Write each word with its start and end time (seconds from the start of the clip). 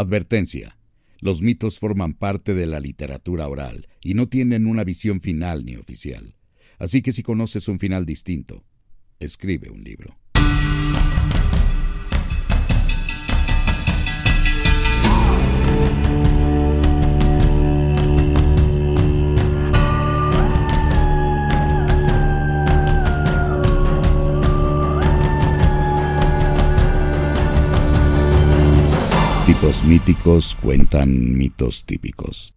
Advertencia. 0.00 0.78
Los 1.20 1.42
mitos 1.42 1.78
forman 1.78 2.14
parte 2.14 2.54
de 2.54 2.64
la 2.64 2.80
literatura 2.80 3.46
oral 3.48 3.86
y 4.00 4.14
no 4.14 4.30
tienen 4.30 4.66
una 4.66 4.82
visión 4.82 5.20
final 5.20 5.66
ni 5.66 5.76
oficial. 5.76 6.36
Así 6.78 7.02
que 7.02 7.12
si 7.12 7.22
conoces 7.22 7.68
un 7.68 7.78
final 7.78 8.06
distinto, 8.06 8.64
escribe 9.18 9.68
un 9.68 9.84
libro. 9.84 10.18
Tipos 29.50 29.82
míticos 29.82 30.56
cuentan 30.62 31.36
mitos 31.36 31.84
típicos. 31.84 32.54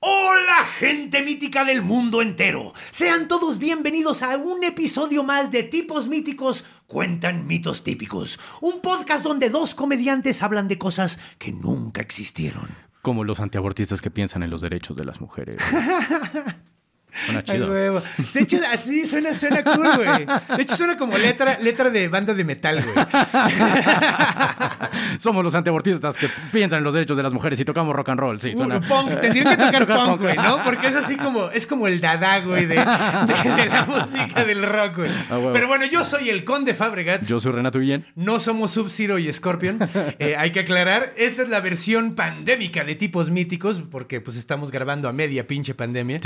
Hola 0.00 0.64
gente 0.78 1.22
mítica 1.22 1.62
del 1.66 1.82
mundo 1.82 2.22
entero. 2.22 2.72
Sean 2.90 3.28
todos 3.28 3.58
bienvenidos 3.58 4.22
a 4.22 4.38
un 4.38 4.64
episodio 4.64 5.24
más 5.24 5.50
de 5.50 5.62
Tipos 5.62 6.08
Míticos 6.08 6.64
Cuentan 6.86 7.46
Mitos 7.46 7.84
Típicos. 7.84 8.40
Un 8.62 8.80
podcast 8.80 9.22
donde 9.22 9.50
dos 9.50 9.74
comediantes 9.74 10.42
hablan 10.42 10.68
de 10.68 10.78
cosas 10.78 11.18
que 11.38 11.52
nunca 11.52 12.00
existieron. 12.00 12.70
Como 13.02 13.24
los 13.24 13.38
antiabortistas 13.38 14.00
que 14.00 14.10
piensan 14.10 14.42
en 14.42 14.48
los 14.48 14.62
derechos 14.62 14.96
de 14.96 15.04
las 15.04 15.20
mujeres. 15.20 15.60
Suena 17.26 17.42
Ay, 17.46 17.54
chido. 17.56 17.70
huevo. 17.70 18.02
De 18.32 18.40
hecho, 18.40 18.56
así 18.72 19.06
suena, 19.06 19.34
suena 19.34 19.62
cool, 19.64 19.88
güey. 19.96 20.26
De 20.56 20.62
hecho, 20.62 20.76
suena 20.76 20.96
como 20.96 21.18
letra, 21.18 21.58
letra 21.60 21.90
de 21.90 22.08
banda 22.08 22.32
de 22.34 22.44
metal, 22.44 22.82
güey. 22.82 22.94
Somos 25.18 25.44
los 25.44 25.54
antiabortistas 25.54 26.16
que 26.16 26.28
piensan 26.52 26.78
en 26.78 26.84
los 26.84 26.94
derechos 26.94 27.16
de 27.16 27.22
las 27.22 27.32
mujeres 27.32 27.58
y 27.60 27.64
tocamos 27.64 27.94
rock 27.94 28.08
and 28.10 28.20
roll. 28.20 28.40
Sí, 28.40 28.52
suena- 28.52 28.78
Uh, 28.78 28.88
punk, 28.88 29.20
tendrían 29.20 29.48
que 29.50 29.56
tocar 29.56 29.72
Tocar 29.86 30.06
punk, 30.06 30.20
güey, 30.22 30.36
¿no? 30.36 30.62
Porque 30.64 30.86
es 30.88 30.96
así 30.96 31.16
como, 31.16 31.48
es 31.50 31.66
como 31.66 31.86
el 31.86 32.00
dada, 32.00 32.40
güey, 32.40 32.66
de, 32.66 32.76
de- 32.76 33.52
de 33.56 33.66
la 33.66 33.84
música 33.86 34.44
del 34.44 34.62
rock, 34.62 34.96
güey. 34.96 35.10
Ah. 35.30 35.38
Pero 35.52 35.68
bueno, 35.68 35.86
yo 35.86 36.04
soy 36.04 36.30
el 36.30 36.44
Conde 36.44 36.74
Fabregat. 36.74 37.24
Yo 37.26 37.40
soy 37.40 37.52
Renato 37.52 37.78
Guillén. 37.78 38.06
No 38.14 38.40
somos 38.40 38.70
Sub-Zero 38.72 39.18
y 39.18 39.32
Scorpion. 39.32 39.78
Eh, 40.18 40.36
hay 40.36 40.52
que 40.52 40.60
aclarar, 40.60 41.10
esta 41.16 41.42
es 41.42 41.48
la 41.48 41.60
versión 41.60 42.14
pandémica 42.14 42.84
de 42.84 42.94
tipos 42.94 43.30
míticos, 43.30 43.82
porque 43.90 44.20
pues 44.20 44.36
estamos 44.36 44.70
grabando 44.70 45.08
a 45.08 45.12
media 45.12 45.46
pinche 45.46 45.74
pandemia. 45.74 46.20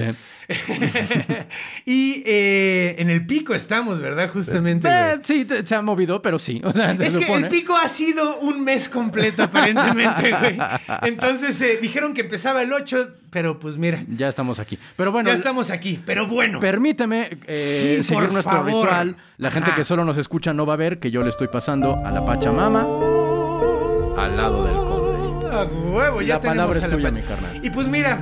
y 1.84 2.22
eh, 2.26 2.96
en 2.98 3.10
el 3.10 3.26
pico 3.26 3.54
estamos, 3.54 4.00
¿verdad? 4.00 4.30
Justamente. 4.32 4.88
Eh, 4.90 5.20
sí, 5.24 5.46
se 5.64 5.74
ha 5.74 5.82
movido, 5.82 6.22
pero 6.22 6.38
sí. 6.38 6.60
O 6.66 6.72
sea, 6.72 6.96
se 6.96 7.06
Es 7.06 7.16
que 7.16 7.32
el 7.32 7.48
pico 7.48 7.76
ha 7.76 7.88
sido 7.88 8.38
un 8.40 8.62
mes 8.64 8.88
completo, 8.88 9.44
aparentemente, 9.44 10.30
güey. 10.40 10.58
Entonces 11.02 11.60
eh, 11.62 11.78
dijeron 11.80 12.12
que 12.14 12.22
empezaba 12.22 12.62
el 12.62 12.72
8, 12.72 13.10
pero 13.30 13.58
pues 13.58 13.76
mira, 13.76 14.02
Ya 14.16 14.28
estamos 14.28 14.58
aquí. 14.58 14.78
Pero 14.96 15.12
bueno, 15.12 15.28
ya 15.30 15.34
estamos 15.36 15.70
aquí. 15.70 16.00
Pero 16.04 16.26
bueno. 16.26 16.60
permíteme 16.60 17.38
eh, 17.46 17.56
Sí, 18.00 18.02
seguir 18.02 18.24
por 18.24 18.32
nuestro 18.32 18.56
favor. 18.56 18.84
ritual. 18.84 19.16
La 19.38 19.50
gente 19.50 19.68
Ajá. 19.70 19.76
que 19.76 19.84
solo 19.84 20.04
nos 20.04 20.16
escucha 20.16 20.52
no 20.52 20.66
va 20.66 20.74
a 20.74 20.76
ver 20.76 20.98
que 20.98 21.10
yo 21.10 21.22
le 21.22 21.30
estoy 21.30 21.48
pasando 21.48 21.96
a 22.04 22.10
la 22.10 22.24
Pachamama 22.24 22.80
al 22.80 24.36
lado 24.36 24.64
del 24.64 24.74
conde. 24.76 25.56
A 25.56 25.64
huevo, 25.64 26.20
ya 26.22 26.34
La 26.34 26.40
tenemos 26.40 26.66
palabra 26.66 26.74
a 26.74 26.78
es 26.78 26.82
la 26.90 26.96
tuya, 26.96 27.10
mi 27.10 27.20
carnal. 27.22 27.60
Y 27.64 27.70
pues 27.70 27.86
mira, 27.86 28.18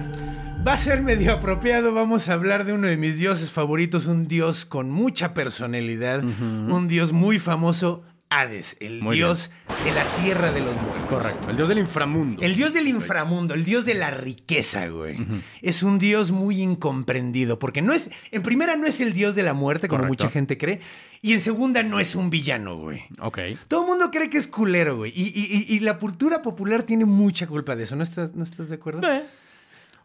va 0.67 0.75
a 0.75 0.79
ser 0.79 1.03
medio 1.03 1.33
apropiado. 1.33 1.93
Vamos 1.95 2.29
a 2.29 2.35
hablar 2.35 2.65
de 2.65 2.73
uno 2.73 2.87
de 2.87 2.97
mis 2.97 3.17
dioses 3.19 3.51
favoritos, 3.51 4.07
un 4.07 4.27
dios 4.29 4.65
con 4.65 4.91
mucha 4.91 5.35
personalidad, 5.35 6.23
un 6.25 6.89
dios 6.89 7.13
muy 7.13 7.39
famoso, 7.39 8.03
Hades, 8.31 8.77
el 8.81 9.01
Muy 9.01 9.17
dios 9.17 9.51
de 9.85 9.93
la 9.93 10.03
tierra 10.23 10.51
de 10.51 10.61
los 10.61 10.75
muertos. 10.75 11.07
Correcto. 11.09 11.51
El 11.51 11.57
dios 11.57 11.69
del 11.69 11.79
inframundo. 11.79 12.43
El 12.43 12.57
dios 12.57 12.73
del 12.73 12.89
inframundo, 12.89 13.55
el 13.55 13.65
dios 13.65 13.85
de 13.85 13.95
la 13.95 14.11
riqueza, 14.11 14.89
güey. 14.89 15.19
Es 15.63 15.85
un 15.85 15.99
dios 16.01 16.33
muy 16.33 16.61
incomprendido, 16.61 17.61
porque 17.61 17.81
no 17.81 17.93
es, 17.93 18.11
en 18.33 18.43
primera 18.43 18.75
no 18.77 18.87
es 18.89 19.01
el 19.01 19.13
dios 19.13 19.37
de 19.37 19.45
la 19.45 19.53
muerte, 19.53 19.87
como 19.87 20.01
Correcto. 20.05 20.25
mucha 20.25 20.33
gente 20.33 20.59
cree, 20.59 20.81
y 21.23 21.33
en 21.35 21.41
segunda 21.41 21.85
no 21.85 22.01
es 22.01 22.17
un 22.17 22.29
villano, 22.31 22.77
güey. 22.77 23.03
Ok. 23.21 23.39
Todo 23.69 23.83
el 23.83 23.87
mundo 23.89 24.11
cree 24.11 24.29
que 24.31 24.39
es 24.39 24.49
culero, 24.49 24.97
güey. 24.97 25.13
Y, 25.15 25.27
y- 25.29 25.67
y- 25.73 25.77
y 25.77 25.81
la 25.81 25.99
cultura 25.99 26.43
popular 26.43 26.83
tiene 26.83 27.05
mucha 27.05 27.47
culpa 27.47 27.77
de 27.77 27.85
eso. 27.85 27.95
¿No 27.95 28.03
estás, 28.03 28.35
no 28.35 28.43
estás 28.43 28.69
de 28.69 28.75
acuerdo? 28.75 29.09
Eh. 29.13 29.23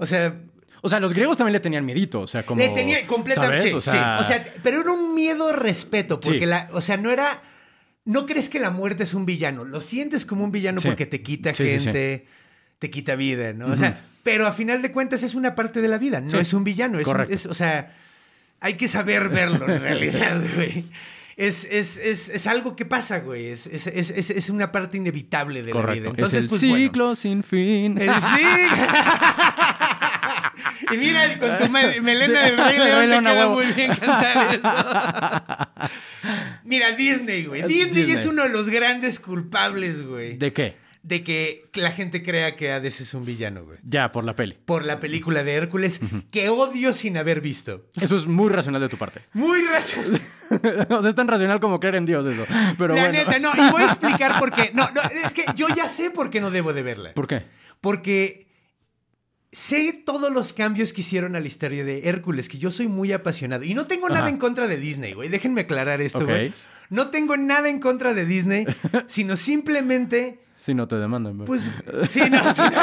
O 0.01 0.05
sea, 0.07 0.33
O 0.81 0.87
sea, 0.89 0.99
los 1.01 1.13
griegos 1.13 1.35
también 1.37 1.53
le 1.53 1.59
tenían 1.59 1.85
miedito. 1.85 2.21
O 2.21 2.27
sea, 2.27 2.43
como. 2.43 2.61
le 2.61 2.69
tenía 2.69 3.05
completamente. 3.05 3.63
Sí, 3.63 3.69
sí. 3.69 3.75
O 3.75 4.23
sea, 4.23 4.43
pero 4.63 4.79
era 4.81 4.91
un 4.93 5.13
miedo 5.13 5.51
respeto. 5.53 6.19
Porque 6.21 6.39
Sí. 6.39 6.45
la. 6.45 6.69
O 6.71 6.79
sea, 6.81 6.95
no 6.97 7.11
era. 7.11 7.41
No 8.05 8.25
crees 8.25 8.47
que 8.49 8.59
la 8.59 8.69
muerte 8.71 9.03
es 9.03 9.13
un 9.13 9.25
villano. 9.25 9.65
Lo 9.65 9.81
sientes 9.81 10.25
como 10.25 10.43
un 10.45 10.51
villano 10.51 10.79
porque 10.81 11.05
te 11.05 11.21
quita 11.21 11.53
gente, 11.53 12.25
te 12.79 12.89
quita 12.89 13.15
vida, 13.15 13.51
¿no? 13.53 13.67
O 13.67 13.75
sea, 13.75 13.99
pero 14.23 14.47
a 14.47 14.53
final 14.53 14.81
de 14.81 14.91
cuentas 14.91 15.21
es 15.21 15.35
una 15.35 15.53
parte 15.53 15.81
de 15.81 15.89
la 15.89 15.97
vida. 15.97 16.21
No 16.21 16.39
es 16.39 16.53
un 16.53 16.63
villano. 16.63 16.97
Es 16.99 17.05
un- 17.05 17.11
Correcto. 17.13 17.33
es- 17.35 17.45
o 17.45 17.53
sea, 17.53 17.93
hay 18.61 18.75
que 18.75 18.87
saber 18.87 19.27
verlo 19.29 19.67
en 19.69 19.81
realidad, 19.81 20.41
güey. 20.55 20.85
Es, 21.39 21.63
es, 21.63 21.95
es, 21.95 22.27
es 22.27 22.47
algo 22.47 22.75
que 22.75 22.83
pasa, 22.85 23.19
güey. 23.19 23.47
Es, 23.47 23.65
es, 23.65 23.87
es, 23.87 24.29
es- 24.29 24.49
una 24.49 24.73
parte 24.73 24.97
inevitable 24.97 25.63
de 25.63 25.73
la 25.73 25.79
vida. 25.79 25.81
Correcto. 25.85 26.09
Entonces, 26.09 26.37
es 26.39 26.43
el 26.43 26.49
pues 26.49 26.61
bueno. 26.61 26.75
ciclo 26.85 27.15
sin 27.15 27.43
fin. 27.43 27.97
El 27.97 28.09
y 30.91 30.97
mira, 30.97 31.37
con 31.39 31.57
tu 31.57 31.69
me- 31.71 32.01
melena 32.01 32.41
de 32.41 32.55
Rey 32.55 32.77
León 32.83 33.23
te 33.23 33.29
queda 33.31 33.47
muy 33.47 33.65
bien 33.67 33.95
cantar 33.95 34.55
eso. 34.55 35.89
mira, 36.65 36.91
Disney, 36.91 37.45
güey. 37.45 37.61
Disney, 37.63 38.03
Disney. 38.03 38.11
es 38.15 38.25
uno 38.25 38.43
de 38.43 38.49
los 38.49 38.69
grandes 38.69 39.19
culpables, 39.19 40.01
güey. 40.05 40.37
De... 40.37 40.75
¿De 41.09 41.23
que 41.23 41.65
la 41.73 41.91
gente 41.91 42.21
crea 42.21 42.55
que 42.55 42.71
Hades 42.71 43.01
es 43.01 43.15
un 43.15 43.25
villano, 43.25 43.65
güey. 43.65 43.79
Ya, 43.83 44.11
por 44.11 44.23
la 44.23 44.35
peli. 44.35 44.55
Por 44.63 44.85
la 44.85 44.99
película 44.99 45.43
de 45.43 45.53
Hércules, 45.55 45.99
que 46.29 46.49
odio 46.49 46.93
sin 46.93 47.17
haber 47.17 47.41
visto. 47.41 47.87
Eso 47.99 48.15
es 48.15 48.27
muy 48.27 48.49
racional 48.49 48.79
de 48.79 48.89
tu 48.89 48.97
parte. 48.97 49.21
Muy 49.33 49.59
racional. 49.63 50.21
o 50.89 51.01
sea, 51.01 51.09
es 51.09 51.15
tan 51.15 51.27
racional 51.27 51.59
como 51.59 51.79
creer 51.79 51.95
en 51.95 52.05
Dios 52.05 52.25
eso. 52.27 52.45
Pero 52.77 52.93
la 52.93 53.01
bueno. 53.07 53.17
neta, 53.17 53.39
no. 53.39 53.51
Y 53.55 53.71
voy 53.71 53.81
a 53.81 53.85
explicar 53.87 54.37
por 54.37 54.51
qué. 54.53 54.69
No, 54.73 54.87
no, 54.91 55.01
es 55.25 55.33
que 55.33 55.45
yo 55.55 55.67
ya 55.75 55.89
sé 55.89 56.11
por 56.11 56.29
qué 56.29 56.41
no 56.41 56.51
debo 56.51 56.73
de 56.73 56.83
verla. 56.83 57.13
¿Por 57.15 57.25
qué? 57.25 57.43
Porque 57.81 58.47
sé 59.51 59.93
todos 60.05 60.31
los 60.31 60.53
cambios 60.53 60.93
que 60.93 61.01
hicieron 61.01 61.35
a 61.35 61.39
la 61.39 61.47
historia 61.47 61.83
de 61.83 62.07
Hércules, 62.07 62.49
que 62.49 62.59
yo 62.59 62.69
soy 62.69 62.87
muy 62.87 63.11
apasionado. 63.11 63.63
Y 63.63 63.73
no 63.73 63.87
tengo 63.87 64.09
nada 64.09 64.29
en 64.29 64.37
contra 64.37 64.67
de 64.67 64.77
Disney, 64.77 65.13
güey. 65.13 65.29
Déjenme 65.29 65.61
aclarar 65.61 66.01
esto, 66.01 66.19
Ok. 66.19 66.25
güey. 66.25 66.53
No 66.91 67.09
tengo 67.09 67.35
nada 67.37 67.69
en 67.69 67.79
contra 67.79 68.13
de 68.13 68.25
Disney, 68.25 68.65
sino 69.07 69.35
simplemente, 69.35 70.39
Si 70.69 70.75
no 70.75 70.87
te 70.87 70.97
demandan. 70.97 71.35
güey. 71.35 71.47
pues, 71.47 71.63
sí, 72.11 72.21
no, 72.29 72.53
sí, 72.53 72.61
no. 72.61 72.81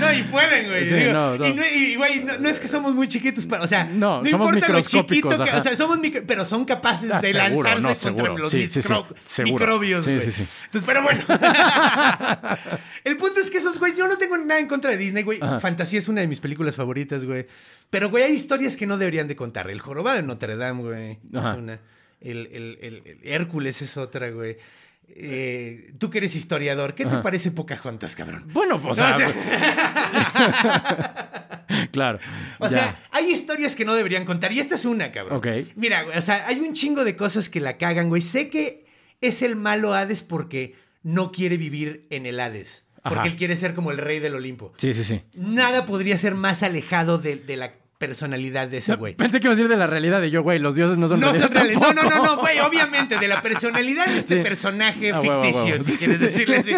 No, 0.00 0.12
y 0.12 0.22
pueden, 0.22 0.68
güey. 0.68 0.88
Sí, 0.88 0.94
Digo, 0.94 1.12
no, 1.12 1.36
no. 1.38 1.46
Y, 1.48 1.96
güey, 1.96 2.24
no, 2.40 2.48
es 2.48 2.60
que 2.60 2.68
somos 2.68 2.94
muy 2.94 3.08
chiquitos, 3.08 3.44
para, 3.46 3.64
o 3.64 3.66
sea, 3.66 3.82
No, 3.84 4.24
importa 4.24 4.68
lo 4.68 4.80
chiquito 4.82 5.28
que, 5.28 5.50
ajá. 5.50 5.58
o 5.58 5.62
sea, 5.62 5.76
somos 5.76 5.98
micro- 5.98 6.22
pero 6.26 6.44
son 6.44 6.64
capaces 6.64 7.10
Ah, 7.12 7.20
de 7.20 7.32
seguro, 7.32 7.68
lanzarse 7.68 8.08
contra 8.08 8.26
seguro. 8.26 8.42
los 8.44 8.54
micro- 8.54 9.44
microbios, 9.44 10.04
Sí, 10.04 10.14
güey. 10.14 10.26
Entonces, 10.28 10.82
pero 10.86 11.02
bueno. 11.02 11.24
El 13.04 13.16
punto 13.16 13.40
es 13.40 13.50
que 13.50 13.58
esos, 13.58 13.78
güey, 13.80 13.96
yo 13.96 14.06
no 14.06 14.16
tengo 14.16 14.38
nada 14.38 14.60
en 14.60 14.68
contra 14.68 14.92
de 14.92 14.96
Disney, 14.98 15.24
güey. 15.24 15.40
Ajá. 15.42 15.58
Fantasía 15.60 15.98
es 15.98 16.06
una 16.08 16.20
de 16.20 16.28
mis 16.28 16.38
películas 16.40 16.76
favoritas, 16.76 17.24
güey. 17.24 17.46
Pero, 17.90 18.08
güey, 18.08 18.22
hay 18.22 18.32
historias 18.32 18.76
que 18.76 18.86
no 18.86 18.96
deberían 18.98 19.26
de 19.26 19.34
contar. 19.34 19.68
El 19.68 19.80
jorobado 19.80 20.16
de 20.16 20.22
Notre 20.22 20.56
Dame, 20.56 20.82
güey. 20.82 21.10
Es 21.32 21.44
una. 21.44 21.80
El, 22.20 22.48
el- 22.52 22.78
el- 22.80 23.02
el 23.04 23.18
Hércules 23.24 23.82
es 23.82 23.96
otra, 23.96 24.30
güey. 24.30 24.56
Eh, 25.08 25.92
tú 25.98 26.10
que 26.10 26.18
eres 26.18 26.34
historiador, 26.34 26.94
¿qué 26.94 27.06
te 27.06 27.16
parece 27.18 27.50
Pocahontas, 27.50 28.14
cabrón? 28.16 28.44
Bueno, 28.52 28.80
pues. 28.80 28.98
No, 28.98 29.04
ah, 29.04 29.14
o 29.14 29.18
sea- 29.18 29.32
pues, 31.68 31.88
claro. 31.90 32.18
O 32.58 32.64
ya. 32.68 32.70
sea, 32.70 33.02
hay 33.12 33.30
historias 33.30 33.74
que 33.76 33.84
no 33.84 33.94
deberían 33.94 34.24
contar. 34.24 34.52
Y 34.52 34.60
esta 34.60 34.74
es 34.74 34.84
una, 34.84 35.12
cabrón. 35.12 35.38
Ok. 35.38 35.46
Mira, 35.76 36.04
o 36.16 36.20
sea, 36.20 36.46
hay 36.46 36.60
un 36.60 36.72
chingo 36.74 37.04
de 37.04 37.16
cosas 37.16 37.48
que 37.48 37.60
la 37.60 37.76
cagan, 37.78 38.08
güey. 38.08 38.22
Sé 38.22 38.48
que 38.48 38.86
es 39.20 39.42
el 39.42 39.56
malo 39.56 39.94
Hades 39.94 40.22
porque 40.22 40.74
no 41.02 41.32
quiere 41.32 41.56
vivir 41.56 42.06
en 42.10 42.26
el 42.26 42.40
Hades. 42.40 42.84
Porque 43.02 43.18
Ajá. 43.20 43.28
él 43.28 43.36
quiere 43.36 43.56
ser 43.56 43.72
como 43.74 43.90
el 43.92 43.98
rey 43.98 44.18
del 44.18 44.34
Olimpo. 44.34 44.72
Sí, 44.78 44.92
sí, 44.92 45.04
sí. 45.04 45.22
Nada 45.34 45.86
podría 45.86 46.16
ser 46.18 46.34
más 46.34 46.62
alejado 46.64 47.18
de, 47.18 47.36
de 47.36 47.56
la 47.56 47.74
personalidad 47.98 48.68
de 48.68 48.78
ese 48.78 48.94
güey. 48.96 49.14
Pensé 49.14 49.40
que 49.40 49.46
iba 49.46 49.52
a 49.52 49.56
decir 49.56 49.68
de 49.68 49.76
la 49.76 49.86
realidad 49.86 50.20
de 50.20 50.30
yo, 50.30 50.42
güey, 50.42 50.58
los 50.58 50.74
dioses 50.74 50.98
no 50.98 51.08
son 51.08 51.20
No, 51.20 51.34
son 51.34 51.50
reales 51.50 51.78
no, 51.78 51.92
no, 51.92 52.02
no, 52.02 52.24
no, 52.24 52.36
güey, 52.38 52.58
obviamente, 52.60 53.18
de 53.18 53.28
la 53.28 53.40
personalidad 53.42 54.06
de 54.06 54.18
este 54.18 54.34
Sí. 54.36 54.40
personaje 54.42 55.12
Ah, 55.12 55.20
ficticio, 55.20 55.64
huevo. 55.76 55.84
si 55.84 55.92
quieres 55.98 56.20
decirle 56.20 56.56
así. 56.58 56.72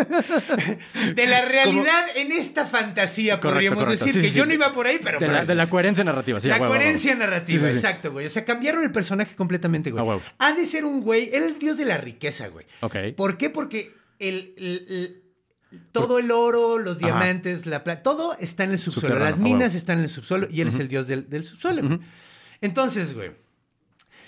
De 1.14 1.26
la 1.26 1.42
realidad 1.44 2.04
en 2.16 2.32
esta 2.32 2.64
fantasía, 2.66 3.40
Correcto, 3.40 3.54
podríamos 3.54 3.78
correcto. 3.84 4.04
decir, 4.04 4.20
Sí, 4.22 4.26
que 4.26 4.32
sí, 4.32 4.38
yo 4.38 4.46
no 4.46 4.54
iba 4.54 4.72
por 4.72 4.86
ahí, 4.86 4.98
pero... 5.02 5.18
De 5.18 5.28
la, 5.28 5.44
de 5.44 5.54
la 5.54 5.68
coherencia 5.68 6.04
narrativa, 6.04 6.40
sí. 6.40 6.48
la 6.48 6.56
huevo, 6.56 6.68
coherencia 6.68 7.14
narrativa, 7.14 7.68
exacto, 7.70 8.12
güey. 8.12 8.26
O 8.26 8.30
sea, 8.30 8.44
cambiaron 8.44 8.82
el 8.84 8.92
personaje 8.92 9.34
completamente, 9.34 9.90
güey. 9.90 10.20
Ha 10.38 10.52
de 10.52 10.66
ser 10.66 10.84
un 10.84 11.00
güey, 11.02 11.30
era 11.32 11.46
el 11.46 11.58
dios 11.58 11.76
de 11.76 11.84
la 11.84 11.98
riqueza, 11.98 12.48
güey. 12.48 12.66
Ok. 12.80 12.96
¿Por 13.16 13.36
qué? 13.36 13.50
Porque 13.50 13.94
el, 14.18 14.54
el- 14.56 14.86
el- 14.88 15.22
todo 15.92 16.18
el 16.18 16.30
oro, 16.30 16.78
los 16.78 16.96
Ajá. 16.98 17.06
diamantes, 17.06 17.66
la 17.66 17.84
plata, 17.84 18.02
todo 18.02 18.36
está 18.38 18.64
en 18.64 18.70
el 18.70 18.78
subsuelo. 18.78 19.18
Las 19.18 19.38
minas 19.38 19.60
huevo. 19.72 19.78
están 19.78 19.98
en 19.98 20.04
el 20.04 20.10
subsuelo 20.10 20.46
y 20.50 20.60
él 20.60 20.68
es 20.68 20.78
el 20.78 20.88
dios 20.88 21.06
del, 21.06 21.28
del 21.28 21.44
subsuelo. 21.44 21.98
Entonces, 22.60 23.14
güey, 23.14 23.32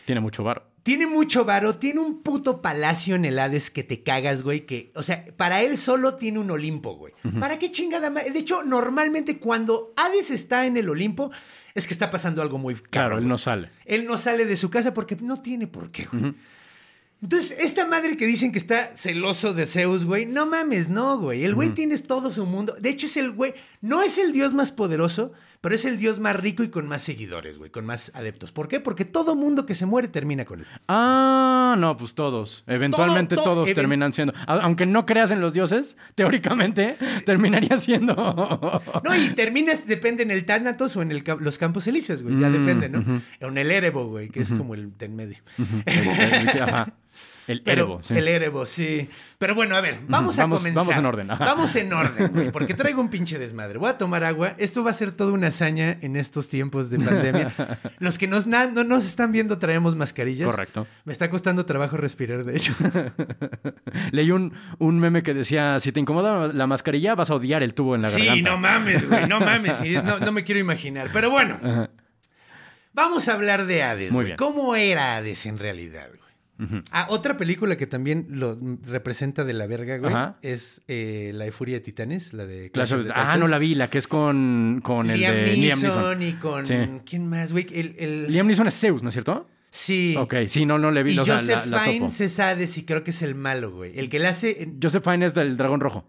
Tiene 0.05 0.21
mucho 0.21 0.45
varo. 0.45 0.67
tiene 0.83 1.07
mucho 1.07 1.45
varo, 1.45 1.77
tiene 1.77 2.01
un 2.01 2.23
puto 2.23 2.61
palacio 2.63 3.15
en 3.17 3.25
el 3.25 3.39
Hades 3.39 3.71
que 3.71 3.83
te 3.83 4.03
cagas, 4.03 4.43
güey, 4.43 4.67
que, 4.67 4.93
o 4.95 5.03
sea, 5.03 5.25
para 5.37 5.63
él 5.63 5.79
solo 5.79 6.15
tiene 6.15 6.39
un 6.39 6.51
Olimpo, 6.51 6.95
güey. 6.97 7.13
¿Para 7.39 7.59
qué 7.59 7.71
chingada 7.71 8.11
De 8.11 8.39
hecho, 8.39 8.63
normalmente 8.63 9.39
cuando 9.39 9.93
Hades 9.97 10.31
está 10.31 10.67
en 10.67 10.77
el 10.77 10.89
Olimpo, 10.89 11.31
es 11.75 11.87
que 11.87 11.93
está 11.95 12.11
pasando 12.11 12.43
algo 12.43 12.59
muy 12.59 12.75
Claro, 12.75 12.89
cabrón, 12.91 13.19
él 13.19 13.25
güey. 13.25 13.29
no 13.31 13.39
sale. 13.39 13.71
Él 13.85 14.07
no 14.07 14.19
sale 14.19 14.45
de 14.47 14.57
su 14.57 14.71
casa 14.71 14.93
porque 14.95 15.17
no 15.21 15.41
tiene 15.43 15.67
por 15.67 15.91
qué, 15.91 16.07
güey. 16.11 16.35
Entonces, 17.23 17.57
esta 17.61 17.87
madre 17.87 18.17
que 18.17 18.25
dicen 18.27 18.51
que 18.51 18.59
está 18.59 18.97
celoso 18.97 19.53
de 19.53 19.67
Zeus, 19.67 20.05
güey, 20.07 20.25
no 20.25 20.47
mames, 20.47 20.89
no, 20.89 21.19
güey. 21.19 21.45
El 21.45 21.55
güey 21.55 21.69
tiene 21.71 21.99
todo 21.99 22.33
su 22.33 22.47
mundo. 22.47 22.75
De 22.81 22.89
hecho, 22.89 23.07
es 23.07 23.17
el 23.19 23.33
güey, 23.33 23.53
no 23.83 24.03
es 24.03 24.17
el 24.17 24.33
dios 24.33 24.55
más 24.55 24.73
poderoso, 24.73 25.33
pero 25.61 25.75
es 25.75 25.85
el 25.85 25.99
dios 25.99 26.19
más 26.19 26.35
rico 26.37 26.63
y 26.63 26.71
con 26.71 26.89
más 26.89 27.03
seguidores, 27.03 27.59
güey, 27.59 27.71
con 27.71 27.85
más 27.85 28.11
adeptos. 28.15 28.53
¿Por 28.53 28.69
qué? 28.69 28.81
Porque 28.81 29.05
todo 29.05 29.37
mundo 29.37 29.67
que 29.67 29.75
se 29.75 29.85
muere 29.85 30.09
termina 30.09 30.47
con 30.47 30.61
él. 30.61 30.67
Ah, 30.89 31.77
no, 31.79 31.99
pues 31.99 32.15
todos. 32.15 32.65
Eventualmente 32.67 33.35
Todo, 33.35 33.45
todo, 33.45 33.55
todos 33.57 33.69
even- 33.69 33.75
terminan 33.75 34.15
siendo. 34.15 34.33
Aunque 34.47 34.87
no 34.87 35.05
creas 35.05 35.31
en 35.31 35.43
los 35.43 35.53
dioses, 35.53 35.99
teóricamente 36.15 36.97
terminaría 37.27 37.77
siendo. 37.77 38.15
No, 39.05 39.15
y 39.15 39.29
terminas, 39.31 39.87
depende 39.87 40.23
en 40.23 40.31
el 40.31 40.47
Tánatos 40.47 40.97
o 40.97 41.03
en 41.03 41.11
el, 41.13 41.23
los 41.41 41.59
Campos 41.59 41.87
Elíseos, 41.87 42.23
güey. 42.23 42.39
Ya 42.41 42.49
Mm, 42.49 42.53
depende, 42.53 42.89
¿no? 42.89 43.05
O 43.43 43.47
en 43.49 43.59
el 43.59 43.71
Erebo, 43.71 44.07
güey, 44.09 44.31
que 44.31 44.41
es 44.41 44.51
como 44.53 44.75
el 44.75 44.97
de 44.97 45.05
en 45.07 45.17
medio. 45.17 45.37
el, 45.85 46.49
el- 46.49 46.63
ajá. 46.63 46.95
El 47.47 47.63
Pero, 47.63 47.83
Erebo, 47.83 48.03
sí. 48.03 48.17
El 48.17 48.29
Erebo, 48.29 48.67
sí. 48.67 49.09
Pero 49.37 49.57
bueno, 49.57 49.75
a 49.75 49.81
ver, 49.81 49.99
vamos 50.07 50.39
a 50.39 50.43
comenzar. 50.45 50.73
vamos 50.75 50.97
en 50.97 51.05
orden, 51.07 51.31
ajá. 51.33 51.45
Vamos 51.45 51.75
en 51.75 51.93
orden, 51.93 52.31
güey, 52.33 52.51
porque 52.53 52.75
traigo 52.75 53.01
un 53.01 53.09
pinche 53.09 53.39
desmadre. 53.41 53.79
Voy 53.79 53.91
a 53.91 53.99
tomar 53.99 54.23
agua. 54.23 54.55
Esto 54.59 54.85
va 54.85 54.91
a 54.91 54.95
ser 54.95 55.11
toda 55.13 55.33
una 55.33 55.49
hazaña 55.49 55.97
en 56.01 56.15
estos 56.15 56.49
tiempos 56.49 56.91
de 56.91 56.99
pandemia. 57.01 57.51
Los 57.99 58.19
que 58.19 58.29
nos, 58.29 58.47
na- 58.47 58.67
no 58.69 58.85
nos 58.85 59.05
están 59.05 59.33
viendo 59.33 59.59
traemos 59.59 59.97
mascarillas. 59.97 60.47
Correcto. 60.49 60.87
Me 61.05 61.13
está 61.13 61.29
costando 61.29 61.67
trabajo 61.67 61.97
respirar, 61.97 62.45
de 62.45 62.57
hecho. 62.57 62.73
Leí 64.13 64.31
un, 64.31 64.55
un 64.79 64.99
meme 65.01 65.23
que 65.25 65.35
decía: 65.35 65.81
si 65.81 65.91
te 65.91 65.99
incomoda 65.99 66.53
la 66.53 66.67
mascarilla, 66.69 67.15
vas 67.17 67.31
a 67.31 67.35
odiar 67.35 67.63
el 67.65 67.75
tubo 67.75 67.97
en 67.97 68.03
la 68.03 68.11
sí, 68.11 68.25
garganta. 68.27 68.51
no 68.51 68.59
mames, 68.59 69.09
güey, 69.09 69.27
no 69.27 69.41
mames. 69.41 69.77
sí, 69.79 69.97
no, 70.05 70.19
no 70.21 70.31
me 70.31 70.45
quiero 70.45 70.61
imaginar. 70.61 71.11
Pero 71.13 71.31
bueno, 71.31 71.59
Ajá. 71.63 71.91
vamos 72.93 73.29
a 73.29 73.33
hablar 73.33 73.67
de 73.67 73.83
Hades, 73.83 74.13
Muy 74.13 74.17
güey. 74.19 74.27
bien. 74.27 74.37
¿Cómo 74.37 74.77
era 74.77 75.17
Hades 75.17 75.47
en 75.47 75.59
realidad, 75.59 76.07
güey? 76.09 76.30
Ah, 76.93 77.07
otra 77.11 77.37
película 77.37 77.77
que 77.77 77.87
también 77.87 78.27
lo 78.31 78.59
representa 78.87 79.45
de 79.45 79.53
la 79.53 79.67
verga, 79.67 79.99
güey, 79.99 80.13
Ajá. 80.13 80.39
es 80.43 80.81
eh, 80.89 81.31
La 81.35 81.45
de 81.47 81.53
Furia 81.53 81.77
de 81.77 81.81
Titanes, 81.81 82.33
la 82.33 82.47
de 82.47 82.71
Clash 82.71 82.93
of 82.95 83.05
the- 83.07 83.13
Ah, 83.15 83.37
no 83.37 83.49
la 83.49 83.59
vi, 83.59 83.75
la 83.75 83.89
que 83.89 83.99
es 83.99 84.07
con, 84.07 84.81
con 84.83 85.07
Liam 85.07 85.35
el 85.35 85.45
de 85.45 85.57
Liam 85.57 85.81
Neeson 85.81 86.19
Neeson. 86.19 86.23
y 86.23 86.33
con... 86.41 86.67
Sí. 86.67 86.75
¿Quién 87.07 87.29
más, 87.29 87.53
güey? 87.53 87.67
El, 87.73 87.97
el- 87.99 88.33
Liam 88.33 88.47
Neeson 88.47 88.67
es 88.67 88.79
Zeus, 88.79 89.03
¿no 89.03 89.09
es 89.09 89.15
cierto? 89.15 89.49
Sí. 89.71 90.15
Ok, 90.19 90.35
sí, 90.49 90.67
no, 90.67 90.79
no 90.79 90.91
le 90.91 91.03
vi. 91.05 91.13
Y 91.13 91.19
o 91.19 91.25
sea, 91.25 91.37
Joseph 91.39 91.67
la, 91.67 91.67
la 91.67 91.79
topo. 91.79 91.91
Fiennes 91.91 92.21
es 92.21 92.41
Hades 92.41 92.77
y 92.79 92.85
creo 92.85 93.05
que 93.05 93.11
es 93.13 93.23
el 93.23 93.35
malo, 93.37 93.71
güey. 93.71 93.99
El 93.99 94.09
que 94.11 94.19
le 94.19 94.27
hace... 94.29 94.73
Joseph 94.83 95.05
Fiennes 95.05 95.29
es 95.29 95.35
del 95.35 95.57
dragón 95.57 95.81
rojo. 95.81 96.05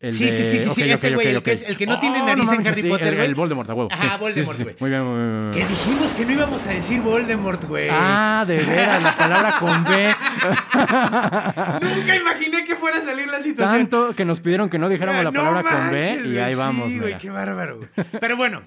El 0.00 0.12
Sí, 0.12 0.26
de- 0.26 0.30
sí, 0.30 0.44
sí, 0.60 0.70
sí, 0.74 0.90
ese 0.92 1.12
güey, 1.12 1.26
ok, 1.26 1.34
el 1.38 1.42
que 1.42 1.50
ok. 1.50 1.54
es- 1.54 1.62
el 1.68 1.76
que 1.76 1.84
no 1.86 1.98
tiene 1.98 2.22
Oh, 2.22 2.26
nariz 2.26 2.52
en 2.52 2.64
Harry 2.68 2.82
sí, 2.82 2.88
Potter, 2.88 3.08
el- 3.08 3.14
güey. 3.16 3.26
El, 3.26 3.34
Voldemort, 3.34 3.68
a 3.68 3.74
huevo. 3.74 3.88
Ajá, 3.92 4.12
sí. 4.14 4.20
Voldemort, 4.20 4.60
güey. 4.62 4.76
Muy 4.78 4.90
bien, 4.90 5.02
muy 5.04 5.16
bien, 5.18 5.32
muy 5.42 5.50
bien. 5.50 5.66
Que 5.66 5.72
dijimos 5.72 6.14
que 6.14 6.24
no 6.24 6.32
íbamos 6.32 6.66
a 6.68 6.70
decir 6.70 7.00
Voldemort, 7.00 7.64
güey. 7.64 7.88
Ah, 7.90 8.44
de 8.46 8.58
veras, 8.58 9.02
la 9.02 9.16
palabra 9.16 9.58
con 9.58 9.82
B. 9.84 10.14
Nunca 11.96 12.16
imaginé 12.16 12.64
que 12.64 12.76
fuera 12.76 12.98
a 12.98 13.04
salir 13.04 13.26
la 13.26 13.42
situación. 13.42 13.88
Tanto 13.88 14.14
que 14.14 14.24
nos 14.24 14.38
pidieron 14.40 14.70
que 14.70 14.78
no 14.78 14.88
dijéramos 14.88 15.24
la 15.24 15.30
No 15.32 15.40
palabra 15.40 15.62
con 15.62 15.72
manches, 15.72 16.22
B 16.22 16.28
y 16.28 16.32
güey, 16.32 16.38
ahí 16.44 16.54
vamos. 16.54 16.88
Sí, 16.88 16.98
güey, 17.00 17.18
qué 17.18 17.30
bárbaro. 17.30 17.78
güey. 17.78 17.88
Pero 18.20 18.36
bueno. 18.36 18.62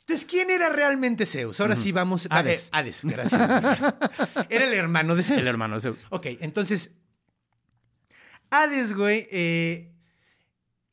Entonces, 0.00 0.24
¿quién 0.28 0.50
era 0.50 0.68
realmente 0.70 1.26
Zeus? 1.26 1.60
Ahora 1.60 1.76
sí 1.76 1.92
vamos... 1.92 2.26
a- 2.30 2.38
Hades. 2.38 2.64
eh, 2.64 2.68
Hades, 2.72 3.00
gracias. 3.02 3.48
güey. 3.62 4.46
Era 4.48 4.64
el 4.64 4.74
hermano 4.74 5.14
de 5.14 5.22
Zeus. 5.22 5.38
El 5.38 5.46
hermano 5.46 5.76
de 5.76 5.80
Zeus. 5.82 5.98
Ok, 6.10 6.26
entonces. 6.40 6.90
Hades, 8.50 8.94
güey, 8.94 9.28
eh, 9.30 9.91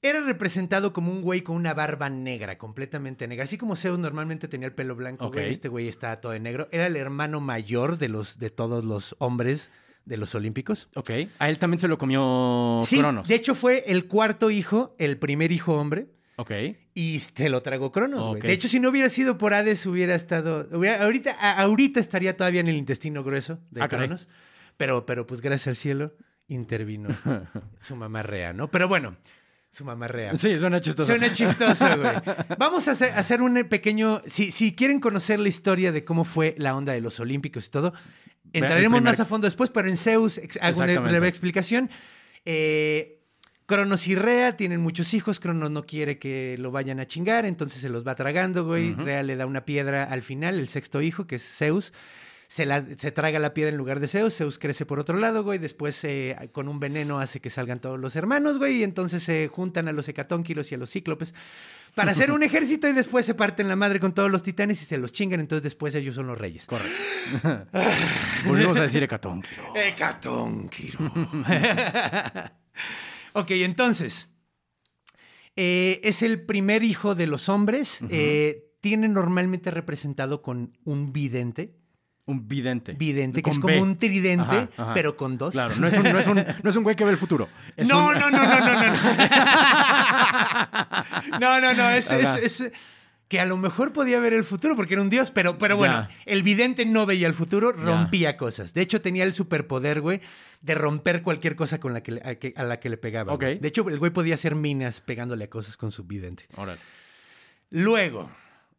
era 0.02 0.22
representado 0.22 0.94
como 0.94 1.12
un 1.12 1.22
güey 1.22 1.42
con 1.42 1.56
una 1.56 1.74
barba 1.74 2.10
negra, 2.10 2.58
completamente 2.58 3.28
negra. 3.28 3.44
Así 3.46 3.58
como 3.58 3.76
Zeus 3.76 4.00
normalmente 4.00 4.48
tenía 4.48 4.68
el 4.68 4.74
pelo 4.74 4.96
blanco, 4.96 5.30
güey, 5.32 5.52
este 5.52 5.68
güey 5.68 5.88
está 5.88 6.20
todo 6.22 6.32
de 6.32 6.40
negro. 6.40 6.68
Era 6.72 6.88
el 6.88 6.96
hermano 6.96 7.40
mayor 7.42 7.98
de, 7.98 8.08
los, 8.10 8.40
de 8.40 8.50
todos 8.50 8.86
los 8.86 9.16
hombres 9.20 9.70
de 10.06 10.18
los 10.18 10.34
Olímpicos. 10.36 10.90
Ok. 10.96 11.12
A 11.40 11.50
él 11.50 11.60
también 11.60 11.80
se 11.80 11.88
lo 11.88 11.98
comió 11.98 12.82
Sí, 12.86 12.98
Cronos. 13.00 13.28
de 13.28 13.36
hecho 13.36 13.54
fue 13.56 13.84
el 13.88 14.08
cuarto 14.08 14.50
hijo, 14.52 14.96
el 14.98 15.18
primer 15.18 15.52
hijo 15.52 15.74
hombre. 15.76 16.08
Ok. 16.38 16.52
Y 16.94 17.20
se 17.20 17.50
lo 17.50 17.62
tragó 17.62 17.92
Cronos, 17.92 18.26
güey. 18.30 18.42
De 18.42 18.54
hecho, 18.54 18.70
si 18.70 18.80
no 18.80 18.90
hubiera 18.90 19.10
sido 19.10 19.38
por 19.38 19.54
Hades, 19.54 19.86
hubiera 19.86 20.16
estado. 20.16 20.68
hubiera- 20.72 21.04
ahorita, 21.04 21.34
ahorita 21.60 22.00
estaría 22.00 22.38
todavía 22.38 22.62
en 22.62 22.70
el 22.70 22.78
intestino 22.78 23.24
grueso 23.24 23.60
de 23.72 23.82
Ah, 23.84 23.90
caray. 23.90 24.08
Cronos. 24.08 24.28
Pero, 24.78 25.06
pero, 25.06 25.28
pues 25.28 25.42
gracias 25.42 25.68
al 25.68 25.76
cielo, 25.76 26.14
intervino 26.48 27.10
su 27.80 27.98
mamá 27.98 28.24
rea, 28.24 28.54
¿no? 28.54 28.72
Pero 28.72 28.88
bueno, 28.88 29.18
su 29.72 29.86
mamá 29.86 30.08
rea. 30.08 30.36
Sí, 30.38 30.58
suena 30.58 30.82
chistoso. 30.82 31.06
Suena 31.08 31.32
chistoso, 31.32 31.86
güey. 31.98 32.14
Vamos 32.58 32.88
a 32.88 32.92
hacer, 32.92 33.42
un 33.42 33.64
pequeño. 33.70 34.22
Si, 34.28 34.52
si 34.52 34.76
quieren 34.76 35.00
conocer 35.00 35.40
la 35.40 35.48
historia 35.50 35.92
de 35.92 36.04
cómo 36.04 36.24
fue 36.26 36.56
la 36.58 36.76
onda 36.76 36.94
de 36.94 37.02
los 37.02 37.20
Olímpicos 37.20 37.68
y 37.68 37.70
todo, 37.70 37.94
entraremos 38.54 38.98
primer- 39.00 39.12
más 39.12 39.20
a 39.20 39.26
fondo 39.26 39.46
después, 39.46 39.70
pero 39.70 39.88
en 39.88 39.98
Zeus 39.98 40.40
hago 40.62 40.82
una 40.82 41.00
breve 41.00 41.28
explicación. 41.28 41.90
Eh, 42.46 43.18
Cronos 43.68 44.08
y 44.08 44.16
Rea 44.16 44.58
tienen 44.58 44.82
muchos 44.82 45.14
hijos. 45.14 45.40
Cronos 45.40 45.70
no 45.70 45.86
quiere 45.86 46.18
que 46.18 46.56
lo 46.58 46.72
vayan 46.72 47.00
a 47.00 47.06
chingar, 47.06 47.46
entonces 47.46 47.80
se 47.82 47.90
los 47.90 48.06
va 48.08 48.16
tragando, 48.16 48.66
güey. 48.66 48.94
Ujú. 48.94 49.04
Rea 49.04 49.22
le 49.22 49.36
da 49.36 49.46
una 49.46 49.66
piedra 49.66 50.04
al 50.04 50.24
final, 50.24 50.58
el 50.58 50.68
sexto 50.68 51.02
hijo, 51.04 51.28
que 51.28 51.36
es 51.36 51.44
Zeus. 51.44 51.94
Se, 52.52 52.66
la- 52.66 52.84
se 52.98 53.12
traga 53.12 53.38
la 53.38 53.54
piedra 53.54 53.70
en 53.70 53.78
lugar 53.78 54.00
de 54.00 54.08
Zeus. 54.08 54.36
Zeus 54.36 54.58
crece 54.58 54.84
por 54.84 54.98
otro 55.00 55.16
lado, 55.20 55.44
güey. 55.44 55.60
Después, 55.60 56.04
eh, 56.04 56.36
con 56.52 56.68
un 56.68 56.80
veneno, 56.80 57.20
hace 57.20 57.40
que 57.40 57.52
salgan 57.52 57.80
todos 57.80 58.00
los 58.00 58.16
hermanos, 58.16 58.58
güey. 58.58 58.78
Y 58.78 58.84
entonces 58.84 59.22
se 59.22 59.48
juntan 59.50 59.88
a 59.88 59.92
los 59.92 60.08
hecatónquilos 60.10 60.72
y 60.72 60.76
a 60.76 60.80
los 60.80 60.90
cíclopes 60.90 61.36
para 61.94 62.12
hacer 62.12 62.32
un 62.32 62.42
ejército. 62.50 62.88
Y 62.88 62.94
después 62.94 63.24
se 63.28 63.36
parten 63.36 63.68
la 63.68 63.76
madre 63.76 64.00
con 64.00 64.16
todos 64.16 64.32
los 64.32 64.42
titanes 64.42 64.82
y 64.82 64.86
se 64.86 64.98
los 64.98 65.12
chingan. 65.12 65.40
Entonces, 65.42 65.62
después 65.62 65.94
ellos 65.94 66.16
son 66.16 66.26
los 66.26 66.40
reyes. 66.40 66.66
Correcto. 66.66 66.92
Volvimos 68.48 68.78
a 68.80 68.82
decir 68.82 69.04
hecatónquilo. 69.04 69.62
Hecatónquiro. 69.76 71.06
ok, 73.34 73.52
entonces. 73.52 74.28
eh, 75.56 76.02
es 76.04 76.24
el 76.24 76.42
primer 76.46 76.84
hijo 76.84 77.14
de 77.16 77.28
los 77.28 77.48
hombres. 77.48 78.00
eh, 78.10 78.66
tiene 78.82 79.08
normalmente 79.10 79.72
representado 79.72 80.42
con 80.42 80.78
un 80.86 81.12
vidente. 81.14 81.76
Un 82.30 82.48
vidente. 82.48 82.94
Vidente, 82.94 83.42
que 83.42 83.50
es 83.50 83.58
como 83.60 83.74
B. 83.74 83.82
un 83.82 83.98
tridente, 83.98 84.44
Ajá, 84.44 84.70
ajá. 84.78 84.94
pero 84.94 85.18
con 85.18 85.38
dos. 85.38 85.54
Claro, 85.54 85.74
no 85.80 85.88
es, 85.88 85.98
un, 85.98 86.04
no, 86.04 86.20
es 86.20 86.28
un, 86.28 86.46
no 86.64 86.70
es 86.70 86.76
un 86.76 86.84
güey 86.84 86.96
que 86.96 87.04
ve 87.04 87.12
el 87.12 87.18
futuro. 87.18 87.50
No, 87.78 88.08
un- 88.10 88.20
no, 88.20 88.30
no, 88.30 88.32
no, 88.46 88.60
no, 88.60 88.84
no, 88.84 88.94
no. 88.94 88.94
No, 91.40 91.60
no, 91.60 91.74
no. 91.74 91.90
Es, 91.90 92.64
que 93.28 93.40
a 93.40 93.46
lo 93.46 93.58
mejor 93.58 93.94
podía 93.94 94.20
ver 94.20 94.34
el 94.34 94.44
futuro 94.44 94.76
porque 94.76 94.96
era 94.96 95.04
un 95.04 95.10
dios, 95.12 95.30
pero, 95.30 95.60
pero 95.60 95.78
bueno, 95.78 96.08
Ya. 96.10 96.16
el 96.26 96.42
vidente 96.42 96.84
no 96.86 97.06
veía 97.06 97.28
el 97.28 97.36
futuro, 97.36 97.72
rompía 97.72 98.38
cosas. 98.38 98.74
De 98.74 98.82
hecho, 98.82 99.02
tenía 99.02 99.24
el 99.24 99.36
superpoder, 99.36 100.02
güey, 100.02 100.20
de 100.62 100.74
romper 100.74 101.22
cualquier 101.22 101.56
cosa 101.56 101.80
con 101.80 101.94
la 101.94 102.02
que 102.02 102.20
a, 102.24 102.36
que- 102.36 102.54
a 102.58 102.64
la 102.64 102.80
que 102.80 102.90
le 102.90 102.98
pegaba. 102.98 103.38
De 103.38 103.60
hecho, 103.68 103.88
el 103.88 104.00
güey 104.00 104.12
podía 104.12 104.34
hacer 104.34 104.56
minas 104.56 105.00
pegándole 105.02 105.46
a 105.46 105.50
cosas 105.50 105.78
con 105.78 105.92
su 105.92 106.06
vidente. 106.06 106.46
Órale. 106.56 106.80
Luego, 107.70 108.32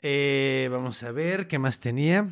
eh, 0.03 0.69
vamos 0.73 1.01
a 1.05 1.13
ver 1.13 1.47
qué 1.47 1.61
más 1.61 1.79
tenía. 1.79 2.27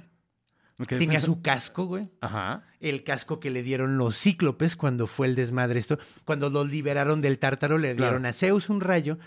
Tenía 0.87 1.21
su 1.21 1.43
casco, 1.43 1.87
güey. 1.87 2.09
Ajá. 2.21 2.63
El 2.81 3.03
casco 3.03 3.41
que 3.41 3.51
le 3.51 3.63
dieron 3.63 3.99
los 3.99 4.17
cíclopes 4.17 4.77
cuando 4.77 5.07
fue 5.09 5.27
el 5.27 5.35
desmadre 5.35 5.81
esto. 5.81 5.99
Cuando 6.25 6.51
los 6.51 6.71
liberaron 6.71 7.21
del 7.21 7.39
tártaro, 7.39 7.79
le 7.79 7.97
Claro. 7.97 8.13
dieron 8.13 8.27
a 8.27 8.33
Zeus 8.33 8.69
un 8.71 8.81
rayo, 8.81 9.19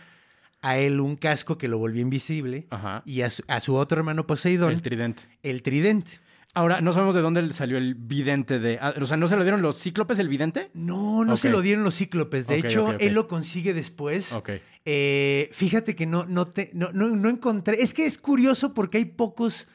a 0.62 0.78
él 0.78 1.02
un 1.02 1.16
casco 1.18 1.58
que 1.58 1.68
lo 1.68 1.78
volvió 1.78 2.02
invisible, 2.02 2.68
Ajá. 2.70 3.02
y 3.06 3.22
a 3.24 3.30
su, 3.30 3.44
a 3.48 3.60
su 3.60 3.76
otro 3.76 3.98
hermano 3.98 4.26
Poseidón, 4.28 4.70
El 4.70 4.76
el, 4.76 4.82
tridente. 4.82 5.24
tridente. 5.62 6.12
Ahora, 6.54 6.82
no 6.82 6.92
sabemos 6.92 7.16
de 7.16 7.22
dónde 7.22 7.54
salió 7.54 7.78
el 7.78 7.96
vidente 7.96 8.60
de. 8.60 8.78
ah, 8.82 8.94
O 9.02 9.06
sea, 9.06 9.16
¿no 9.18 9.28
se 9.30 9.36
lo 9.38 9.44
dieron 9.44 9.62
los 9.62 9.78
cíclopes 9.82 10.20
el 10.20 10.28
vidente? 10.30 10.70
No, 10.74 11.24
no 11.24 11.38
se 11.38 11.50
lo 11.50 11.62
dieron 11.62 11.84
los 11.86 11.96
cíclopes. 11.96 12.46
De 12.48 12.58
hecho, 12.60 12.92
él 13.00 13.14
lo 13.14 13.28
consigue 13.30 13.74
después. 13.74 14.34
Ok. 14.34 14.52
Eh, 14.86 15.50
fíjate 15.54 15.96
que 15.96 16.06
no, 16.06 16.26
no, 16.26 16.46
te, 16.46 16.70
no, 16.74 16.92
no, 16.94 17.10
no 17.16 17.30
encontré. 17.30 17.82
Es 17.82 17.94
que 17.94 18.06
es 18.06 18.18
curioso 18.18 18.74
porque 18.74 18.98
hay 18.98 19.06
pocos 19.06 19.68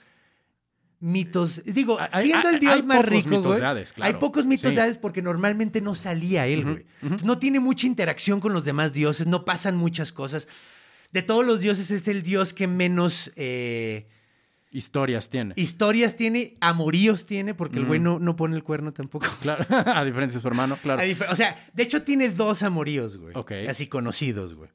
mitos. 1.00 1.62
Digo, 1.64 1.98
Hay- 2.12 2.24
siendo 2.24 2.48
el 2.48 2.58
dios 2.60 2.72
hay 2.74 2.82
más 2.82 2.98
pocos 2.98 3.10
rico, 3.10 3.28
mitos 3.28 3.46
güey, 3.46 3.58
claro. 3.58 3.84
hay 4.00 4.12
pocos 4.14 4.46
mitos 4.46 4.70
Sí. 4.70 4.74
de 4.76 4.80
Hades 4.82 4.98
porque 4.98 5.22
normalmente 5.22 5.80
no 5.80 5.94
salía 5.94 6.46
él, 6.46 6.64
güey. 6.64 6.86
No 7.24 7.38
tiene 7.38 7.60
mucha 7.60 7.86
interacción 7.86 8.40
con 8.40 8.52
los 8.52 8.64
demás 8.64 8.92
dioses, 8.92 9.26
no 9.26 9.44
pasan 9.44 9.76
muchas 9.76 10.12
cosas. 10.12 10.48
De 11.12 11.22
todos 11.22 11.44
los 11.46 11.60
dioses 11.60 11.90
es 11.90 12.08
el 12.08 12.22
dios 12.22 12.52
que 12.52 12.66
menos 12.66 13.32
eh, 13.36 14.08
Historias 14.72 15.30
tiene. 15.30 15.54
historias 15.56 16.16
tiene, 16.16 16.56
amoríos 16.60 17.24
tiene, 17.24 17.54
porque 17.54 17.78
el 17.78 17.86
güey 17.86 18.00
no, 18.00 18.18
no 18.18 18.36
pone 18.36 18.56
el 18.56 18.62
cuerno 18.64 18.92
tampoco. 18.92 19.26
Claro, 19.40 19.64
a 19.70 20.04
diferencia 20.04 20.38
de 20.38 20.42
su 20.42 20.48
hermano, 20.48 20.76
claro. 20.82 21.02
O 21.30 21.36
sea, 21.36 21.56
de 21.72 21.82
hecho 21.82 22.02
tiene 22.02 22.28
dos 22.28 22.62
amoríos, 22.62 23.16
güey. 23.16 23.32
Ok. 23.36 23.52
Así 23.68 23.86
conocidos, 23.86 24.54
güey. 24.54 24.68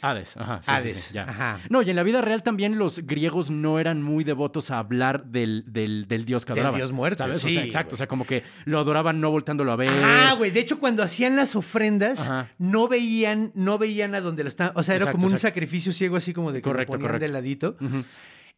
Hades, 0.00 0.36
ajá. 0.36 0.60
sí, 0.62 0.70
Hades, 0.70 0.96
sí, 1.04 1.14
ya. 1.14 1.22
ajá. 1.24 1.60
No, 1.70 1.82
y 1.82 1.90
en 1.90 1.96
la 1.96 2.02
vida 2.04 2.20
real 2.20 2.42
también 2.42 2.78
los 2.78 3.00
griegos 3.06 3.50
no 3.50 3.78
eran 3.80 4.02
muy 4.02 4.22
devotos 4.24 4.70
a 4.70 4.78
hablar 4.78 5.26
del, 5.26 5.64
del, 5.66 6.06
del 6.06 6.24
dios 6.24 6.44
que 6.44 6.52
Del 6.52 6.60
adoraban. 6.60 6.78
dios 6.78 6.92
muerto, 6.92 7.24
¿sabes? 7.24 7.44
O 7.44 7.48
sí, 7.48 7.54
sea, 7.54 7.64
exacto. 7.64 7.90
güey. 7.90 7.94
O 7.94 7.96
sea, 7.98 8.06
como 8.06 8.24
que 8.24 8.42
lo 8.64 8.78
adoraban 8.78 9.20
no 9.20 9.30
voltándolo 9.30 9.72
a 9.72 9.76
ver. 9.76 9.90
Ah, 10.04 10.34
güey. 10.38 10.50
De 10.52 10.60
hecho, 10.60 10.78
cuando 10.78 11.02
hacían 11.02 11.34
las 11.36 11.56
ofrendas, 11.56 12.20
Ajá. 12.20 12.48
no 12.58 12.86
veían, 12.88 13.50
no 13.54 13.78
veían 13.78 14.14
a 14.14 14.20
donde 14.20 14.44
lo 14.44 14.48
estaban. 14.48 14.72
O 14.76 14.82
sea, 14.82 14.94
era 14.94 15.04
Exacto, 15.04 15.16
como 15.16 15.26
un 15.26 15.32
exacto. 15.32 15.48
sacrificio 15.54 15.92
ciego, 15.92 16.16
así 16.16 16.32
como 16.32 16.52
de 16.52 16.58
que 16.60 16.62
Correcto, 16.62 16.92
lo 16.92 16.98
ponían 16.98 17.12
correcto. 17.12 17.26
de 17.26 17.32
ladito. 17.32 17.76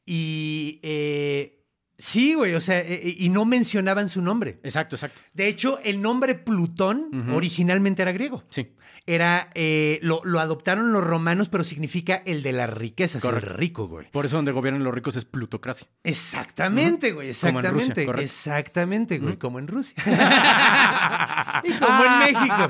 Y 0.06 0.80
eh, 0.82 1.59
sí, 2.00 2.34
güey. 2.34 2.54
O 2.54 2.60
sea, 2.60 2.80
eh, 2.80 3.14
y 3.18 3.28
no 3.28 3.44
mencionaban 3.44 4.08
su 4.08 4.20
nombre. 4.22 4.58
Exacto, 4.62 4.96
exacto. 4.96 5.20
De 5.32 5.46
hecho, 5.48 5.78
el 5.84 6.00
nombre 6.02 6.34
Plutón 6.34 7.30
originalmente 7.32 8.02
era 8.02 8.12
griego. 8.12 8.42
Sí. 8.50 8.72
Era, 9.06 9.48
eh, 9.54 9.98
lo, 10.02 10.20
lo 10.24 10.40
adoptaron 10.40 10.92
los 10.92 11.02
romanos, 11.02 11.48
pero 11.48 11.64
significa 11.64 12.22
el 12.26 12.42
de 12.42 12.52
las 12.52 12.68
riquezas, 12.70 13.22
Correcto. 13.22 13.50
el 13.50 13.56
rico, 13.58 13.88
güey. 13.88 14.08
Por 14.10 14.26
eso 14.26 14.36
donde 14.36 14.52
gobiernan 14.52 14.84
los 14.84 14.94
ricos 14.94 15.16
es 15.16 15.24
plutocracia. 15.24 15.88
Exactamente, 16.04 17.12
güey, 17.12 17.32
Como 17.32 17.58
en 17.60 17.64
Rusia, 17.64 17.92
exactamente. 17.92 18.06
correcto. 18.06 18.24
exactamente, 18.24 19.18
güey, 19.18 19.36
como 19.38 19.58
en 19.58 19.68
Rusia. 19.68 19.94
y 21.64 21.72
como 21.72 22.04
en 22.04 22.18
México. 22.18 22.68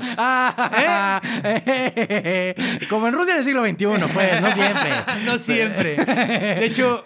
¿Eh? 0.77 2.55
Como 2.89 3.07
en 3.07 3.13
Rusia 3.13 3.33
en 3.33 3.39
el 3.39 3.45
siglo 3.45 3.63
XXI, 3.65 3.85
pues, 4.13 4.41
no 4.41 4.53
siempre. 4.53 4.91
no 5.25 5.37
siempre. 5.37 5.95
De 6.05 6.65
hecho, 6.65 7.05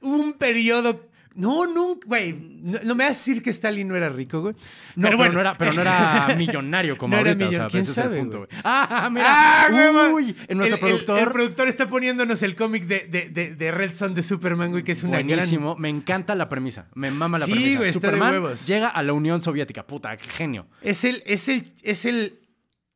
un 0.00 0.34
periodo. 0.34 1.09
No, 1.34 1.64
nunca, 1.64 2.06
güey. 2.08 2.32
No, 2.32 2.78
no 2.84 2.94
me 2.96 3.04
vas 3.04 3.12
a 3.14 3.18
decir 3.18 3.40
que 3.42 3.50
Stalin 3.50 3.86
no 3.86 3.94
era 3.96 4.08
rico, 4.08 4.40
güey. 4.42 4.54
No, 4.96 5.08
pero, 5.16 5.32
no 5.32 5.40
era, 5.40 5.56
pero 5.56 5.72
no 5.72 5.80
era 5.80 6.34
millonario 6.38 6.98
como 6.98 7.14
No 7.14 7.20
era 7.20 7.30
ahorita. 7.30 7.46
millon- 7.50 7.54
o 7.54 7.58
sea, 7.60 7.68
¿quién 7.68 7.82
ese 7.82 7.92
es 7.92 7.98
el 7.98 8.04
sabe, 8.04 8.18
punto, 8.18 8.36
güey? 8.38 8.48
güey. 8.50 8.60
Ah, 8.64 9.08
mira. 9.12 9.26
¡Ah, 9.28 9.68
güey! 9.70 10.12
Uy, 10.26 10.36
en 10.48 10.58
nuestro 10.58 10.76
El- 10.76 10.80
productor. 10.92 11.18
El, 11.20 11.28
productor 11.30 11.68
está 11.68 11.88
poniéndonos 11.88 12.42
el 12.42 12.56
cómic 12.56 12.84
de, 12.86 13.06
de, 13.08 13.28
de, 13.30 13.54
de 13.54 13.70
Red 13.70 13.94
Son 13.94 14.12
de 14.14 14.22
Superman, 14.22 14.70
güey, 14.72 14.82
que 14.82 14.92
es 14.92 15.02
una 15.04 15.18
Buenísimo. 15.22 15.76
Me 15.76 15.88
encanta 15.88 16.34
la 16.34 16.48
premisa. 16.48 16.88
Me 16.94 17.10
mama 17.12 17.38
la 17.38 17.46
Sí, 17.46 17.52
premisa. 17.52 17.76
güey, 17.78 17.90
está 17.90 18.00
de 18.08 18.12
Superman 18.16 18.32
huevos. 18.42 18.66
llega 18.66 18.88
a 18.88 19.02
la 19.02 19.12
Unión 19.12 19.40
Soviética. 19.40 19.86
Puta, 19.86 20.16
qué 20.16 20.28
genio. 20.28 20.66
Es 20.82 21.04
el, 21.04 21.22
es 21.26 21.48
el, 21.48 21.72
es 21.82 22.04
el 22.06 22.40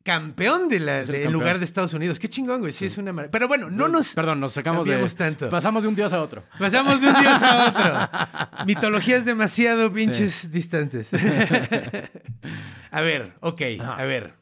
campeón 0.05 0.69
de 0.69 0.79
del 0.79 1.07
campeón. 1.07 1.33
lugar 1.33 1.59
de 1.59 1.65
Estados 1.65 1.93
Unidos. 1.95 2.21
Qué 2.21 2.29
chingón, 2.29 2.61
güey. 2.61 2.73
Sí, 2.73 2.87
es 2.87 2.99
una 2.99 3.13
maravilla. 3.13 3.33
Pero 3.33 3.49
bueno, 3.49 3.71
no 3.71 3.89
nos. 3.89 4.15
Perdón, 4.15 4.39
nos 4.39 4.53
sacamos 4.53 4.87
de. 4.87 4.97
tanto. 5.17 5.49
Pasamos 5.51 5.83
de 5.83 5.89
un 5.89 5.97
dios 5.97 6.13
a 6.13 6.21
otro. 6.23 6.45
Pasamos 6.59 7.01
de 7.01 7.09
un 7.09 7.15
dios 7.21 7.43
a 7.43 7.69
otro. 7.69 8.65
Mitologías 8.67 9.25
demasiado 9.25 9.93
pinches 9.93 10.53
distantes. 10.53 11.11
a 12.91 13.01
ver, 13.01 13.33
ok, 13.41 13.63
Ajá. 13.81 13.95
a 13.95 14.05
ver. 14.05 14.35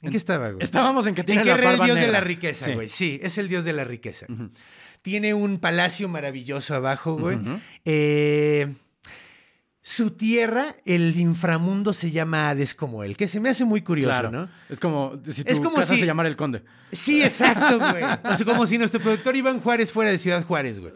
¿En 0.00 0.10
qué 0.10 0.16
estaba, 0.16 0.50
güey? 0.50 0.64
Estábamos 0.64 1.06
en 1.06 1.14
que 1.14 1.22
tiene 1.22 1.42
¿En 1.42 1.46
qué 1.46 1.52
la 1.52 1.58
era 1.58 1.70
el 1.74 1.80
dios 1.80 1.96
de 1.96 2.08
la 2.08 2.20
riqueza, 2.20 2.64
Sí. 2.66 2.72
güey? 2.72 2.88
Sí, 2.88 3.20
es 3.22 3.38
el 3.38 3.48
dios 3.48 3.64
de 3.64 3.72
la 3.72 3.84
riqueza. 3.84 4.26
Tiene 5.02 5.34
un 5.34 5.58
palacio 5.60 6.08
maravilloso 6.08 6.74
abajo, 6.74 7.16
güey. 7.16 7.38
Eh, 7.84 8.74
su 9.84 10.12
tierra, 10.12 10.76
el 10.84 11.18
inframundo, 11.18 11.92
se 11.92 12.12
llama 12.12 12.48
Hades 12.50 12.72
como 12.72 13.02
él, 13.02 13.16
que 13.16 13.26
se 13.26 13.40
me 13.40 13.48
hace 13.50 13.64
muy 13.64 13.82
curioso, 13.82 14.10
Claro. 14.10 14.30
¿no? 14.30 14.48
Es 14.68 14.78
como 14.78 15.20
si 15.28 15.42
tu 15.42 15.52
Es 15.52 15.58
como 15.58 15.74
casa 15.76 15.94
si- 15.94 16.00
se 16.00 16.06
llamara 16.06 16.28
el 16.28 16.36
conde. 16.36 16.62
Sí, 16.92 17.20
exacto, 17.22 17.78
güey. 17.80 18.04
O 18.22 18.36
sea, 18.36 18.46
como 18.46 18.64
si 18.66 18.78
nuestro 18.78 19.00
productor 19.00 19.34
Iván 19.34 19.58
Juárez 19.60 19.90
fuera 19.90 20.10
de 20.12 20.18
Ciudad 20.18 20.44
Juárez, 20.44 20.78
güey. 20.78 20.92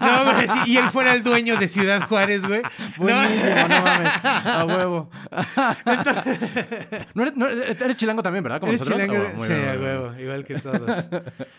No, 0.00 0.40
sí, 0.64 0.72
y 0.72 0.76
él 0.78 0.88
fuera 0.90 1.14
el 1.14 1.22
dueño 1.22 1.58
de 1.58 1.68
Ciudad 1.68 2.08
Juárez, 2.08 2.44
güey. 2.44 2.62
No. 2.98 3.04
Buenísimo, 3.04 3.68
no, 3.68 3.82
mames. 3.82 4.10
A 4.24 4.64
huevo. 4.66 5.10
no, 7.14 7.22
eres, 7.22 7.36
no, 7.36 7.48
eres 7.48 7.96
chilango 7.96 8.22
también, 8.22 8.42
¿verdad? 8.42 8.58
Como 8.60 8.72
¿Eres 8.72 8.80
nosotros. 8.80 9.06
chilango? 9.06 9.28
Oh, 9.36 9.46
sí, 9.46 9.52
bien, 9.52 9.68
a 9.68 9.72
huevo, 9.74 10.18
igual 10.18 10.44
que 10.44 10.54
todos. 10.58 11.06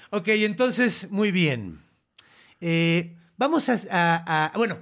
ok, 0.09 0.27
entonces, 0.29 1.07
muy 1.09 1.31
bien. 1.31 1.79
Eh, 2.61 3.15
vamos 3.39 3.67
a, 3.69 3.73
a- 3.89 4.45
a- 4.53 4.57
Bueno, 4.57 4.77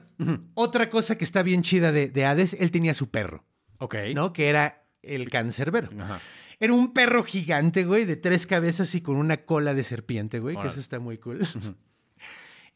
otra 0.55 0.89
cosa 0.89 1.17
que 1.17 1.23
está 1.23 1.43
bien 1.43 1.61
chida 1.61 1.93
de, 1.93 2.09
de 2.09 2.25
Hades, 2.25 2.57
él 2.59 2.71
tenía 2.71 2.93
su 2.93 3.09
perro, 3.09 3.45
Ok. 3.77 3.95
¿no? 4.13 4.33
Que 4.33 4.49
era 4.49 4.83
el 5.01 5.29
cancerbero. 5.29 5.89
Ajá. 6.01 6.19
Era 6.59 6.73
un 6.73 6.91
perro 6.91 7.23
gigante, 7.23 7.85
güey, 7.85 8.03
de 8.05 8.15
tres 8.17 8.47
cabezas 8.47 8.93
y 8.95 9.01
con 9.01 9.15
una 9.17 9.37
cola 9.45 9.73
de 9.75 9.83
serpiente, 9.83 10.39
güey, 10.39 10.57
que 10.57 10.67
eso 10.67 10.79
está 10.81 10.99
muy 10.99 11.17
cool. 11.19 11.39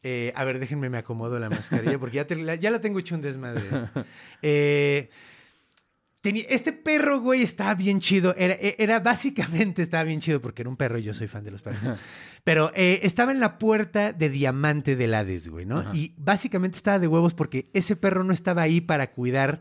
Eh, 0.04 0.32
a 0.34 0.42
ver, 0.44 0.58
déjenme 0.58 0.90
me 0.90 0.98
acomodo 0.98 1.38
la 1.38 1.48
mascarilla 1.48 1.96
porque 1.96 2.16
ya, 2.16 2.26
te- 2.26 2.34
la, 2.34 2.56
ya 2.56 2.72
la 2.72 2.80
tengo 2.80 2.98
hecho 2.98 3.14
un 3.14 3.20
desmadre. 3.20 3.62
Eh, 4.42 5.08
tenía- 6.22 6.44
este 6.48 6.72
perro, 6.72 7.20
güey, 7.20 7.42
estaba 7.42 7.74
bien 7.74 8.00
chido. 8.00 8.34
Era, 8.38 8.54
e- 8.54 8.76
era 8.78 9.00
básicamente, 9.00 9.82
estaba 9.82 10.04
bien 10.04 10.20
chido 10.20 10.40
porque 10.40 10.62
era 10.62 10.70
un 10.70 10.76
perro 10.78 10.96
y 10.98 11.02
yo 11.02 11.12
soy 11.12 11.28
fan 11.28 11.44
de 11.44 11.50
los 11.50 11.60
perros. 11.60 11.98
Pero 12.44 12.72
eh, 12.74 13.00
estaba 13.02 13.32
en 13.32 13.40
la 13.40 13.58
puerta 13.58 14.12
de 14.14 14.30
diamante 14.30 14.96
del 14.96 15.12
Hades, 15.14 15.48
güey, 15.48 15.66
¿no? 15.66 15.80
Ajá. 15.80 15.90
Y 15.94 16.14
básicamente 16.16 16.76
estaba 16.76 16.98
de 16.98 17.08
huevos 17.08 17.34
porque 17.34 17.68
ese 17.74 17.94
perro 17.96 18.24
no 18.24 18.32
estaba 18.32 18.62
ahí 18.62 18.80
para 18.80 19.10
cuidar 19.12 19.60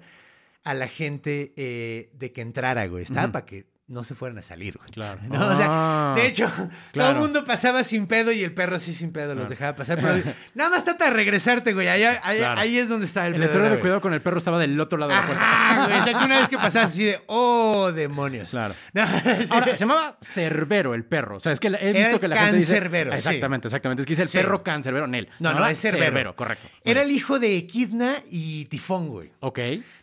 a 0.63 0.73
la 0.73 0.87
gente 0.87 1.53
eh, 1.57 2.11
de 2.13 2.31
que 2.31 2.41
entrara, 2.41 2.85
güey. 2.87 3.03
Estaba 3.03 3.31
para 3.31 3.45
que 3.45 3.65
no 3.91 4.03
se 4.03 4.15
fueran 4.15 4.37
a 4.37 4.41
salir, 4.41 4.77
güey. 4.77 4.89
Claro. 4.91 5.19
¿no? 5.29 5.47
O 5.49 5.55
sea, 5.55 5.67
Ah, 5.69 6.13
de 6.15 6.25
hecho, 6.27 6.49
todo 6.93 7.09
el 7.11 7.17
mundo 7.17 7.43
pasaba 7.45 7.83
sin 7.83 8.07
pedo 8.07 8.31
y 8.31 8.43
el 8.43 8.53
perro 8.53 8.79
sí 8.79 8.93
sin 8.93 9.11
pedo 9.11 9.35
los 9.35 9.49
dejaba 9.49 9.75
pasar. 9.75 9.99
Pero 10.01 10.33
nada 10.55 10.69
más 10.69 10.83
trata 10.83 11.05
de 11.05 11.11
regresarte, 11.11 11.73
güey. 11.73 11.87
Ahí, 11.87 12.03
ahí- 12.03 12.37
Claro. 12.39 12.59
ahí 12.59 12.77
es 12.77 12.87
donde 12.89 13.05
está 13.05 13.27
el, 13.27 13.33
El 13.35 13.41
pedo, 13.41 13.47
letrero 13.53 13.69
de 13.75 13.79
cuidado 13.79 14.01
con 14.01 14.13
el 14.13 14.21
perro 14.21 14.37
estaba 14.37 14.57
del 14.59 14.79
otro 14.79 14.97
lado 14.97 15.11
de 15.11 15.17
la 15.17 15.25
puerta. 15.25 15.43
Ajá, 15.43 15.85
güey. 15.87 15.99
O 15.99 16.03
sea, 16.03 16.19
que 16.19 16.25
una 16.25 16.39
vez 16.39 16.49
que 16.49 16.57
pasabas 16.57 16.91
así 16.91 17.03
de, 17.03 17.19
oh, 17.27 17.91
demonios. 17.93 18.49
Claro. 18.51 18.73
No, 18.93 19.03
Ahora, 19.49 19.67
se 19.67 19.77
llamaba 19.77 20.17
Cerbero 20.21 20.93
el 20.95 21.03
perro. 21.05 21.37
O 21.37 21.39
sea, 21.39 21.51
es 21.51 21.59
que 21.59 21.67
he 21.67 21.93
visto 21.93 22.19
que 22.19 22.27
la 22.27 22.37
gente 22.37 22.57
dice... 22.57 22.73
cancerbero, 22.73 23.11
sí. 23.11 23.17
Exactamente, 23.17 23.67
exactamente. 23.67 24.01
Es 24.01 24.05
que 24.07 24.11
dice 24.13 24.21
el 24.23 24.29
Sí. 24.29 24.37
perro 24.37 24.63
cancerbero, 24.63 25.07
Nel. 25.07 25.27
No, 25.39 25.49
no, 25.49 25.55
llamaba 25.55 25.71
es 25.71 25.79
Cerbero. 25.81 26.35
correcto. 26.35 26.67
Era 26.83 27.01
el 27.01 27.11
hijo 27.11 27.39
de 27.39 27.57
Equidna 27.57 28.15
y 28.29 28.65
Tifón, 28.65 29.09
güey. 29.09 29.31
Ok. 29.41 29.59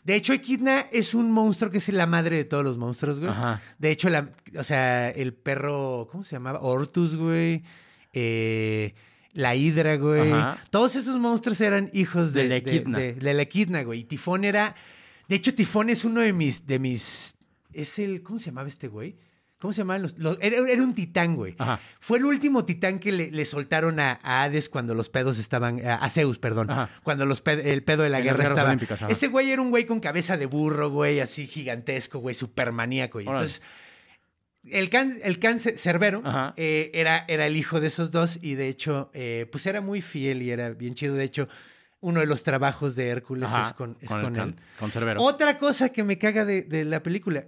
De 0.09 0.15
hecho, 0.15 0.33
Equidna 0.33 0.87
es 0.91 1.13
un 1.13 1.31
monstruo 1.31 1.71
que 1.71 1.77
es 1.77 1.89
la 1.91 2.07
madre 2.07 2.37
de 2.39 2.45
todos 2.47 2.65
los 2.65 2.79
monstruos, 2.79 3.19
güey. 3.21 3.31
Ajá. 3.31 3.61
De 3.79 3.91
hecho, 3.91 4.09
la, 4.09 4.31
o 4.59 4.65
sea, 4.65 5.11
el 5.11 5.35
perro, 5.35 6.09
¿cómo 6.11 6.25
se 6.25 6.35
llamaba? 6.37 6.61
Ortus, 6.63 7.15
güey. 7.15 7.63
Eh, 8.15 8.95
la 9.35 9.55
Hidra, 9.55 9.97
güey. 9.97 10.33
Ajá. 10.33 10.65
Todos 10.71 10.97
esos 10.97 11.17
monstruos 11.17 11.61
eran 11.61 11.91
hijos 11.93 12.33
de, 12.33 12.45
De 12.45 12.49
la 12.49 12.55
de- 12.55 12.57
Equidna. 12.61 12.99
de- 12.99 13.13
de 13.13 13.35
la 13.35 13.43
Equidna, 13.43 13.83
güey. 13.83 14.01
Y 14.01 14.05
Tifón 14.05 14.45
era. 14.45 14.75
De 15.29 15.37
hecho, 15.37 15.55
Tifón 15.55 15.91
es 15.91 16.07
uno 16.07 16.23
de 16.23 16.33
mis. 16.33 16.67
De 16.67 16.79
mis 16.79 17.37
es 17.75 17.99
el. 17.99 18.23
¿Cómo 18.23 18.39
se 18.39 18.47
llamaba 18.47 18.69
este 18.69 18.89
güey? 18.89 19.15
¿Cómo 19.61 19.73
se 19.73 19.83
los.? 19.85 20.17
los- 20.19 20.39
era, 20.41 20.57
era 20.69 20.83
un 20.83 20.95
titán, 20.95 21.35
güey. 21.35 21.57
Ajá. 21.59 21.81
Fue 21.99 22.19
el 22.19 22.25
último 22.27 22.65
titán 22.65 22.99
que 23.01 23.11
le, 23.11 23.31
le 23.33 23.45
soltaron 23.45 23.99
a, 23.99 24.21
a 24.23 24.45
Hades 24.45 24.69
cuando 24.69 24.95
los 24.95 25.09
pedos 25.09 25.37
estaban. 25.39 25.85
A, 25.85 26.09
Zeus, 26.11 26.39
perdón. 26.39 26.71
Ajá. 26.71 26.91
Cuando 27.03 27.27
los 27.27 27.43
ped- 27.43 27.67
el 27.67 27.83
pedo 27.83 28.05
de 28.05 28.09
la 28.11 28.19
En 28.19 28.25
guerra 28.25 28.45
estaba. 28.45 28.69
olímpicas. 28.69 29.03
Ese 29.09 29.27
güey 29.27 29.51
era 29.51 29.61
un 29.61 29.71
güey 29.71 29.85
con 29.85 29.99
cabeza 29.99 30.37
de 30.37 30.47
burro, 30.47 30.91
güey, 30.91 31.19
así 31.21 31.47
gigantesco, 31.49 32.21
güey, 32.21 32.35
súper 32.37 32.71
maníaco. 32.71 33.21
Y 33.21 33.25
entonces. 33.27 33.61
El, 34.65 34.91
can, 34.91 35.15
el 35.23 35.39
cáncer, 35.39 35.79
Cerbero, 35.79 36.23
eh, 36.57 36.91
era, 36.93 37.25
era 37.29 37.47
el 37.47 37.57
hijo 37.57 37.81
de 37.81 37.87
esos 37.87 38.11
dos 38.11 38.39
y 38.43 38.55
de 38.55 38.69
hecho, 38.69 39.11
eh, 39.15 39.47
pues 39.51 39.65
era 39.67 39.81
muy 39.81 40.03
fiel 40.03 40.43
y 40.43 40.51
era 40.51 40.71
bien 40.71 40.95
chido. 40.95 41.15
De 41.15 41.25
hecho, 41.25 41.49
uno 42.01 42.21
de 42.21 42.27
los 42.27 42.43
trabajos 42.43 42.95
de 42.95 43.09
Hércules 43.09 43.49
Ajá. 43.49 43.69
es 43.69 43.73
con, 43.73 43.97
es 44.01 44.11
el 44.11 44.21
con 44.23 44.35
can- 44.35 44.49
él. 44.51 44.57
Con 44.79 44.91
Cerbero. 44.91 45.23
Otra 45.23 45.59
cosa 45.59 45.89
que 45.91 46.05
me 46.05 46.19
caga 46.19 46.45
de, 46.45 46.63
de 46.63 46.85
la 46.85 47.03
película, 47.03 47.47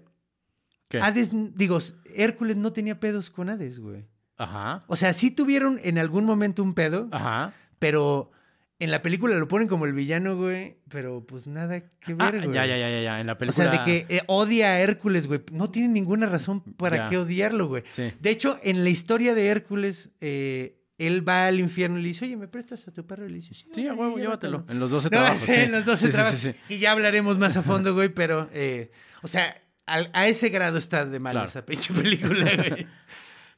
¿Qué? 0.91 1.01
Hades, 1.01 1.31
digo, 1.57 1.79
Hércules 2.15 2.57
no 2.59 2.73
tenía 2.75 3.01
pedos 3.01 3.31
con 3.31 3.49
Hades, 3.49 3.79
güey. 3.81 4.05
Ajá. 4.37 4.85
O 4.89 4.97
sea, 4.97 5.15
sí 5.15 5.31
tuvieron 5.31 5.81
en 5.83 5.97
algún 5.99 6.25
momento 6.27 6.63
un 6.63 6.75
pedo, 6.75 7.09
Ajá. 7.13 7.55
pero 7.79 8.31
en 8.79 8.91
la 8.91 9.01
película 9.03 9.37
lo 9.37 9.47
ponen 9.49 9.69
como 9.69 9.85
el 9.87 9.93
villano, 9.93 10.37
güey, 10.37 10.79
pero 10.89 11.25
pues 11.27 11.47
nada 11.47 11.81
que 11.81 12.17
Ah, 12.19 12.31
ver, 12.31 12.43
güey. 12.47 12.55
ya, 12.55 12.67
ya, 12.67 12.77
ya, 12.79 13.01
ya. 13.03 13.21
En 13.21 13.27
la 13.27 13.35
O 13.35 13.39
película... 13.39 13.71
sea, 13.71 13.71
de 13.71 13.85
que 13.85 14.17
eh, 14.17 14.23
odia 14.27 14.73
a 14.73 14.81
Hércules, 14.81 15.27
güey. 15.27 15.41
No 15.53 15.71
tiene 15.71 15.89
ninguna 15.89 16.27
razón 16.27 16.61
para 16.63 16.97
Ya. 16.97 17.09
qué 17.09 17.19
odiarlo, 17.19 17.69
güey. 17.69 17.85
Sí. 17.93 18.11
De 18.21 18.31
hecho, 18.31 18.59
en 18.63 18.83
la 18.83 18.91
historia 18.91 19.35
de 19.35 19.47
Hércules, 19.49 20.11
eh, 20.21 20.79
él 20.97 21.27
va 21.27 21.47
al 21.47 21.61
infierno 21.61 21.99
y 21.99 22.03
le 22.03 22.09
dice, 22.09 22.25
oye, 22.25 22.37
¿me 22.37 22.49
prestas 22.49 22.89
a 22.89 22.93
tu 22.93 23.07
perro? 23.07 23.27
Y 23.27 23.31
le 23.31 23.37
dice, 23.37 23.55
sí, 23.55 23.67
Sí, 23.75 23.87
a 23.87 23.93
huevo, 23.95 24.17
llévatelo. 24.19 24.65
En 24.69 24.81
los 24.81 24.91
12 24.91 25.07
No, 25.07 25.11
trabajos. 25.19 25.43
sí, 25.43 25.53
en 25.53 25.73
los 25.73 25.85
12 25.85 26.07
Sí, 26.07 26.13
trabajos. 26.13 26.39
sí, 26.41 26.53
sí. 26.69 26.75
Y 26.75 26.79
ya 26.79 26.93
hablaremos 26.93 27.37
más 27.39 27.57
a 27.59 27.63
fondo, 27.63 27.93
güey, 27.95 28.09
pero, 28.09 28.49
eh, 28.55 28.91
o 29.23 29.29
sea, 29.29 29.61
al- 29.87 30.11
a 30.13 30.29
ese 30.29 30.49
grado 30.49 30.79
está 30.79 31.05
de 31.07 31.19
mal 31.19 31.33
Claro. 31.33 31.49
esa 31.49 31.65
pinche 31.65 31.93
película, 31.95 32.45
güey. 32.57 32.87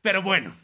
Pero 0.03 0.23
bueno, 0.23 0.55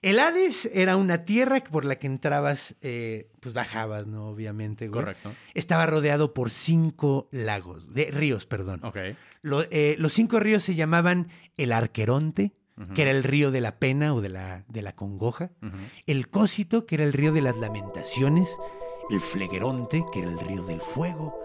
el 0.00 0.18
Hades 0.18 0.68
era 0.72 0.96
una 0.96 1.24
tierra 1.24 1.62
por 1.62 1.84
la 1.84 1.96
que 1.96 2.06
entrabas, 2.06 2.74
eh, 2.80 3.30
pues 3.40 3.54
bajabas, 3.54 4.06
¿no? 4.06 4.28
Obviamente, 4.28 4.88
güey. 4.88 5.00
Correcto. 5.04 5.32
Estaba 5.54 5.86
rodeado 5.86 6.34
por 6.34 6.50
cinco 6.50 7.28
lagos, 7.30 7.92
de 7.92 8.10
ríos, 8.10 8.46
perdón. 8.46 8.80
Ok. 8.84 8.96
Lo- 9.42 9.62
eh, 9.70 9.96
los 9.98 10.12
cinco 10.12 10.40
ríos 10.40 10.62
se 10.62 10.74
llamaban 10.74 11.28
el 11.56 11.72
Arqueronte, 11.72 12.52
que 12.94 13.02
era 13.02 13.12
el 13.12 13.22
río 13.22 13.52
de 13.52 13.60
la 13.60 13.78
pena 13.78 14.12
o 14.12 14.20
de 14.20 14.28
la, 14.28 14.64
de 14.66 14.82
la 14.82 14.96
congoja. 14.96 15.50
El 16.06 16.28
Cósito, 16.30 16.84
que 16.84 16.96
era 16.96 17.04
el 17.04 17.12
río 17.12 17.32
de 17.32 17.40
las 17.42 17.56
lamentaciones. 17.58 18.48
El 19.10 19.20
Flegeronte, 19.20 20.04
que 20.12 20.20
era 20.20 20.28
el 20.30 20.40
río 20.40 20.64
del 20.64 20.80
fuego. 20.80 21.38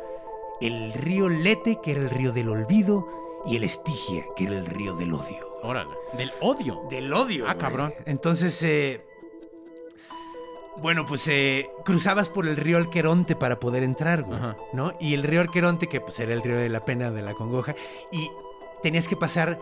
El 0.61 0.93
río 0.93 1.29
Lete, 1.29 1.77
que 1.83 1.91
era 1.91 2.01
el 2.01 2.09
río 2.09 2.31
del 2.31 2.49
olvido. 2.49 3.07
Y 3.47 3.55
el 3.55 3.63
Estigia, 3.63 4.25
que 4.35 4.43
era 4.43 4.57
el 4.57 4.65
río 4.65 4.93
del 4.95 5.13
odio. 5.13 5.53
Órale. 5.63 5.91
Del 6.17 6.31
odio. 6.41 6.81
Del 6.89 7.11
odio. 7.13 7.45
Ah, 7.45 7.53
güey. 7.53 7.61
cabrón. 7.61 7.93
Entonces, 8.05 8.61
eh, 8.61 9.01
bueno, 10.77 11.05
pues 11.05 11.27
eh, 11.27 11.69
cruzabas 11.85 12.29
por 12.29 12.47
el 12.47 12.57
río 12.57 12.77
Alqueronte 12.77 13.35
para 13.35 13.59
poder 13.59 13.83
entrar, 13.83 14.23
güey. 14.23 14.37
Ajá. 14.37 14.57
¿No? 14.73 14.93
Y 14.99 15.13
el 15.13 15.23
río 15.23 15.41
Alqueronte, 15.41 15.87
que 15.87 16.01
pues 16.01 16.19
era 16.19 16.33
el 16.33 16.43
río 16.43 16.57
de 16.57 16.69
la 16.69 16.85
pena, 16.85 17.09
de 17.09 17.21
la 17.21 17.33
congoja. 17.33 17.73
Y 18.11 18.29
tenías 18.83 19.07
que 19.07 19.15
pasar 19.15 19.59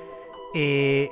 eh, 0.53 1.11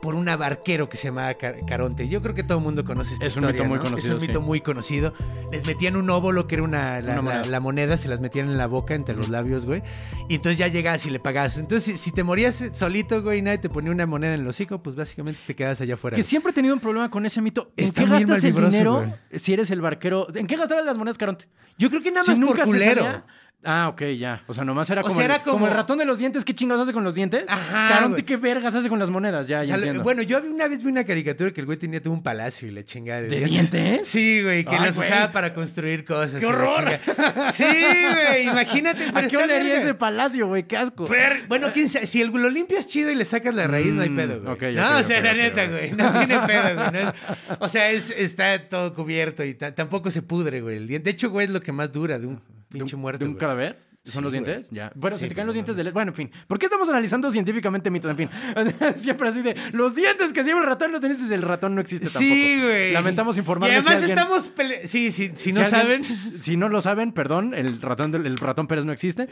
por 0.00 0.14
un 0.14 0.24
barquero 0.24 0.88
que 0.88 0.96
se 0.96 1.08
llamaba 1.08 1.34
Car- 1.34 1.64
Caronte. 1.66 2.08
Yo 2.08 2.22
creo 2.22 2.34
que 2.34 2.42
todo 2.42 2.58
el 2.58 2.64
mundo 2.64 2.84
conoce 2.84 3.12
esta 3.14 3.26
Es 3.26 3.36
un 3.36 3.46
mito 3.46 3.64
muy 3.64 3.78
¿no? 3.78 3.84
conocido, 3.84 4.08
Es 4.08 4.14
un 4.14 4.20
sí. 4.20 4.26
mito 4.28 4.40
muy 4.40 4.60
conocido. 4.60 5.12
Les 5.52 5.66
metían 5.66 5.96
un 5.96 6.08
óvulo, 6.10 6.46
que 6.46 6.54
era 6.56 6.64
una, 6.64 7.00
la, 7.00 7.12
Una 7.14 7.22
moneda. 7.22 7.44
la 7.44 7.60
moneda, 7.60 7.96
se 7.96 8.08
las 8.08 8.20
metían 8.20 8.48
en 8.48 8.56
la 8.58 8.66
boca, 8.66 8.94
entre 8.94 9.14
los 9.16 9.28
labios, 9.28 9.66
güey. 9.66 9.82
Y 10.28 10.36
entonces 10.36 10.58
ya 10.58 10.68
llegabas 10.68 11.04
y 11.06 11.10
le 11.10 11.20
pagabas. 11.20 11.56
Entonces, 11.58 11.84
si, 11.92 11.98
si 11.98 12.12
te 12.12 12.22
morías 12.24 12.62
solito, 12.72 13.22
güey, 13.22 13.40
y 13.40 13.42
nadie 13.42 13.58
te 13.58 13.68
ponía 13.68 13.90
una 13.90 14.06
moneda 14.06 14.34
en 14.34 14.40
el 14.40 14.46
hocico, 14.48 14.80
pues 14.80 14.96
básicamente 14.96 15.40
te 15.46 15.54
quedabas 15.54 15.80
allá 15.80 15.94
afuera. 15.94 16.14
Que 16.16 16.22
güey. 16.22 16.28
siempre 16.28 16.50
he 16.50 16.54
tenido 16.54 16.74
un 16.74 16.80
problema 16.80 17.10
con 17.10 17.26
ese 17.26 17.40
mito. 17.42 17.72
¿En 17.76 17.84
Está 17.86 18.02
qué 18.04 18.06
bien 18.10 18.28
gastas 18.28 18.44
el 18.44 18.54
dinero 18.54 18.94
güey. 19.00 19.14
si 19.40 19.52
eres 19.52 19.70
el 19.70 19.80
barquero? 19.80 20.26
¿En 20.34 20.46
qué 20.46 20.56
gastabas 20.56 20.86
las 20.86 20.96
monedas, 20.96 21.18
Caronte? 21.18 21.46
Yo 21.78 21.88
creo 21.90 22.02
que 22.02 22.10
nada 22.10 22.24
Si 22.24 22.30
más 22.30 22.38
por 22.38 22.48
nunca 22.48 22.64
se 22.64 22.70
culero. 22.70 23.02
salía- 23.04 23.24
Ah, 23.62 23.88
ok, 23.88 24.02
ya. 24.18 24.42
O 24.46 24.54
sea, 24.54 24.64
nomás 24.64 24.88
era 24.88 25.02
O 25.02 25.04
como, 25.04 25.16
sea, 25.16 25.24
el, 25.26 25.30
era 25.32 25.42
como... 25.42 25.56
como- 25.56 25.66
el 25.66 25.74
ratón 25.74 25.98
de 25.98 26.06
los 26.06 26.18
dientes. 26.18 26.46
¿Qué 26.46 26.54
chingados 26.54 26.84
hace 26.84 26.94
con 26.94 27.04
los 27.04 27.14
dientes? 27.14 27.44
Ajá, 27.46 27.88
Caronte. 27.88 28.24
¿qué 28.24 28.38
vergas 28.38 28.74
hace 28.74 28.88
con 28.88 28.98
las 28.98 29.10
monedas? 29.10 29.46
Ya, 29.48 29.60
O 29.60 29.62
ya 29.64 29.74
entiendo. 29.74 30.02
bueno, 30.02 30.22
yo 30.22 30.38
una 30.42 30.66
vez 30.66 30.82
vi 30.82 30.88
una 30.88 31.04
caricatura 31.04 31.50
que 31.50 31.60
el 31.60 31.66
güey 31.66 31.76
tenía 31.76 32.00
todo 32.00 32.14
un 32.14 32.22
palacio 32.22 32.68
y 32.68 32.70
la 32.70 32.84
chingada 32.84 33.20
de, 33.20 33.28
¿De 33.28 33.44
dientes? 33.44 34.08
Sí, 34.08 34.42
güey, 34.42 34.64
que 34.64 34.74
Ay, 34.76 34.80
las 34.86 34.96
güey. 34.96 35.08
usaba 35.08 35.30
para 35.32 35.52
construir 35.52 36.06
cosas. 36.06 36.40
¡Qué 36.40 36.46
horror! 36.46 36.98
Sí, 37.52 37.64
güey, 37.64 38.46
imagínate. 38.46 39.04
¿A 39.08 39.12
pero 39.12 39.28
qué 39.28 39.36
olería 39.36 39.80
ese 39.80 39.92
palacio, 39.94 40.46
güey? 40.46 40.62
¡Qué 40.62 40.78
asco! 40.78 41.04
Per- 41.04 41.46
bueno, 41.46 41.68
quién 41.74 41.88
sabe, 41.90 42.06
si 42.06 42.22
el, 42.22 42.28
lo 42.30 42.48
limpias 42.48 42.86
chido 42.86 43.10
y 43.10 43.14
le 43.14 43.26
sacas 43.26 43.54
la 43.54 43.66
raíz, 43.66 43.92
no 43.92 44.00
hay 44.02 44.08
Mm, 44.10 44.16
pedo, 44.16 44.40
güey. 44.40 44.52
ok, 44.54 44.62
no, 44.74 44.98
o 44.98 45.02
sea, 45.02 45.20
la 45.20 45.34
neta, 45.34 45.66
güey, 45.66 45.92
no 45.92 46.10
tiene 46.12 46.38
pedo, 46.46 46.74
güey. 46.76 46.92
no 46.92 46.98
es- 47.10 47.14
o 47.58 47.68
sea, 47.68 47.90
es, 47.90 48.10
está 48.10 48.68
todo 48.70 48.94
cubierto 48.94 49.44
y 49.44 49.52
ta- 49.52 49.74
tampoco 49.74 50.10
se 50.10 50.22
pudre, 50.22 50.62
güey. 50.62 50.78
el 50.78 50.86
diente. 50.88 51.10
De 51.10 51.10
hecho, 51.12 51.28
güey, 51.28 51.44
es 51.46 51.52
lo 51.52 51.60
que 51.60 51.72
más 51.72 51.92
dura 51.92 52.18
de 52.18 52.26
un 52.26 52.40
pinche 52.70 52.90
¿De 52.90 52.94
un- 52.96 53.00
muerto, 53.02 53.18
¿De 53.20 53.26
un 53.26 53.32
güey. 53.34 53.40
cadáver? 53.40 53.90
¿Son 54.02 54.12
Sí, 54.12 54.20
los 54.22 54.32
güey. 54.32 54.44
dientes? 54.44 54.70
Ya. 54.70 54.90
Bueno, 54.94 55.16
Sí, 55.18 55.24
se 55.24 55.28
te 55.28 55.34
caen 55.34 55.44
no 55.44 55.48
los 55.48 55.54
dientes 55.54 55.74
mames. 55.74 55.84
de... 55.84 55.92
Bueno, 55.92 56.10
en 56.12 56.14
fin. 56.16 56.30
¿Por 56.46 56.58
qué 56.58 56.64
estamos 56.66 56.88
analizando 56.88 57.30
científicamente 57.30 57.90
mitos? 57.90 58.10
En 58.10 58.16
fin. 58.16 58.30
siempre 58.96 59.28
así 59.28 59.42
de... 59.42 59.54
Los 59.72 59.94
dientes 59.94 60.32
que 60.32 60.40
se 60.42 60.48
lleva 60.48 60.60
el 60.60 60.66
ratón, 60.66 60.90
los 60.92 61.02
dientes 61.02 61.28
del 61.28 61.42
ratón 61.42 61.74
no 61.74 61.82
existe 61.82 62.06
tampoco. 62.06 62.24
Sí, 62.24 62.60
güey. 62.62 62.92
Lamentamos 62.92 63.36
Y 63.36 63.40
informarles 63.40 63.76
además 63.86 63.98
si 64.02 64.10
alguien- 64.10 64.18
estamos... 64.18 64.50
pele- 64.56 64.86
Sí, 64.86 65.12
sí, 65.12 65.32
si 65.34 65.52
no 65.52 65.66
si 65.68 65.74
alguien- 65.74 66.04
saben... 66.04 66.40
Si 66.40 66.56
no 66.56 66.70
lo 66.70 66.80
saben, 66.80 67.12
perdón, 67.12 67.52
el 67.52 67.82
ratón, 67.82 68.10
del- 68.10 68.24
el 68.24 68.38
ratón 68.38 68.66
Pérez 68.68 68.86
no 68.86 68.92
existe. 68.92 69.28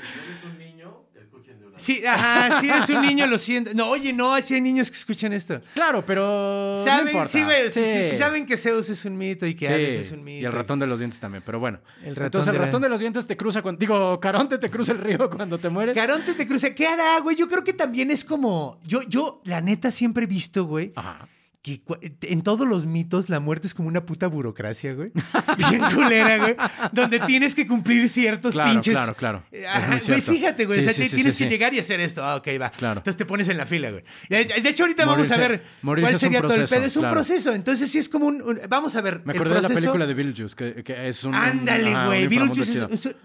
Sí, 1.78 2.04
ajá, 2.06 2.60
si 2.60 2.68
eres 2.68 2.88
un 2.90 3.02
niño, 3.02 3.26
lo 3.26 3.38
siento. 3.38 3.70
No, 3.74 3.88
oye, 3.88 4.12
no, 4.12 4.40
si 4.42 4.54
hay 4.54 4.60
niños 4.60 4.90
que 4.90 4.96
escuchan 4.96 5.32
esto. 5.32 5.60
Claro, 5.74 6.04
pero... 6.04 6.74
no 6.78 6.84
Saben, 6.84 7.08
importa. 7.08 7.28
sí, 7.28 7.42
güey, 7.44 7.66
sí, 7.70 7.80
sí, 7.80 8.02
Sí. 8.04 8.10
sí 8.10 8.16
saben 8.16 8.46
que 8.46 8.56
Zeus 8.56 8.88
es 8.90 9.04
un 9.04 9.16
mito 9.16 9.46
y 9.46 9.54
que 9.54 9.68
Hades 9.68 10.06
es 10.06 10.12
un 10.12 10.22
mito. 10.24 10.42
y 10.42 10.44
el 10.44 10.52
ratón 10.52 10.78
de 10.78 10.86
los 10.86 10.98
dientes 10.98 11.18
también, 11.20 11.42
pero 11.46 11.58
bueno. 11.60 11.78
El 12.02 12.16
ratón 12.16 12.26
Entonces 12.26 12.54
el 12.54 12.60
ratón 12.60 12.82
de 12.82 12.88
los 12.88 13.00
dientes 13.00 13.26
te 13.26 13.36
cruza 13.36 13.62
cuando... 13.62 13.78
Digo, 13.78 14.18
Caronte 14.20 14.58
te 14.58 14.68
cruza 14.68 14.92
el 14.92 14.98
río 14.98 15.30
cuando 15.30 15.58
te 15.58 15.68
mueres. 15.68 15.94
Caronte 15.94 16.34
te 16.34 16.46
cruza. 16.46 16.74
¿Qué 16.74 16.86
hará, 16.86 17.20
güey? 17.20 17.36
Yo 17.36 17.48
creo 17.48 17.64
que 17.64 17.72
también 17.72 18.10
es 18.10 18.24
como. 18.24 18.78
Yo, 18.84 19.02
yo, 19.02 19.40
la 19.44 19.60
neta, 19.60 19.90
siempre 19.90 20.24
he 20.24 20.26
visto, 20.26 20.64
güey, 20.64 20.92
Ajá. 20.96 21.28
Que 21.68 22.12
en 22.22 22.40
todos 22.42 22.66
los 22.66 22.86
mitos 22.86 23.28
la 23.28 23.38
muerte 23.40 23.66
es 23.66 23.74
como 23.74 23.88
una 23.88 24.06
puta 24.06 24.26
burocracia, 24.26 24.94
güey. 24.94 25.10
Bien 25.70 25.82
culera, 25.94 26.38
güey. 26.38 26.56
Donde 26.92 27.20
tienes 27.20 27.54
que 27.54 27.66
cumplir 27.66 28.08
ciertos 28.08 28.52
Claro, 28.52 28.70
pinches. 28.72 28.94
claro, 28.94 29.14
claro. 29.14 29.42
Muy 29.52 29.98
güey, 30.06 30.20
fíjate, 30.22 30.64
güey. 30.64 30.78
Sí, 30.80 30.86
o 30.86 30.90
sea, 30.92 31.04
sí, 31.08 31.14
tienes 31.14 31.34
sí, 31.34 31.44
que 31.44 31.50
llegar 31.50 31.74
y 31.74 31.78
hacer 31.78 32.00
esto. 32.00 32.24
Ah, 32.24 32.36
ok, 32.36 32.48
va. 32.60 32.70
Claro. 32.70 33.00
Entonces 33.00 33.16
te 33.18 33.26
pones 33.26 33.48
en 33.48 33.56
la 33.58 33.66
fila, 33.66 33.90
güey. 33.90 34.04
De 34.30 34.68
hecho, 34.68 34.84
ahorita 34.84 35.04
vamos 35.04 35.30
a 35.30 35.36
ver 35.36 35.62
cuál 35.84 36.18
sería 36.18 36.40
todo 36.40 36.54
el 36.54 36.66
pedo. 36.68 36.84
Es 36.86 36.96
un 36.96 37.02
claro. 37.02 37.14
proceso. 37.14 37.52
Entonces 37.52 37.90
sí 37.90 37.98
es 37.98 38.08
como 38.08 38.26
un. 38.26 38.40
un- 38.40 38.60
vamos 38.68 38.96
a 38.96 39.00
ver. 39.00 39.20
Me 39.24 39.32
el 39.34 39.38
acordé 39.38 39.54
de 39.56 39.62
la 39.62 39.68
película 39.68 40.06
de 40.06 40.14
Beetlejuice, 40.14 40.56
que, 40.56 40.82
que 40.82 41.08
es 41.08 41.24
un... 41.24 41.34
Ándale, 41.34 41.94
un 41.94 42.06
güey. 42.06 42.26
Beetlejuice 42.28 42.86
es- 42.90 43.06
es-. 43.06 43.16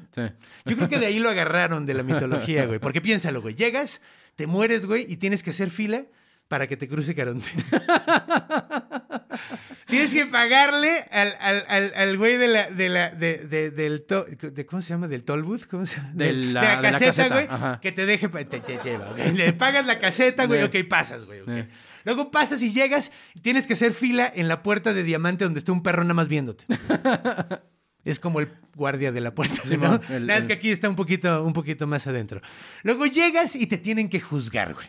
Yo 0.66 0.76
creo 0.76 0.90
que 0.90 0.98
de 1.00 1.06
ahí 1.06 1.20
lo 1.20 1.30
agarraron 1.34 1.86
de 1.86 1.94
la 1.94 2.04
mitología, 2.04 2.66
güey. 2.66 2.80
Porque 2.80 3.02
piénsalo, 3.02 3.42
güey. 3.42 3.56
Llegas, 3.56 4.02
te 4.36 4.48
mueres, 4.48 4.86
güey, 4.86 5.06
y 5.08 5.18
tienes 5.18 5.44
que 5.44 5.52
hacer 5.52 5.70
fila 5.70 6.06
para 6.54 6.68
que 6.68 6.78
te 6.78 6.88
cruce 6.88 7.16
Caronte. 7.16 7.50
tienes 9.88 10.14
que 10.14 10.28
pagarle 10.28 11.04
al, 11.10 11.34
al, 11.40 11.66
al, 11.68 11.92
al 11.96 12.16
güey 12.18 12.38
de 12.38 12.48
la, 12.48 12.70
de 12.70 12.90
la, 12.90 13.10
de, 13.10 13.40
de- 13.48 13.72
del, 13.72 14.04
to- 14.06 14.26
de, 14.26 14.64
¿cómo 14.68 14.80
se 14.84 14.90
llama? 14.90 15.08
Del 15.08 15.24
tollbooth, 15.24 15.66
¿cómo 15.66 15.88
se 15.88 15.96
llama? 15.98 16.12
De 16.14 16.32
la- 16.32 16.80
caseta, 16.80 17.28
güey, 17.30 17.48
ajá. 17.50 17.80
que 17.82 17.92
te 17.92 18.06
deje, 18.06 18.30
te, 18.30 18.60
te 18.60 18.80
lleva. 18.84 19.14
Le 19.18 19.54
pagas 19.54 19.84
la 19.88 19.98
caseta, 19.98 20.46
güey, 20.46 20.62
ok, 20.62 20.76
pasas, 20.88 21.26
güey, 21.26 21.42
ok. 21.42 21.50
Sí. 21.50 21.66
Luego 22.04 22.30
pasas 22.30 22.62
y 22.62 22.72
llegas 22.72 23.12
y 23.34 23.40
tienes 23.40 23.66
que 23.66 23.74
hacer 23.74 23.92
fila 23.94 24.32
en 24.36 24.48
la 24.48 24.62
puerta 24.62 24.94
de 24.94 25.02
diamante 25.02 25.46
donde 25.46 25.58
está 25.58 25.72
un 25.72 25.82
perro 25.82 26.04
nada 26.04 26.14
más 26.14 26.28
viéndote. 26.28 26.66
Es 28.06 28.20
como 28.20 28.40
el 28.42 28.50
guardia 28.76 29.12
de 29.12 29.22
la 29.22 29.34
puerta, 29.34 29.56
¿no? 29.64 29.70
Simón, 29.70 30.02
el- 30.10 30.28
Nada 30.28 30.40
el- 30.40 30.48
que 30.48 30.54
aquí 30.54 30.72
está 30.72 30.90
un 30.90 30.96
poquito, 30.96 31.44
un 31.44 31.54
poquito 31.54 31.88
más 31.88 32.06
adentro. 32.08 32.42
Luego 32.84 33.06
llegas 33.06 33.56
y 33.56 33.66
te 33.68 33.78
tienen 33.78 34.10
que 34.10 34.20
juzgar, 34.20 34.74
güey. 34.74 34.88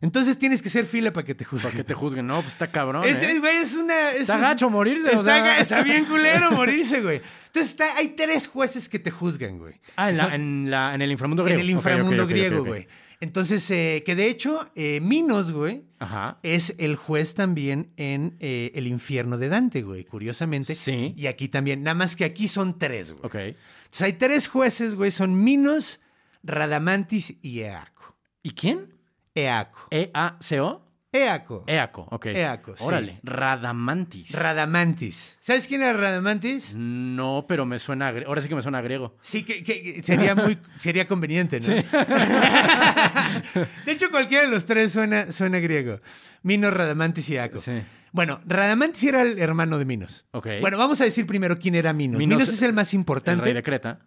Entonces 0.00 0.38
tienes 0.38 0.60
que 0.62 0.68
hacer 0.68 0.86
fila 0.86 1.12
para 1.12 1.24
que 1.24 1.34
te 1.34 1.44
juzguen. 1.44 1.70
Para 1.72 1.76
que 1.82 1.84
te 1.84 1.94
juzguen. 1.94 2.26
No, 2.26 2.36
pues 2.40 2.52
está 2.52 2.70
cabrón, 2.70 3.04
Es, 3.04 3.22
¿eh? 3.22 3.32
es, 3.32 3.40
güey, 3.40 3.56
es 3.56 3.74
una... 3.74 4.10
es- 4.12 4.22
Está 4.22 4.36
gacho 4.38 4.68
morirse, 4.70 5.06
Está, 5.08 5.18
o 5.20 5.24
sea. 5.24 5.44
ga- 5.56 5.60
está 5.60 5.82
bien 5.82 6.04
culero 6.04 6.50
morirse, 6.52 7.00
güey. 7.00 7.22
Entonces 7.46 7.72
está, 7.72 7.96
hay 7.96 8.08
tres 8.08 8.46
jueces 8.46 8.88
que 8.90 8.98
te 8.98 9.10
juzgan, 9.10 9.58
güey. 9.58 9.74
Ah, 9.96 10.10
en, 10.10 10.16
Son- 10.16 10.28
la, 10.28 10.34
en, 10.34 10.70
la- 10.70 10.94
en 10.94 11.02
el 11.02 11.10
inframundo 11.12 11.44
griego. 11.44 11.60
en 11.60 11.64
el 11.66 11.70
inframundo 11.70 12.26
griego, 12.26 12.64
güey. 12.64 12.86
Entonces, 13.20 13.70
eh, 13.70 14.02
que 14.04 14.14
de 14.14 14.28
hecho, 14.28 14.70
eh, 14.74 15.00
Minos, 15.00 15.52
güey, 15.52 15.84
Ajá. 15.98 16.38
es 16.42 16.74
el 16.78 16.96
juez 16.96 17.34
también 17.34 17.92
en 17.96 18.36
eh, 18.40 18.72
el 18.74 18.86
infierno 18.86 19.38
de 19.38 19.48
Dante, 19.48 19.82
güey, 19.82 20.04
curiosamente. 20.04 20.74
Sí. 20.74 21.14
Y 21.16 21.26
aquí 21.26 21.48
también, 21.48 21.82
nada 21.82 21.94
más 21.94 22.14
que 22.14 22.24
aquí 22.24 22.46
son 22.48 22.78
tres, 22.78 23.12
güey. 23.12 23.24
Ok. 23.24 23.34
Entonces 23.34 24.02
hay 24.02 24.12
tres 24.14 24.48
jueces, 24.48 24.94
güey, 24.94 25.10
son 25.10 25.42
Minos, 25.42 26.00
Radamantis 26.42 27.36
y 27.40 27.60
Eaco. 27.60 28.16
¿Y 28.42 28.50
quién? 28.50 28.94
Eaco. 29.34 29.88
¿E-A-C-O? 29.90 30.85
Eaco. 31.24 31.64
Eaco, 31.66 32.06
ok. 32.10 32.26
Eaco, 32.26 32.76
sí. 32.76 32.84
Órale. 32.84 33.20
Radamantis. 33.22 34.32
Radamantis. 34.32 35.36
¿Sabes 35.40 35.66
quién 35.66 35.82
era 35.82 35.92
Radamantis? 35.92 36.74
no, 36.74 37.44
pero 37.48 37.66
me 37.66 37.78
suena... 37.78 38.12
Ahora 38.26 38.40
sí 38.40 38.48
que 38.48 38.54
me 38.54 38.62
suena 38.62 38.78
a 38.78 38.82
griego. 38.82 39.16
Sí, 39.20 39.44
que, 39.44 40.02
sería 40.02 40.34
muy 40.34 40.58
sería 40.76 41.06
conveniente, 41.06 41.60
¿no? 41.60 41.66
de 43.86 43.92
hecho, 43.92 44.10
cualquiera 44.10 44.44
de 44.44 44.50
los 44.50 44.66
tres 44.66 44.92
suena, 44.92 45.30
suena 45.32 45.58
griego. 45.58 46.00
Minos, 46.42 46.72
Radamantis 46.72 47.28
y 47.30 47.36
Eaco. 47.36 47.58
Sí. 47.58 47.72
Bueno, 48.12 48.40
Radamantis 48.46 49.04
era 49.04 49.22
el 49.22 49.38
hermano 49.38 49.78
de 49.78 49.84
Minos. 49.84 50.24
Ok. 50.32 50.46
Bueno, 50.60 50.78
vamos 50.78 51.00
a 51.00 51.04
decir 51.04 51.26
primero 51.26 51.58
quién 51.58 51.74
era 51.74 51.92
Minos. 51.92 52.18
Minos- 52.18 52.38
Minos, 52.38 52.52
es 52.54 52.62
el 52.62 52.72
más 52.72 52.92
El 52.92 53.00
importante. 53.00 53.44
rey 53.44 53.52
de 53.52 53.62
Creta. 53.62 54.00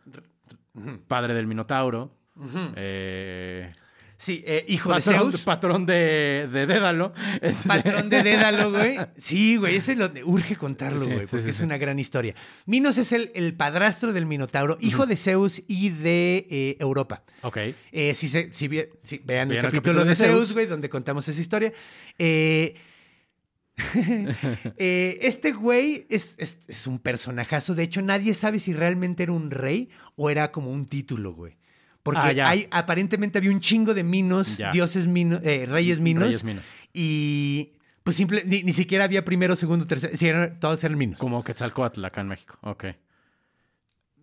Padre 1.07 1.33
del 1.33 1.47
Minotauro. 1.47 2.15
eh, 2.75 3.69
Sí, 4.21 4.43
eh, 4.45 4.65
hijo 4.67 4.89
patrón, 4.89 5.15
de 5.31 5.31
Zeus. 5.31 5.43
patrón 5.45 5.85
de, 5.85 6.49
de 6.51 6.65
Dédalo. 6.67 7.13
Este, 7.41 7.65
Patrón 7.67 8.09
de 8.09 8.21
Dédalo, 8.21 8.69
güey. 8.71 8.97
Sí, 9.15 9.55
güey, 9.55 9.77
ese 9.77 9.95
lo 9.95 10.11
urge 10.25 10.57
contarlo, 10.57 11.05
Sí, 11.05 11.11
güey, 11.13 11.25
porque 11.25 11.45
sí, 11.45 11.49
es 11.51 11.55
sí. 11.55 11.63
una 11.63 11.77
gran 11.77 11.99
historia. 11.99 12.35
Minos 12.65 12.97
es 12.97 13.13
el, 13.13 13.31
el 13.33 13.53
padrastro 13.53 14.11
del 14.11 14.25
Minotauro, 14.25 14.77
hijo 14.81 15.05
de 15.05 15.15
Zeus 15.15 15.61
y 15.67 15.89
de 15.89 16.45
eh, 16.49 16.75
Europa. 16.79 17.23
Ok. 17.43 17.57
Eh, 17.93 18.13
si, 18.13 18.27
se, 18.27 18.51
si, 18.51 18.67
vean 18.67 18.87
Vean 19.23 19.51
el 19.51 19.57
el 19.57 19.61
capítulo, 19.63 19.81
capítulo 19.81 20.03
de 20.03 20.09
de 20.09 20.15
Zeus, 20.15 20.31
Zeus. 20.47 20.53
güey, 20.53 20.65
donde 20.65 20.89
contamos 20.89 21.25
esa 21.29 21.39
historia. 21.39 21.71
Eh, 22.17 22.75
eh, 24.77 25.17
este 25.21 25.53
güey 25.53 26.05
es, 26.09 26.35
es- 26.37 26.57
es 26.67 26.87
un 26.87 26.99
personajazo. 26.99 27.73
De 27.75 27.83
hecho, 27.83 28.01
nadie 28.01 28.33
sabe 28.33 28.59
si 28.59 28.73
realmente 28.73 29.23
era 29.23 29.31
un 29.31 29.49
rey 29.51 29.89
o 30.17 30.29
era 30.29 30.51
como 30.51 30.71
un 30.71 30.85
título, 30.87 31.33
güey. 31.33 31.57
Porque 32.13 32.41
Ah, 32.41 32.49
hay, 32.49 32.67
aparentemente 32.71 33.37
había 33.37 33.51
un 33.51 33.59
chingo 33.59 33.93
de 33.93 34.03
minos, 34.03 34.57
Ya. 34.57 34.71
dioses 34.71 35.07
minos, 35.07 35.41
eh, 35.43 35.65
reyes 35.67 35.99
minos. 35.99 36.23
Reyes 36.25 36.43
Minos. 36.43 36.63
Y 36.93 37.73
Pues 38.03 38.15
simple, 38.15 38.43
ni, 38.45 38.63
ni 38.63 38.73
siquiera 38.73 39.03
había 39.03 39.23
primero, 39.23 39.55
segundo, 39.55 39.85
tercero. 39.85 40.17
Sí, 40.17 40.27
eran- 40.27 40.59
todos 40.59 40.83
eran 40.83 40.97
minos. 40.97 41.19
Como 41.19 41.43
Quetzalcoatl 41.43 42.03
acá 42.05 42.21
en 42.21 42.27
México. 42.29 42.57
Ok. 42.61 42.85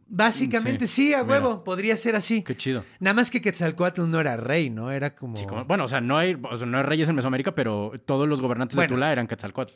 Básicamente 0.09 0.87
Sí, 0.87 1.09
sí, 1.09 1.14
a 1.14 1.22
mira. 1.25 1.40
huevo, 1.40 1.64
podría 1.64 1.96
ser 1.96 2.14
así. 2.14 2.42
Qué 2.42 2.57
chido. 2.57 2.85
Nada 3.01 3.14
más 3.14 3.31
que 3.31 3.40
Quetzalcoatl 3.42 4.09
no 4.09 4.20
era 4.20 4.37
rey, 4.37 4.70
¿no? 4.70 4.92
Era 4.92 5.14
como... 5.16 5.37
Sí, 5.37 5.46
como- 5.46 5.64
bueno, 5.64 5.85
o 5.85 5.88
sea, 5.88 6.01
no 6.01 6.16
hay, 6.16 6.37
o 6.40 6.57
sea, 6.57 6.66
no 6.66 6.79
hay 6.79 6.85
reyes 6.85 7.09
en 7.09 7.16
Mesoamérica, 7.16 7.55
pero 7.57 7.92
todos 8.05 8.29
los 8.29 8.40
gobernantes 8.40 8.77
Bueno. 8.77 8.88
de 8.90 8.94
Tula 8.94 9.11
eran 9.12 9.27
Quetzalcoatl. 9.27 9.72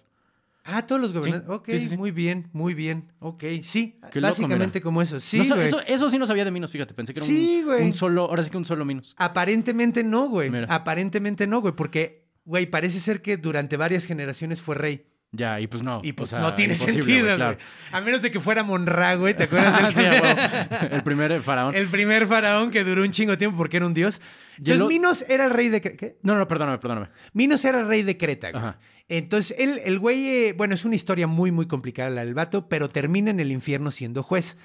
Ah, 0.73 0.87
todos 0.87 1.01
los 1.01 1.13
gobernantes. 1.13 1.49
Sí, 1.49 1.55
ok, 1.55 1.67
sí, 1.71 1.79
sí, 1.81 1.89
sí. 1.91 1.97
muy 1.97 2.11
bien, 2.11 2.49
muy 2.53 2.75
bien. 2.75 3.13
Ok, 3.19 3.45
sí. 3.63 3.99
Qué 4.11 4.21
básicamente 4.21 4.81
como 4.81 5.03
eso. 5.03 5.21
Sí, 5.21 5.39
No 5.39 5.45
sa- 5.45 5.55
güey. 5.57 5.67
eso, 5.69 5.81
eso 5.87 6.11
sí 6.11 6.19
no 6.19 6.27
sabía 6.27 6.45
de 6.45 6.51
Minos, 6.51 6.71
fíjate. 6.71 6.95
Pensé 6.95 7.13
que 7.15 7.21
era 7.21 7.29
un- 7.29 7.65
güey. 7.65 7.83
un, 7.85 7.95
solo, 7.95 8.23
ahora 8.23 8.43
sí 8.43 8.51
que 8.51 8.57
un 8.57 8.65
solo 8.65 8.85
Minos. 8.85 9.15
Aparentemente 9.19 10.05
no, 10.05 10.29
güey. 10.29 10.51
Mira. 10.51 10.67
Aparentemente 10.69 11.47
no, 11.47 11.61
güey. 11.61 11.75
Porque, 11.75 12.27
güey, 12.45 12.67
parece 12.67 13.01
ser 13.01 13.23
que 13.23 13.37
durante 13.37 13.77
varias 13.77 14.05
generaciones 14.05 14.61
fue 14.63 14.75
rey. 14.77 15.07
Ya, 15.33 15.61
y 15.61 15.69
pues 15.69 15.83
no. 15.85 16.01
Y 16.03 16.13
pues 16.13 16.31
o 16.33 16.37
sea, 16.37 16.41
no 16.41 16.55
tiene 16.55 16.75
sentido, 16.75 17.25
güey. 17.27 17.37
claro. 17.37 17.57
A 17.93 18.01
menos 18.01 18.21
de 18.21 18.33
que 18.33 18.41
fuera 18.41 18.65
Monra, 18.65 19.15
güey. 19.15 19.35
¿Te 19.35 19.45
acuerdas 19.45 19.95
del 19.95 19.95
Sí, 19.95 20.05
a 20.05 20.23
huevo. 20.23 20.95
El 20.97 21.03
primer 21.05 21.41
faraón. 21.41 21.75
El 21.75 21.87
primer 21.87 22.27
faraón 22.27 22.71
que 22.73 22.83
duró 22.83 23.03
un 23.03 23.13
chingo 23.13 23.31
de 23.33 23.37
tiempo 23.37 23.57
porque 23.57 23.77
era 23.77 23.87
un 23.87 23.95
dios. 23.95 24.21
Entonces, 24.59 24.87
Minos 24.89 25.25
era 25.29 25.45
el 25.45 25.51
rey 25.53 25.69
de... 25.69 25.81
Cre- 25.83 25.97
¿Qué? 25.97 26.17
No, 26.23 26.35
no, 26.37 26.49
perdóname, 26.49 26.79
perdóname. 26.79 27.09
Minos 27.33 27.65
era 27.65 27.81
el 27.81 27.87
rey 27.87 28.03
de 28.03 28.17
Creta, 28.19 28.51
güey. 28.51 28.61
Ajá. 28.63 28.79
Entonces, 29.09 29.57
él, 29.59 29.81
el 29.85 29.99
güey, 30.01 30.27
eh, 30.29 30.53
bueno, 30.57 30.75
es 30.75 30.85
una 30.85 30.95
historia 30.97 31.27
muy, 31.29 31.51
muy 31.53 31.67
complicada 31.67 32.11
la 32.11 32.25
del 32.25 32.35
vato, 32.35 32.69
pero 32.69 32.89
termina 32.89 33.31
en 33.31 33.39
el 33.41 33.53
infierno 33.53 33.91
siendo 33.91 34.23
juez. 34.25 34.57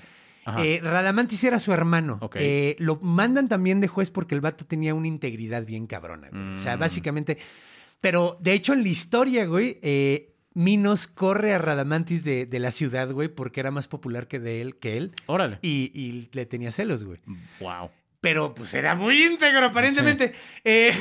Eh, 0.60 0.80
Radamantis 0.84 1.44
era 1.44 1.60
su 1.60 1.74
hermano. 1.74 2.20
Eh, 2.36 2.76
lo 2.80 2.98
mandan 2.98 3.48
también 3.50 3.82
de 3.82 3.88
juez 3.88 4.12
porque 4.12 4.36
el 4.36 4.42
vato 4.42 4.66
tenía 4.66 4.94
una 4.94 5.08
integridad 5.08 5.66
bien 5.66 5.88
cabrona. 5.88 6.30
güey. 6.32 6.56
O 6.56 6.60
sea, 6.60 6.76
Mm. 6.76 6.80
básicamente. 6.80 7.38
Pero 8.02 8.38
de 8.42 8.54
hecho, 8.54 8.74
en 8.74 8.84
la 8.84 8.90
historia, 8.90 9.46
güey, 9.46 9.80
eh, 9.82 10.35
Minos 10.56 11.06
corre 11.08 11.54
a 11.54 11.60
Radamantis 11.60 12.24
de, 12.24 12.46
de 12.48 12.60
la 12.60 12.72
ciudad, 12.72 13.12
güey, 13.12 13.28
porque 13.28 13.60
era 13.60 13.70
más 13.72 13.88
popular 13.88 14.28
que 14.28 14.40
de 14.40 14.62
él, 14.62 14.78
que 14.78 14.98
él. 14.98 15.12
Órale. 15.28 15.60
Y, 15.62 15.92
y 15.94 16.28
le 16.32 16.46
tenía 16.48 16.72
celos, 16.72 17.04
güey. 17.04 17.20
Wow. 17.60 17.92
Pero 18.22 18.56
pues 18.56 18.74
era 18.74 18.96
muy 18.96 19.24
íntegro, 19.24 19.68
aparentemente. 19.68 20.34
Eh, 20.64 20.92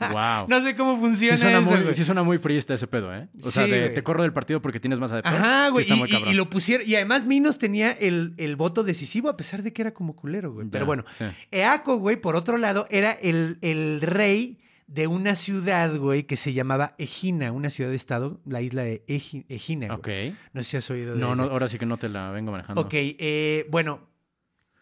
Wow. 0.12 0.46
no 0.48 0.62
sé 0.62 0.76
cómo 0.76 0.94
Sí 0.94 1.00
funciona 1.00 1.36
suena, 1.38 1.58
eso, 1.58 1.70
muy, 1.70 1.80
güey. 1.82 1.94
sí 1.94 2.04
suena 2.04 2.22
muy 2.22 2.38
priista 2.38 2.74
ese 2.74 2.86
pedo, 2.86 3.12
¿eh? 3.14 3.26
O 3.42 3.50
sea, 3.50 3.64
Sí, 3.64 3.70
de, 3.72 3.88
te 3.90 4.02
corro 4.02 4.22
del 4.22 4.32
partido 4.32 4.60
porque 4.62 4.78
tienes 4.78 5.00
más 5.00 5.10
adeptos. 5.10 5.32
Ajá, 5.32 5.66
Sí 5.66 5.70
güey. 5.72 5.82
está 5.82 5.94
y, 5.94 5.98
muy 5.98 6.08
y- 6.08 6.12
cabrón. 6.12 6.32
y 6.32 6.36
lo 6.36 6.50
pusieron. 6.50 6.86
Y 6.88 6.94
además 6.94 7.24
Minos 7.24 7.58
tenía 7.58 7.90
el, 7.92 8.34
el 8.36 8.54
voto 8.56 8.84
decisivo, 8.84 9.28
a 9.28 9.36
pesar 9.36 9.62
de 9.62 9.72
que 9.72 9.82
era 9.82 9.92
como 9.94 10.14
culero, 10.14 10.52
güey. 10.52 10.68
Pero 10.70 10.86
bueno, 10.86 11.04
sí. 11.18 11.24
Eaco, 11.50 11.96
güey, 11.96 12.16
por 12.16 12.36
otro 12.36 12.58
lado, 12.58 12.86
era 12.90 13.10
el, 13.12 13.58
el 13.62 14.00
rey 14.02 14.58
de 14.86 15.06
una 15.06 15.34
ciudad, 15.34 15.96
güey, 15.96 16.24
que 16.24 16.36
se 16.36 16.52
llamaba 16.52 16.94
Egina, 16.98 17.52
una 17.52 17.70
ciudad-estado, 17.70 18.40
la 18.44 18.60
isla 18.60 18.82
de 18.82 19.04
Egi- 19.06 19.44
Egina, 19.48 19.96
güey. 19.96 20.28
Ok. 20.30 20.36
No 20.52 20.62
sé 20.62 20.70
si 20.70 20.76
has 20.76 20.90
oído 20.90 21.14
de 21.14 21.20
No, 21.20 21.28
ella. 21.28 21.36
no, 21.36 21.42
ahora 21.44 21.68
sí 21.68 21.78
que 21.78 21.86
no 21.86 21.96
te 21.96 22.08
la 22.08 22.30
vengo 22.30 22.52
manejando. 22.52 22.80
Ok, 22.82 22.92
eh, 22.94 23.66
bueno. 23.70 24.12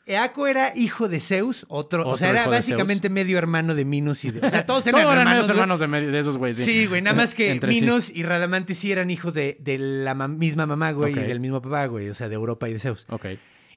Eaco 0.05 0.49
era 0.49 0.77
hijo 0.77 1.09
de 1.09 1.21
Zeus, 1.21 1.65
otro, 1.69 2.09
o 2.09 2.17
sea, 2.17 2.31
era 2.31 2.43
de 2.43 2.49
básicamente 2.49 3.09
medio 3.09 3.39
hermano 3.39 3.77
de 3.77 3.85
Minos 3.85 4.25
y 4.25 4.33
de. 4.33 4.45
O 4.45 4.51
sea, 4.51 4.67
todos 4.67 4.83
Todos 4.85 4.97
eran 5.01 5.13
eran 5.13 5.19
hermanos. 5.29 5.49
hermanos 5.49 5.79
de, 5.81 5.87
medio- 5.87 6.11
de 6.11 6.19
esos 6.19 6.37
güeyes. 6.37 6.57
Sí, 6.57 6.87
güey, 6.87 7.01
nada 7.03 7.15
más 7.17 7.35
que 7.35 7.51
Entre 7.53 7.73
sí. 7.73 7.81
Minos 7.81 8.11
y 8.11 8.25
Radamantis 8.25 8.79
sí 8.79 8.91
eran 8.91 9.11
hijos 9.13 9.33
de, 9.33 9.59
de 9.61 9.79
la 9.79 10.15
ma- 10.15 10.27
misma 10.27 10.67
mamá, 10.67 10.91
güey, 10.91 11.13
y 11.13 11.23
del 11.23 11.39
mismo 11.39 11.63
papá, 11.63 11.87
güey, 11.87 12.09
o 12.09 12.15
sea, 12.15 12.29
de 12.29 12.35
Europa 12.35 12.69
y 12.69 12.73
de 12.73 12.81
Zeus. 12.81 13.07
Ok. 13.11 13.27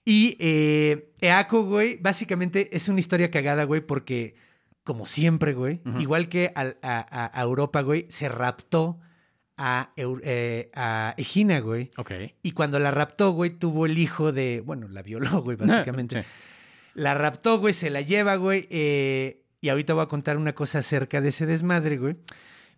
Y 0.04 0.36
eh, 0.40 1.12
Eaco, 1.22 1.64
güey, 1.64 1.98
básicamente 1.98 2.76
es 2.76 2.90
una 2.90 3.00
historia 3.02 3.30
cagada, 3.30 3.64
güey, 3.66 3.82
porque, 3.82 4.34
como 4.86 5.06
siempre, 5.06 5.54
güey, 5.54 5.82
igual 6.00 6.30
que 6.30 6.54
a, 6.56 6.62
a- 6.82 7.32
a 7.38 7.42
Europa, 7.44 7.82
güey, 7.82 8.06
se 8.10 8.30
raptó 8.30 9.00
a, 9.58 9.92
eh, 9.98 10.70
a 10.76 11.14
Egina, 11.18 11.60
güey. 11.60 11.92
Ok. 11.98 12.12
Y 12.44 12.52
cuando 12.52 12.80
la 12.80 12.92
raptó, 12.92 13.32
güey, 13.32 13.50
tuvo 13.50 13.86
el 13.88 13.98
hijo 13.98 14.32
de, 14.32 14.62
bueno, 14.66 14.88
la 14.88 15.02
violó, 15.02 15.42
güey, 15.44 15.58
básicamente. 15.60 16.22
Sí. 16.24 16.30
La 16.94 17.14
raptó, 17.14 17.60
güey, 17.60 17.74
se 17.74 17.90
la 17.90 18.00
lleva, 18.02 18.36
güey. 18.36 18.68
eh, 18.70 19.42
y 19.60 19.70
ahorita 19.70 19.94
voy 19.96 20.04
a 20.04 20.08
contar 20.08 20.38
una 20.38 20.54
cosa 20.54 20.80
acerca 20.80 21.20
de 21.20 21.30
ese 21.30 21.46
desmadre, 21.46 21.98
güey. 21.98 22.16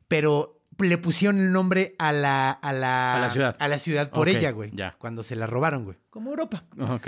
Pero 0.07 0.61
le 0.79 0.97
pusieron 0.97 1.37
el 1.39 1.51
nombre 1.51 1.93
a 1.99 2.13
la, 2.13 2.49
a 2.51 2.71
la, 2.71 3.15
A 3.15 3.19
la 3.19 3.29
ciudad. 3.29 3.55
a 3.59 3.67
la 3.67 3.77
ciudad 3.79 4.09
por 4.09 4.29
ella, 4.29 4.51
güey. 4.51 4.71
ya. 4.73 4.95
Cuando 4.97 5.21
se 5.23 5.35
la 5.35 5.45
robaron, 5.47 5.83
güey. 5.83 5.97
Como 6.09 6.29
Europa, 6.29 6.63
Ok. 6.89 7.07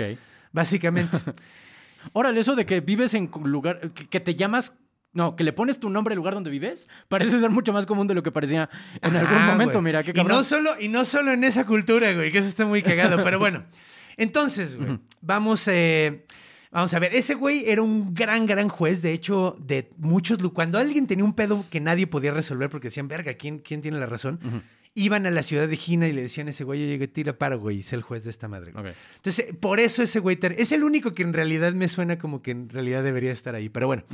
básicamente. 0.52 1.16
Órale, 2.12 2.40
eso 2.40 2.56
de 2.56 2.66
que 2.66 2.80
vives 2.80 3.14
en 3.14 3.30
lugar. 3.44 3.80
Que 3.92 4.20
te 4.20 4.34
llamas. 4.34 4.74
No, 5.12 5.34
que 5.34 5.42
le 5.42 5.52
pones 5.52 5.80
tu 5.80 5.90
nombre 5.90 6.12
al 6.12 6.16
lugar 6.16 6.34
donde 6.34 6.50
vives, 6.50 6.88
parece 7.08 7.40
ser 7.40 7.50
mucho 7.50 7.72
más 7.72 7.84
común 7.84 8.06
de 8.06 8.14
lo 8.14 8.22
que 8.22 8.30
parecía 8.30 8.70
en 9.02 9.16
algún 9.16 9.44
momento. 9.46 9.72
güey. 9.72 9.84
Mira, 9.84 10.02
qué 10.04 10.12
y 10.12 10.14
cabrón. 10.14 10.36
no 10.36 10.44
solo 10.44 10.80
Y 10.80 10.88
no 10.88 11.04
solo 11.04 11.32
en 11.32 11.42
esa 11.42 11.66
cultura, 11.66 12.12
güey, 12.12 12.30
que 12.30 12.38
eso 12.38 12.48
está 12.48 12.64
muy 12.64 12.80
cagado. 12.82 13.22
pero 13.24 13.38
bueno, 13.38 13.64
entonces, 14.16 14.76
güey, 14.76 14.98
vamos, 15.20 15.66
eh, 15.66 16.24
vamos 16.70 16.94
a 16.94 16.98
ver. 17.00 17.14
Ese 17.14 17.34
güey 17.34 17.64
era 17.68 17.82
un 17.82 18.14
gran, 18.14 18.46
gran 18.46 18.68
juez. 18.68 19.02
De 19.02 19.12
hecho, 19.12 19.56
de 19.58 19.90
muchos... 19.98 20.38
Cuando 20.52 20.78
alguien 20.78 21.06
tenía 21.08 21.24
un 21.24 21.34
pedo 21.34 21.64
que 21.70 21.80
nadie 21.80 22.06
podía 22.06 22.32
resolver 22.32 22.70
porque 22.70 22.88
decían, 22.88 23.08
verga, 23.08 23.34
¿quién, 23.34 23.58
quién 23.58 23.82
tiene 23.82 23.98
la 23.98 24.06
razón? 24.06 24.38
Iban 24.94 25.26
a 25.26 25.30
la 25.30 25.42
ciudad 25.42 25.66
de 25.68 25.76
Gina 25.76 26.06
y 26.06 26.12
le 26.12 26.22
decían 26.22 26.48
a 26.48 26.50
ese 26.50 26.64
güey, 26.64 26.82
oye, 26.84 27.08
tira 27.08 27.38
paro, 27.38 27.58
güey, 27.58 27.78
y 27.78 27.82
sé 27.82 27.96
el 27.96 28.02
juez 28.02 28.24
de 28.24 28.30
esta 28.30 28.46
madre. 28.46 28.72
güey". 28.72 28.90
Ok. 28.90 28.96
Entonces, 29.16 29.54
por 29.58 29.80
eso 29.80 30.02
ese 30.02 30.20
güey 30.20 30.38
es 30.56 30.72
el 30.72 30.84
único 30.84 31.14
que 31.14 31.22
en 31.22 31.32
realidad 31.32 31.72
me 31.72 31.88
suena 31.88 32.18
como 32.18 32.42
que 32.42 32.50
en 32.52 32.68
realidad 32.68 33.02
debería 33.02 33.32
estar 33.32 33.54
ahí. 33.56 33.68
Pero 33.68 33.88
bueno. 33.88 34.04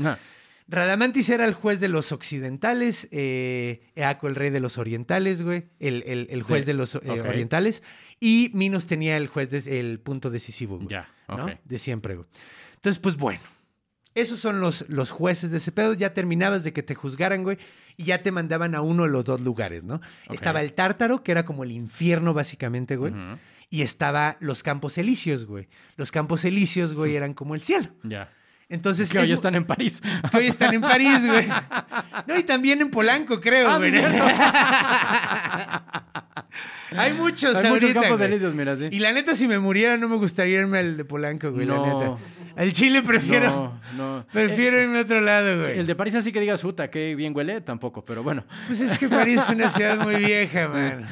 Radamantis 0.69 1.29
era 1.31 1.45
el 1.45 1.55
juez 1.55 1.79
de 1.81 1.89
los 1.89 2.11
occidentales, 2.13 3.09
eh, 3.13 3.83
Eaco 3.95 4.27
el 4.29 4.35
rey 4.35 4.51
de 4.51 4.61
los 4.61 4.79
orientales, 4.79 5.43
güey, 5.43 5.67
el, 5.79 6.03
el- 6.07 6.27
el 6.31 6.43
juez 6.43 6.67
De- 6.67 6.73
de, 6.73 6.79
los 6.79 6.95
eh, 6.97 7.01
orientales, 7.21 7.83
y 8.19 8.51
Minos 8.53 8.87
tenía 8.87 9.17
el 9.17 9.29
juez, 9.29 9.51
de- 9.51 9.79
el 9.81 10.01
punto 10.01 10.31
decisivo, 10.31 10.77
güey, 10.77 10.89
Ya, 10.89 11.09
¿no? 11.29 11.45
ok. 11.45 11.51
De 11.65 11.79
siempre, 11.79 12.17
güey. 12.17 12.27
Entonces, 12.75 12.99
pues 13.01 13.17
bueno, 13.17 13.41
esos 14.15 14.41
son 14.41 14.61
los, 14.61 14.85
los 14.89 15.11
jueces 15.13 15.51
de 15.51 15.59
ese 15.59 15.71
pedo, 15.73 15.93
ya 15.95 16.13
terminabas 16.15 16.65
de 16.65 16.73
que 16.73 16.83
te 16.83 16.95
juzgaran, 16.97 17.45
güey, 17.45 17.59
y 17.97 18.05
ya 18.05 18.23
te 18.23 18.33
mandaban 18.33 18.75
a 18.75 18.81
uno 18.81 19.05
de 19.05 19.11
los 19.11 19.25
dos 19.25 19.41
lugares, 19.41 19.85
¿no? 19.85 20.01
Estaba 20.31 20.63
el 20.63 20.73
Tártaro, 20.73 21.23
que 21.23 21.33
era 21.33 21.45
como 21.45 21.63
el 21.65 21.71
infierno, 21.71 22.35
básicamente, 22.35 22.97
güey, 22.97 23.13
y 23.71 23.83
estaba 23.83 24.37
los 24.41 24.63
Campos 24.63 24.99
Elíseos, 24.99 25.45
güey. 25.45 25.69
Los 25.97 26.11
Campos 26.13 26.45
Elíseos, 26.45 26.95
güey, 26.95 27.15
eran 27.17 27.35
como 27.35 27.55
el 27.55 27.61
cielo. 27.61 27.89
Ya. 28.03 28.33
Entonces, 28.69 29.11
Que 29.11 29.19
hoy 29.19 29.25
es 29.27 29.31
están 29.31 29.55
en 29.55 29.65
París. 29.65 30.03
que 30.31 30.37
hoy 30.39 30.47
están 30.47 30.75
en 30.75 30.81
París, 30.81 31.25
güey. 31.25 31.47
No, 32.27 32.37
y 32.37 32.43
también 32.43 32.81
en 32.81 32.91
Polanco, 32.91 33.41
creo, 33.41 33.69
Ah, 33.71 33.79
güey. 33.79 33.93
sí. 33.93 33.99
Hay 36.97 37.13
muchos 37.13 37.55
Hay 37.57 37.65
muchos 37.71 37.83
ahorita, 37.85 38.01
campos 38.01 38.21
güey. 38.21 38.31
elíseos, 38.31 38.55
mira, 38.55 38.75
sí. 38.77 38.89
Y 38.91 38.99
la 39.01 39.13
neta, 39.13 39.35
si 39.35 39.47
me 39.47 39.59
muriera, 39.59 39.97
no 39.99 40.09
me 40.09 40.17
gustaría 40.17 40.61
irme 40.61 40.79
al 40.79 40.97
de 40.97 41.05
Polanco, 41.05 41.53
güey, 41.53 41.67
la 41.67 41.75
No. 41.77 42.01
neta. 42.01 42.17
Al 42.57 42.73
Chile 42.73 43.03
prefiero, 43.03 43.79
No, 43.97 44.19
no. 44.19 44.27
prefiero 44.33 44.81
irme 44.83 44.99
a 44.99 45.03
otro 45.03 45.21
lado, 45.21 45.49
Eh, 45.49 45.57
güey. 45.59 45.79
el 45.81 45.87
de 45.87 45.95
París 45.95 46.15
así 46.15 46.33
que 46.33 46.41
digas, 46.41 46.63
puta, 46.63 46.89
qué 46.91 47.15
bien 47.15 47.37
huele, 47.37 47.61
tampoco, 47.61 48.03
pero 48.05 48.23
bueno. 48.23 48.45
Pues 48.67 48.81
es 48.81 48.99
que 48.99 49.09
París 49.09 49.41
es 49.43 49.49
una 49.51 49.69
ciudad 49.69 49.99
muy 49.99 50.17
vieja, 50.17 50.69
man. 50.75 51.07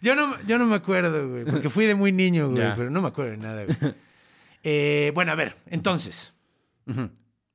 yo, 0.00 0.14
no, 0.16 0.40
yo 0.46 0.58
no 0.58 0.66
me 0.66 0.76
acuerdo, 0.76 1.28
güey, 1.28 1.44
porque 1.44 1.68
fui 1.68 1.84
de 1.86 1.94
muy 1.94 2.12
niño, 2.12 2.48
güey, 2.48 2.62
Ya. 2.62 2.74
pero 2.74 2.88
no 2.90 3.02
me 3.02 3.08
acuerdo 3.08 3.32
de 3.32 3.36
nada, 3.36 3.64
güey. 3.64 3.94
Eh, 4.62 5.12
bueno, 5.14 5.32
a 5.32 5.34
ver, 5.34 5.56
entonces. 5.66 6.32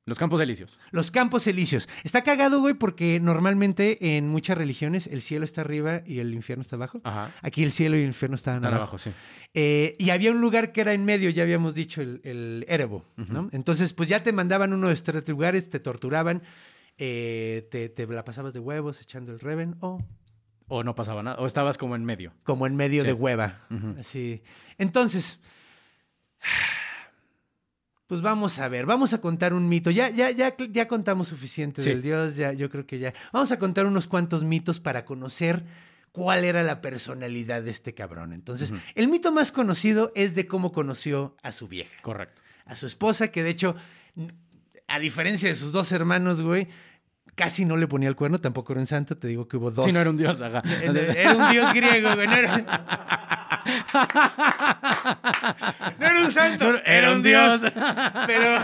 Los 0.06 0.18
campos 0.18 0.40
elíseos. 0.40 0.78
Los 0.92 1.10
campos 1.10 1.46
elíseos. 1.48 1.88
Está 2.04 2.22
cagado, 2.22 2.60
güey, 2.60 2.74
porque 2.74 3.18
normalmente 3.20 4.16
en 4.16 4.28
muchas 4.28 4.56
religiones 4.56 5.08
el 5.08 5.20
cielo 5.20 5.44
está 5.44 5.62
arriba 5.62 6.02
y 6.06 6.20
el 6.20 6.32
infierno 6.32 6.62
está 6.62 6.76
abajo. 6.76 7.00
Ajá. 7.02 7.32
Aquí 7.42 7.64
el 7.64 7.72
cielo 7.72 7.96
y 7.96 8.02
el 8.02 8.06
infierno 8.06 8.36
estaban 8.36 8.58
Están 8.60 8.74
abajo. 8.74 8.92
abajo, 8.96 8.98
sí. 8.98 9.10
Eh, 9.52 9.96
y 9.98 10.10
había 10.10 10.30
un 10.30 10.40
lugar 10.40 10.70
que 10.70 10.80
era 10.82 10.92
en 10.94 11.04
medio, 11.04 11.28
ya 11.30 11.42
habíamos 11.42 11.74
dicho, 11.74 12.02
el, 12.02 12.20
el 12.22 12.64
Erebo, 12.68 13.04
¿no? 13.16 13.48
Entonces, 13.52 13.92
pues 13.94 14.08
ya 14.08 14.22
te 14.22 14.32
mandaban 14.32 14.72
uno 14.72 14.88
de 14.88 14.94
estos 14.94 15.12
tres 15.12 15.28
lugares, 15.28 15.68
te 15.68 15.80
torturaban, 15.80 16.42
eh, 16.98 17.66
te, 17.70 17.88
te 17.88 18.06
la 18.06 18.24
pasabas 18.24 18.52
de 18.54 18.60
huevos 18.60 19.00
echando 19.00 19.32
el 19.32 19.40
reven 19.40 19.74
o 19.80 19.98
O 20.68 20.84
no 20.84 20.94
pasaba 20.94 21.22
nada. 21.24 21.36
O 21.40 21.46
estabas 21.46 21.78
como 21.78 21.96
en 21.96 22.04
medio. 22.04 22.32
como 22.44 22.66
en 22.68 22.76
medio 22.76 23.02
Sí. 23.02 23.08
de 23.08 23.12
hueva. 23.12 23.66
Ujú. 23.70 23.96
Así. 23.98 24.42
Entonces, 24.78 25.40
pues 28.06 28.22
vamos 28.22 28.58
a 28.58 28.68
ver, 28.68 28.86
vamos 28.86 29.12
a 29.12 29.20
contar 29.20 29.52
un 29.54 29.68
mito. 29.68 29.90
Ya, 29.90 30.10
ya, 30.10 30.30
ya, 30.30 30.54
ya 30.70 30.86
contamos 30.88 31.28
suficiente 31.28 31.82
Sí. 31.82 31.88
del 31.88 32.02
dios, 32.02 32.36
ya, 32.36 32.52
yo 32.52 32.70
creo 32.70 32.86
que 32.86 32.98
ya. 32.98 33.12
Vamos 33.32 33.50
a 33.52 33.58
contar 33.58 33.86
unos 33.86 34.06
cuantos 34.06 34.44
mitos 34.44 34.78
para 34.80 35.04
conocer 35.04 35.64
cuál 36.12 36.44
era 36.44 36.62
la 36.62 36.80
personalidad 36.80 37.62
de 37.62 37.70
este 37.72 37.94
cabrón. 37.94 38.32
Entonces, 38.32 38.72
el 38.94 39.08
mito 39.08 39.32
más 39.32 39.52
conocido 39.52 40.12
es 40.14 40.34
de 40.34 40.46
cómo 40.46 40.72
conoció 40.72 41.36
a 41.42 41.52
su 41.52 41.68
vieja, 41.68 42.00
Correcto. 42.02 42.40
a 42.64 42.74
su 42.76 42.86
esposa, 42.86 43.28
que 43.28 43.42
de 43.42 43.50
hecho, 43.50 43.76
a 44.88 44.98
diferencia 44.98 45.48
de 45.48 45.56
sus 45.56 45.72
dos 45.72 45.90
hermanos, 45.92 46.40
güey, 46.42 46.68
casi 47.36 47.64
no 47.64 47.76
le 47.76 47.86
ponía 47.86 48.08
el 48.08 48.16
cuerno, 48.16 48.40
tampoco 48.40 48.72
era 48.72 48.80
un 48.80 48.88
santo, 48.88 49.16
te 49.16 49.28
digo 49.28 49.46
que 49.46 49.56
hubo 49.56 49.70
dos. 49.70 49.86
Sí, 49.86 49.92
no 49.92 50.00
era 50.00 50.10
un 50.10 50.16
dios, 50.16 50.40
ajá. 50.42 50.62
Era 50.82 51.32
un 51.34 51.48
dios 51.52 51.72
griego, 51.74 52.14
güey. 52.16 52.26
No 52.26 52.34
era, 52.36 52.56
no 55.98 56.06
era 56.06 56.20
un 56.24 56.32
santo, 56.32 56.72
No, 56.72 56.78
era 56.84 57.12
un 57.12 57.22
dios. 57.22 57.62
Pero, 58.26 58.60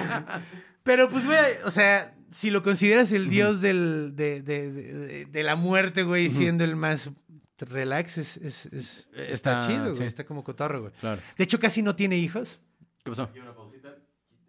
pero 0.83 1.09
pues, 1.11 1.25
güey, 1.25 1.39
o 1.65 1.71
sea, 1.71 2.15
si 2.31 2.51
lo 2.51 2.63
consideras 2.63 3.13
el 3.13 3.29
dios 3.31 3.61
del, 3.61 4.13
de, 4.17 4.43
de- 4.43 4.73
de- 4.73 5.25
de 5.27 5.43
la 5.43 5.57
muerte, 5.57 6.03
güey, 6.03 6.29
siendo 6.31 6.65
el 6.65 6.77
más 6.77 7.11
relax, 7.59 8.19
es, 8.19 8.37
es- 8.39 8.67
es- 8.67 9.09
está, 9.15 9.61
Está- 9.61 9.67
chido, 9.67 9.85
güey. 9.85 9.97
sí. 9.97 10.05
Está 10.05 10.25
como 10.25 10.43
cotorro, 10.43 10.81
güey. 10.83 10.93
Claro. 11.01 11.21
De 11.37 11.45
hecho, 11.45 11.61
casi 11.61 11.83
no 11.83 11.95
tiene 11.95 12.17
hijos. 12.17 12.59
¿Qué 13.05 13.11
pasó? 13.11 13.29
Y 13.35 13.39
una 13.39 13.55
pausita. 13.55 13.95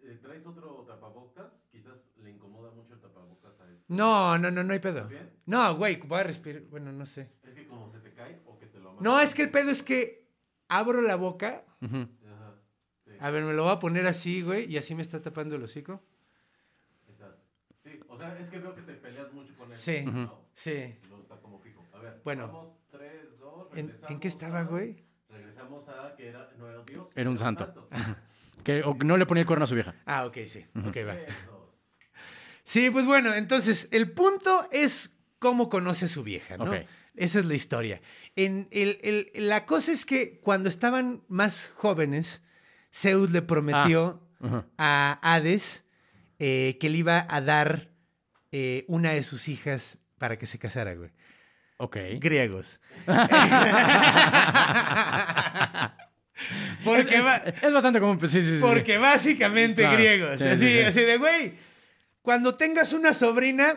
Eh, 0.02 0.18
¿Traes 0.22 0.46
otro 0.46 0.84
tapabocas? 0.88 1.46
Quizás 1.70 1.94
le 2.22 2.30
incomoda 2.30 2.70
mucho 2.72 2.94
el 2.94 3.00
tapabocas 3.00 3.52
a 3.60 3.64
este. 3.70 3.73
No, 3.88 4.38
no, 4.38 4.50
no, 4.50 4.64
no 4.64 4.72
hay 4.72 4.78
pedo. 4.78 5.08
¿Bien? 5.08 5.30
No, 5.46 5.74
güey, 5.76 5.96
voy 5.96 6.20
a 6.20 6.24
respirar. 6.24 6.62
Bueno, 6.62 6.90
no 6.92 7.04
sé. 7.06 7.30
Es 7.42 7.54
que 7.54 7.66
como 7.66 7.90
se 7.90 7.98
te 8.00 8.12
cae 8.12 8.40
o 8.46 8.58
que 8.58 8.66
te 8.66 8.78
lo 8.78 8.96
No, 9.00 9.20
es 9.20 9.34
que 9.34 9.42
el 9.42 9.50
pedo 9.50 9.70
es 9.70 9.82
que 9.82 10.26
abro 10.68 11.02
la 11.02 11.16
boca. 11.16 11.64
Ujú. 11.82 11.96
Ajá. 12.26 12.54
Sí, 13.04 13.10
A 13.20 13.30
ver, 13.30 13.44
me 13.44 13.52
lo 13.52 13.64
voy 13.64 13.72
a 13.72 13.78
poner 13.78 14.06
así, 14.06 14.42
güey, 14.42 14.70
y 14.72 14.78
así 14.78 14.94
me 14.94 15.02
está 15.02 15.20
tapando 15.20 15.56
el 15.56 15.62
hocico. 15.62 16.02
estás. 17.08 17.34
Sí, 17.82 18.00
o 18.08 18.16
sea, 18.18 18.38
es 18.38 18.48
que 18.48 18.58
veo 18.58 18.74
que 18.74 18.82
te 18.82 18.94
peleas 18.94 19.32
mucho 19.32 19.54
con 19.56 19.70
él. 19.70 19.78
Sí. 19.78 20.02
¿no? 20.06 20.32
Sí. 20.54 20.70
Y 21.02 21.06
luego 21.08 21.22
está 21.22 21.36
como 21.40 21.58
fijo. 21.58 21.84
A 21.92 21.98
ver. 21.98 22.20
Bueno. 22.24 22.46
Vamos, 22.46 22.68
tres, 22.90 23.38
dos, 23.38 23.68
¿En, 23.72 23.88
regresamos 23.88 24.10
en 24.10 24.20
qué 24.20 24.28
estaba, 24.28 24.60
a- 24.60 24.64
güey? 24.64 25.04
Regresamos 25.28 25.88
a 25.88 26.14
que 26.16 26.28
era, 26.28 26.48
no 26.58 26.68
era 26.70 26.80
un 26.80 26.86
dios. 26.86 27.08
Era 27.14 27.28
un 27.28 27.36
santo. 27.38 27.88
Que 28.62 28.82
o 28.82 28.94
no 28.94 29.16
le 29.18 29.26
ponía 29.26 29.42
el 29.42 29.46
cuerno 29.46 29.64
a 29.64 29.66
su 29.66 29.74
vieja. 29.74 29.94
Ah, 30.06 30.24
ok, 30.24 30.38
sí. 30.46 30.64
Ok, 30.74 30.96
va. 31.06 31.16
Dos. 31.16 31.53
Sí, 32.64 32.90
pues 32.90 33.04
bueno, 33.06 33.34
entonces, 33.34 33.88
el 33.92 34.10
punto 34.10 34.66
es 34.72 35.10
cómo 35.38 35.68
conoce 35.68 36.06
a 36.06 36.08
su 36.08 36.22
vieja, 36.22 36.56
¿no? 36.56 36.72
Esa 37.14 37.38
es 37.38 37.44
la 37.46 37.54
historia. 37.54 38.00
En 38.34 38.66
el, 38.72 38.98
el- 39.02 39.48
la 39.48 39.66
cosa 39.66 39.92
es 39.92 40.04
que 40.04 40.40
cuando 40.40 40.68
estaban 40.68 41.22
más 41.28 41.70
jóvenes, 41.76 42.42
Zeus 42.92 43.30
le 43.30 43.42
prometió 43.42 44.20
Ajá. 44.40 44.66
a 44.78 45.18
Hades 45.22 45.84
eh, 46.40 46.76
que 46.80 46.90
le 46.90 46.98
iba 46.98 47.26
a 47.28 47.40
dar 47.40 47.90
eh, 48.50 48.84
una 48.88 49.10
de 49.12 49.22
sus 49.22 49.46
hijas 49.48 49.98
para 50.18 50.38
que 50.38 50.46
se 50.46 50.58
casara, 50.58 50.94
güey. 50.94 51.10
Ok. 51.76 51.96
Griegos. 52.18 52.80
Porque. 56.84 57.22
Es 57.62 57.72
bastante 57.72 58.00
común, 58.00 58.18
pues 58.18 58.32
sí, 58.32 58.42
sí, 58.42 58.54
sí. 58.56 58.60
Porque 58.60 58.98
básicamente 58.98 59.82
Claro. 59.82 59.96
griegos. 59.96 60.40
Sí, 60.40 60.48
así, 60.48 60.66
sí, 60.66 60.72
sí. 60.72 60.80
así 60.80 61.00
de, 61.00 61.16
güey, 61.18 61.52
cuando 62.24 62.54
tengas 62.54 62.94
una 62.94 63.12
sobrina, 63.12 63.76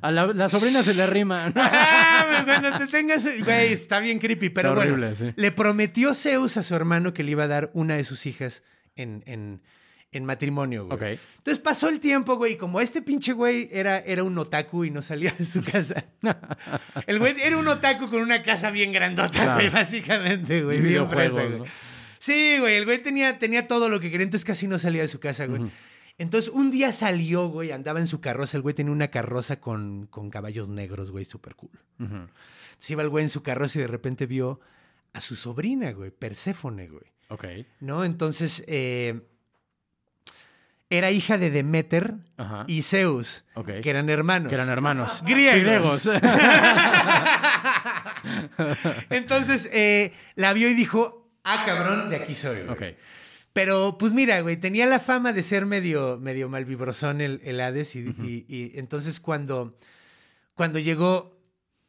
A 0.00 0.10
la, 0.12 0.26
la 0.28 0.48
sobrina 0.48 0.82
se 0.84 0.94
le 0.94 1.06
rima. 1.08 1.52
ah, 1.56 2.42
cuando 2.46 2.78
te 2.78 2.86
tengas, 2.86 3.24
güey, 3.24 3.72
está 3.72 3.98
bien 3.98 4.20
creepy, 4.20 4.48
pero 4.50 4.68
Está 4.70 4.76
bueno, 4.86 4.94
horrible, 5.08 5.16
sí. 5.16 5.34
le 5.36 5.50
prometió 5.50 6.14
Zeus 6.14 6.56
a 6.56 6.62
su 6.62 6.76
hermano 6.76 7.12
que 7.12 7.24
le 7.24 7.32
iba 7.32 7.44
a 7.44 7.48
dar 7.48 7.70
una 7.74 7.96
de 7.96 8.04
sus 8.04 8.26
hijas 8.26 8.62
en, 8.94 9.24
en, 9.26 9.60
en 10.12 10.24
matrimonio, 10.24 10.86
güey. 10.86 11.14
Ok. 11.14 11.20
Entonces 11.38 11.58
pasó 11.58 11.88
el 11.88 11.98
tiempo, 11.98 12.36
güey, 12.36 12.52
y 12.52 12.56
como 12.56 12.80
este 12.80 13.02
pinche 13.02 13.32
güey 13.32 13.68
era, 13.72 13.98
era 13.98 14.22
un 14.22 14.38
otaku 14.38 14.84
y 14.84 14.90
no 14.92 15.02
salía 15.02 15.32
de 15.36 15.44
su 15.44 15.62
casa. 15.64 16.04
el 17.08 17.18
güey 17.18 17.34
era 17.42 17.56
un 17.58 17.66
otaku 17.66 18.08
con 18.08 18.22
una 18.22 18.42
casa 18.44 18.70
bien 18.70 18.92
grandota, 18.92 19.30
Claro. 19.30 19.54
güey, 19.54 19.68
básicamente, 19.68 20.62
güey, 20.62 20.80
bien 20.80 21.10
fresa, 21.10 21.42
güey. 21.44 21.58
¿no? 21.58 21.64
Sí, 22.20 22.58
güey, 22.60 22.76
el 22.76 22.84
güey 22.84 22.98
tenía, 22.98 23.40
tenía 23.40 23.66
todo 23.66 23.88
lo 23.88 23.98
que 23.98 24.10
quería, 24.12 24.22
entonces 24.24 24.44
casi 24.44 24.68
no 24.68 24.78
salía 24.78 25.02
de 25.02 25.08
su 25.08 25.18
casa, 25.18 25.46
güey. 25.46 25.62
Entonces, 26.18 26.52
un 26.52 26.70
día 26.70 26.92
salió, 26.92 27.48
güey, 27.48 27.72
andaba 27.72 27.98
en 28.00 28.06
su 28.06 28.20
carroza. 28.20 28.56
El 28.56 28.62
güey 28.62 28.74
tenía 28.74 28.92
una 28.92 29.08
carroza 29.08 29.60
con, 29.60 30.06
con 30.08 30.30
caballos 30.30 30.68
negros, 30.68 31.10
güey, 31.10 31.24
súper 31.24 31.54
cool. 31.56 31.70
Ujú. 31.98 32.14
Entonces 32.14 32.90
iba 32.90 33.02
el 33.02 33.08
güey 33.08 33.24
en 33.24 33.30
su 33.30 33.42
carroza 33.42 33.78
y 33.78 33.82
de 33.82 33.88
repente 33.88 34.26
vio 34.26 34.60
a 35.12 35.20
su 35.20 35.36
sobrina, 35.36 35.92
güey, 35.92 36.10
Perséfone, 36.10 36.88
güey. 36.88 37.04
Ok. 37.28 37.44
¿No? 37.80 38.04
Entonces, 38.04 38.62
eh, 38.66 39.22
era 40.90 41.10
hija 41.10 41.38
de 41.38 41.50
Demeter 41.50 42.14
Ajá. 42.36 42.64
y 42.66 42.82
Zeus, 42.82 43.44
que 43.64 43.88
eran 43.88 44.10
hermanos. 44.10 44.48
Que 44.50 44.54
eran 44.54 44.68
hermanos. 44.68 45.22
Griegos. 45.26 46.04
Griegos. 46.04 46.10
Entonces, 49.10 49.68
eh, 49.72 50.12
la 50.34 50.52
vio 50.52 50.68
y 50.68 50.74
dijo, 50.74 51.30
ah, 51.44 51.64
cabrón, 51.66 52.10
de 52.10 52.16
aquí 52.16 52.34
soy, 52.34 52.62
güey. 52.62 52.68
ok. 52.68 52.82
Pero, 53.52 53.96
pues 53.98 54.12
mira, 54.12 54.40
güey, 54.40 54.56
tenía 54.56 54.86
la 54.86 54.98
fama 54.98 55.32
de 55.32 55.42
ser 55.42 55.66
medio, 55.66 56.18
medio 56.18 56.48
malvibrosón 56.48 57.20
el, 57.20 57.40
el 57.44 57.60
Hades. 57.60 57.94
Y, 57.96 58.00
y- 58.22 58.46
y 58.48 58.72
entonces 58.78 59.20
cuando, 59.20 59.76
cuando 60.54 60.78
llegó, 60.78 61.38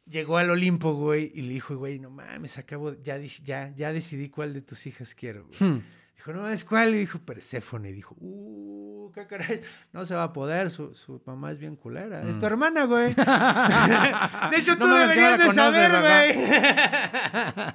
llegó 0.06 0.36
al 0.36 0.50
Olimpo, 0.50 0.92
güey, 0.94 1.32
y 1.34 1.40
le 1.42 1.54
dijo, 1.54 1.76
güey, 1.76 1.98
no 1.98 2.10
mames, 2.10 2.58
acabo, 2.58 2.94
ya, 3.02 3.18
dije- 3.18 3.42
ya, 3.42 3.72
ya 3.76 3.92
decidí 3.94 4.28
cuál 4.28 4.52
de 4.52 4.60
tus 4.60 4.86
hijas 4.86 5.14
quiero, 5.14 5.46
güey. 5.46 5.58
Hmm. 5.72 5.82
Dijo, 6.16 6.32
no, 6.34 6.48
es 6.50 6.64
cuál. 6.64 6.94
Y 6.94 6.98
dijo, 6.98 7.18
Perséfone. 7.18 7.90
Y 7.90 7.92
dijo, 7.94 8.14
uh, 8.18 9.10
qué 9.14 9.26
caray, 9.26 9.60
no 9.92 10.04
se 10.04 10.14
va 10.14 10.24
a 10.24 10.32
poder, 10.32 10.70
su, 10.70 10.94
su 10.94 11.20
mamá 11.26 11.50
es 11.50 11.58
bien 11.58 11.76
culera. 11.76 12.26
Es 12.28 12.38
tu 12.38 12.44
hermana, 12.46 12.84
güey. 12.84 13.14
de 13.14 14.56
hecho. 14.58 14.76
No 14.76 14.86
tú 14.86 14.94
deberías 14.94 15.38
de 15.38 15.46
conoces, 15.46 15.54
saber, 15.54 16.34
güey. 16.34 17.74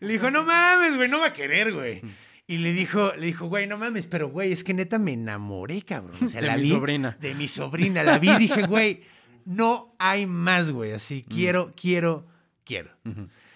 Le 0.00 0.12
dijo, 0.12 0.30
no 0.30 0.42
mames, 0.44 0.96
güey, 0.96 1.08
no 1.08 1.20
va 1.20 1.26
a 1.28 1.32
querer, 1.32 1.72
güey. 1.72 2.02
Y 2.46 2.58
le 2.58 2.72
dijo, 2.72 3.12
le 3.16 3.26
dijo, 3.26 3.46
güey, 3.46 3.66
no 3.66 3.78
mames, 3.78 4.06
pero 4.06 4.28
güey, 4.28 4.52
es 4.52 4.64
que 4.64 4.74
neta 4.74 4.98
me 4.98 5.12
enamoré, 5.14 5.80
cabrón. 5.82 6.16
O 6.22 6.28
sea, 6.28 6.40
De 6.42 6.46
la 6.46 6.56
mi 6.56 6.62
vi. 6.64 6.68
sobrina. 6.70 7.16
De 7.20 7.34
mi 7.34 7.48
sobrina. 7.48 8.02
La 8.02 8.18
vi 8.18 8.30
y 8.30 8.36
dije, 8.38 8.62
güey, 8.66 9.02
no 9.46 9.94
hay 9.98 10.26
más, 10.26 10.70
güey. 10.70 10.92
Así, 10.92 11.22
quiero, 11.26 11.72
quiero, 11.74 12.26
quiero. 12.64 12.90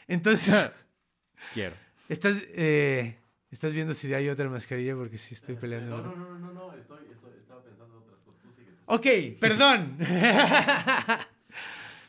Entonces, 0.07 0.71
Quiero. 1.55 1.75
estás, 2.09 2.43
eh, 2.55 3.19
estás 3.51 3.73
viendo 3.75 3.93
si 3.95 4.13
hay 4.15 4.29
otra 4.31 4.49
mascarilla 4.49 4.95
porque 4.97 5.19
sí 5.19 5.35
estoy 5.35 5.57
peleando. 5.57 5.97
No, 5.99 6.03
¿no? 6.03 6.17
no, 6.17 6.29
no, 6.31 6.39
no, 6.39 6.53
no, 6.53 6.75
estoy, 6.75 6.99
estoy, 7.13 7.33
estaba 7.39 7.63
pensando 7.63 7.95
en 7.97 8.03
otras 8.03 8.21
cosas. 8.25 8.43
Tú 8.43 8.53
sigue, 8.57 8.71
tú 8.73 8.83
Ok, 8.87 9.39
perdón. 9.39 9.99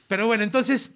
pero 0.08 0.28
bueno, 0.28 0.44
entonces 0.44 0.92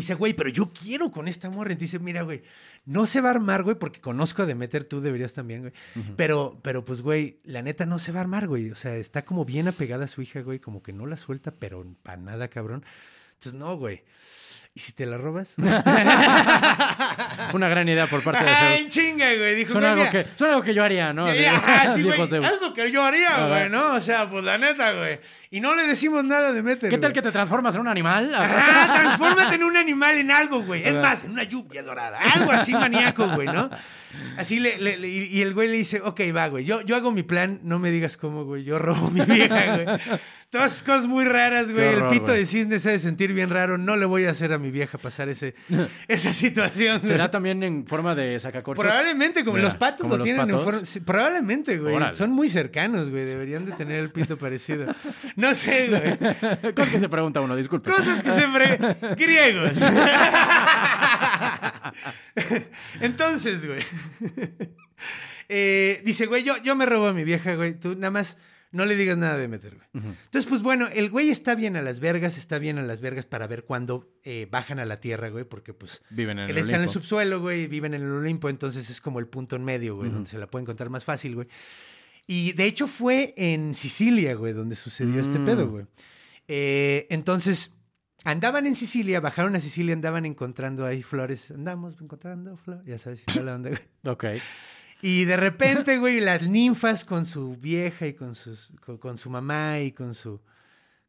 dice, 0.00 0.14
güey, 0.14 0.34
pero 0.34 0.48
yo 0.50 0.72
quiero 0.72 1.10
con 1.10 1.28
esta 1.28 1.50
morra. 1.50 1.72
Y 1.72 1.76
dice, 1.76 1.98
mira, 1.98 2.22
güey, 2.22 2.42
no 2.84 3.06
se 3.06 3.20
va 3.20 3.28
a 3.28 3.32
armar, 3.32 3.62
güey, 3.62 3.76
porque 3.76 4.00
conozco 4.00 4.42
a 4.42 4.46
Demeter, 4.46 4.84
tú 4.84 5.00
deberías 5.00 5.32
también, 5.32 5.60
güey. 5.62 5.72
Pero, 6.16 6.60
pero 6.62 6.84
pues, 6.84 7.02
güey, 7.02 7.40
la 7.44 7.62
neta 7.62 7.86
no 7.86 7.98
se 7.98 8.12
va 8.12 8.20
a 8.20 8.22
armar, 8.22 8.46
güey. 8.48 8.70
O 8.70 8.74
sea, 8.74 8.96
está 8.96 9.24
como 9.24 9.44
bien 9.44 9.68
apegada 9.68 10.04
a 10.04 10.08
su 10.08 10.22
hija, 10.22 10.40
güey, 10.40 10.60
como 10.60 10.82
que 10.82 10.92
no 10.92 11.06
la 11.06 11.16
suelta, 11.16 11.50
pero 11.50 11.84
para 12.02 12.18
nada, 12.18 12.48
cabrón. 12.48 12.84
Entonces, 13.34 13.58
no, 13.58 13.76
güey. 13.76 14.04
¿Y 14.76 14.80
si 14.80 14.92
te 14.92 15.06
la 15.06 15.16
robas? 15.16 15.54
Una 17.54 17.68
gran 17.68 17.88
idea 17.88 18.06
por 18.06 18.22
parte 18.22 18.44
de 18.44 18.50
¡Ay, 18.50 18.78
Zeus. 18.82 18.88
chinga, 18.92 19.24
güey! 19.34 19.54
Dijo, 19.54 19.72
Suena 19.72 19.92
"Güey, 19.92 20.00
algo, 20.02 20.12
que, 20.12 20.26
suena 20.36 20.52
algo 20.54 20.64
que 20.66 20.74
yo 20.74 20.84
haría, 20.84 21.14
¿no? 21.14 21.26
Sí, 21.28 21.32
De- 21.38 21.48
ajá, 21.48 21.94
sí, 21.96 22.02
güey. 22.02 22.20
Es 22.20 22.30
lo 22.60 22.74
que 22.74 22.90
yo 22.92 23.02
haría, 23.02 23.46
güey, 23.48 23.70
¿no? 23.70 23.94
O 23.94 24.00
sea, 24.02 24.28
pues 24.28 24.44
la 24.44 24.58
neta, 24.58 24.92
güey. 24.92 25.18
Y 25.50 25.60
no 25.60 25.74
le 25.74 25.84
decimos 25.84 26.24
nada 26.24 26.52
de 26.52 26.62
Meter. 26.62 26.90
¿Qué 26.90 26.98
tal 26.98 27.12
güey. 27.12 27.14
que 27.14 27.22
te 27.22 27.32
transformas 27.32 27.74
en 27.74 27.80
un 27.80 27.88
animal? 27.88 28.34
Ajá, 28.34 28.94
transfórmate 29.00 29.54
en 29.56 29.64
un 29.64 29.78
animal, 29.78 30.18
en 30.18 30.30
algo, 30.30 30.60
güey. 30.62 30.86
Es 30.86 30.94
más, 30.96 31.24
en 31.24 31.30
una 31.30 31.44
lluvia 31.44 31.82
dorada. 31.82 32.18
Algo 32.34 32.52
así 32.52 32.72
maníaco, 32.74 33.28
güey, 33.30 33.46
¿no? 33.46 33.70
Así 34.38 34.58
le, 34.60 34.78
le- 34.78 34.96
le- 34.98 35.08
y 35.08 35.40
el 35.42 35.54
güey 35.54 35.68
le 35.68 35.76
dice, 35.76 36.00
ok, 36.02 36.20
va, 36.34 36.48
güey. 36.48 36.64
Yo, 36.64 36.80
yo 36.82 36.96
hago 36.96 37.12
mi 37.12 37.22
plan, 37.22 37.60
no 37.62 37.78
me 37.78 37.90
digas 37.90 38.16
cómo, 38.16 38.44
güey. 38.44 38.64
Yo 38.64 38.78
robo 38.78 39.10
mi 39.10 39.20
vieja, 39.22 39.76
güey. 39.76 39.86
Todas 40.50 40.82
cosas 40.82 41.06
muy 41.06 41.24
raras, 41.24 41.70
güey. 41.72 41.86
horror, 41.88 42.04
el 42.04 42.08
pito 42.10 42.26
güey. 42.26 42.38
de 42.40 42.46
cisne 42.46 42.78
se 42.80 42.88
ha 42.88 42.92
de 42.92 42.98
sentir 42.98 43.32
bien 43.32 43.50
raro. 43.50 43.78
No 43.78 43.96
le 43.96 44.06
voy 44.06 44.24
a 44.26 44.30
hacer 44.30 44.52
a 44.52 44.58
mi 44.58 44.65
vieja 44.70 44.98
pasar 44.98 45.28
ese, 45.28 45.54
esa 46.08 46.32
situación. 46.32 47.02
¿Será 47.02 47.30
también 47.30 47.62
en 47.62 47.86
forma 47.86 48.14
de 48.14 48.38
sacacorchos? 48.40 48.84
Probablemente, 48.84 49.44
como 49.44 49.56
Mira, 49.56 49.68
los 49.68 49.76
patos 49.76 50.02
como 50.02 50.14
lo 50.14 50.18
los 50.18 50.24
tienen 50.24 50.50
en 50.50 50.60
forma. 50.60 50.84
sí, 50.84 51.00
probablemente, 51.00 51.78
güey. 51.78 51.94
Órale. 51.94 52.16
Son 52.16 52.30
muy 52.30 52.48
cercanos, 52.48 53.10
güey. 53.10 53.24
Deberían 53.24 53.66
de 53.66 53.72
tener 53.72 53.98
el 54.00 54.10
pito 54.10 54.36
parecido. 54.38 54.86
No 55.36 55.54
sé, 55.54 55.88
güey. 55.88 56.72
Cosas 56.74 56.92
que 56.92 56.98
se 57.00 57.08
pregunta 57.08 57.40
uno, 57.40 57.56
disculpe. 57.56 57.90
Cosas 57.90 58.22
que 58.22 58.32
siempre. 58.32 58.78
griegos. 59.16 59.78
Entonces, 63.00 63.66
güey. 63.66 63.80
eh, 65.48 66.02
dice, 66.04 66.26
güey, 66.26 66.42
yo, 66.42 66.56
yo 66.62 66.74
me 66.76 66.86
robo 66.86 67.06
a 67.08 67.12
mi 67.12 67.24
vieja, 67.24 67.54
güey. 67.54 67.78
Tú 67.78 67.94
nada 67.94 68.10
más 68.10 68.36
no 68.72 68.84
le 68.84 68.96
digas 68.96 69.16
nada 69.16 69.36
de 69.36 69.48
meter, 69.48 69.76
güey. 69.76 70.04
Entonces, 70.04 70.46
pues 70.48 70.62
bueno, 70.62 70.86
el 70.92 71.08
güey 71.10 71.30
está 71.30 71.54
bien 71.54 71.76
a 71.76 71.82
las 71.82 72.00
vergas, 72.00 72.36
está 72.36 72.58
bien 72.58 72.78
a 72.78 72.82
las 72.82 73.00
vergas 73.00 73.24
para 73.26 73.46
ver 73.46 73.64
cuándo 73.64 74.10
eh, 74.24 74.46
bajan 74.50 74.78
a 74.78 74.84
la 74.84 75.00
tierra, 75.00 75.28
güey, 75.30 75.44
porque 75.44 75.72
pues. 75.72 76.02
Viven 76.10 76.38
en 76.38 76.44
Él 76.50 76.58
el 76.58 76.64
está 76.64 76.76
en 76.76 76.82
el 76.82 76.88
subsuelo, 76.88 77.40
güey, 77.40 77.66
viven 77.68 77.94
en 77.94 78.02
el 78.02 78.10
Olimpo, 78.10 78.48
entonces 78.48 78.90
es 78.90 79.00
como 79.00 79.18
el 79.20 79.28
punto 79.28 79.56
en 79.56 79.64
medio, 79.64 79.96
güey, 79.96 80.10
donde 80.10 80.28
se 80.28 80.38
la 80.38 80.46
puede 80.46 80.62
encontrar 80.64 80.90
más 80.90 81.04
fácil, 81.04 81.34
güey. 81.36 81.48
Y 82.26 82.52
de 82.54 82.64
hecho 82.64 82.88
fue 82.88 83.34
en 83.36 83.74
Sicilia, 83.74 84.34
güey, 84.34 84.52
donde 84.52 84.74
sucedió 84.76 85.20
este 85.20 85.38
Mm. 85.38 85.44
pedo, 85.44 85.68
güey. 85.68 85.86
Eh, 86.48 87.06
entonces, 87.10 87.72
andaban 88.24 88.66
en 88.66 88.74
Sicilia, 88.74 89.20
bajaron 89.20 89.54
a 89.56 89.60
Sicilia, 89.60 89.92
andaban 89.94 90.26
encontrando 90.26 90.84
ahí 90.86 91.02
flores. 91.02 91.50
Andamos 91.52 92.00
encontrando 92.00 92.56
flores, 92.56 92.84
ya 92.84 92.98
sabes, 92.98 93.24
toda 93.24 93.42
la 93.44 93.54
onda, 93.54 93.70
güey. 93.70 93.80
Ok. 94.04 94.24
Y 95.02 95.24
de 95.26 95.36
repente, 95.36 95.98
güey, 95.98 96.20
las 96.20 96.42
ninfas 96.48 97.04
con 97.04 97.26
su 97.26 97.56
vieja 97.56 98.06
y 98.06 98.14
con, 98.14 98.34
sus, 98.34 98.72
con, 98.84 98.98
con 98.98 99.18
su 99.18 99.30
mamá 99.30 99.80
y 99.80 99.92
con 99.92 100.14
su. 100.14 100.40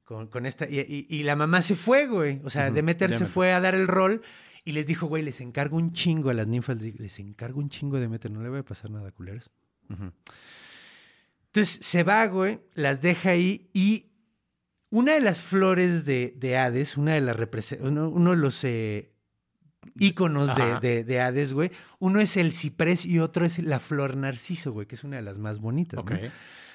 Con, 0.04 0.28
con 0.28 0.45
esta. 0.45 0.67
Y, 0.69 0.80
y- 0.80 1.08
y 1.10 1.23
la 1.23 1.36
mamá 1.36 1.62
se 1.62 1.76
fue, 1.76 2.08
güey. 2.08 2.41
O 2.43 2.50
sea, 2.50 2.67
Ujú, 2.67 2.76
Demeter 2.76 3.10
se 3.17 3.26
fue 3.26 3.52
a 3.54 3.60
dar 3.62 3.76
el 3.76 3.88
rol 3.88 4.21
y 4.65 4.71
les 4.73 4.86
dijo, 4.86 5.08
güey, 5.08 5.23
les 5.23 5.41
encargo 5.41 5.78
un 5.78 5.93
chingo 5.93 6.30
a 6.30 6.34
las 6.34 6.47
ninfas. 6.47 6.78
Les 6.82 7.19
encargo 7.19 7.60
un 7.60 7.69
chingo 7.69 7.95
de 7.95 8.04
Demeter. 8.04 8.30
No 8.32 8.41
le 8.41 8.50
va 8.50 8.60
a 8.60 8.63
pasar 8.63 8.89
nada, 8.91 9.12
culeros. 9.12 9.50
Entonces 11.47 11.80
se 11.86 12.04
va, 12.04 12.26
güey, 12.28 12.60
las 12.76 13.02
deja 13.02 13.32
ahí 13.32 13.69
y 13.73 14.12
una 14.89 15.13
de 15.13 15.21
las 15.21 15.41
flores 15.41 16.06
de, 16.06 16.34
de 16.38 16.58
Hades, 16.58 16.97
una 16.97 17.13
de 17.15 17.21
las 17.21 17.38
uno, 17.82 18.10
uno 18.10 18.32
de 18.32 18.38
los 18.38 18.63
eh, 18.63 19.12
íconos 20.00 20.56
de, 20.56 20.80
de- 20.80 21.04
de 21.04 21.19
Hades, 21.21 21.54
güey, 21.54 21.71
uno 22.00 22.19
es 22.19 22.38
el 22.38 22.54
ciprés 22.54 23.06
y 23.06 23.19
otro 23.19 23.45
es 23.45 23.60
la 23.60 23.80
flor 23.80 24.15
narciso, 24.17 24.71
güey, 24.71 24.88
que 24.88 24.95
es 24.95 25.04
una 25.04 25.17
de 25.17 25.23
las 25.23 25.38
más 25.38 25.60
bonitas. 25.60 26.00
Ok. 26.00 26.12
¿no? 26.12 26.17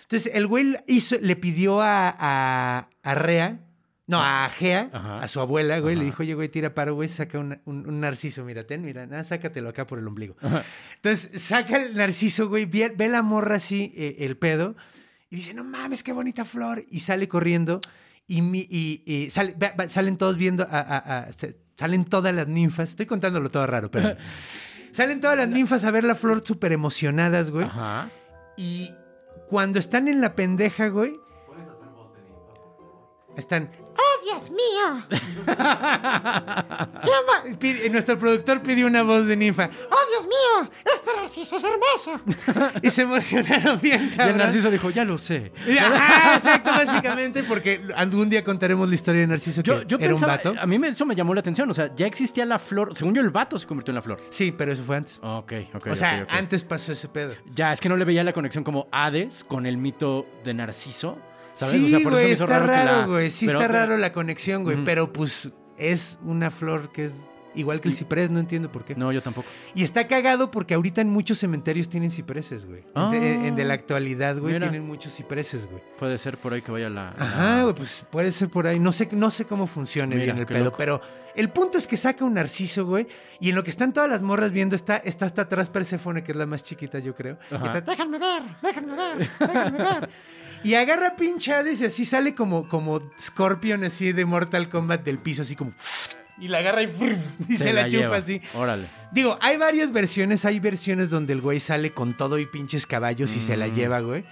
Entonces 0.03 0.33
el 0.35 0.46
güey 0.46 0.77
hizo, 0.87 1.16
le 1.20 1.37
pidió 1.37 1.81
a, 1.81 2.14
a, 2.18 2.88
a 3.03 3.14
Rea, 3.14 3.61
no, 4.07 4.20
a 4.20 4.48
Gea, 4.51 4.90
Ajá. 4.92 5.20
a 5.20 5.29
su 5.29 5.40
abuela, 5.40 5.79
güey, 5.79 5.96
le 5.96 6.05
dijo, 6.05 6.22
oye, 6.22 6.35
güey, 6.35 6.48
tira 6.48 6.75
paro, 6.75 6.94
güey, 6.94 7.09
saca 7.09 7.38
un, 7.38 7.61
un- 7.64 7.88
un 7.88 8.01
narciso, 8.01 8.44
mira, 8.44 8.66
ten, 8.66 8.83
mira, 8.83 9.07
nada, 9.07 9.25
sácatelo 9.25 9.68
acá 9.70 9.87
por 9.87 9.98
el 9.98 10.07
ombligo. 10.07 10.37
Ajá. 10.42 10.64
Entonces 10.96 11.40
saca 11.40 11.77
el 11.83 11.96
narciso, 11.96 12.48
güey, 12.48 12.66
ve, 12.66 12.92
ve 12.94 13.09
la 13.09 13.22
morra 13.22 13.57
así, 13.57 13.92
eh, 13.96 14.16
el 14.20 14.37
pedo, 14.37 14.77
y 15.31 15.37
dice, 15.37 15.55
no 15.55 15.64
mames, 15.64 16.03
qué 16.03 16.12
bonita 16.12 16.44
flor, 16.44 16.83
y 16.90 17.01
sale 17.01 17.27
corriendo, 17.27 17.81
y, 18.27 18.42
mi- 18.42 18.66
y- 18.68 19.03
y 19.07 19.31
sale- 19.31 19.55
va- 19.55 19.72
va- 19.79 19.88
salen 19.88 20.18
todos 20.18 20.37
viendo, 20.37 20.64
a- 20.64 20.81
a- 20.81 21.18
a- 21.20 21.33
salen 21.83 22.05
todas 22.05 22.33
las 22.33 22.47
ninfas, 22.47 22.90
estoy 22.90 23.07
contándolo 23.07 23.51
todo 23.51 23.66
raro, 23.66 23.90
pero... 23.90 24.16
Salen 24.92 25.21
todas 25.21 25.38
las 25.38 25.49
ninfas 25.49 25.85
a 25.85 25.90
ver 25.90 26.05
la 26.05 26.14
flor 26.14 26.45
súper 26.45 26.71
emocionadas, 26.71 27.51
güey. 27.51 27.64
Ajá. 27.64 28.11
Y 28.59 28.95
cuando 29.49 29.79
están 29.79 30.07
en 30.07 30.21
la 30.21 30.35
pendeja, 30.35 30.88
güey, 30.88 31.18
¿Puedes 31.47 31.66
hacer 31.66 31.88
voz 31.88 32.14
de 32.14 32.21
ninfa, 32.21 33.40
están. 33.40 33.71
¡Oh, 33.81 34.12
Dios 34.22 34.50
mío! 34.50 35.02
¿Qué 35.46 37.11
ma-?" 37.26 37.58
Pide- 37.58 37.90
nuestro 37.90 38.18
productor 38.18 38.62
pidió 38.62 38.87
una 38.87 39.02
voz 39.02 39.26
de 39.26 39.37
ninfa. 39.37 39.68
¡Oh, 39.90 39.96
Dios 40.11 40.26
mío! 40.26 40.70
¡Este 40.85 41.11
narciso 41.16 41.56
es 41.56 41.64
hermoso! 41.64 42.20
y 42.82 42.90
se 42.90 43.02
emocionaron 43.02 43.80
bien, 43.80 44.12
Y 44.16 44.20
el. 44.20 44.37
Narciso 44.37 44.70
dijo, 44.70 44.90
ya 44.90 45.04
lo 45.04 45.18
sé. 45.18 45.52
Y- 45.66 45.76
Ajá, 45.78 46.37
exacto, 46.37 46.70
básicamente, 46.70 47.42
porque 47.44 47.80
algún 47.96 48.28
día 48.30 48.42
contaremos 48.44 48.88
la 48.88 48.94
historia 48.94 49.20
de 49.22 49.26
Narciso 49.26 49.62
que 49.62 49.70
Yo, 49.70 49.82
yo 49.82 49.96
era 49.98 50.08
pensaba, 50.08 50.32
un 50.32 50.37
vato. 50.38 50.54
a 50.61 50.66
mí 50.66 50.78
me- 50.78 50.88
eso 50.88 51.04
me 51.06 51.14
llamó 51.14 51.35
la 51.35 51.40
atención, 51.40 51.70
o 51.70 51.74
sea, 51.74 51.94
ya 51.94 52.06
existía 52.06 52.44
la 52.44 52.58
flor, 52.58 52.94
según 52.94 53.14
yo 53.14 53.20
el 53.22 53.30
vato 53.30 53.58
se 53.58 53.66
convirtió 53.66 53.90
en 53.92 53.96
la 53.96 54.02
flor. 54.02 54.18
Sí, 54.30 54.52
pero 54.52 54.72
eso 54.72 54.82
fue 54.85 54.96
antes. 54.96 55.18
Ok, 55.22 55.52
ok. 55.74 55.87
o 55.90 55.94
sea, 55.94 56.18
ok, 56.18 56.22
ok. 56.24 56.28
antes 56.32 56.62
pasó 56.64 56.92
ese 56.92 57.08
pedo. 57.08 57.35
Ya, 57.54 57.72
es 57.72 57.80
que 57.80 57.88
no 57.88 57.96
le 57.96 58.04
veía 58.04 58.22
la 58.24 58.32
conexión 58.32 58.64
como 58.64 58.88
Hades 58.92 59.44
con 59.44 59.66
el 59.66 59.76
mito 59.76 60.26
de 60.44 60.54
Narciso. 60.54 61.18
¿Sabes? 61.54 61.74
Sí, 61.74 61.84
O 61.86 61.88
sea, 61.88 61.98
por 62.00 62.12
eso 62.12 62.16
güey, 62.18 62.26
me 62.26 62.32
hizo 62.32 62.44
está 62.44 62.58
raro, 62.60 63.00
la- 63.00 63.06
güey. 63.06 63.30
Sí 63.30 63.46
pero- 63.46 63.60
está 63.60 63.72
raro 63.72 63.96
la 63.98 64.12
conexión, 64.12 64.64
güey. 64.64 64.82
Pero 64.84 65.12
pues 65.12 65.50
es 65.78 66.18
una 66.24 66.50
flor 66.50 66.90
que 66.92 67.06
es 67.06 67.12
igual 67.54 67.82
que 67.82 67.88
el 67.90 67.94
ciprés, 67.94 68.30
no 68.30 68.40
entiendo 68.40 68.72
por 68.72 68.82
qué. 68.84 68.94
No, 68.94 69.12
yo 69.12 69.20
tampoco. 69.22 69.46
Y 69.74 69.82
está 69.82 70.06
cagado 70.06 70.50
porque 70.50 70.72
ahorita 70.72 71.02
en 71.02 71.10
muchos 71.10 71.38
cementerios 71.38 71.90
tienen 71.90 72.10
cipreses, 72.10 72.64
güey. 72.64 72.82
Ah. 72.94 73.10
de, 73.12 73.48
en 73.48 73.56
de 73.56 73.64
la 73.64 73.74
actualidad, 73.74 74.38
güey, 74.38 74.54
Mira. 74.54 74.70
tienen 74.70 74.86
muchos 74.88 75.12
cipreses, 75.14 75.66
güey. 75.66 75.82
Puede 75.98 76.16
ser 76.16 76.38
por 76.38 76.54
ahí 76.54 76.62
que 76.62 76.72
vaya 76.72 76.88
la. 76.88 77.08
Ajá, 77.10 77.56
la- 77.58 77.62
güey, 77.64 77.74
pues 77.74 78.06
puede 78.10 78.32
ser 78.32 78.48
por 78.48 78.66
ahí. 78.66 78.78
No 78.80 78.90
sé, 78.92 79.08
no 79.12 79.30
sé 79.30 79.44
cómo 79.44 79.66
funcione 79.66 80.14
Mira, 80.16 80.24
bien 80.32 80.38
el 80.38 80.46
pedo, 80.46 80.64
loco. 80.64 80.76
pero 80.78 81.02
el 81.36 81.50
punto 81.50 81.76
es 81.76 81.86
que 81.86 81.98
saca 81.98 82.24
un 82.24 82.32
narciso, 82.34 82.86
güey, 82.86 83.06
y 83.38 83.50
en 83.50 83.54
lo 83.54 83.62
que 83.64 83.70
están 83.70 83.92
todas 83.92 84.08
las 84.08 84.22
morras 84.22 84.50
viendo 84.50 84.74
está, 84.74 84.96
está 84.96 85.26
hasta 85.26 85.42
atrás 85.42 85.68
Perséfone, 85.68 86.24
que 86.24 86.32
es 86.32 86.36
la 86.38 86.46
más 86.46 86.62
chiquita, 86.62 87.00
yo 87.00 87.14
creo. 87.14 87.36
Y 87.50 87.54
Ajá. 87.54 87.66
está, 87.66 87.80
déjenme 87.82 88.18
ver, 88.18 88.42
déjenme 88.62 88.96
ver, 88.96 89.30
déjenme 89.40 89.78
ver. 89.78 90.08
Y 90.64 90.75
agarra 90.75 91.16
pinche 91.16 91.53
Hades 91.53 91.81
y 91.81 91.85
así 91.87 92.05
sale 92.05 92.35
como, 92.35 92.68
como 92.68 93.01
Scorpion 93.20 93.85
así 93.85 94.12
de 94.12 94.25
Mortal 94.25 94.68
Kombat 94.68 95.05
del 95.05 95.18
piso, 95.18 95.42
así 95.42 95.57
como... 95.57 95.72
Y 96.38 96.48
la 96.48 96.59
agarra 96.59 96.83
y, 96.83 96.87
y 97.48 97.57
se, 97.57 97.72
la, 97.72 97.85
chupa 97.88 97.98
lleva. 98.03 98.16
así. 98.16 98.40
Órale. 98.55 98.87
Digo, 99.12 99.37
hay 99.40 99.57
varias 99.59 99.92
versiones. 99.92 100.44
Hay 100.44 100.59
versiones 100.61 101.11
donde 101.11 101.35
el 101.35 101.40
güey 101.40 101.61
sale 101.61 101.92
con 101.92 102.16
todo 102.16 102.38
y 102.38 102.46
pinches 102.46 102.87
caballos 102.87 103.35
y 103.37 103.38
se 103.38 103.57
la 103.57 103.68
Mm. 103.68 103.75
lleva, 103.75 104.01
güey. 104.01 104.25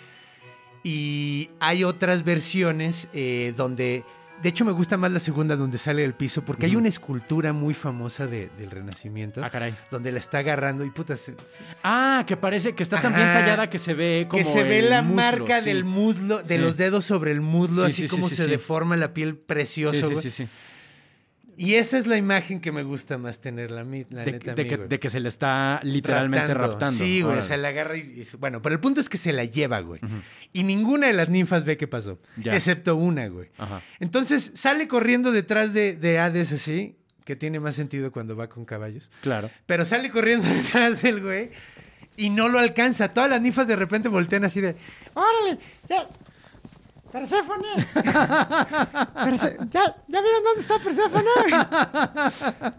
Y 0.82 1.50
hay 1.60 1.84
otras 1.84 2.24
versiones 2.24 3.06
eh, 3.12 3.52
donde... 3.56 4.04
De 4.42 4.48
hecho, 4.48 4.64
me 4.64 4.72
gusta 4.72 4.96
más 4.96 5.12
la 5.12 5.20
segunda 5.20 5.54
donde 5.54 5.76
sale 5.76 6.00
del 6.02 6.14
piso 6.14 6.42
porque 6.42 6.64
hay 6.66 6.74
una 6.74 6.88
escultura 6.88 7.52
muy 7.52 7.74
famosa 7.74 8.26
de- 8.26 8.50
del 8.56 8.70
Renacimiento 8.70 9.44
Ah, 9.44 9.50
caray. 9.50 9.74
donde 9.90 10.12
la 10.12 10.18
está 10.18 10.38
agarrando 10.38 10.84
y 10.84 10.90
puta, 10.90 11.14
se- 11.16 11.32
se- 11.32 11.58
Ah, 11.82 12.24
que 12.26 12.36
parece 12.38 12.74
que 12.74 12.82
está 12.82 13.00
tan 13.02 13.14
bien 13.14 13.26
tallada 13.26 13.68
que 13.68 13.78
se 13.78 13.92
ve 13.92 14.26
como. 14.30 14.42
que 14.42 14.44
se 14.48 14.62
ve 14.64 14.78
el 14.78 14.88
la 14.90 15.02
muslo, 15.02 15.14
marca 15.16 15.60
sí. 15.60 15.66
del 15.66 15.84
muslo, 15.84 16.38
de 16.38 16.54
Sí. 16.54 16.58
los 16.58 16.76
dedos 16.78 17.04
sobre 17.04 17.32
el 17.32 17.42
muslo, 17.42 17.82
Sí, 17.84 17.92
así 17.92 17.94
sí, 18.02 18.08
sí, 18.08 18.08
como 18.08 18.28
se 18.30 18.46
deforma 18.46 18.96
la 18.96 19.12
piel 19.12 19.36
precioso, 19.36 20.08
Sí, 20.10 20.16
sí, 20.16 20.30
sí. 20.30 20.48
Y 21.62 21.74
esa 21.74 21.98
es 21.98 22.06
la 22.06 22.16
imagen 22.16 22.58
que 22.58 22.72
me 22.72 22.82
gusta 22.82 23.18
más 23.18 23.38
tener, 23.38 23.70
la, 23.70 23.84
la 23.84 24.24
De, 24.24 24.32
neta, 24.32 24.54
de 24.54 24.62
a 24.62 24.64
mí, 24.64 24.70
que, 24.70 24.78
de 24.78 24.98
que 24.98 25.10
se 25.10 25.20
le 25.20 25.28
está 25.28 25.78
literalmente 25.82 26.54
raptando. 26.54 26.98
Sí, 27.04 27.20
güey, 27.20 27.32
Órale. 27.34 27.46
se 27.46 27.58
la 27.58 27.68
agarra 27.68 27.98
y, 27.98 28.26
Bueno, 28.38 28.62
pero 28.62 28.74
el 28.74 28.80
punto 28.80 28.98
es 28.98 29.10
que 29.10 29.18
se 29.18 29.30
la 29.34 29.44
lleva, 29.44 29.80
güey. 29.80 30.00
Y 30.54 30.62
ninguna 30.62 31.08
de 31.08 31.12
las 31.12 31.28
ninfas 31.28 31.66
ve 31.66 31.76
qué 31.76 31.86
pasó. 31.86 32.18
Ya. 32.38 32.54
Excepto 32.54 32.96
una, 32.96 33.28
güey. 33.28 33.50
Ajá. 33.58 33.82
Entonces 33.98 34.52
sale 34.54 34.88
corriendo 34.88 35.32
detrás 35.32 35.74
de, 35.74 35.96
de 35.96 36.18
Hades 36.18 36.50
así, 36.52 36.96
que 37.26 37.36
tiene 37.36 37.60
más 37.60 37.74
sentido 37.74 38.10
cuando 38.10 38.34
va 38.36 38.48
con 38.48 38.64
caballos. 38.64 39.10
Claro. 39.20 39.50
Pero 39.66 39.84
sale 39.84 40.08
corriendo 40.08 40.48
detrás 40.64 41.02
del 41.02 41.20
güey 41.20 41.50
y 42.16 42.30
no 42.30 42.48
lo 42.48 42.58
alcanza. 42.58 43.12
Todas 43.12 43.28
las 43.28 43.42
ninfas 43.42 43.68
de 43.68 43.76
repente 43.76 44.08
voltean 44.08 44.44
así 44.46 44.62
de... 44.62 44.76
¡Órale! 45.12 45.60
¡Ya! 45.90 46.08
¡Perséfone! 47.12 47.68
Perse- 49.14 49.56
¿Ya, 49.70 49.96
¿Ya 50.08 50.20
vieron 50.22 50.44
dónde 50.44 50.60
está 50.60 50.78
Perséfone? 50.78 51.24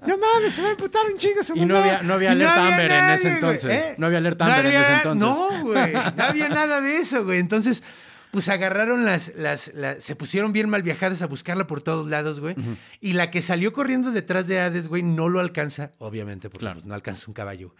No 0.08 0.18
mames, 0.18 0.54
se 0.54 0.62
va 0.62 0.70
a 0.70 0.72
emputar 0.72 1.06
un 1.12 1.18
chingo 1.18 1.44
su 1.44 1.56
Y 1.56 1.66
no 1.66 1.76
mamá. 1.76 1.80
había- 1.86 2.02
no 2.04 2.14
había 2.14 2.32
alerta 2.32 2.68
Amber 2.68 2.92
en 2.92 3.10
ese 3.12 3.28
entonces. 3.34 4.00
No 4.00 4.06
había 4.08 4.18
alerta 4.20 4.46
Amber 4.46 4.66
en 4.74 4.82
ese 4.82 4.94
entonces. 4.94 5.20
No, 5.28 5.62
güey. 5.64 5.94
No 5.94 6.24
había 6.24 6.50
nada 6.50 6.82
de 6.82 6.98
eso, 6.98 7.24
güey. 7.26 7.40
Entonces, 7.40 7.84
pues 8.32 8.48
agarraron 8.50 9.04
las, 9.06 9.34
las, 9.36 9.72
las- 9.74 10.04
Se 10.04 10.16
pusieron 10.16 10.54
bien 10.54 10.70
mal 10.70 10.84
viajadas 10.84 11.22
a 11.22 11.28
buscarla 11.28 11.68
por 11.68 11.82
todos 11.82 12.10
lados, 12.10 12.40
güey. 12.40 12.56
Y 13.00 13.14
la 13.14 13.30
que 13.32 13.42
salió 13.42 13.74
corriendo 13.74 14.12
detrás 14.12 14.48
de 14.48 14.60
Hades, 14.60 14.88
güey, 14.88 15.04
no 15.04 15.30
lo 15.30 15.40
alcanza, 15.40 15.92
obviamente, 15.98 16.50
porque 16.50 16.60
Claro. 16.64 16.76
pues, 16.76 16.86
no 16.86 16.94
alcanza 16.94 17.26
un 17.28 17.34
caballo. 17.34 17.76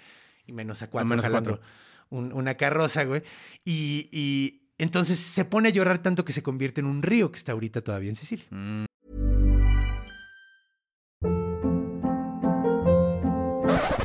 Y 0.48 0.52
menos 0.54 0.82
a 0.82 0.90
cuatro, 0.90 1.08
menos 1.08 1.24
a 1.24 1.28
jalando 1.30 1.52
cuatro. 1.52 1.66
un- 2.10 2.34
una 2.34 2.56
carroza, 2.56 3.04
güey. 3.06 3.24
Y, 3.64 4.10
y 4.12 4.61
entonces 4.84 5.20
se 5.20 5.46
pone 5.46 5.70
a 5.70 5.72
llorar 5.72 6.00
tanto 6.02 6.26
que 6.26 6.34
se 6.34 6.44
convierte 6.44 6.82
en 6.82 6.88
un 6.88 7.02
río 7.04 7.32
que 7.32 7.38
está 7.38 7.52
ahorita 7.52 7.82
todavía 7.82 8.10
en 8.10 8.16
Sicilia. 8.16 8.46
Mm, 8.50 8.86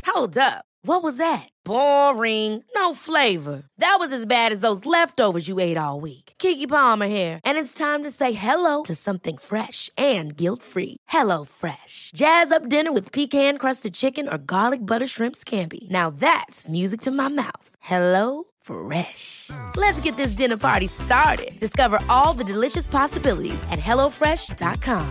Hold 0.05 0.37
up. 0.37 0.65
What 0.83 1.03
was 1.03 1.17
that? 1.17 1.49
Boring. 1.63 2.63
No 2.73 2.93
flavor. 2.93 3.63
That 3.77 3.97
was 3.99 4.11
as 4.11 4.25
bad 4.25 4.51
as 4.51 4.61
those 4.61 4.85
leftovers 4.85 5.47
you 5.47 5.59
ate 5.59 5.77
all 5.77 5.99
week. 5.99 6.33
Kiki 6.39 6.65
Palmer 6.65 7.07
here, 7.07 7.39
and 7.43 7.57
it's 7.57 7.73
time 7.73 8.03
to 8.03 8.09
say 8.11 8.31
hello 8.31 8.83
to 8.83 8.95
something 8.95 9.37
fresh 9.37 9.89
and 9.97 10.35
guilt-free. 10.35 10.97
Hello 11.09 11.45
Fresh. 11.45 12.11
Jazz 12.15 12.51
up 12.51 12.67
dinner 12.69 12.91
with 12.91 13.11
pecan-crusted 13.11 13.93
chicken 13.93 14.27
or 14.27 14.37
garlic 14.37 14.85
butter 14.85 15.07
shrimp 15.07 15.35
scampi. 15.35 15.89
Now 15.89 16.09
that's 16.09 16.67
music 16.67 17.01
to 17.01 17.11
my 17.11 17.27
mouth. 17.27 17.69
Hello 17.79 18.45
Fresh. 18.67 19.49
Let's 19.77 20.01
get 20.01 20.17
this 20.17 20.33
dinner 20.33 20.57
party 20.57 20.87
started. 20.87 21.57
Discover 21.59 21.99
all 22.09 22.33
the 22.33 22.43
delicious 22.43 22.85
possibilities 22.85 23.63
at 23.71 23.79
hellofresh.com. 23.79 25.05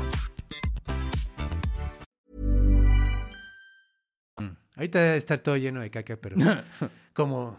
Ahorita 4.76 5.16
está 5.16 5.38
todo 5.38 5.56
lleno 5.56 5.80
de 5.80 5.90
caca, 5.90 6.18
pero 6.18 6.36
como 7.14 7.58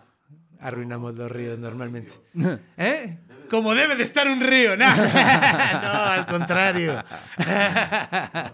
arruinamos 0.60 1.16
los 1.16 1.32
ríos 1.32 1.58
normalmente. 1.58 2.14
¿Eh? 2.78 3.18
Como 3.50 3.74
debe 3.74 3.96
de 3.96 4.04
estar 4.04 4.28
un 4.28 4.40
río. 4.40 4.78
No, 4.78 4.96
no 4.96 5.04
al 5.04 6.28
contrario. 6.28 7.04
Debe 7.38 7.52
estar. 7.52 8.54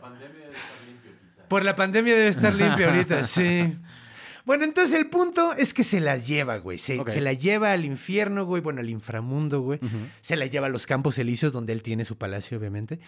Por 1.49 1.65
la 1.65 1.75
pandemia 1.75 2.15
debe 2.15 2.29
estar 2.29 2.53
limpio 2.53 2.87
ahorita, 2.87 3.25
sí. 3.25 3.77
Bueno, 4.45 4.65
entonces 4.65 4.95
el 4.97 5.07
punto 5.07 5.53
es 5.53 5.73
que 5.73 5.83
se 5.83 5.99
las 5.99 6.27
lleva, 6.27 6.57
güey. 6.57 6.77
Se, 6.77 6.97
la 7.21 7.33
lleva 7.33 7.71
al 7.71 7.85
infierno, 7.85 8.45
güey. 8.45 8.61
Bueno, 8.61 8.81
al 8.81 8.89
inframundo, 8.89 9.61
güey. 9.61 9.79
Se 10.21 10.35
la 10.35 10.45
lleva 10.47 10.67
a 10.67 10.69
los 10.69 10.85
campos 10.85 11.17
elíseos, 11.17 11.53
donde 11.53 11.73
él 11.73 11.81
tiene 11.81 12.05
su 12.05 12.17
palacio, 12.17 12.57
obviamente. 12.57 12.99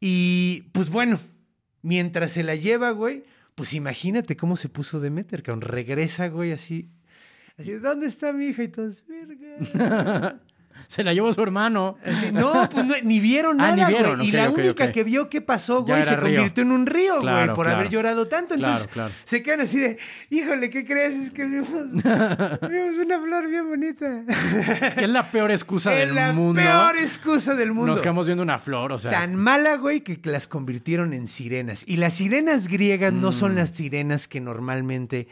Y 0.00 0.70
pues 0.72 0.88
bueno, 0.88 1.20
mientras 1.82 2.32
se 2.32 2.42
la 2.42 2.54
lleva, 2.54 2.90
güey, 2.90 3.24
pues 3.54 3.74
imagínate 3.74 4.36
cómo 4.36 4.56
se 4.56 4.68
puso 4.68 5.00
Demeter, 5.00 5.42
cabrón. 5.42 5.60
Regresa, 5.60 6.28
güey, 6.28 6.52
así. 6.52 6.88
Así, 7.58 7.72
¿dónde 7.72 8.06
está 8.06 8.32
mi 8.32 8.46
hija? 8.46 8.64
Y 8.64 8.68
todos, 8.68 9.04
verga. 9.06 10.40
Se 10.94 11.02
la 11.02 11.12
llevó 11.12 11.32
su 11.32 11.42
hermano. 11.42 11.96
Así, 12.04 12.30
no, 12.30 12.68
pues 12.70 12.84
no, 12.84 12.94
ni 13.02 13.18
vieron 13.20 13.60
Ah, 13.60 13.74
nada, 13.74 13.88
ni 13.88 13.94
vieron, 13.94 14.16
güey. 14.16 14.28
y 14.28 14.32
la 14.32 14.50
única 14.50 14.92
que 14.92 15.02
vio 15.04 15.28
que 15.28 15.40
pasó, 15.40 15.82
güey, 15.82 16.02
se 16.04 16.14
río. 16.16 16.36
convirtió 16.36 16.62
en 16.62 16.70
un 16.72 16.86
río, 16.86 17.20
güey, 17.20 17.46
por 17.48 17.64
claro. 17.64 17.70
haber 17.78 17.88
llorado 17.88 18.28
tanto. 18.28 18.54
Entonces 18.54 18.86
claro. 18.86 19.12
se 19.24 19.42
quedan 19.42 19.60
así 19.62 19.78
de, 19.78 19.96
híjole, 20.30 20.70
¿qué 20.70 20.84
crees? 20.84 21.14
Es 21.14 21.30
que 21.32 21.44
vimos, 21.44 21.68
vimos 21.68 22.94
una 23.04 23.20
flor 23.20 23.48
bien 23.48 23.68
bonita. 23.68 24.24
Que 24.94 25.04
es 25.04 25.10
la 25.10 25.30
peor 25.30 25.50
excusa 25.50 25.92
es 25.92 26.06
del 26.06 26.14
la 26.14 26.32
mundo. 26.32 26.60
peor 26.60 26.96
excusa 26.96 27.54
del 27.54 27.72
mundo. 27.72 27.92
Nos 27.92 28.00
quedamos 28.02 28.26
viendo 28.26 28.42
una 28.42 28.58
flor, 28.58 28.92
o 28.92 28.98
sea. 28.98 29.10
Tan 29.10 29.34
mala, 29.34 29.76
güey, 29.76 30.02
que 30.02 30.18
las 30.30 30.46
convirtieron 30.46 31.12
en 31.12 31.26
sirenas. 31.26 31.84
Y 31.86 31.96
las 31.96 32.14
sirenas 32.14 32.68
griegas 32.68 33.12
no 33.12 33.30
Mm. 33.30 33.32
son 33.32 33.54
las 33.56 33.70
sirenas 33.70 34.28
que 34.28 34.40
normalmente 34.40 35.26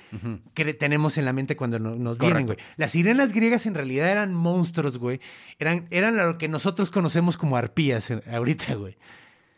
tenemos 0.79 1.19
en 1.19 1.25
la 1.25 1.33
mente 1.33 1.57
cuando 1.57 1.79
no- 1.79 1.95
nos 1.95 2.19
vienen, 2.19 2.47
güey. 2.47 2.57
Correcto. 2.57 2.75
Las 2.77 2.93
sirenas 2.93 3.33
griegas 3.33 3.67
en 3.67 3.75
realidad 3.75 4.09
eran 4.11 4.35
monstruos, 4.35 4.99
güey. 4.99 5.21
Eran, 5.59 5.87
eran 5.91 6.17
lo 6.17 6.39
que 6.39 6.49
nosotros 6.49 6.91
conocemos 6.91 7.37
como 7.37 7.57
arpías 7.57 8.11
eh, 8.11 8.23
ahorita, 8.31 8.75
güey. 8.75 8.97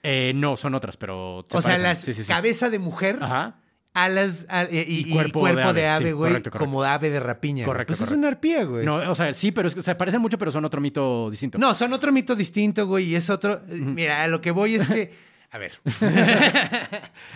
Eh, 0.03 0.33
no, 0.35 0.57
son 0.57 0.75
otras, 0.75 0.97
pero. 0.97 1.47
se 1.49 1.57
O 1.57 1.63
sea, 1.63 1.79
las 1.79 2.01
Sí, 2.01 2.13
sí, 2.13 2.25
sí. 2.25 2.29
cabeza 2.29 2.69
de 2.69 2.79
mujer, 2.79 3.19
Ajá. 3.23 3.57
alas 3.95 4.47
eh, 4.71 4.85
y, 4.87 5.09
Y 5.09 5.11
y 5.11 5.15
cuerpo 5.15 5.41
cuerpo, 5.41 5.73
de 5.73 5.81
de 5.81 5.89
ave, 5.89 6.13
güey, 6.13 6.43
como 6.43 6.83
ave 6.83 7.09
de 7.09 7.21
rapiña. 7.21 7.65
Correcto, 7.65 7.95
Pues 7.97 8.03
es 8.03 8.11
una 8.11 8.29
arpía, 8.29 8.65
güey. 8.65 8.85
No, 8.85 8.97
o 9.11 9.15
sea, 9.15 9.33
sí, 9.33 9.51
pero 9.51 9.69
es 9.69 9.75
que 9.75 9.81
se 9.83 9.95
parecen 9.95 10.21
mucho, 10.21 10.37
pero 10.37 10.51
son 10.51 10.65
otro 10.65 10.81
mito 10.81 11.31
distinto. 11.31 11.57
No, 11.59 11.75
son 11.75 11.93
otro 11.95 12.13
mito 12.13 12.35
distinto, 12.37 12.87
güey, 12.87 13.07
y 13.07 13.17
es 13.17 13.31
otro... 13.31 13.63
Mira, 13.69 14.25
a 14.25 14.29
lo 14.29 14.41
que 14.41 14.51
voy 14.51 14.75
es 14.75 14.89
que... 14.89 15.13
A 15.55 15.59
ver. 15.59 15.73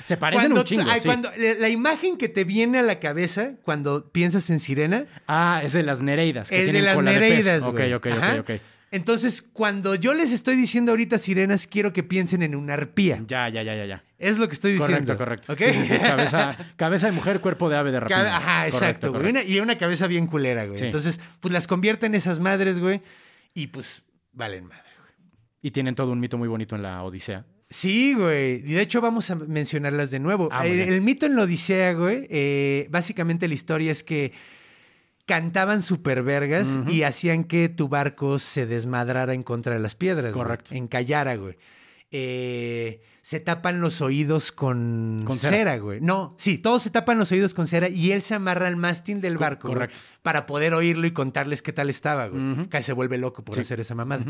Se 0.04 0.16
parecen 0.16 0.46
Cuando 0.50 0.60
un 0.62 0.64
chingo. 0.66 0.82
tú- 0.82 0.90
ay, 0.90 1.00
sí. 1.00 1.06
cuando- 1.06 1.30
la, 1.36 1.68
imagen 1.68 2.16
que 2.18 2.28
te 2.28 2.42
viene 2.42 2.78
a 2.80 2.82
la 2.82 2.98
cabeza 2.98 3.52
cuando 3.62 4.10
piensas 4.10 4.50
en 4.50 4.58
sirena 4.58 5.04
Ah, 5.28 5.60
es 5.62 5.72
de 5.72 5.84
las 5.84 6.00
Nereidas. 6.02 6.48
Que 6.48 6.66
es 6.66 6.72
de 6.72 6.82
las 6.82 6.96
cola 6.96 7.12
pez. 7.12 7.20
nereidas, 7.20 7.62
Ok, 7.62 7.72
güey. 7.76 7.92
ok, 7.94 8.06
Ajá. 8.08 8.34
ok, 8.34 8.40
ok. 8.40 8.50
Entonces, 8.90 9.40
cuando 9.42 9.94
yo 9.94 10.14
les 10.14 10.32
estoy 10.32 10.56
diciendo 10.56 10.90
ahorita 10.92 11.18
sirenas, 11.18 11.66
quiero 11.68 11.92
que 11.92 12.02
piensen 12.02 12.42
en 12.42 12.56
una 12.56 12.72
arpía. 12.74 13.22
Ya, 13.28 13.48
ya, 13.50 13.62
ya, 13.62 13.74
ya, 13.76 13.84
ya. 13.84 14.04
Es 14.18 14.36
lo 14.38 14.48
que 14.48 14.54
estoy 14.54 14.72
diciendo. 14.72 15.16
Correcto, 15.16 15.52
correcto. 15.52 15.52
¿Ok? 15.52 15.58
Sí, 15.74 15.86
sí, 15.86 15.94
sí, 15.94 15.98
Cabeza, 16.00 16.56
cabeza 16.76 17.06
de 17.06 17.12
mujer, 17.12 17.40
cuerpo 17.40 17.68
de 17.68 17.76
ave 17.76 17.92
de 17.92 18.00
rapiña. 18.00 18.18
Cabe- 18.18 18.30
Ajá, 18.30 18.56
Correcto, 18.70 18.76
exacto, 18.78 19.10
güey. 19.12 19.22
correcto. 19.32 19.52
Y 19.52 19.60
una 19.60 19.78
cabeza 19.78 20.08
bien 20.08 20.26
culera, 20.26 20.64
güey. 20.64 20.78
Sí. 20.80 20.86
Entonces, 20.86 21.20
pues 21.38 21.52
las 21.52 21.68
convierten 21.68 22.16
esas 22.16 22.40
madres, 22.40 22.80
güey. 22.80 23.00
Y 23.54 23.68
pues, 23.68 24.02
valen 24.32 24.64
madre. 24.64 24.82
Y 25.60 25.70
tienen 25.70 25.94
todo 25.94 26.10
un 26.12 26.18
mito 26.20 26.38
muy 26.38 26.48
bonito 26.48 26.74
en 26.74 26.82
la 26.82 27.02
Odisea. 27.02 27.44
Sí, 27.70 28.14
güey. 28.14 28.56
Y 28.56 28.72
de 28.74 28.80
hecho 28.80 29.00
vamos 29.00 29.30
a 29.30 29.34
mencionarlas 29.34 30.10
de 30.10 30.20
nuevo. 30.20 30.48
Ah, 30.52 30.66
el, 30.66 31.00
mito 31.02 31.26
en 31.26 31.36
la 31.36 31.42
Odisea, 31.42 31.92
güey, 31.92 32.26
eh, 32.30 32.86
básicamente 32.90 33.46
la 33.46 33.54
historia 33.54 33.92
es 33.92 34.02
que 34.02 34.32
cantaban 35.26 35.82
super 35.82 36.22
vergas 36.22 36.66
y 36.88 37.02
hacían 37.02 37.44
que 37.44 37.68
tu 37.68 37.88
barco 37.88 38.38
se 38.38 38.64
desmadrara 38.66 39.34
en 39.34 39.42
contra 39.42 39.74
de 39.74 39.80
las 39.80 39.94
piedras. 39.94 40.32
güey. 40.32 40.42
Correcto. 40.44 40.74
Encallara, 40.74 41.36
güey. 41.36 41.56
Eh, 42.10 43.02
se 43.20 43.38
tapan 43.40 43.82
los 43.82 44.00
oídos 44.00 44.50
con, 44.50 45.20
Con 45.26 45.38
cera. 45.38 45.56
cera. 45.58 45.76
güey. 45.76 46.00
No, 46.00 46.34
sí, 46.38 46.56
todos 46.56 46.82
se 46.82 46.88
tapan 46.88 47.18
los 47.18 47.30
oídos 47.32 47.52
con 47.52 47.66
cera 47.66 47.90
y 47.90 48.12
él 48.12 48.22
se 48.22 48.34
amarra 48.34 48.66
al 48.66 48.76
mástil 48.76 49.20
del 49.20 49.34
Co- 49.34 49.40
barco 49.40 49.68
güey, 49.68 49.74
correcto. 49.74 49.98
para 50.22 50.46
poder 50.46 50.72
oírlo 50.72 51.06
y 51.06 51.10
contarles 51.10 51.60
qué 51.60 51.74
tal 51.74 51.90
estaba, 51.90 52.28
güey. 52.28 52.66
Casi 52.70 52.84
se 52.86 52.92
vuelve 52.94 53.18
loco 53.18 53.44
por 53.44 53.56
Sí. 53.56 53.60
hacer 53.60 53.80
esa 53.80 53.94
mamada. 53.94 54.24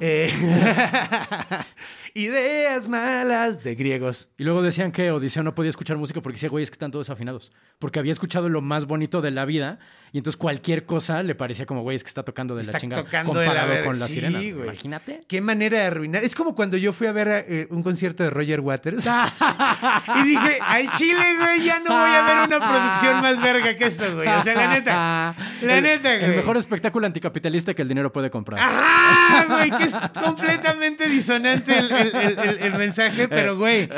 Eh, 0.00 0.32
ideas 2.14 2.88
malas 2.88 3.62
de 3.62 3.74
griegos. 3.74 4.28
Y 4.38 4.44
luego 4.44 4.62
decían 4.62 4.92
que 4.92 5.10
Odiseo 5.10 5.42
no 5.42 5.54
podía 5.54 5.70
escuchar 5.70 5.96
música 5.96 6.20
porque 6.20 6.36
decía, 6.36 6.48
güey, 6.48 6.62
es 6.64 6.70
que 6.70 6.74
están 6.74 6.90
todos 6.90 7.10
afinados. 7.10 7.52
Porque 7.78 7.98
había 7.98 8.12
escuchado 8.12 8.48
lo 8.48 8.60
más 8.60 8.86
bonito 8.86 9.20
de 9.20 9.30
la 9.30 9.44
vida 9.44 9.78
y 10.12 10.18
entonces 10.18 10.36
cualquier 10.38 10.84
cosa 10.86 11.22
le 11.22 11.34
parecía 11.34 11.66
como, 11.66 11.82
güey, 11.82 11.96
es 11.96 12.02
que 12.02 12.08
está 12.08 12.22
tocando 12.22 12.54
de 12.54 12.62
Está 12.62 12.72
la 12.72 12.80
chingada. 12.80 13.02
tocando 13.04 13.38
de 13.38 13.46
la 13.46 13.52
comparado 13.52 13.84
con 13.84 13.98
las 13.98 14.08
Sí, 14.08 14.14
sirenas. 14.14 14.40
güey. 14.42 14.68
Imagínate. 14.68 15.20
Qué 15.28 15.40
manera 15.40 15.78
de 15.78 15.84
arruinar. 15.84 16.24
Es 16.24 16.34
como 16.34 16.54
cuando 16.54 16.76
yo 16.76 16.92
fui 16.92 17.06
a 17.06 17.12
ver 17.12 17.44
eh, 17.48 17.66
un 17.70 17.82
concierto 17.82 18.22
de 18.22 18.30
Roger 18.30 18.60
Waters 18.60 19.06
y 20.16 20.22
dije, 20.22 20.58
al 20.66 20.90
chile, 20.92 21.24
güey, 21.38 21.62
ya 21.64 21.78
no 21.80 21.90
voy 21.90 22.10
a 22.10 22.22
ver 22.26 22.58
una 22.58 22.68
producción 22.72 23.20
más 23.20 23.40
verga 23.42 23.76
que 23.76 23.86
esto, 23.86 24.14
güey. 24.16 24.28
O 24.28 24.42
sea, 24.42 24.54
la 24.54 24.68
neta. 24.68 25.34
La 25.62 25.76
El- 25.78 25.82
neta, 25.84 26.16
güey. 26.16 26.30
El 26.30 26.36
mejor 26.36 26.56
espectáculo 26.56 27.06
anticapitalista 27.06 27.74
que 27.74 27.82
el 27.82 27.88
dinero 27.88 28.12
puede 28.12 28.30
comprar. 28.30 28.60
¡Ah, 28.62 29.44
güey! 29.48 29.70
Que 29.72 29.87
es 29.88 29.94
completamente 30.22 31.08
disonante 31.08 31.76
el, 31.78 31.90
el- 31.92 32.14
el- 32.16 32.38
el- 32.38 32.58
el 32.58 32.74
mensaje, 32.74 33.28
pero, 33.28 33.56
güey, 33.56 33.88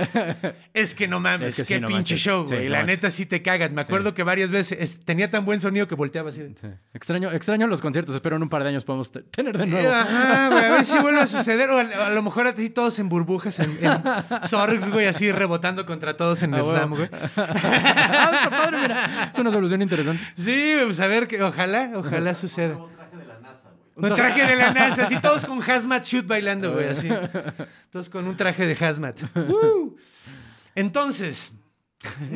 es 0.74 0.94
que 0.94 1.06
no 1.08 1.20
mames, 1.20 1.50
Es 1.50 1.56
que 1.56 1.62
qué 1.62 1.74
sí, 1.74 1.80
no 1.80 1.86
pinche 1.88 1.98
manches. 2.14 2.20
show, 2.20 2.46
Sí, 2.46 2.54
güey. 2.54 2.64
no 2.66 2.70
la 2.72 2.78
manches. 2.78 2.96
neta 2.96 3.10
sí 3.10 3.26
te 3.26 3.42
cagas. 3.42 3.70
Me 3.70 3.82
acuerdo 3.82 4.14
que 4.14 4.22
varias 4.22 4.50
veces 4.50 4.78
es- 4.80 5.04
tenía 5.04 5.30
tan 5.30 5.44
buen 5.44 5.60
sonido 5.60 5.86
que 5.88 5.94
volteaba 5.94 6.30
así. 6.30 6.40
Extraño, 6.94 7.30
extraño 7.32 7.66
los 7.66 7.80
conciertos. 7.80 8.14
Espero 8.14 8.36
en 8.36 8.42
un 8.42 8.48
par 8.48 8.62
de 8.62 8.70
años 8.70 8.84
podamos 8.84 9.12
te- 9.12 9.22
tener 9.22 9.56
de 9.58 9.66
nuevo. 9.66 9.90
Ajá, 9.90 10.48
güey, 10.50 10.64
a 10.64 10.70
ver 10.70 10.84
si 10.84 10.98
vuelve 10.98 11.20
a 11.20 11.26
suceder. 11.26 11.70
O 11.70 11.78
a, 11.78 12.06
a 12.06 12.10
lo 12.10 12.22
mejor 12.22 12.46
así 12.46 12.70
todos 12.70 12.98
en 12.98 13.08
burbujas, 13.08 13.58
en, 13.60 13.78
en 13.80 14.02
Zorgs, 14.48 14.90
güey, 14.90 15.06
así 15.06 15.30
rebotando 15.32 15.86
contra 15.86 16.16
todos 16.16 16.42
en 16.42 16.54
Ah, 16.54 16.58
el. 16.58 16.64
Slam, 16.64 16.90
güey. 16.90 17.08
Ah, 17.36 18.30
está 18.34 18.50
padre, 18.50 18.78
mira. 18.82 19.30
Es 19.32 19.38
una 19.38 19.50
solución 19.50 19.82
interesante. 19.82 20.22
Sí, 20.36 20.74
pues 20.84 21.00
a 21.00 21.06
ver, 21.06 21.26
que, 21.28 21.42
ojalá, 21.42 21.90
ojalá 21.94 22.34
suceda. 22.34 22.76
Un 24.02 24.14
traje 24.14 24.46
de 24.46 24.56
la 24.56 24.72
NASA, 24.72 24.74
güey. 24.74 24.74
Un 24.74 24.74
traje 24.74 24.80
de 24.80 24.86
la 24.86 24.88
NASA, 24.88 25.06
así 25.06 25.16
todos 25.20 25.44
con 25.44 25.62
hazmat 25.70 26.04
shoot 26.04 26.26
bailando, 26.26 26.72
güey, 26.72 26.88
así. 26.88 27.08
Todos 27.90 28.08
con 28.08 28.26
un 28.26 28.36
traje 28.36 28.66
de 28.66 28.84
hazmat. 28.86 29.20
Entonces, 30.74 31.52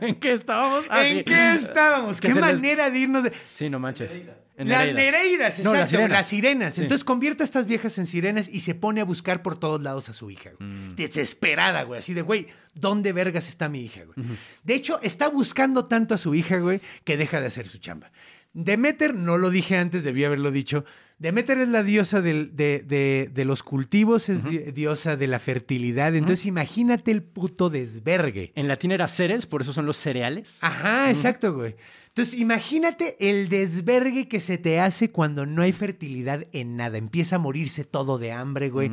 ¿En 0.00 0.16
qué 0.16 0.32
estábamos? 0.32 0.84
Ah, 0.90 1.06
¿en 1.06 1.18
sí. 1.18 1.24
qué 1.24 1.54
estábamos? 1.54 2.20
Que 2.20 2.28
¿Qué 2.28 2.34
les- 2.34 2.40
manera 2.40 2.90
de 2.90 2.98
irnos 2.98 3.22
de... 3.22 3.32
Sí, 3.54 3.70
no 3.70 3.78
manches. 3.78 4.10
En 4.56 4.68
Las 4.68 4.86
Nereidas. 4.86 4.94
nereidas, 4.96 5.58
No, 5.60 5.74
exacto, 5.74 5.78
las 5.80 5.88
sirenas. 5.90 6.10
las 6.10 6.26
sirenas. 6.28 6.74
Sí. 6.74 6.80
Entonces 6.82 7.04
convierte 7.04 7.42
a 7.42 7.46
estas 7.46 7.66
viejas 7.66 7.98
en 7.98 8.06
sirenas 8.06 8.48
y 8.48 8.60
se 8.60 8.74
pone 8.76 9.00
a 9.00 9.04
buscar 9.04 9.42
por 9.42 9.58
todos 9.58 9.82
lados 9.82 10.08
a 10.08 10.12
su 10.12 10.30
hija, 10.30 10.50
güey. 10.58 10.70
Mm. 10.70 10.94
Desesperada, 10.94 11.82
güey. 11.82 11.98
Así 11.98 12.14
de, 12.14 12.22
güey, 12.22 12.46
¿dónde 12.72 13.12
vergas 13.12 13.48
está 13.48 13.68
mi 13.68 13.80
hija, 13.84 14.02
güey? 14.04 14.26
De 14.62 14.74
hecho, 14.76 15.00
está 15.02 15.28
buscando 15.28 15.86
tanto 15.86 16.14
a 16.14 16.18
su 16.18 16.36
hija, 16.36 16.58
güey, 16.58 16.80
que 17.04 17.16
deja 17.16 17.40
de 17.40 17.48
hacer 17.48 17.68
su 17.68 17.78
chamba. 17.78 18.12
Demeter, 18.54 19.14
no 19.14 19.36
lo 19.36 19.50
dije 19.50 19.76
antes, 19.76 20.04
debí 20.04 20.24
haberlo 20.24 20.50
dicho. 20.50 20.84
Demeter 21.18 21.58
es 21.58 21.68
la 21.68 21.82
diosa 21.82 22.20
del- 22.20 22.56
de, 22.56 22.80
de- 22.86 23.30
de 23.32 23.44
los 23.44 23.62
cultivos, 23.62 24.28
es 24.28 24.44
di- 24.44 24.58
diosa 24.72 25.16
de 25.16 25.26
la 25.28 25.38
fertilidad. 25.38 26.14
Entonces, 26.14 26.46
imagínate 26.46 27.10
el 27.12 27.22
puto 27.22 27.70
desvergue. 27.70 28.52
En 28.56 28.66
latín 28.68 28.90
era 28.92 29.06
ceres, 29.08 29.46
por 29.46 29.62
eso 29.62 29.72
son 29.72 29.86
los 29.86 29.96
cereales. 29.96 30.58
Ajá, 30.60 31.10
exacto, 31.10 31.54
güey. 31.54 31.76
Entonces, 32.08 32.38
imagínate 32.38 33.16
el 33.20 33.48
desvergue 33.48 34.28
que 34.28 34.40
se 34.40 34.56
te 34.58 34.78
hace 34.80 35.10
cuando 35.10 35.46
no 35.46 35.62
hay 35.62 35.72
fertilidad 35.72 36.46
en 36.52 36.76
nada. 36.76 36.96
Empieza 36.98 37.36
a 37.36 37.38
morirse 37.40 37.84
todo 37.84 38.18
de 38.18 38.32
hambre, 38.32 38.70
güey. 38.70 38.90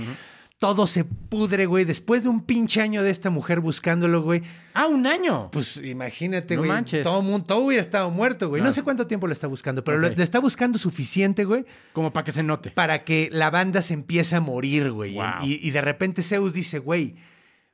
Todo 0.62 0.86
se 0.86 1.06
pudre, 1.06 1.66
güey. 1.66 1.86
Después 1.86 2.22
de 2.22 2.30
un 2.30 2.46
pinche 2.46 2.84
año 2.84 3.02
de 3.02 3.10
esta 3.10 3.32
mujer 3.32 3.62
buscándolo, 3.62 4.22
güey. 4.22 4.44
¡Ah, 4.76 4.86
un 4.86 5.08
año! 5.08 5.50
Pues 5.52 5.78
imagínate, 5.78 6.54
No 6.56 6.62
güey. 6.62 6.70
manches. 6.72 7.02
Todo, 7.02 7.24
mundo, 7.24 7.48
todo 7.48 7.58
hubiera 7.62 7.82
estado 7.82 8.12
muerto, 8.12 8.48
güey. 8.48 8.62
No 8.62 8.66
Claro. 8.66 8.74
sé 8.76 8.84
cuánto 8.84 9.08
tiempo 9.08 9.26
lo 9.26 9.34
está 9.34 9.48
buscando, 9.48 9.84
pero 9.84 9.98
lo- 9.98 10.10
Ok. 10.10 10.18
le 10.18 10.24
está 10.24 10.38
buscando 10.40 10.78
suficiente, 10.78 11.46
güey, 11.46 11.66
Como 11.94 12.14
para 12.14 12.26
que 12.26 12.32
se 12.32 12.44
note. 12.44 12.70
para 12.70 13.04
que 13.04 13.28
la 13.32 13.50
banda 13.50 13.82
se 13.82 13.96
empiece 13.96 14.36
a 14.36 14.40
morir, 14.40 14.92
güey. 14.92 15.14
Y- 15.14 15.16
Wow. 15.16 15.26
Y, 15.42 15.68
y 15.68 15.72
de 15.72 15.82
repente 15.82 16.22
Zeus 16.22 16.54
dice, 16.54 16.78
güey, 16.78 17.16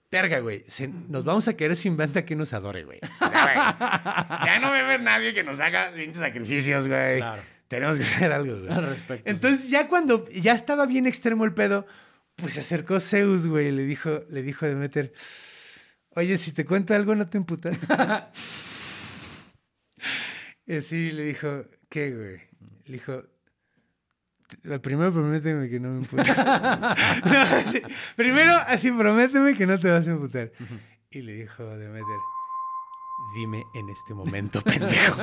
verga, 0.09 0.39
güey, 0.39 0.63
se- 0.65 0.87
nos 0.87 1.25
vamos 1.25 1.49
a 1.49 1.57
quedar 1.57 1.75
sin 1.75 1.97
banda 1.97 2.23
que 2.23 2.37
nos 2.37 2.53
adore, 2.53 2.85
güey. 2.85 2.99
O 3.19 3.27
sea, 3.29 3.43
güey, 3.43 3.55
ya 4.47 4.59
no 4.59 4.69
va 4.69 4.77
a 4.77 4.85
haber 4.85 5.01
nadie 5.01 5.33
que 5.33 5.43
nos 5.43 5.59
haga 5.59 5.89
20 5.91 6.17
sacrificios, 6.19 6.87
güey. 6.87 7.17
Claro. 7.17 7.41
Tenemos 7.67 7.97
que 7.97 8.03
hacer 8.05 8.31
algo, 8.31 8.59
güey. 8.61 8.71
Al 8.71 8.85
respecto. 8.87 9.29
Entonces, 9.29 9.69
ya 9.69 9.89
cuando 9.89 10.25
ya 10.29 10.53
estaba 10.53 10.85
bien 10.85 11.05
extremo 11.05 11.43
el 11.43 11.53
pedo, 11.53 11.85
pues 12.37 12.53
se 12.53 12.59
acercó 12.61 12.99
Zeus, 12.99 13.47
güey, 13.47 13.67
y 13.67 13.71
le 13.71 13.83
dijo, 13.83 14.21
le 14.29 14.41
dijo 14.43 14.65
a 14.65 14.69
Demeter, 14.69 15.13
oye, 16.11 16.37
si 16.37 16.51
te 16.53 16.65
cuento 16.65 16.93
algo, 16.93 17.15
¿no 17.15 17.27
te 17.27 17.37
emputas? 17.37 17.77
y 20.65 20.77
así 20.77 21.11
le 21.11 21.25
dijo, 21.25 21.65
¿qué, 21.89 22.11
güey? 22.15 22.37
Le 22.85 22.93
dijo, 22.93 23.23
"T- 24.61 24.79
primero 24.79 25.11
prométeme 25.11 25.69
que 25.69 25.79
no 25.79 25.89
me. 25.89 26.07
No, 26.13 27.39
así, 27.41 27.81
primero, 28.15 28.53
así, 28.67 28.91
prométeme 28.91 29.55
que 29.55 29.65
no 29.67 29.79
te 29.79 29.89
vas 29.89 30.07
a 30.07 30.11
emputar. 30.11 30.51
Y 31.09 31.21
le 31.21 31.33
dijo 31.33 31.65
Demeter, 31.77 32.05
dime 33.33 33.67
en 33.73 33.89
este 33.89 34.13
momento, 34.13 34.61
pendejo. 34.61 35.21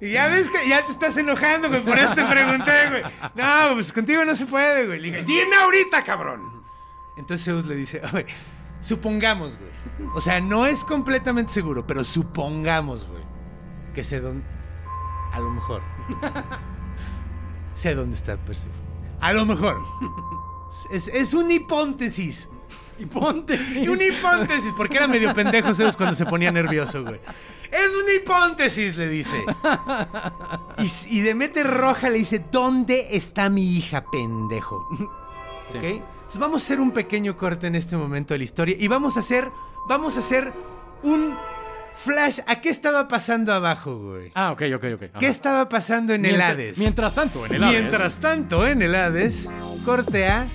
ya 0.00 0.28
ves 0.28 0.50
que 0.50 0.68
ya 0.68 0.84
te 0.84 0.92
estás 0.92 1.16
enojando, 1.16 1.68
güey, 1.68 1.82
por 1.82 1.98
eso 1.98 2.14
te 2.14 2.24
pregunté, 2.24 2.72
güey. 2.90 3.02
No, 3.34 3.74
pues 3.74 3.92
contigo 3.92 4.24
no 4.24 4.34
se 4.34 4.46
puede, 4.46 4.86
güey. 4.86 5.00
Le 5.00 5.10
dije, 5.10 5.22
dime 5.24 5.56
ahorita, 5.56 6.02
cabrón. 6.04 6.62
Entonces 7.16 7.44
Zeus 7.44 7.66
le 7.66 7.74
dice, 7.76 8.00
"A 8.04 8.10
ver, 8.10 8.26
supongamos, 8.80 9.56
güey. 9.56 9.70
O 10.14 10.20
sea, 10.20 10.40
no 10.40 10.66
es 10.66 10.84
completamente 10.84 11.52
seguro, 11.52 11.86
pero 11.86 12.04
supongamos, 12.04 13.06
güey, 13.06 13.22
que 13.94 14.04
sé 14.04 14.20
dónde... 14.20 14.44
A 15.32 15.38
lo 15.38 15.50
mejor. 15.50 15.82
sé 17.72 17.94
dónde 17.94 18.16
está 18.16 18.36
Perséfone. 18.36 18.82
A 19.20 19.32
lo 19.32 19.46
mejor. 19.46 19.80
Es, 20.90 21.08
es 21.08 21.32
una 21.32 21.52
hipótesis. 21.54 22.48
Hipóntesis. 23.02 23.88
Una 23.88 24.04
hipótesis, 24.04 24.72
porque 24.76 24.96
era 24.98 25.08
medio 25.08 25.32
pendejo 25.34 25.74
Zeus 25.74 25.96
cuando 25.96 26.14
se 26.16 26.24
ponía 26.26 26.50
nervioso, 26.50 27.02
güey. 27.04 27.20
Es 27.70 27.90
una 28.02 28.12
hipótesis, 28.14 28.96
le 28.96 29.08
dice. 29.08 29.36
Y, 30.78 31.16
y 31.18 31.20
Demeter 31.20 31.66
Roja 31.66 32.08
le 32.10 32.18
dice, 32.18 32.44
¿dónde 32.50 33.08
está 33.16 33.48
mi 33.48 33.76
hija, 33.76 34.04
pendejo? 34.10 34.86
Sí. 35.72 35.78
¿Ok? 35.78 35.84
Entonces 35.84 36.38
vamos 36.40 36.62
a 36.62 36.64
hacer 36.64 36.80
un 36.80 36.90
pequeño 36.92 37.36
corte 37.36 37.66
en 37.66 37.74
este 37.74 37.96
momento 37.96 38.34
de 38.34 38.38
la 38.38 38.44
historia 38.44 38.76
y 38.78 38.88
vamos 38.88 39.16
a 39.16 39.20
hacer, 39.20 39.50
vamos 39.88 40.16
a 40.16 40.20
hacer 40.20 40.52
un 41.02 41.34
flash. 41.94 42.40
¿A 42.46 42.60
qué 42.60 42.68
estaba 42.70 43.08
pasando 43.08 43.52
abajo, 43.52 43.96
güey? 43.98 44.32
Ah, 44.34 44.52
ok, 44.52 44.62
ok, 44.76 44.84
ok. 44.94 45.02
Ajá. 45.10 45.18
¿Qué 45.18 45.26
estaba 45.28 45.68
pasando 45.68 46.14
en 46.14 46.24
el 46.24 46.32
Mientras- 46.32 46.50
Hades? 46.52 46.78
Mientras 46.78 47.14
tanto, 47.14 47.46
en 47.46 47.54
el 47.54 47.64
Hades. 47.64 47.80
Mientras 47.80 48.18
tanto, 48.20 48.66
en 48.66 48.82
el 48.82 48.94
Hades, 48.94 49.48
corte 49.84 50.26
A, 50.28 50.46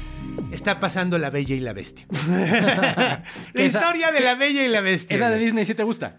está 0.52 0.80
pasando 0.80 1.18
La 1.18 1.30
Bella 1.30 1.56
y 1.56 1.60
la 1.60 1.74
Bestia. 1.74 2.06
la 2.28 3.24
Esa- 3.54 3.80
historia 3.80 4.12
de 4.12 4.22
La 4.22 4.36
Bella 4.36 4.64
y 4.66 4.68
la 4.68 4.82
Bestia. 4.82 5.16
Esa 5.16 5.30
de. 5.30 5.40
Disney 5.40 5.66
sí 5.66 5.76
te 5.76 5.84
gusta. 5.84 6.18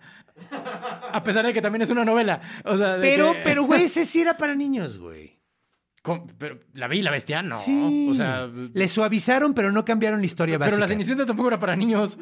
A 1.12 1.22
pesar 1.24 1.44
de 1.46 1.52
que 1.52 1.60
también 1.62 1.82
es 1.82 1.90
una 1.90 2.04
novela. 2.04 2.40
O 2.64 2.76
sea, 2.76 2.96
de 2.96 3.02
Pero, 3.02 3.32
que- 3.32 3.40
pero, 3.44 3.62
güey, 3.64 3.84
ese 3.84 4.04
sí 4.06 4.20
era 4.20 4.36
para 4.36 4.54
niños, 4.54 4.98
güey. 4.98 5.38
Pero 6.38 6.60
la 6.72 6.88
vi 6.88 6.98
y 6.98 7.02
la 7.02 7.10
bestia, 7.10 7.42
no. 7.42 7.58
Sí. 7.58 8.08
O 8.10 8.14
sea. 8.14 8.46
Le 8.72 8.88
suavizaron, 8.88 9.52
pero 9.52 9.70
no 9.72 9.84
cambiaron 9.84 10.20
la 10.20 10.26
historia 10.26 10.54
Pero 10.54 10.60
básica. 10.70 10.80
la 10.80 10.88
Cenicienta 10.88 11.26
tampoco 11.26 11.48
era 11.48 11.58
para 11.58 11.76
niños. 11.76 12.16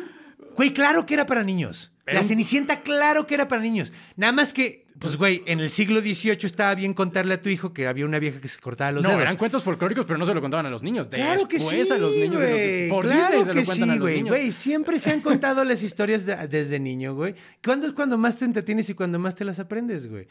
Güey, 0.57 0.73
claro 0.73 1.07
que 1.07 1.15
era 1.15 1.27
para 1.27 1.45
niños. 1.45 1.93
Pero- 2.05 2.19
La 2.19 2.25
Cenicienta, 2.25 2.81
claro 2.81 3.27
que 3.27 3.35
era 3.35 3.47
para 3.47 3.63
niños. 3.63 3.93
Nada 4.17 4.33
más 4.33 4.53
que, 4.53 4.86
pues, 4.99 5.17
güey, 5.17 5.43
en 5.47 5.61
el 5.61 5.71
siglo 5.71 6.01
XVIII 6.01 6.39
estaba 6.43 6.75
bien 6.75 6.95
contarle 6.95 7.35
a 7.35 7.43
tu 7.43 7.49
hijo 7.49 7.73
que 7.73 7.87
había 7.87 8.05
una 8.05 8.19
vieja 8.19 8.41
que 8.41 8.49
se 8.49 8.59
cortaba 8.61 8.93
los 8.93 9.03
No, 9.03 9.11
dedos. 9.11 9.23
eran 9.23 9.37
cuentos 9.37 9.63
folclóricos, 9.63 10.07
pero 10.07 10.19
no 10.19 10.25
se 10.27 10.33
lo 10.35 10.41
contaban 10.41 10.67
a 10.67 10.71
los 10.71 10.83
niños. 10.83 11.09
Claro 11.09 11.47
que 11.49 11.59
Después 11.59 11.87
sí, 11.89 11.93
a 11.93 11.99
los 11.99 12.13
niños. 12.13 12.41
se 12.41 12.89
los- 12.89 13.01
claro 13.03 13.29
Disney 13.29 13.45
se 13.45 13.51
que 13.53 13.55
lo 13.67 13.75
sí, 13.75 13.83
a 13.83 13.87
los 13.87 13.99
güey. 14.01 14.15
niños. 14.17 14.29
Güey, 14.31 14.53
siempre 14.53 14.99
se 14.99 15.11
han 15.11 15.21
contado 15.21 15.65
las 15.65 15.83
historias 15.83 16.25
de- 16.27 16.49
desde 16.49 16.79
niño, 16.81 17.15
güey. 17.15 17.35
¿Cuándo 17.65 17.87
es 17.87 17.93
cuando 17.93 18.17
más 18.19 18.37
te 18.37 18.45
entretienes 18.47 18.89
y 18.89 18.95
cuando 18.95 19.19
más 19.19 19.35
te 19.35 19.45
las 19.45 19.59
aprendes, 19.59 20.09
güey? 20.09 20.27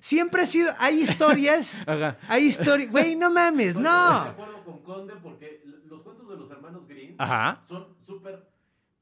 Siempre 0.00 0.42
ha 0.42 0.46
sido... 0.46 0.70
Hay 0.78 1.00
historias... 1.00 1.80
Ajá. 1.86 2.18
hay 2.28 2.44
historias... 2.44 2.90
Güey, 2.90 3.16
no 3.16 3.30
mames, 3.30 3.68
Estoy 3.68 3.82
de 3.84 3.88
no. 3.88 3.98
acuerdo 4.16 4.64
con 4.64 4.82
Conde 4.82 5.14
porque 5.22 5.62
los 5.88 6.02
cuentos 6.02 6.28
de 6.28 6.36
los 6.36 6.50
hermanos 6.50 6.86
Grimm 6.86 7.14
Ajá. 7.18 7.62
son 7.66 7.86
súper 8.06 8.46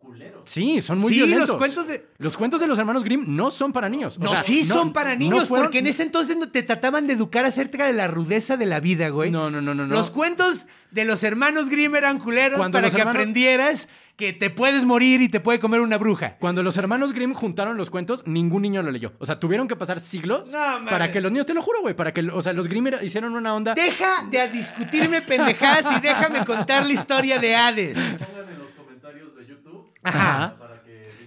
culeros. 0.03 0.43
Sí, 0.45 0.83
son 0.83 0.99
muy 0.99 1.11
Sí, 1.11 1.17
violentos. 1.19 1.49
los 1.49 1.57
cuentos 1.59 1.87
de... 1.87 2.07
Los 2.19 2.37
cuentos 2.37 2.61
de 2.61 2.67
los 2.67 2.79
hermanos 2.79 3.05
Grimm 3.05 3.25
no 3.29 3.51
son 3.51 3.73
para 3.73 3.89
niños. 3.89 4.17
O 4.19 4.25
No, 4.25 4.31
sea, 4.31 4.43
sí 4.43 4.65
no- 4.69 4.75
son 4.75 4.93
para 4.93 5.13
no 5.15 5.19
niños, 5.21 5.49
fueron- 5.49 5.67
porque 5.67 5.79
en 5.79 5.87
ese 5.87 6.03
entonces 6.03 6.37
no 6.37 6.49
te 6.51 6.63
trataban 6.63 7.07
de 7.07 7.15
educar 7.15 7.45
acerca 7.45 7.87
de 7.87 7.93
la 7.93 8.09
rudeza 8.09 8.57
de 8.57 8.67
la 8.67 8.81
vida, 8.81 9.09
güey. 9.09 9.31
No, 9.31 9.51
no, 9.51 9.63
no, 9.63 9.75
no. 9.75 9.87
no. 9.87 9.95
Los 9.95 10.11
cuentos 10.11 10.67
de 10.91 11.05
los 11.05 11.23
hermanos 11.25 11.69
Grimm 11.71 11.95
eran 11.97 12.19
culeros 12.19 12.59
Cuando 12.59 12.77
para 12.77 12.91
que 12.91 12.97
hermanos- 12.99 13.15
aprendieras 13.21 13.89
que 14.17 14.33
te 14.35 14.51
puedes 14.51 14.85
morir 14.85 15.23
y 15.23 15.29
te 15.31 15.41
puede 15.41 15.59
comer 15.59 15.81
una 15.81 15.97
bruja. 15.97 16.37
Cuando 16.39 16.63
los 16.63 16.77
hermanos 16.77 17.13
Grimm 17.13 17.33
juntaron 17.33 17.79
los 17.79 17.89
cuentos, 17.89 18.23
ningún 18.27 18.63
niño 18.63 18.83
lo 18.83 18.91
leyó. 18.91 19.15
O 19.19 19.25
sea, 19.25 19.41
tuvieron 19.41 19.67
que 19.69 19.75
pasar 19.75 20.01
siglos 20.01 20.53
No, 20.53 20.85
para 20.85 21.11
que 21.11 21.21
los 21.21 21.33
niños, 21.33 21.47
te 21.47 21.55
lo 21.55 21.63
juro, 21.63 21.81
güey, 21.81 21.95
para 21.97 22.13
que, 22.13 22.21
o 22.21 22.43
sea, 22.43 22.53
los 22.53 22.69
Grimm 22.69 22.89
era- 22.89 23.03
hicieron 23.03 23.35
una 23.35 23.55
onda. 23.55 23.75
Deja 23.75 24.27
de 24.31 24.49
discutirme 24.49 25.23
pendejadas 25.23 25.87
y 25.97 26.01
déjame 26.01 26.45
contar 26.45 26.85
la 26.87 26.93
historia 26.93 27.39
de 27.39 27.57
Hades. 27.57 27.97
Pongan 27.97 28.53
en 28.53 28.59
los 28.59 28.71
comentarios 28.73 29.35
de 29.35 29.47
YouTube 29.47 29.92
Ajá. 30.03 30.57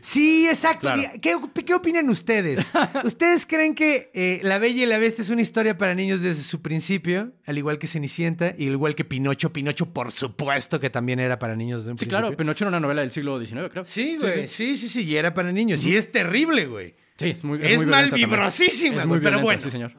Sí, 0.02 0.46
exacto. 0.48 0.82
Claro. 0.94 1.02
¿Qué, 1.20 1.36
qué 1.66 1.74
opinan 1.74 2.08
ustedes? 2.12 2.72
¿Ustedes 3.04 3.48
creen 3.48 3.74
que 3.74 4.12
eh, 4.14 4.40
La 4.44 4.60
Bella 4.60 4.84
y 4.84 4.86
la 4.86 5.00
Bestia 5.00 5.24
es 5.24 5.32
una 5.32 5.42
historia 5.42 5.78
para 5.78 5.96
niños 5.96 6.22
desde 6.22 6.44
su 6.44 6.62
principio? 6.62 7.32
Al 7.48 7.58
igual 7.58 7.80
que 7.80 7.88
Cenicienta 7.88 8.54
y 8.56 8.68
al 8.68 8.74
igual 8.74 8.94
que 8.94 9.04
Pinocho. 9.04 9.52
Pinocho, 9.52 9.88
por 9.92 10.12
supuesto, 10.12 10.80
que 10.80 10.92
también 10.92 11.20
era 11.20 11.40
para 11.40 11.56
niños 11.56 11.82
desde 11.82 11.94
un 11.94 11.98
Sí, 11.98 12.06
principio. 12.06 12.20
claro, 12.20 12.38
Pinocho 12.38 12.66
era 12.66 12.70
una 12.70 12.80
novela 12.80 13.02
del 13.02 13.10
siglo 13.12 13.44
XIX, 13.44 13.70
creo. 13.72 13.84
Sí, 13.84 14.18
güey. 14.22 14.48
Sí, 14.48 14.78
sí, 14.78 14.90
sí. 14.90 15.02
Y 15.06 15.16
era 15.16 15.34
para 15.34 15.52
niños. 15.52 15.84
Y 15.84 15.96
es 15.96 16.12
terrible, 16.12 16.68
güey. 16.68 16.94
Sí, 17.18 17.30
es 17.30 17.44
muy 17.44 17.58
Es 17.58 17.78
muy 17.78 17.86
violenta 17.86 17.90
mal 17.98 18.12
vibrosísima, 18.12 18.98
Es 18.98 19.06
muy 19.08 19.18
güey, 19.18 19.22
pero 19.24 19.40
bueno. 19.42 19.62
Sí, 19.64 19.72
señor. 19.72 19.92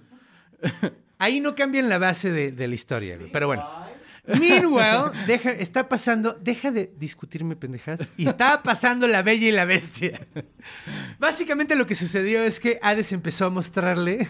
Ahí 1.18 1.40
no 1.40 1.56
cambian 1.56 1.88
la 1.88 1.98
base 1.98 2.30
de, 2.30 2.52
de 2.52 2.68
la 2.68 2.74
historia, 2.76 3.16
güey. 3.16 3.32
Pero 3.32 3.48
bueno. 3.48 3.85
Meanwhile, 4.26 5.12
deja, 5.26 5.50
está 5.52 5.88
pasando, 5.88 6.34
deja 6.34 6.70
de 6.70 6.92
discutirme 6.98 7.56
pendejadas. 7.56 8.08
Y 8.16 8.28
estaba 8.28 8.62
pasando 8.62 9.06
la 9.06 9.22
bella 9.22 9.48
y 9.48 9.52
la 9.52 9.64
bestia. 9.64 10.26
Básicamente 11.18 11.76
lo 11.76 11.86
que 11.86 11.94
sucedió 11.94 12.42
es 12.42 12.60
que 12.60 12.78
Hades 12.82 13.12
empezó 13.12 13.46
a 13.46 13.50
mostrarle 13.50 14.28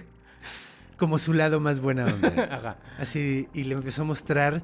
como 0.96 1.18
su 1.18 1.32
lado 1.32 1.60
más 1.60 1.80
buena 1.80 2.06
onda. 2.06 2.28
Ajá. 2.50 2.76
Así, 2.98 3.48
y 3.54 3.64
le 3.64 3.74
empezó 3.74 4.02
a 4.02 4.04
mostrar 4.04 4.62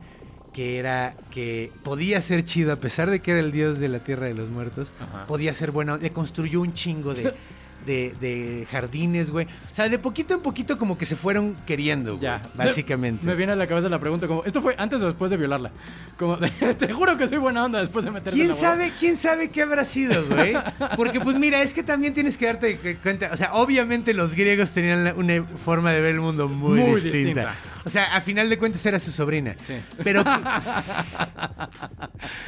que 0.53 0.78
era, 0.78 1.14
que 1.30 1.70
podía 1.83 2.20
ser 2.20 2.45
chido, 2.45 2.72
a 2.72 2.76
pesar 2.76 3.11
de 3.11 3.20
que 3.20 3.30
era 3.30 3.41
el 3.41 3.53
dios 3.53 3.78
de 3.78 3.89
la 3.89 4.01
tierra 4.01 4.26
de 4.26 4.35
los 4.35 4.51
muertos, 4.51 4.91
Ajá. 5.01 5.26
podía 5.26 5.55
ser 5.55 5.70
bueno. 5.70 5.97
Le 5.97 6.11
construyó 6.11 6.61
un 6.61 6.74
chingo 6.74 7.14
de, 7.14 7.33
de, 7.87 8.14
de 8.20 8.66
jardines, 8.70 9.30
güey. 9.30 9.47
O 9.72 9.74
sea, 9.74 9.89
de 9.89 9.99
poquito 9.99 10.35
en 10.35 10.41
poquito 10.41 10.78
como 10.78 10.97
que 10.99 11.07
se 11.07 11.16
fueron 11.16 11.57
queriendo, 11.66 12.12
güey, 12.12 12.22
Ya. 12.22 12.41
básicamente. 12.55 13.24
Me 13.26 13.35
viene 13.35 13.53
a 13.53 13.57
la 13.57 13.66
cabeza 13.66 13.89
la 13.89 13.99
pregunta 13.99 14.26
como, 14.26 14.45
¿esto 14.45 14.62
fue 14.62 14.74
antes 14.78 15.01
o 15.03 15.07
después 15.07 15.30
de 15.30 15.37
violarla? 15.37 15.70
Como, 16.18 16.39
te 16.78 16.93
juro 16.93 17.16
que 17.16 17.28
soy 17.28 17.39
buena 17.39 17.64
onda 17.64 17.80
después 17.80 18.05
de 18.05 18.11
meterse 18.11 18.30
en 18.30 18.35
¿Quién 18.37 18.49
la 18.49 18.55
boda. 18.55 18.68
sabe, 18.68 18.93
¿Quién 18.99 19.16
sabe 19.16 19.49
qué 19.51 19.62
habrá 19.62 19.85
sido, 19.85 20.24
güey? 20.26 20.55
Porque, 20.97 21.20
pues 21.20 21.37
mira, 21.37 21.62
es 21.62 21.74
que 21.74 21.83
también 21.83 22.14
tienes 22.14 22.37
que 22.37 22.47
darte 22.47 22.76
cu- 22.76 22.97
cuenta. 23.03 23.30
O 23.33 23.37
sea, 23.37 23.55
obviamente 23.55 24.14
los 24.14 24.35
griegos 24.35 24.70
tenían 24.70 25.05
la- 25.05 25.14
una 25.14 25.43
forma 25.43 25.93
de 25.93 26.01
ver 26.01 26.14
el 26.14 26.20
mundo 26.20 26.49
muy, 26.49 26.78
Muy 26.78 26.95
distinta. 27.01 27.16
distinta. 27.18 27.55
O 27.85 27.91
sea, 27.91 28.14
a 28.14 28.20
final 28.20 28.49
de 28.49 28.59
cuentas 28.59 28.85
era 28.87 28.99
su 29.01 29.11
sobrina. 29.11 29.57
Sí. 29.66 29.74
Pero. 30.05 30.22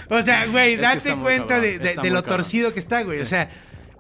o 0.09 0.22
sea, 0.22 0.47
güey, 0.47 0.76
date 0.76 1.14
cuenta 1.16 1.61
cabrón, 1.61 1.78
de, 1.82 1.95
lo 1.95 2.03
cabrón. 2.22 2.24
torcido 2.24 2.72
que 2.72 2.80
está, 2.80 3.03
güey. 3.03 3.20
O 3.20 3.24
sea, 3.24 3.51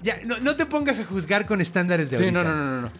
ya, 0.02 0.16
no, 0.24 0.38
no 0.38 0.56
te 0.56 0.66
pongas 0.66 0.98
a 1.00 1.04
juzgar 1.04 1.46
con 1.46 1.60
estándares 1.60 2.10
de 2.10 2.18
Sí, 2.18 2.24
ahorita. 2.24 2.44
no, 2.44 2.50
no, 2.50 2.64
no, 2.64 2.70
no. 2.76 2.80
no. 2.82 2.90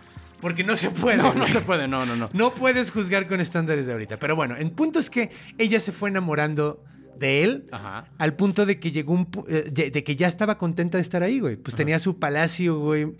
Porque 0.41 0.63
no 0.65 0.77
se 0.77 0.91
puede. 0.91 1.17
No, 1.17 1.33
no 1.35 1.47
se 1.47 1.61
puede, 1.61 1.89
no, 1.89 2.05
no, 2.05 2.17
no. 2.17 2.29
No 2.35 2.53
puedes 2.53 2.91
juzgar 2.91 3.27
con 3.27 3.41
estándares 3.41 3.87
de 3.87 3.93
ahorita. 3.93 4.19
Pero 4.19 4.37
bueno, 4.37 4.57
el 4.57 4.71
punto 4.73 4.99
es 4.99 5.09
que 5.09 5.31
ella 5.59 5.81
se 5.81 5.91
fue 5.93 6.11
enamorando 6.11 6.85
de 7.19 7.45
él 7.45 7.65
Ajá. 7.71 8.07
al 8.19 8.35
punto 8.35 8.67
de 8.67 8.79
que 8.79 8.91
llegó 8.93 9.15
un 9.15 9.31
pu- 9.31 9.47
eh, 9.49 9.71
de, 9.71 9.91
de 9.91 10.05
que 10.05 10.17
ya 10.17 10.29
estaba 10.29 10.59
contenta 10.59 10.99
de 10.99 11.03
estar 11.03 11.23
ahí, 11.23 11.41
güey. 11.41 11.57
Pues 11.57 11.75
tenía 11.77 11.99
su 11.99 12.19
palacio, 12.19 12.79
güey, 12.79 13.13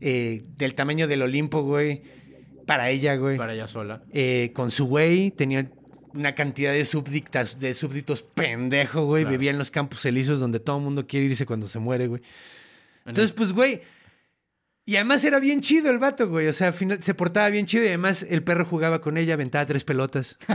eh, 0.00 0.44
del 0.56 0.74
tamaño 0.74 1.06
del 1.08 1.20
Olimpo, 1.22 1.62
güey, 1.62 2.02
para 2.66 2.88
ella, 2.90 3.16
güey. 3.16 3.36
Para 3.36 3.52
ella 3.54 3.68
sola. 3.68 4.02
Eh, 4.12 4.52
con 4.54 4.70
su 4.70 4.86
güey, 4.86 5.32
tenía 5.32 5.68
una 6.14 6.34
cantidad 6.34 6.72
de 6.72 6.84
súbditas, 6.84 7.58
de 7.58 7.74
súbditos 7.74 8.22
pendejo, 8.22 9.04
güey. 9.04 9.24
Claro. 9.24 9.36
Vivía 9.36 9.50
en 9.50 9.58
los 9.58 9.70
campos 9.70 10.02
elíseos 10.06 10.40
donde 10.40 10.60
todo 10.60 10.78
el 10.78 10.84
mundo 10.84 11.06
quiere 11.06 11.26
irse 11.26 11.44
cuando 11.44 11.66
se 11.66 11.78
muere, 11.78 12.06
güey. 12.06 12.22
En 13.04 13.10
Entonces, 13.10 13.32
pues, 13.32 13.52
güey. 13.52 13.82
Y 14.86 14.96
además 14.96 15.24
era 15.24 15.38
bien 15.38 15.62
chido 15.62 15.88
el 15.90 15.98
vato, 15.98 16.28
güey. 16.28 16.46
O 16.46 16.52
sea, 16.52 16.66
al 16.68 16.72
final 16.74 17.02
se 17.02 17.14
portaba 17.14 17.48
bien 17.48 17.64
chido 17.64 17.84
y 17.84 17.88
además 17.88 18.22
el 18.28 18.42
perro 18.42 18.66
jugaba 18.66 19.00
con 19.00 19.16
ella, 19.16 19.32
aventaba 19.32 19.64
tres 19.64 19.82
pelotas. 19.82 20.36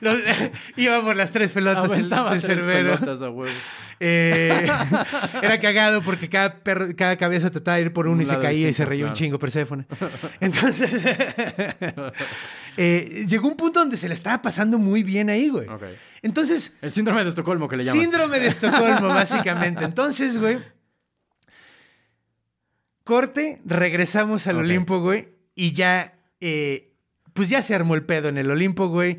Los- 0.00 0.18
iba 0.76 1.02
por 1.02 1.14
las 1.16 1.30
tres 1.30 1.52
pelotas 1.52 1.84
el, 1.92 1.92
Aventaba 1.92 2.34
el 2.34 2.40
tres 2.40 2.56
cerbero. 2.56 2.94
pelotas 2.98 3.20
a 3.22 3.30
huevo. 3.30 3.52
Eh, 4.00 4.66
era 5.42 5.60
cagado 5.60 6.00
porque 6.02 6.30
cada 6.30 6.54
perro, 6.56 6.88
cada 6.96 7.16
cabeza 7.18 7.50
trataba 7.50 7.76
de 7.76 7.82
ir 7.84 7.92
por 7.92 8.06
uno 8.06 8.16
Un 8.16 8.22
y 8.22 8.26
se 8.26 8.38
caía 8.38 8.68
y 8.70 8.72
se 8.72 8.86
reía 8.86 9.04
un 9.04 9.10
claro. 9.10 9.18
chingo 9.18 9.38
Perséfone. 9.38 9.84
Entonces, 10.40 10.90
eh, 12.78 13.24
llegó 13.28 13.48
un 13.48 13.56
punto 13.56 13.80
donde 13.80 13.98
se 13.98 14.08
le 14.08 14.14
estaba 14.14 14.40
pasando 14.40 14.78
muy 14.78 15.02
bien 15.02 15.28
ahí, 15.28 15.50
güey. 15.50 15.68
Ok. 15.68 15.82
Entonces, 16.22 16.72
El 16.82 16.92
síndrome 16.92 17.22
de 17.24 17.30
Estocolmo 17.30 17.68
que 17.68 17.76
le 17.78 17.84
llaman. 17.84 18.02
síndrome 18.02 18.40
de 18.40 18.48
Estocolmo, 18.48 19.08
básicamente. 19.08 19.84
Entonces, 19.84 20.38
güey, 20.38 20.58
corte, 23.04 23.60
regresamos 23.64 24.46
al. 24.46 24.56
Olimpo, 24.58 25.00
güey, 25.00 25.28
y 25.54 25.72
ya, 25.72 26.18
eh, 26.40 26.92
pues 27.32 27.48
ya 27.48 27.62
se 27.62 27.74
armó 27.74 27.94
el 27.94 28.04
pedo 28.04 28.28
en 28.28 28.38
el 28.38 28.50
Olimpo, 28.50 28.88
güey. 28.88 29.18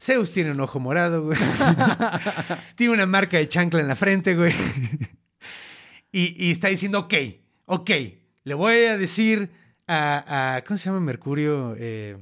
Zeus 0.00 0.30
tiene 0.32 0.50
un 0.50 0.60
ojo 0.60 0.78
morado, 0.78 1.24
güey. 1.24 1.38
tiene 2.76 2.92
una 2.92 3.06
marca 3.06 3.38
de 3.38 3.48
chancla 3.48 3.80
en 3.80 3.88
la 3.88 3.96
frente, 3.96 4.34
güey. 4.36 4.52
y, 6.12 6.34
y 6.46 6.50
está 6.52 6.68
diciendo, 6.68 7.00
ok, 7.00 7.14
ok, 7.64 7.90
le 8.44 8.54
voy 8.54 8.74
a 8.84 8.96
decir 8.98 9.50
a, 9.86 10.56
a- 10.56 10.64
¿cómo 10.64 10.76
se 10.78 10.84
llama 10.86 11.00
Mercurio? 11.00 11.74
Eh, 11.78 12.18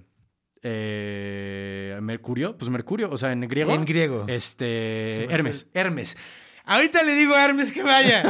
Eh, 0.66 1.98
Mercurio, 2.00 2.56
pues 2.56 2.70
Mercurio, 2.70 3.10
o 3.10 3.18
sea, 3.18 3.32
en 3.32 3.42
griego. 3.42 3.72
En 3.74 3.84
griego. 3.84 4.24
Este. 4.26 5.24
Hermes. 5.32 5.66
Hermes. 5.74 6.16
Ahorita 6.64 7.02
le 7.02 7.14
digo 7.14 7.34
a 7.34 7.44
Hermes 7.44 7.70
que 7.70 7.82
vaya. 7.82 8.22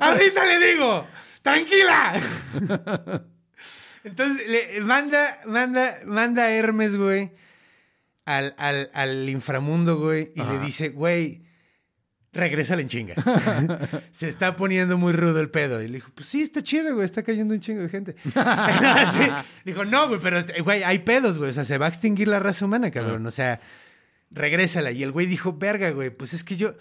Ahorita 0.00 0.44
le 0.46 0.64
digo. 0.64 1.06
Tranquila. 1.42 2.14
Entonces 4.04 4.48
le 4.48 4.80
manda, 4.82 5.40
manda, 5.46 5.98
manda 6.04 6.44
a 6.44 6.50
Hermes, 6.52 6.96
güey, 6.96 7.32
al, 8.24 8.54
al, 8.56 8.88
al 8.94 9.28
inframundo, 9.28 9.98
güey, 9.98 10.30
y 10.36 10.42
le 10.44 10.60
dice, 10.60 10.90
güey, 10.90 11.42
regresa 12.36 12.74
en 12.74 12.88
chinga. 12.88 13.14
Se 14.12 14.28
está 14.28 14.56
poniendo 14.56 14.96
muy 14.98 15.12
rudo 15.12 15.40
el 15.40 15.50
pedo. 15.50 15.82
Y 15.82 15.88
le 15.88 15.94
dijo, 15.94 16.10
pues 16.14 16.28
sí, 16.28 16.42
está 16.42 16.62
chido, 16.62 16.94
güey, 16.94 17.04
está 17.04 17.22
cayendo 17.22 17.54
un 17.54 17.60
chingo 17.60 17.82
de 17.82 17.88
gente. 17.88 18.16
Sí. 18.26 19.30
Dijo, 19.64 19.84
no, 19.84 20.08
güey, 20.08 20.20
pero, 20.20 20.38
este, 20.38 20.60
güey, 20.60 20.82
hay 20.82 21.00
pedos, 21.00 21.38
güey, 21.38 21.50
o 21.50 21.52
sea, 21.52 21.64
se 21.64 21.78
va 21.78 21.86
a 21.86 21.88
extinguir 21.88 22.28
la 22.28 22.38
raza 22.38 22.64
humana, 22.64 22.90
cabrón. 22.90 23.26
O 23.26 23.30
sea, 23.30 23.60
regrésala. 24.30 24.92
Y 24.92 25.02
el 25.02 25.12
güey 25.12 25.26
dijo, 25.26 25.52
verga, 25.52 25.90
güey, 25.90 26.10
pues 26.10 26.34
es 26.34 26.44
que 26.44 26.56
yo, 26.56 26.74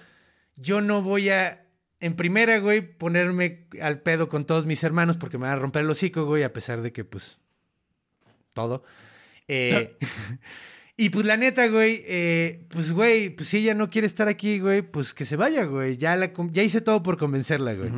yo 0.56 0.82
no 0.82 1.02
voy 1.02 1.30
a, 1.30 1.66
en 2.00 2.16
primera, 2.16 2.60
güey, 2.60 2.82
ponerme 2.82 3.68
al 3.82 4.02
pedo 4.02 4.30
con 4.30 4.46
todos 4.46 4.66
mis 4.66 4.84
hermanos 4.84 5.18
porque 5.18 5.38
me 5.38 5.48
van 5.48 5.54
a 5.54 5.60
romper 5.60 5.84
el 5.84 5.90
hocico, 5.90 6.26
güey, 6.26 6.44
a 6.44 6.54
pesar 6.54 6.82
de 6.82 6.92
que, 6.92 7.06
pues, 7.06 7.38
todo. 8.54 8.84
Eh, 9.48 9.98
y 10.98 11.10
pues 11.10 11.26
la 11.26 11.38
neta, 11.38 11.68
güey, 11.68 12.02
eh, 12.06 12.62
pues, 12.70 12.92
güey, 12.92 13.30
pues 13.30 13.50
si 13.50 13.58
ella 13.58 13.74
no 13.74 13.90
quiere 13.90 14.08
estar 14.08 14.28
aquí, 14.28 14.60
güey, 14.60 14.82
pues 14.82 15.14
que 15.14 15.26
se 15.26 15.36
vaya, 15.36 15.66
güey. 15.66 15.98
Ya, 15.98 16.16
la, 16.16 16.32
ya 16.52 16.64
hice 16.64 16.82
todo 16.82 17.04
por 17.04 17.18
convencerla, 17.18 17.74
güey. 17.74 17.92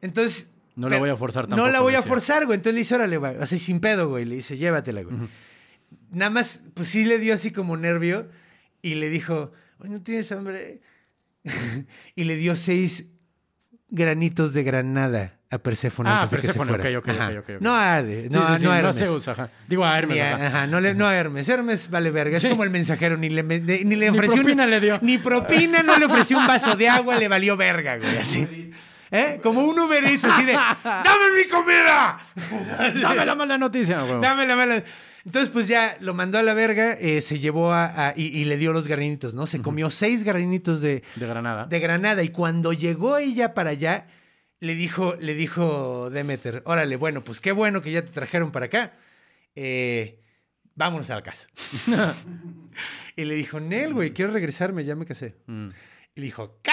Entonces... 0.00 0.48
No 0.74 0.88
la 0.88 0.98
voy 0.98 1.10
a 1.10 1.16
forzar 1.16 1.44
No 1.44 1.56
tampoco. 1.56 1.70
la 1.72 1.80
voy 1.80 1.94
a 1.96 2.02
forzar, 2.02 2.46
güey. 2.46 2.56
Entonces 2.56 2.74
le 2.74 2.80
dice, 2.80 2.94
órale, 2.94 3.18
güey. 3.18 3.36
Así 3.40 3.58
sin 3.58 3.80
pedo, 3.80 4.08
güey. 4.08 4.24
Le 4.24 4.36
dice, 4.36 4.56
llévatela, 4.56 5.02
güey. 5.02 5.16
Nada 6.10 6.30
más, 6.30 6.62
pues 6.74 6.88
sí 6.88 7.04
le 7.04 7.18
dio 7.18 7.34
así 7.34 7.50
como 7.50 7.76
nervio 7.76 8.28
y 8.80 8.94
le 8.94 9.10
dijo, 9.10 9.52
"Oye, 9.78 9.90
¿no 9.90 10.02
tienes 10.02 10.32
hambre? 10.32 10.80
y 12.14 12.24
le 12.24 12.36
dio 12.36 12.54
seis 12.56 13.06
granitos 13.90 14.54
de 14.54 14.62
granada 14.62 15.38
a 15.52 15.58
Perséfone 15.58 16.08
Ah, 16.10 16.22
antes 16.22 16.30
de 16.30 16.36
que 16.38 16.42
se 16.42 16.46
Perséfone, 16.48 16.78
fuera. 16.82 16.98
ok, 16.98 17.04
ok, 17.04 17.08
Ajá. 17.20 17.28
ok, 17.28 17.38
ok, 17.38 17.50
ok. 17.56 17.60
No 17.60 17.74
a 17.74 17.94
Hades, 17.96 18.22
Sí, 18.24 18.28
no, 18.30 18.46
sí, 18.48 18.58
sí, 18.58 18.64
no 18.64 18.70
a 18.70 18.74
no 18.74 18.78
Hermes. 18.78 18.96
a 18.96 18.98
Zeus, 19.06 19.28
ajá. 19.28 19.50
Digo 19.68 19.84
a 19.84 19.98
Hermes, 19.98 20.16
Ni 20.16 20.20
a, 20.22 20.34
ajá. 20.34 20.46
ajá, 20.46 20.66
no, 20.66 20.80
le- 20.80 20.94
no 20.94 21.06
a 21.06 21.14
Hermes. 21.16 21.48
Hermes 21.48 21.90
vale 21.90 22.10
verga. 22.10 22.36
Es 22.38 22.46
como 22.46 22.64
el 22.64 22.70
mensajero. 22.70 23.16
Ni 23.16 23.28
le, 23.30 23.42
de- 23.42 23.84
ni 23.84 23.94
le 23.96 24.10
Ni 24.10 24.16
ofreció. 24.16 24.36
un- 24.36 24.42
propina 24.42 24.66
le 24.66 24.80
dio. 24.80 24.98
Ni 25.02 25.18
propina, 25.18 25.82
no 25.82 25.98
le 25.98 26.06
ofreció 26.06 26.38
un 26.38 26.46
vaso 26.46 26.74
de 26.74 26.88
agua, 26.88 27.16
le 27.16 27.28
valió 27.28 27.56
verga, 27.56 27.98
güey. 27.98 28.18
Así. 28.18 28.70
¿Eh? 29.10 29.40
Como 29.42 29.62
un 29.62 29.78
Uber 29.78 30.02
Eats, 30.04 30.24
así 30.24 30.44
de: 30.46 30.52
¡Dame 30.54 31.30
mi 31.36 31.48
comida! 31.50 32.16
Dame 33.02 33.26
la 33.26 33.34
mala 33.34 33.58
noticia, 33.58 34.00
güey. 34.00 34.20
Dame 34.20 34.46
la 34.46 34.56
mala. 34.56 34.82
Entonces, 35.24 35.50
pues 35.50 35.68
ya 35.68 35.96
lo 36.00 36.14
mandó 36.14 36.38
a 36.38 36.42
la 36.42 36.54
verga, 36.54 36.92
eh, 36.98 37.20
se 37.20 37.38
llevó 37.38 37.72
a. 37.72 38.08
a- 38.08 38.14
y, 38.16 38.26
y 38.28 38.44
le 38.46 38.56
dio 38.56 38.72
los 38.72 38.88
garrinitos, 38.88 39.34
¿no? 39.34 39.46
Se 39.46 39.60
comió 39.60 39.90
seis 39.90 40.24
garrinitos 40.24 40.80
de, 40.80 41.02
De 41.16 41.26
Granada. 41.26 41.66
de 41.66 41.78
granada. 41.78 42.22
Y 42.22 42.30
cuando 42.30 42.72
llegó 42.72 43.18
ella 43.18 43.52
para 43.54 43.70
allá, 43.70 44.06
le 44.62 44.76
dijo, 44.76 45.16
le 45.16 45.34
dijo 45.34 46.08
Demeter: 46.08 46.62
Órale, 46.64 46.94
bueno, 46.94 47.24
pues 47.24 47.40
qué 47.40 47.50
bueno 47.50 47.82
que 47.82 47.90
ya 47.90 48.02
te 48.02 48.12
trajeron 48.12 48.52
para 48.52 48.66
acá. 48.66 48.92
Eh, 49.56 50.20
vámonos 50.76 51.10
a 51.10 51.16
la 51.16 51.22
casa. 51.22 51.48
y 53.16 53.24
le 53.24 53.34
dijo: 53.34 53.58
Nel, 53.58 53.92
güey, 53.92 54.12
quiero 54.12 54.32
regresarme, 54.32 54.84
ya 54.84 54.94
me 54.94 55.04
casé. 55.04 55.34
Mm. 55.46 55.70
Y 56.14 56.20
le 56.20 56.26
dijo, 56.26 56.58
¿qué? 56.62 56.72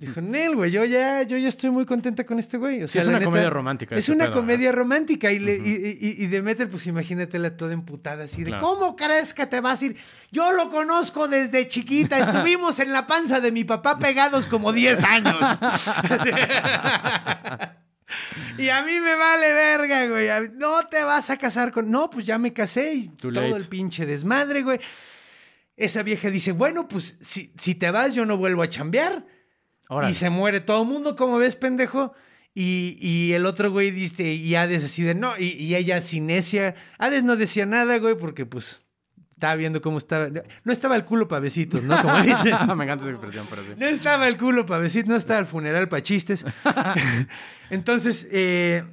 dijo, 0.00 0.20
Nel, 0.22 0.56
güey, 0.56 0.70
yo 0.70 0.82
ya, 0.86 1.22
yo 1.24 1.36
ya 1.36 1.48
estoy 1.48 1.68
muy 1.70 1.84
contenta 1.84 2.24
con 2.24 2.38
este 2.38 2.56
güey. 2.56 2.82
O 2.82 2.88
Sí, 2.88 2.94
sea, 2.94 3.02
es 3.02 3.08
una 3.08 3.18
neta, 3.18 3.30
comedia 3.30 3.50
romántica 3.50 3.96
Es 3.96 4.08
una 4.08 4.24
pedo, 4.26 4.36
comedia 4.36 4.72
romántica. 4.72 5.30
Y, 5.30 5.38
le, 5.40 5.56
y, 5.58 5.98
y, 6.00 6.24
y 6.24 6.26
Demeter, 6.26 6.70
pues 6.70 6.86
imagínatela 6.86 7.54
toda 7.58 7.74
emputada 7.74 8.24
así 8.24 8.42
de, 8.42 8.50
Claro. 8.52 8.66
¿cómo 8.66 8.96
crees 8.96 9.34
que 9.34 9.44
te 9.46 9.60
vas 9.60 9.82
a 9.82 9.84
ir? 9.84 9.96
Yo 10.32 10.52
lo 10.52 10.70
conozco 10.70 11.28
desde 11.28 11.68
chiquita. 11.68 12.18
Estuvimos 12.18 12.78
en 12.80 12.94
la 12.94 13.06
panza 13.06 13.40
de 13.40 13.52
mi 13.52 13.64
papá 13.64 13.98
pegados 13.98 14.46
como 14.46 14.72
10 14.72 15.04
años. 15.04 15.36
Y 18.58 18.68
a 18.70 18.82
mí 18.82 18.92
me 19.00 19.14
vale 19.14 19.52
verga, 19.52 20.06
güey. 20.08 20.28
No 20.54 20.86
te 20.88 21.04
vas 21.04 21.30
a 21.30 21.36
casar 21.36 21.70
con. 21.70 21.90
No, 21.90 22.10
pues 22.10 22.26
ya 22.26 22.38
me 22.38 22.52
casé 22.52 22.92
y 22.94 23.08
Too 23.08 23.32
todo 23.32 23.44
late. 23.44 23.56
el 23.56 23.68
pinche 23.68 24.04
desmadre, 24.04 24.62
güey. 24.62 24.80
Esa 25.80 26.02
vieja 26.02 26.30
dice, 26.30 26.52
bueno, 26.52 26.86
pues 26.86 27.16
si, 27.20 27.52
si 27.58 27.74
te 27.74 27.90
vas, 27.90 28.14
yo 28.14 28.26
no 28.26 28.36
vuelvo 28.36 28.62
a 28.62 28.68
chambear. 28.68 29.26
Órale. 29.88 30.12
Y 30.12 30.14
se 30.14 30.30
muere 30.30 30.60
todo 30.60 30.82
el 30.82 30.88
mundo, 30.88 31.16
como 31.16 31.38
ves, 31.38 31.56
pendejo. 31.56 32.12
Y, 32.54 32.98
y 33.00 33.32
el 33.32 33.46
otro 33.46 33.70
güey 33.70 33.90
dice, 33.90 34.34
y 34.34 34.54
Hades 34.54 34.84
así 34.84 35.02
de 35.02 35.14
no. 35.14 35.36
Y, 35.38 35.52
y 35.52 35.74
ella 35.74 36.02
sin 36.02 36.26
necia. 36.26 36.74
Hades 36.98 37.24
no 37.24 37.36
decía 37.36 37.66
nada, 37.66 37.98
güey, 37.98 38.16
porque 38.16 38.46
pues 38.46 38.82
estaba 39.40 39.54
viendo 39.54 39.80
cómo 39.80 39.96
estaba. 39.96 40.28
No 40.64 40.72
estaba 40.72 40.96
el 40.96 41.06
culo 41.06 41.26
para 41.26 41.40
besitos, 41.40 41.82
¿no? 41.82 42.00
Como 42.02 42.20
dicen. 42.20 42.54
Me 42.76 42.84
encanta 42.84 43.04
esa 43.04 43.12
expresión, 43.12 43.46
pero 43.48 43.62
sí. 43.62 43.72
No 43.74 43.86
estaba 43.86 44.28
el 44.28 44.36
culo 44.36 44.66
para 44.66 44.82
besitos, 44.82 45.08
no 45.08 45.16
estaba 45.16 45.40
el 45.40 45.46
funeral 45.46 45.88
para 45.88 46.02
chistes. 46.02 46.44
Entonces, 47.70 48.28
eh, 48.32 48.84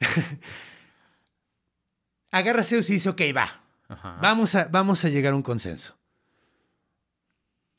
agarra 2.32 2.64
Zeus 2.64 2.90
y 2.90 2.94
dice, 2.94 3.10
ok, 3.10 3.20
va, 3.36 3.62
Ajá. 3.88 4.18
vamos 4.22 4.54
a, 4.54 4.64
vamos 4.64 5.04
a 5.04 5.08
llegar 5.08 5.32
a 5.32 5.36
un 5.36 5.42
consenso. 5.42 5.96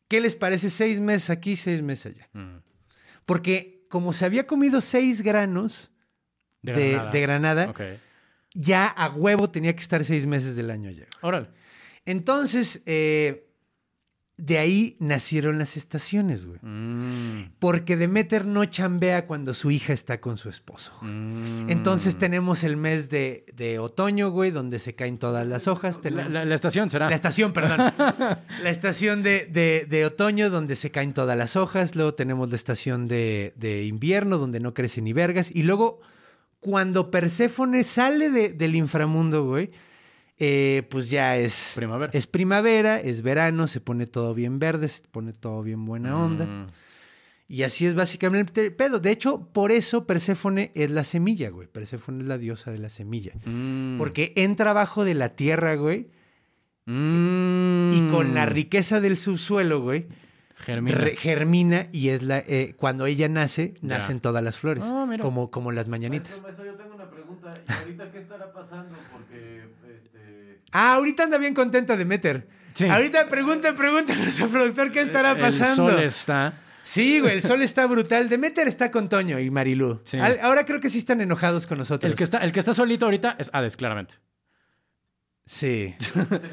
¿Qué 0.07 0.21
les 0.21 0.35
parece 0.35 0.69
seis 0.69 0.99
meses 0.99 1.29
aquí, 1.29 1.55
seis 1.55 1.81
meses 1.81 2.13
allá? 2.15 2.29
Mm. 2.33 2.57
Porque 3.25 3.85
como 3.89 4.13
se 4.13 4.25
había 4.25 4.45
comido 4.45 4.81
seis 4.81 5.21
granos 5.21 5.89
De 6.61 6.73
de, 6.73 6.91
Granada. 6.91 7.11
de 7.11 7.21
Granada, 7.21 7.69
Ok. 7.69 7.81
ya 8.53 8.87
a 8.87 9.09
huevo 9.09 9.49
tenía 9.49 9.75
que 9.75 9.81
estar 9.81 10.03
seis 10.05 10.25
meses 10.25 10.55
del 10.55 10.69
año 10.69 10.89
allá. 10.89 11.05
Órale. 11.21 11.49
Entonces, 12.05 12.83
eh, 12.85 13.47
de 14.37 14.57
ahí 14.57 14.97
nacieron 14.99 15.57
las 15.59 15.77
estaciones, 15.77 16.45
güey. 16.45 16.59
Mm. 16.61 17.51
Porque 17.59 17.95
Demeter 17.95 18.45
no 18.45 18.65
chambea 18.65 19.27
cuando 19.27 19.53
su 19.53 19.71
hija 19.71 19.93
está 19.93 20.19
con 20.19 20.35
su 20.35 20.49
esposo. 20.49 20.91
Mm. 21.01 21.69
Entonces 21.69 22.17
tenemos 22.17 22.65
el 22.65 22.75
mes 22.75 23.09
de, 23.09 23.45
de 23.53 23.79
otoño, 23.79 24.31
güey, 24.31 24.51
donde 24.51 24.79
se 24.79 24.93
caen 24.93 25.17
todas 25.19 25.47
las 25.47 25.67
hojas. 25.69 25.95
La, 25.95 26.01
Tenemos- 26.01 26.31
la- 26.31 26.43
la 26.45 26.55
estación 26.55 26.89
será. 26.89 27.09
la 27.09 27.15
estación, 27.15 27.53
perdón. 27.53 27.93
la 27.97 28.69
estación 28.69 29.23
de, 29.23 29.45
de- 29.45 29.85
de 29.89 30.05
otoño, 30.05 30.49
donde 30.49 30.75
se 30.75 30.91
caen 30.91 31.13
todas 31.13 31.37
las 31.37 31.55
hojas. 31.55 31.95
Luego 31.95 32.13
tenemos 32.13 32.49
la 32.49 32.55
estación 32.57 33.07
de, 33.07 33.53
de 33.55 33.85
invierno, 33.85 34.37
donde 34.37 34.59
no 34.59 34.73
crece 34.73 35.01
ni 35.01 35.13
vergas. 35.13 35.49
Y 35.49 35.63
luego, 35.63 36.01
cuando 36.59 37.09
Perséfone 37.09 37.83
sale 37.85 38.29
de- 38.29 38.49
del 38.49 38.75
inframundo, 38.75 39.45
güey, 39.45 39.71
eh, 40.37 40.83
pues 40.89 41.09
ya 41.09 41.37
es 41.37 41.73
Primavera. 41.75 42.11
es 42.13 42.27
primavera, 42.27 42.99
es 42.99 43.21
verano, 43.21 43.67
se 43.67 43.79
pone 43.81 44.05
todo 44.07 44.33
bien 44.33 44.59
verde, 44.59 44.87
se 44.87 45.01
pone 45.09 45.31
todo 45.33 45.61
bien 45.63 45.85
buena 45.85 46.17
onda. 46.21 46.45
Mm. 46.45 46.67
Y 47.47 47.61
así 47.63 47.85
es 47.85 47.93
básicamente 47.93 48.65
el 48.65 48.73
pedo. 48.73 48.99
De 48.99 49.11
hecho, 49.11 49.47
por 49.53 49.71
eso 49.71 50.05
Perséfone 50.07 50.71
es 50.73 50.89
la 50.89 51.03
semilla, 51.03 51.49
güey. 51.51 51.67
Perséfone 51.67 52.23
es 52.23 52.27
la 52.27 52.37
diosa 52.39 52.71
de 52.71 52.79
la 52.79 52.89
semilla. 52.89 53.33
Mm. 53.45 53.97
Porque 53.99 54.33
entra 54.35 54.71
abajo 54.71 55.05
de 55.05 55.13
la 55.13 55.29
tierra, 55.35 55.75
güey, 55.75 56.07
Mm. 56.87 57.91
y 57.93 58.09
con 58.11 58.33
la 58.35 58.45
riqueza 58.45 59.01
del 59.01 59.17
subsuelo, 59.17 59.81
güey, 59.81 60.05
Germina. 60.55 60.97
re- 60.97 61.15
germina 61.15 61.87
y 61.91 62.09
es 62.09 62.21
la 62.23 62.39
eh, 62.39 62.75
cuando 62.77 63.05
ella 63.07 63.27
nace, 63.27 63.73
Ya. 63.81 63.97
nacen 63.97 64.19
todas 64.19 64.43
las 64.43 64.57
flores, 64.57 64.83
Ah, 64.87 65.07
como, 65.21 65.49
como 65.49 65.71
las 65.71 65.87
mañanitas. 65.87 66.29
Maestro, 66.43 66.43
maestro, 66.43 66.65
yo 66.65 66.75
tengo 66.75 66.94
¿Y 67.67 67.71
ahorita 67.73 68.11
qué 68.11 68.19
estará 68.19 68.51
pasando? 68.53 68.95
Porque, 69.11 69.65
este... 69.87 70.61
Ah, 70.71 70.93
ahorita 70.95 71.23
anda 71.23 71.37
bien 71.37 71.53
contenta 71.53 71.95
de 71.97 72.05
meter. 72.05 72.47
Sí. 72.73 72.87
Ahorita 72.87 73.27
pregunta, 73.29 73.73
pregunta 73.75 74.13
a 74.13 74.15
nuestro 74.17 74.47
productor 74.49 74.91
qué 74.91 75.01
estará 75.01 75.31
El 75.31 75.39
pasando. 75.39 75.89
sol 75.91 75.99
está. 76.03 76.53
Sí, 76.83 77.19
güey, 77.19 77.33
el 77.33 77.41
sol 77.41 77.61
está 77.61 77.85
brutal. 77.87 78.29
Demeter 78.29 78.67
está 78.67 78.91
con 78.91 79.09
Toño 79.09 79.39
y 79.39 79.49
Marilú. 79.49 80.01
Sí. 80.05 80.17
Al- 80.19 80.39
ahora 80.41 80.65
creo 80.65 80.79
que 80.79 80.89
sí 80.89 80.97
están 80.99 81.19
enojados 81.21 81.65
con 81.67 81.77
nosotros. 81.79 82.11
El 82.11 82.17
que, 82.17 82.23
está, 82.23 82.37
el 82.39 82.51
que 82.51 82.59
está 82.59 82.73
solito 82.73 83.05
ahorita 83.05 83.35
es 83.39 83.49
Hades, 83.53 83.75
claramente. 83.77 84.15
Sí. 85.47 85.95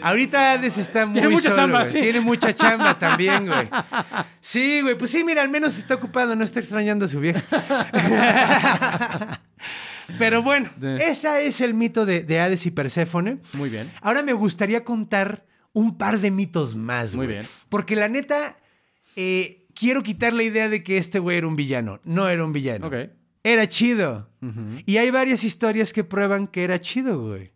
Ahorita 0.02 0.52
Hades 0.52 0.78
está 0.78 1.06
muy 1.06 1.14
Tiene 1.14 1.28
mucha 1.30 1.48
solo, 1.50 1.56
chamba, 1.56 1.80
güey. 1.80 1.92
sí. 1.92 2.00
Tiene 2.00 2.20
mucha 2.20 2.54
chamba 2.54 2.98
también, 2.98 3.46
güey. 3.46 3.68
Sí, 4.40 4.80
güey. 4.82 4.96
Pues 4.96 5.10
sí, 5.10 5.24
mira, 5.24 5.42
al 5.42 5.48
menos 5.48 5.76
está 5.78 5.94
ocupado, 5.96 6.36
no 6.36 6.44
está 6.44 6.60
extrañando 6.60 7.06
a 7.06 7.08
su 7.08 7.18
vieja. 7.20 7.42
Pero 10.18 10.42
bueno, 10.42 10.70
De- 10.76 10.96
ese 10.96 11.46
es 11.46 11.60
el 11.60 11.74
mito 11.74 12.04
de, 12.06 12.22
de 12.22 12.40
Hades 12.40 12.66
y 12.66 12.70
Perséfone. 12.70 13.38
Muy 13.54 13.70
bien. 13.70 13.92
Ahora 14.00 14.22
me 14.22 14.32
gustaría 14.32 14.84
contar 14.84 15.46
un 15.72 15.96
par 15.98 16.20
de 16.20 16.30
mitos 16.30 16.76
más, 16.76 17.16
Muy 17.16 17.26
bien. 17.26 17.46
Porque 17.68 17.96
la 17.96 18.08
neta, 18.08 18.58
eh, 19.16 19.66
quiero 19.74 20.02
quitar 20.02 20.32
la 20.32 20.42
idea 20.42 20.68
de 20.68 20.82
que 20.82 20.98
este 20.98 21.18
güey 21.18 21.38
era 21.38 21.46
un 21.46 21.56
villano. 21.56 22.00
No 22.04 22.28
era 22.28 22.44
un 22.44 22.52
villano. 22.52 22.86
Ok. 22.88 22.94
Era 23.44 23.68
chido. 23.68 24.28
Y 24.86 24.98
hay 24.98 25.10
varias 25.10 25.42
historias 25.44 25.92
que 25.92 26.04
prueban 26.04 26.46
que 26.46 26.62
era 26.64 26.80
chido, 26.80 27.20
güey. 27.20 27.52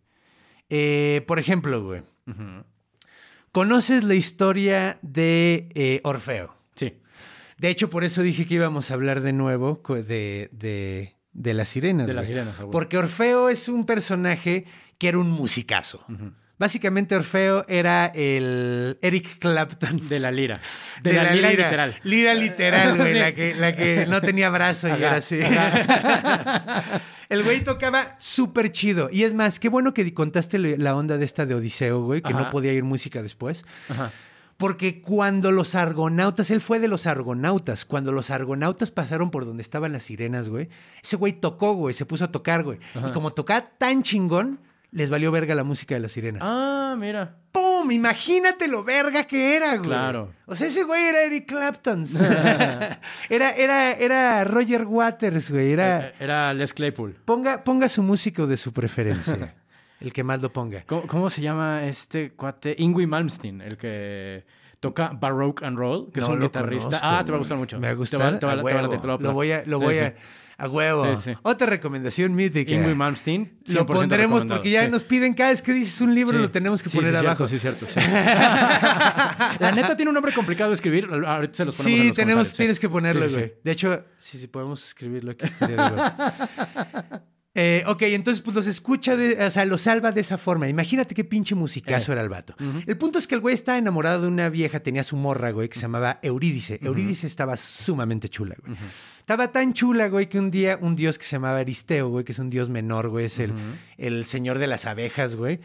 Eh, 0.69 1.23
por 1.27 1.39
ejemplo, 1.39 1.83
güey. 1.83 2.01
¿Conoces 3.51 4.03
la 4.03 4.15
historia 4.15 4.99
de 5.01 5.69
eh, 5.73 6.01
Orfeo? 6.03 6.55
Sí. 6.75 6.93
De 7.57 7.69
hecho, 7.69 7.89
por 7.89 8.03
eso 8.03 8.21
dije 8.21 8.45
que 8.45 8.55
íbamos 8.55 8.91
a 8.91 8.93
hablar 8.93 9.21
de 9.21 9.33
nuevo 9.33 9.81
de, 9.87 10.49
de, 10.51 11.15
de 11.37 11.53
las 11.53 11.69
sirenas. 11.69 12.07
De 12.07 12.13
las 12.13 12.25
sirenas. 12.25 12.55
Porque 12.71 12.97
Orfeo 12.97 13.47
es 13.47 13.69
un 13.69 13.85
personaje 13.85 14.65
que 14.97 15.07
era 15.07 15.19
un 15.19 15.29
musicazo. 15.29 16.03
Básicamente 16.57 17.15
Orfeo 17.15 17.63
era 17.67 18.07
el 18.07 18.97
Eric 19.03 19.37
Clapton. 19.37 20.09
De 20.09 20.19
la 20.19 20.31
lira. 20.31 20.59
De, 21.03 21.13
la, 21.13 21.31
lira, 21.31 21.51
literal. 21.51 21.95
Lira 22.03 22.33
literal, 22.33 22.97
güey. 22.97 23.13
Sí. 23.13 23.19
la, 23.19 23.31
que, 23.33 23.53
la 23.53 23.73
que 23.73 24.07
no 24.07 24.21
tenía 24.21 24.49
brazo 24.49 24.87
y 24.87 24.91
era 25.03 25.17
así. 25.17 25.39
ajá. 25.41 26.83
El 27.29 27.43
güey 27.43 27.61
tocaba 27.61 28.15
súper 28.19 28.71
chido. 28.71 29.09
Y 29.11 29.23
es 29.23 29.33
más, 29.33 29.59
qué 29.59 29.69
bueno 29.69 29.93
que 29.93 30.11
contaste 30.13 30.57
la 30.59 30.95
onda 30.95 31.17
de 31.17 31.25
esta 31.25 31.45
de 31.45 31.53
Odiseo, 31.55 32.01
güey, 32.01 32.21
que 32.21 32.33
no 32.33 32.49
podía 32.49 32.71
ir 32.71 32.83
música 32.83 33.21
después. 33.21 33.65
Ajá. 33.89 34.11
Porque 34.57 35.01
cuando 35.01 35.51
los 35.51 35.75
argonautas, 35.75 36.49
él 36.49 36.61
fue 36.61 36.79
de 36.79 36.87
los 36.87 37.05
argonautas, 37.05 37.85
cuando 37.85 38.11
los 38.11 38.31
argonautas 38.31 38.89
pasaron 38.89 39.29
por 39.29 39.45
donde 39.45 39.61
estaban 39.61 39.93
las 39.93 40.03
sirenas, 40.03 40.49
güey, 40.49 40.67
ese 41.03 41.15
güey 41.15 41.33
tocó, 41.33 41.73
güey, 41.73 41.93
se 41.93 42.05
puso 42.07 42.25
a 42.25 42.31
tocar, 42.31 42.63
güey. 42.63 42.79
Y 43.07 43.11
como 43.11 43.33
tocaba 43.33 43.69
tan 43.77 44.01
chingón, 44.01 44.59
les 44.91 45.09
valió 45.11 45.31
verga 45.31 45.53
la 45.53 45.63
música 45.63 45.93
de 45.95 46.01
las 46.01 46.11
sirenas. 46.13 46.41
Ah, 46.43 46.95
mira. 46.97 47.35
¡Pum! 47.51 47.91
Imagínate 47.91 48.67
lo 48.67 48.83
verga 48.83 49.25
que 49.25 49.55
era, 49.55 49.75
güey. 49.75 49.89
Claro. 49.89 50.33
O 50.45 50.55
sea, 50.55 50.67
ese 50.67 50.83
güey 50.83 51.03
era 51.03 51.23
Eric 51.23 51.45
Clapton. 51.47 52.05
era, 53.29 53.51
era, 53.51 53.91
era 53.91 54.43
Roger 54.43 54.85
Waters, 54.85 55.51
güey. 55.51 55.71
Era. 55.73 56.07
Eh, 56.07 56.13
Era 56.19 56.53
Les 56.53 56.73
Claypool. 56.73 57.15
Ponga, 57.25 57.63
ponga 57.63 57.87
su 57.87 58.01
músico 58.01 58.47
de 58.47 58.57
su 58.57 58.73
preferencia. 58.73 59.55
el 59.99 60.13
que 60.13 60.23
más 60.23 60.41
lo 60.41 60.51
ponga. 60.53 60.83
¿Cómo, 60.85 61.03
cómo 61.07 61.29
se 61.29 61.41
llama 61.41 61.85
este 61.85 62.31
cuate? 62.31 62.75
Ingui 62.77 63.05
Malmsteen, 63.07 63.61
el 63.61 63.77
que 63.77 64.45
toca 64.79 65.09
Baroque 65.13 65.65
and 65.65 65.77
Roll, 65.77 66.11
que 66.11 66.19
es 66.19 66.25
No 66.27 66.33
un 66.33 66.39
lo 66.39 66.45
guitarrista. 66.45 66.85
conozco, 66.85 67.05
ah, 67.07 67.23
te 67.25 67.31
va 67.31 67.37
a 67.37 67.39
gustar 67.39 67.57
mucho. 67.57 67.79
Me 67.79 67.87
va 67.87 67.91
a 67.91 67.93
Te 67.93 67.97
gustar. 67.97 68.19
va- 68.33 68.39
te 68.39 68.45
va- 68.45 68.51
a 68.53 68.55
te 68.57 68.61
va 68.61 68.61
a 68.61 68.63
huevo. 68.63 68.81
latir, 68.83 68.99
te 69.01 69.07
va 69.07 69.13
a 69.15 69.17
lo 69.17 69.33
voy 69.33 69.51
a, 69.51 69.63
lo 69.65 69.79
voy 69.79 69.95
sí. 69.95 70.01
a, 70.01 70.15
a 70.59 70.69
huevo. 70.69 71.17
Sí. 71.17 71.31
Otra 71.41 71.65
recomendación 71.67 72.35
mítica. 72.35 72.71
Ingui 72.71 72.93
Malmsteen. 72.93 73.57
Lo 73.67 73.85
100% 73.85 73.87
pondremos 73.87 74.45
porque 74.45 74.69
ya 74.69 74.87
nos 74.87 75.03
piden 75.03 75.33
cada 75.33 75.49
vez 75.49 75.61
que 75.63 75.73
dices 75.73 75.99
un 76.01 76.13
libro 76.13 76.37
lo 76.37 76.49
tenemos 76.49 76.83
que 76.83 76.89
poner 76.91 77.15
abajo. 77.15 77.47
Cierto, 77.47 77.87
sí, 77.87 77.99
cierto. 77.99 78.09
La 79.59 79.71
neta 79.75 79.95
tiene 79.95 80.09
un 80.09 80.15
nombre 80.15 80.31
complicado 80.33 80.69
de 80.69 80.75
escribir. 80.75 81.07
Ahorita 81.25 81.53
se 81.55 81.65
los 81.65 81.75
ponemos 81.75 81.95
en 81.97 82.01
Sí, 82.03 82.07
los 82.09 82.15
tenemos, 82.17 82.53
tienes 82.53 82.79
que 82.79 82.89
ponerlo, 82.89 83.27
güey. 83.29 83.53
De 83.63 83.71
hecho, 83.71 84.03
sí, 84.19 84.37
sí, 84.37 84.47
podemos 84.47 84.85
escribirlo 84.87 85.31
aquí. 85.31 85.45
estaría 85.47 85.89
de. 85.89 87.19
Eh, 87.59 87.83
ok, 87.87 88.03
entonces 88.03 88.41
pues 88.43 88.55
los 88.55 88.67
escucha, 88.67 89.15
de, 89.15 89.43
o 89.43 89.49
sea, 89.49 89.65
los 89.65 89.81
salva 89.81 90.11
de 90.11 90.21
esa 90.21 90.37
forma. 90.37 90.69
Imagínate 90.69 91.15
qué 91.15 91.23
pinche 91.23 91.55
musicazo 91.55 92.11
Eh. 92.11 92.13
era 92.13 92.21
el 92.21 92.29
vato. 92.29 92.55
El 92.85 92.97
punto 92.97 93.17
es 93.17 93.25
que 93.25 93.33
el 93.33 93.41
güey 93.41 93.55
estaba 93.55 93.79
enamorado 93.79 94.21
de 94.21 94.27
una 94.27 94.47
vieja, 94.49 94.79
tenía 94.81 95.03
su 95.03 95.15
morra, 95.17 95.49
güey, 95.49 95.67
que 95.67 95.75
se 95.75 95.81
llamaba 95.81 96.19
Eurídice. 96.21 96.79
Eurídice 96.83 97.25
estaba 97.25 97.57
sumamente 97.57 98.29
chula, 98.29 98.55
güey. 98.63 98.77
Estaba 99.19 99.51
tan 99.51 99.73
chula, 99.73 100.07
güey, 100.07 100.27
que 100.29 100.37
un 100.37 100.51
día 100.51 100.77
un 100.79 100.95
dios 100.95 101.17
que 101.17 101.25
se 101.25 101.31
llamaba 101.31 101.57
Aristeo, 101.57 102.09
güey, 102.09 102.23
que 102.23 102.31
es 102.31 102.39
un 102.39 102.49
dios 102.51 102.69
menor, 102.69 103.09
güey, 103.09 103.25
es 103.25 103.39
el, 103.39 103.53
el 103.97 104.25
señor 104.25 104.59
de 104.59 104.67
las 104.67 104.85
abejas, 104.85 105.35
güey. 105.35 105.59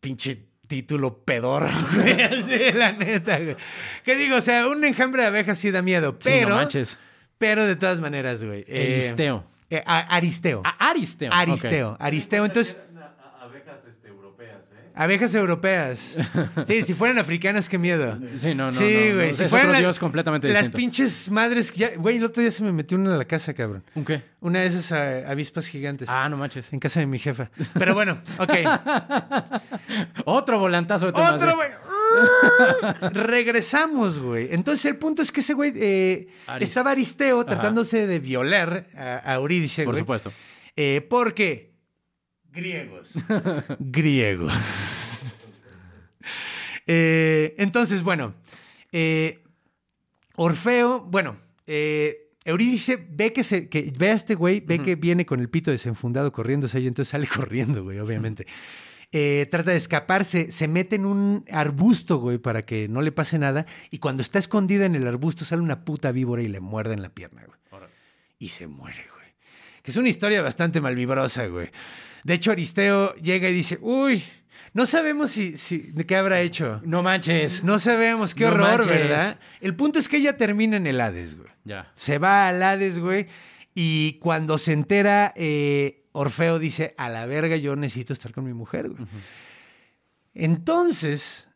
Pinche 0.00 0.42
título 0.66 1.18
pedorro, 1.24 1.68
güey, 1.94 2.72
la 2.72 2.92
neta, 2.92 3.38
güey. 3.38 3.56
¿Qué 4.04 4.16
digo? 4.16 4.36
O 4.36 4.40
sea, 4.40 4.66
un 4.68 4.84
enjambre 4.84 5.22
de 5.22 5.28
abejas 5.28 5.56
sí 5.58 5.70
da 5.70 5.82
miedo, 5.82 6.16
Sí, 6.20 6.28
pero... 6.30 6.48
no 6.50 6.56
manches. 6.56 6.98
Pero 7.38 7.64
de 7.66 7.76
todas 7.76 8.00
maneras, 8.00 8.42
güey. 8.42 8.64
eh, 8.66 8.94
Elisteo. 8.94 9.44
Eh, 9.70 9.82
a- 9.86 10.00
Aristeo. 10.16 10.62
Ah, 10.64 10.90
Aristeo. 10.90 11.30
Aristeo. 11.32 11.90
ok. 11.92 11.96
Aristeo. 12.00 12.44
Entonces, 12.44 12.76
A- 12.96 13.00
a- 13.42 13.44
Abejas 13.44 13.76
este, 13.88 14.08
europeas, 14.08 14.56
¿eh? 14.72 14.90
abejas 14.94 15.34
europeas. 15.34 16.18
Sí, 16.66 16.82
si 16.84 16.94
fueran 16.94 17.18
africanas, 17.18 17.68
qué 17.68 17.78
miedo. 17.78 18.18
Sí, 18.38 18.54
no, 18.54 18.66
no. 18.66 18.72
sí, 18.72 18.84
no, 18.84 19.08
no. 19.10 19.14
güey. 19.16 19.30
Es 19.30 19.36
si 19.36 19.42
otro 19.44 19.48
fueran 19.50 19.72
la- 19.72 19.78
dios 19.80 19.98
completamente 19.98 20.48
las 20.48 20.56
distinto. 20.64 20.76
pinches 20.76 21.30
madres. 21.30 21.70
que 21.72 21.78
ya- 21.78 21.96
Güey, 21.96 22.16
el 22.18 22.24
otro 22.24 22.40
día 22.42 22.50
se 22.50 22.62
me 22.62 22.72
metió 22.72 22.96
una 22.98 23.14
a 23.14 23.18
la 23.18 23.24
casa, 23.24 23.52
cabrón. 23.54 23.84
¿Un 23.94 24.04
qué? 24.04 24.22
Una 24.40 24.60
de 24.60 24.66
esas 24.68 24.92
ah, 24.92 25.30
avispas 25.30 25.66
gigantes. 25.66 26.08
Ah, 26.08 26.28
no 26.28 26.36
manches. 26.36 26.72
En 26.72 26.78
casa 26.80 27.00
de 27.00 27.06
mi 27.06 27.18
jefa. 27.18 27.50
Pero 27.74 27.94
bueno, 27.94 28.18
ok. 28.38 28.52
Otro 30.24 30.58
volantazo 30.58 31.06
de 31.12 31.20
Otro, 31.20 31.56
güey. 31.56 31.68
Regresamos, 33.12 34.18
güey. 34.20 34.48
Entonces 34.50 34.84
el 34.86 34.96
punto 34.96 35.22
es 35.22 35.32
que 35.32 35.40
ese 35.40 35.54
güey 35.54 35.72
eh, 35.76 36.28
estaba 36.60 36.90
Aristeo 36.92 37.40
Ajá. 37.40 37.46
tratándose 37.46 38.06
de 38.06 38.18
violar 38.18 38.88
a, 38.94 39.32
a 39.32 39.34
Eurídice, 39.34 39.84
Por 39.84 39.94
güey. 39.94 40.02
supuesto. 40.02 40.32
Eh, 40.76 41.06
porque 41.08 41.72
griegos. 42.52 43.10
griegos. 43.78 44.52
Eh, 46.88 47.56
entonces, 47.58 48.04
bueno, 48.04 48.34
eh, 48.92 49.42
Orfeo, 50.36 51.00
bueno, 51.00 51.36
Eurídice 52.44 53.04
ve 53.10 53.32
que 53.32 53.42
se, 53.42 53.68
que 53.68 53.92
ve 53.98 54.10
a 54.10 54.14
este 54.14 54.36
güey, 54.36 54.60
ve 54.60 54.78
que 54.80 54.94
viene 54.94 55.26
con 55.26 55.40
el 55.40 55.48
pito 55.50 55.72
desenfundado 55.72 56.30
corriéndose 56.30 56.78
y 56.78 56.86
entonces 56.86 57.10
sale 57.10 57.26
corriendo, 57.26 57.82
güey, 57.82 57.98
obviamente. 57.98 58.46
Eh, 59.12 59.46
trata 59.50 59.70
de 59.70 59.76
escaparse, 59.76 60.50
se 60.52 60.68
mete 60.68 60.96
en 60.96 61.06
un 61.06 61.44
arbusto, 61.50 62.18
güey, 62.18 62.38
para 62.38 62.62
que 62.62 62.88
no 62.88 63.00
le 63.02 63.12
pase 63.12 63.38
nada. 63.38 63.66
Y 63.90 63.98
cuando 63.98 64.22
está 64.22 64.38
escondida 64.38 64.84
en 64.84 64.94
el 64.94 65.06
arbusto, 65.06 65.44
sale 65.44 65.62
una 65.62 65.84
puta 65.84 66.12
víbora 66.12 66.42
y 66.42 66.48
le 66.48 66.60
muerde 66.60 66.94
en 66.94 67.02
la 67.02 67.10
pierna, 67.10 67.44
güey 67.46 67.56
y 68.38 68.48
se 68.48 68.66
muere, 68.66 69.04
güey. 69.14 69.26
Que 69.82 69.90
es 69.90 69.96
una 69.96 70.08
historia 70.08 70.42
bastante 70.42 70.80
malvibrosa, 70.80 71.46
güey. 71.46 71.70
De 72.24 72.34
hecho, 72.34 72.50
Aristeo 72.50 73.14
llega 73.16 73.48
y 73.48 73.54
dice, 73.54 73.78
uy, 73.80 74.22
no 74.72 74.84
sabemos 74.84 75.30
si, 75.30 75.56
si 75.56 75.92
qué 76.06 76.16
habrá 76.16 76.40
hecho. 76.40 76.80
No 76.84 77.02
manches. 77.02 77.62
No 77.62 77.78
sabemos, 77.78 78.34
qué 78.34 78.44
No 78.44 78.50
horror, 78.52 78.86
manches. 78.86 78.88
¿verdad? 78.88 79.38
El 79.60 79.74
punto 79.74 79.98
es 79.98 80.08
que 80.08 80.16
ella 80.18 80.36
termina 80.36 80.76
en 80.76 80.86
el 80.86 81.00
Hades, 81.00 81.36
güey. 81.36 81.48
Ya. 81.64 81.92
Se 81.94 82.18
va 82.18 82.48
al 82.48 82.62
Hades, 82.62 82.98
güey. 82.98 83.26
Y 83.74 84.14
cuando 84.20 84.58
se 84.58 84.72
entera, 84.72 85.32
eh, 85.36 86.05
Orfeo 86.18 86.58
dice, 86.58 86.94
a 86.96 87.10
la 87.10 87.26
verga, 87.26 87.56
yo 87.56 87.76
necesito 87.76 88.12
estar 88.12 88.32
con 88.32 88.44
mi 88.44 88.54
mujer, 88.54 88.88
güey. 88.88 89.06
Entonces, 90.32 91.46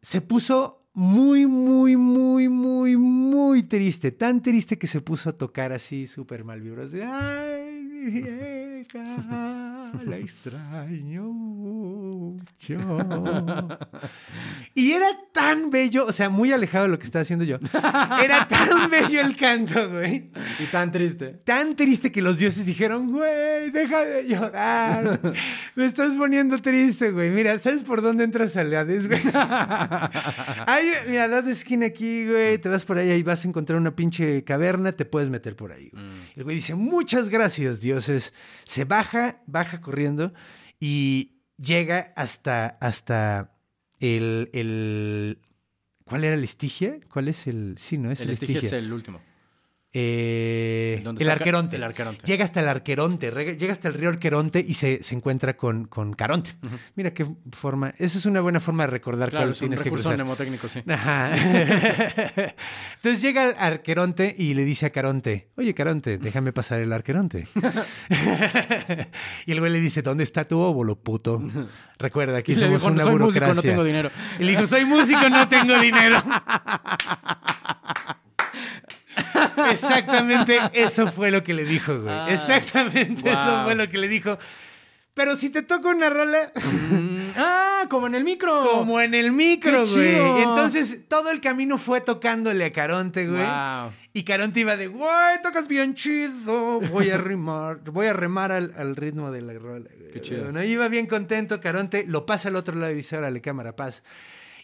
se 0.00 0.22
puso 0.22 0.88
muy, 0.94 1.46
muy, 1.46 1.96
muy, 1.96 2.48
muy, 2.48 2.96
muy 2.96 3.62
triste. 3.64 4.12
Tan 4.12 4.40
triste 4.40 4.78
que 4.78 4.86
se 4.86 5.02
puso 5.02 5.28
a 5.28 5.32
tocar 5.32 5.72
así 5.72 6.06
súper 6.06 6.42
mal 6.42 6.62
vibros. 6.62 6.90
de, 6.90 7.04
Ay, 7.04 7.85
mi 7.96 8.20
vieja, 8.20 9.92
la 10.04 10.16
extraño 10.18 11.22
mucho. 11.22 12.78
Y 14.74 14.92
era 14.92 15.06
tan 15.32 15.70
bello, 15.70 16.04
o 16.06 16.12
sea, 16.12 16.28
muy 16.28 16.52
alejado 16.52 16.84
de 16.84 16.90
lo 16.90 16.98
que 16.98 17.06
estaba 17.06 17.22
haciendo 17.22 17.44
yo. 17.44 17.58
Era 18.22 18.46
tan 18.48 18.90
bello 18.90 19.20
el 19.20 19.36
canto, 19.36 19.90
güey. 19.90 20.30
Y 20.60 20.64
tan 20.70 20.92
triste. 20.92 21.40
Tan 21.44 21.74
triste 21.76 22.12
que 22.12 22.20
los 22.22 22.38
dioses 22.38 22.66
dijeron, 22.66 23.10
güey, 23.10 23.70
deja 23.70 24.04
de 24.04 24.28
llorar. 24.28 25.20
Me 25.74 25.86
estás 25.86 26.12
poniendo 26.14 26.58
triste, 26.58 27.10
güey. 27.10 27.30
Mira, 27.30 27.58
¿sabes 27.58 27.82
por 27.82 28.02
dónde 28.02 28.24
entras 28.24 28.56
al 28.56 28.74
Hades, 28.74 29.08
güey? 29.08 29.20
Mira, 31.08 31.28
das 31.28 31.46
de 31.46 31.52
esquina 31.52 31.86
aquí, 31.86 32.26
güey. 32.26 32.58
Te 32.58 32.68
vas 32.68 32.84
por 32.84 32.98
ahí 32.98 33.10
y 33.10 33.22
vas 33.22 33.44
a 33.44 33.48
encontrar 33.48 33.78
una 33.78 33.96
pinche 33.96 34.44
caverna. 34.44 34.92
Te 34.92 35.04
puedes 35.06 35.30
meter 35.30 35.56
por 35.56 35.72
ahí, 35.72 35.88
güey. 35.90 36.04
El 36.36 36.44
güey 36.44 36.56
dice, 36.56 36.74
muchas 36.74 37.30
gracias, 37.30 37.80
dioses. 37.86 38.32
Se 38.64 38.84
baja, 38.84 39.42
baja 39.46 39.80
corriendo 39.80 40.32
y 40.80 41.36
llega 41.56 42.12
hasta, 42.16 42.66
hasta 42.80 43.52
el, 44.00 44.50
el... 44.52 45.38
¿Cuál 46.04 46.24
era 46.24 46.34
el 46.34 46.44
Estigia? 46.44 46.98
¿Cuál 47.12 47.28
es 47.28 47.46
el...? 47.46 47.76
Sí, 47.78 47.98
¿no? 47.98 48.10
Es 48.10 48.20
el, 48.20 48.28
El 48.28 48.34
Estigia 48.34 48.56
Estigia. 48.56 48.78
es 48.78 48.84
el 48.84 48.92
último. 48.92 49.20
Eh, 49.98 51.00
¿Dónde 51.02 51.24
el 51.24 51.30
Arqueronte. 51.30 51.76
el 51.76 51.82
Arqueronte. 51.82 52.20
Llega 52.26 52.44
hasta 52.44 52.60
el 52.60 52.68
Arqueronte, 52.68 53.30
llega 53.56 53.72
hasta 53.72 53.88
el 53.88 53.94
río 53.94 54.10
Arqueronte 54.10 54.62
y 54.66 54.74
se, 54.74 55.02
se 55.02 55.14
encuentra 55.14 55.56
con, 55.56 55.86
con 55.86 56.12
Caronte. 56.12 56.50
Mira 56.96 57.14
qué 57.14 57.26
forma. 57.52 57.94
Esa 57.96 58.18
es 58.18 58.26
una 58.26 58.42
buena 58.42 58.60
forma 58.60 58.82
de 58.84 58.90
recordar 58.90 59.30
Claro, 59.30 59.46
cuál 59.46 59.52
es 59.52 59.56
un 59.62 59.68
tienes 59.68 59.78
que 59.78 59.84
recurso 59.84 60.10
cruzar. 60.10 60.18
mnemotécnico, 60.18 60.68
sí. 60.68 60.82
Ajá. 60.86 61.32
Entonces 62.96 63.22
llega 63.22 63.44
al 63.48 63.54
Arqueronte 63.58 64.34
y 64.36 64.52
le 64.52 64.64
dice 64.66 64.84
a 64.84 64.90
Caronte, 64.90 65.48
oye 65.56 65.72
Caronte, 65.72 66.18
déjame 66.18 66.52
pasar 66.52 66.80
el 66.80 66.92
Arqueronte. 66.92 67.46
y 69.46 69.52
el 69.52 69.60
güey 69.60 69.72
le 69.72 69.80
dice, 69.80 70.02
¿dónde 70.02 70.24
está 70.24 70.44
tu 70.44 70.58
óvulo, 70.58 70.96
puto? 70.96 71.42
Recuerda, 71.98 72.36
aquí 72.36 72.52
Y 72.52 72.56
le 72.56 72.66
somos 72.66 72.82
dijo, 72.82 72.92
una 72.92 73.04
soy 73.04 73.16
músico, 73.16 73.54
no 73.54 73.62
tengo 73.62 73.82
dinero. 73.82 74.10
Y 74.38 74.44
le 74.44 74.50
dijo, 74.50 74.66
soy 74.66 74.84
músico, 74.84 75.30
no 75.30 75.48
tengo 75.48 75.78
dinero. 75.78 76.22
Exactamente 79.70 80.58
eso 80.72 81.10
fue 81.10 81.30
lo 81.30 81.42
que 81.42 81.54
le 81.54 81.64
dijo, 81.64 82.00
güey. 82.00 82.14
Ah, 82.14 82.26
Exactamente 82.30 83.28
eso 83.30 83.38
wow. 83.56 83.64
fue 83.64 83.74
lo 83.74 83.88
que 83.88 83.98
le 83.98 84.08
dijo. 84.08 84.38
Pero 85.14 85.36
si 85.36 85.48
te 85.48 85.62
toca 85.62 85.88
una 85.88 86.10
rola, 86.10 86.52
Mm, 86.90 87.18
ah, 87.36 87.84
como 87.88 88.06
en 88.06 88.14
el 88.14 88.22
micro. 88.24 88.62
como 88.70 89.00
en 89.00 89.14
el 89.14 89.32
micro, 89.32 89.84
¡Qué 89.86 89.90
güey. 90.20 90.42
Entonces 90.42 91.08
todo 91.08 91.30
el 91.30 91.40
camino 91.40 91.78
fue 91.78 92.02
tocándole 92.02 92.66
a 92.66 92.72
Caronte, 92.72 93.26
güey. 93.26 93.42
Wow. 93.42 93.92
Y 94.12 94.24
Caronte 94.24 94.60
iba 94.60 94.76
de, 94.76 94.88
güey, 94.88 95.42
tocas 95.42 95.68
bien 95.68 95.94
chido. 95.94 96.80
Voy 96.80 97.10
a 97.10 97.16
rimar, 97.18 97.78
voy 97.84 98.06
a 98.08 98.12
remar 98.12 98.52
al, 98.52 98.74
al 98.76 98.94
ritmo 98.94 99.30
de 99.32 99.40
la 99.40 99.54
rola. 99.54 99.88
güey". 99.98 100.12
Qué 100.12 100.20
chido. 100.20 100.44
Bueno, 100.44 100.62
iba 100.62 100.86
bien 100.88 101.06
contento. 101.06 101.60
Caronte 101.62 102.04
lo 102.06 102.26
pasa 102.26 102.48
al 102.50 102.56
otro 102.56 102.76
lado 102.76 102.92
y 102.92 102.96
dice, 102.96 103.16
órale, 103.16 103.40
cámara, 103.40 103.74
paz. 103.74 104.04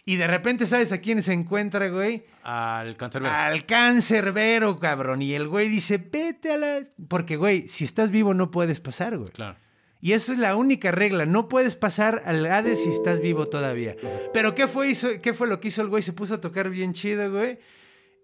Y 0.05 0.17
de 0.17 0.27
repente, 0.27 0.65
¿sabes 0.65 0.91
a 0.91 0.99
quién 0.99 1.23
se 1.23 1.31
encuentra, 1.31 1.87
güey? 1.87 2.25
Al 2.43 2.97
cancerbero. 2.97 3.33
Al 3.33 3.65
cancerbero, 3.65 4.77
cabrón. 4.77 5.21
Y 5.21 5.33
el 5.33 5.47
güey 5.47 5.69
dice, 5.69 5.97
vete 5.97 6.51
a 6.51 6.57
la... 6.57 6.81
Porque, 7.07 7.37
güey, 7.37 7.67
si 7.69 7.85
estás 7.85 8.11
vivo 8.11 8.33
no 8.33 8.51
puedes 8.51 8.81
pasar, 8.81 9.17
güey. 9.17 9.31
Claro. 9.31 9.57
Y 10.01 10.11
eso 10.11 10.33
es 10.33 10.39
la 10.39 10.57
única 10.57 10.91
regla. 10.91 11.25
No 11.25 11.47
puedes 11.47 11.77
pasar 11.77 12.23
al 12.25 12.45
Hades 12.45 12.83
si 12.83 12.89
estás 12.89 13.21
vivo 13.21 13.45
todavía. 13.45 13.95
Pero 14.33 14.53
¿qué 14.53 14.67
fue, 14.67 14.89
hizo, 14.89 15.07
qué 15.21 15.33
fue 15.33 15.47
lo 15.47 15.61
que 15.61 15.69
hizo 15.69 15.81
el 15.81 15.87
güey? 15.87 16.03
Se 16.03 16.11
puso 16.11 16.33
a 16.33 16.41
tocar 16.41 16.69
bien 16.69 16.91
chido, 16.91 17.31
güey. 17.31 17.57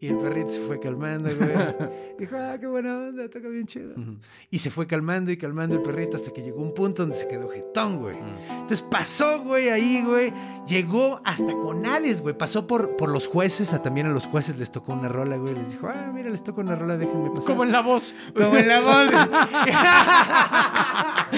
Y 0.02 0.08
el 0.08 0.18
perrito 0.18 0.50
se 0.50 0.62
fue 0.62 0.80
calmando, 0.80 1.30
güey. 1.36 1.50
Dijo, 2.20 2.38
ah, 2.38 2.58
qué 2.58 2.68
buena 2.68 2.96
onda, 2.98 3.28
toca 3.30 3.50
bien 3.50 3.66
chido. 3.66 3.96
Y 4.50 4.60
se 4.60 4.72
fue 4.72 4.88
calmando 4.88 5.30
y 5.32 5.38
calmando 5.38 5.76
el 5.76 5.82
perrito 5.82 6.16
hasta 6.16 6.32
que 6.32 6.42
llegó 6.42 6.62
un 6.62 6.74
punto 6.74 7.02
donde 7.04 7.18
se 7.18 7.28
quedó 7.28 7.50
jetón, 7.50 7.98
güey. 7.98 8.16
Entonces 8.50 8.82
pasó, 8.82 9.42
güey, 9.42 9.68
ahí, 9.70 10.02
güey. 10.06 10.34
Llegó 10.68 11.22
hasta 11.26 11.52
con 11.54 11.86
Hades, 11.86 12.22
güey. 12.22 12.38
Pasó 12.38 12.66
por, 12.66 12.96
por 12.96 13.10
los 13.10 13.28
jueces. 13.28 13.74
A, 13.74 13.82
también 13.82 14.08
a 14.08 14.12
los 14.12 14.26
jueces 14.26 14.58
les 14.58 14.72
tocó 14.72 14.94
una 14.94 15.10
rola, 15.10 15.36
güey. 15.36 15.56
Les 15.56 15.70
dijo, 15.72 15.88
ah, 15.90 16.12
mira, 16.14 16.30
les 16.30 16.44
tocó 16.44 16.62
una 16.62 16.76
rola, 16.76 16.96
déjenme 16.98 17.30
pasar. 17.32 17.48
Como 17.48 17.64
en 17.66 17.72
la 17.74 17.82
voz. 17.82 18.16
Como 18.34 18.56
en 18.56 18.68
la 18.68 18.80
voz. 18.80 19.14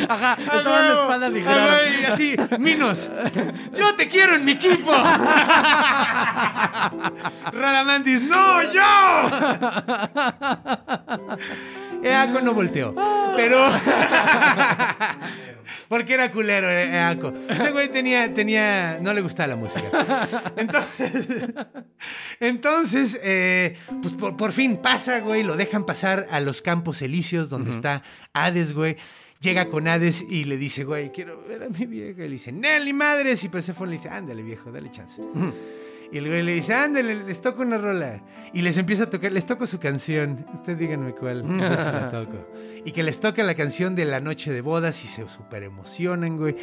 Ajá, 0.09 0.37
estaban 0.39 0.87
de 0.87 0.93
espaldas 0.93 1.35
y 1.35 1.39
giraron. 1.39 1.65
güey, 1.65 2.05
así, 2.05 2.35
Minos, 2.59 3.09
yo 3.73 3.95
te 3.95 4.07
quiero 4.07 4.35
en 4.35 4.45
mi 4.45 4.51
equipo. 4.53 4.91
Radamantis, 7.51 8.21
no, 8.21 8.50
yo. 8.73 8.81
Eaco 12.03 12.41
no 12.41 12.53
volteó, 12.53 12.95
pero 13.35 13.69
porque 15.87 16.13
era 16.13 16.31
culero 16.31 16.69
eh, 16.69 16.89
Eaco. 16.95 17.33
Ese 17.49 17.71
güey 17.71 17.89
tenía, 17.89 18.33
tenía, 18.33 18.99
no 19.01 19.13
le 19.13 19.21
gustaba 19.21 19.47
la 19.47 19.55
música. 19.55 20.51
Entonces, 20.57 21.27
entonces, 22.39 23.19
eh, 23.23 23.77
pues 24.01 24.13
por, 24.13 24.35
por 24.35 24.51
fin 24.51 24.77
pasa, 24.77 25.19
güey, 25.19 25.43
lo 25.43 25.55
dejan 25.55 25.85
pasar 25.85 26.27
a 26.31 26.39
los 26.39 26.61
campos 26.61 27.01
elíseos 27.01 27.49
donde 27.49 27.71
está 27.71 28.03
Hades, 28.33 28.73
güey. 28.73 28.97
Llega 29.39 29.69
con 29.69 29.87
Hades 29.87 30.23
y 30.29 30.43
le 30.43 30.55
dice, 30.57 30.83
güey, 30.83 31.11
quiero 31.11 31.43
ver 31.47 31.63
a 31.63 31.69
mi 31.69 31.87
vieja. 31.87 32.21
Y 32.21 32.27
le 32.27 32.33
dice, 32.33 32.51
Nelly, 32.51 32.93
madres. 32.93 33.43
Y 33.43 33.49
Persephone 33.49 33.89
le 33.89 33.97
dice, 33.97 34.09
ándale, 34.09 34.43
viejo, 34.43 34.71
dale 34.71 34.91
chance. 34.91 35.19
Y 36.11 36.17
el 36.17 36.27
güey 36.27 36.43
le 36.43 36.53
dice, 36.53 36.73
ándale, 36.73 37.23
les 37.23 37.41
toco 37.41 37.61
una 37.61 37.77
rola. 37.77 38.21
Y 38.53 38.61
les 38.61 38.77
empieza 38.77 39.03
a 39.03 39.09
tocar, 39.09 39.31
les 39.31 39.45
toco 39.45 39.65
su 39.65 39.79
canción. 39.79 40.45
Ustedes 40.53 40.77
díganme 40.77 41.13
cuál. 41.13 41.43
yo 41.43 41.47
se 41.47 41.91
la 41.91 42.09
toco. 42.11 42.47
Y 42.83 42.91
que 42.91 43.03
les 43.03 43.19
toca 43.19 43.43
la 43.43 43.55
canción 43.55 43.95
de 43.95 44.05
la 44.05 44.19
noche 44.19 44.51
de 44.51 44.61
bodas 44.61 45.03
y 45.05 45.07
se 45.07 45.27
súper 45.29 45.63
emocionan, 45.63 46.37
güey. 46.37 46.57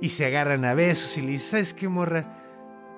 Y 0.00 0.08
se 0.08 0.24
agarran 0.24 0.64
a 0.64 0.74
besos 0.74 1.18
y 1.18 1.22
le 1.22 1.32
dice, 1.32 1.44
¿sabes 1.50 1.74
qué, 1.74 1.88
morra? 1.88 2.40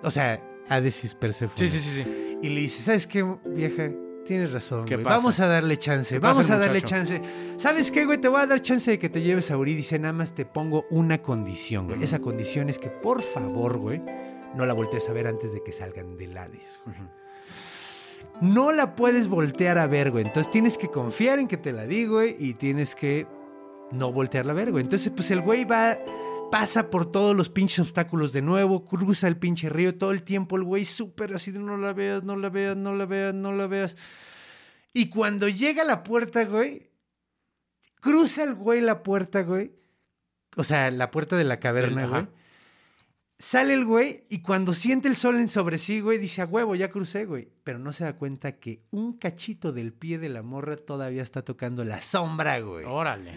O 0.03 0.11
sea, 0.11 0.41
Hades 0.69 1.05
y 1.05 1.09
Persephone. 1.09 1.59
Sí, 1.59 1.69
sí, 1.69 1.81
sí, 1.81 2.03
sí. 2.05 2.39
Y 2.43 2.49
le 2.51 2.61
dice, 2.61 2.83
¿sabes 2.83 3.07
qué, 3.07 3.25
vieja? 3.47 3.91
Tienes 4.27 4.53
razón, 4.53 4.85
¿Qué 4.85 4.97
güey. 4.97 5.05
Vamos 5.05 5.39
a 5.39 5.47
darle 5.47 5.77
chance. 5.77 6.15
¿Qué 6.15 6.21
pasa, 6.21 6.33
Vamos 6.33 6.51
a 6.51 6.59
darle 6.59 6.83
chance. 6.83 7.23
¿Sabes 7.59 7.93
qué, 7.93 8.05
güey? 8.05 8.19
Te 8.19 8.27
voy 8.27 8.41
a 8.41 8.47
dar 8.47 8.61
chance 8.61 8.91
de 8.91 8.99
que 8.99 9.09
te 9.09 9.23
lleves 9.23 9.53
a 9.53 9.55
Eurídice. 9.55 9.99
Nada 10.01 10.13
más 10.13 10.35
te 10.35 10.45
pongo 10.45 10.85
una 10.91 11.23
condición, 11.23 11.87
güey. 11.87 12.03
Esa 12.03 12.19
condición 12.19 12.69
es 12.69 12.81
que, 12.81 12.91
por 12.91 13.23
favor, 13.23 13.79
güey, 13.79 14.03
no 14.55 14.65
la 14.67 14.75
voltees 14.75 15.09
a 15.09 15.13
ver 15.13 15.27
antes 15.27 15.53
de 15.53 15.63
que 15.63 15.73
salgan 15.73 16.17
del 16.17 16.37
Hades, 16.37 16.81
güey. 16.85 16.97
No 18.41 18.71
la 18.73 18.97
puedes 18.97 19.29
voltear 19.29 19.79
a 19.79 19.87
ver, 19.87 20.11
güey. 20.11 20.25
Entonces 20.27 20.53
tienes 20.53 20.77
que 20.77 20.89
confiar 20.89 21.39
en 21.39 21.49
que 21.49 21.57
te 21.57 21.73
la 21.73 21.87
di, 21.87 22.07
güey, 22.07 22.37
y 22.39 22.55
tienes 22.55 22.95
que 22.95 23.27
no 23.93 24.13
voltearla 24.13 24.53
a 24.53 24.57
ver, 24.57 24.73
güey. 24.73 24.85
Entonces, 24.85 25.11
pues 25.15 25.31
el 25.31 25.41
güey 25.41 25.65
va, 25.65 25.97
pasa 26.51 26.91
por 26.91 27.11
todos 27.11 27.35
los 27.35 27.49
pinches 27.49 27.79
obstáculos 27.81 28.33
de 28.33 28.43
nuevo, 28.43 28.85
cruza 28.85 29.27
el 29.29 29.39
pinche 29.39 29.69
río 29.71 29.97
todo 29.97 30.11
el 30.11 30.23
tiempo, 30.23 30.57
el 30.57 30.65
güey 30.65 30.85
súper 30.85 31.33
así 31.35 31.51
de 31.51 31.61
no 31.61 31.79
la 31.79 31.93
veas, 31.95 32.25
no 32.25 32.37
la 32.37 32.51
veas, 32.51 32.77
no 32.77 32.95
la 32.95 33.07
veas, 33.07 33.35
no 33.35 33.53
la 33.53 33.67
veas. 33.67 33.97
Y 34.93 35.09
cuando 35.09 35.49
llega 35.49 35.83
a 35.83 35.87
la 35.87 36.03
puerta, 36.03 36.45
güey, 36.45 36.91
cruza 38.01 38.43
el 38.45 38.55
güey 38.55 38.81
la 38.83 39.03
puerta, 39.03 39.43
güey. 39.43 39.73
O 40.57 40.65
sea, 40.65 40.91
la 40.91 41.11
puerta 41.11 41.37
de 41.37 41.45
la 41.45 41.59
caverna, 41.59 42.03
El- 42.05 42.09
güey. 42.11 42.21
ajá. 42.23 42.31
Sale 43.39 43.75
el 43.75 43.85
güey 43.85 44.25
y 44.31 44.41
cuando 44.41 44.73
siente 44.73 45.09
el 45.09 45.17
sol 45.17 45.37
en 45.37 45.51
sobre 45.51 45.77
sí, 45.79 46.01
güey, 46.01 46.17
dice, 46.19 46.41
a 46.41 46.47
huevo, 46.47 46.75
ya 46.75 46.89
crucé, 46.89 47.27
güey. 47.27 47.49
Pero 47.65 47.79
no 47.79 47.93
se 47.93 48.05
da 48.05 48.15
cuenta 48.15 48.53
que 48.53 48.81
un 48.91 49.19
cachito 49.19 49.73
del 49.73 49.93
pie 49.93 50.19
de 50.19 50.31
la 50.31 50.43
morra 50.43 50.77
todavía 50.77 51.23
está 51.23 51.43
tocando 51.43 51.85
la 51.85 52.01
sombra, 52.01 52.59
güey. 52.61 52.87
Órale. 52.87 53.33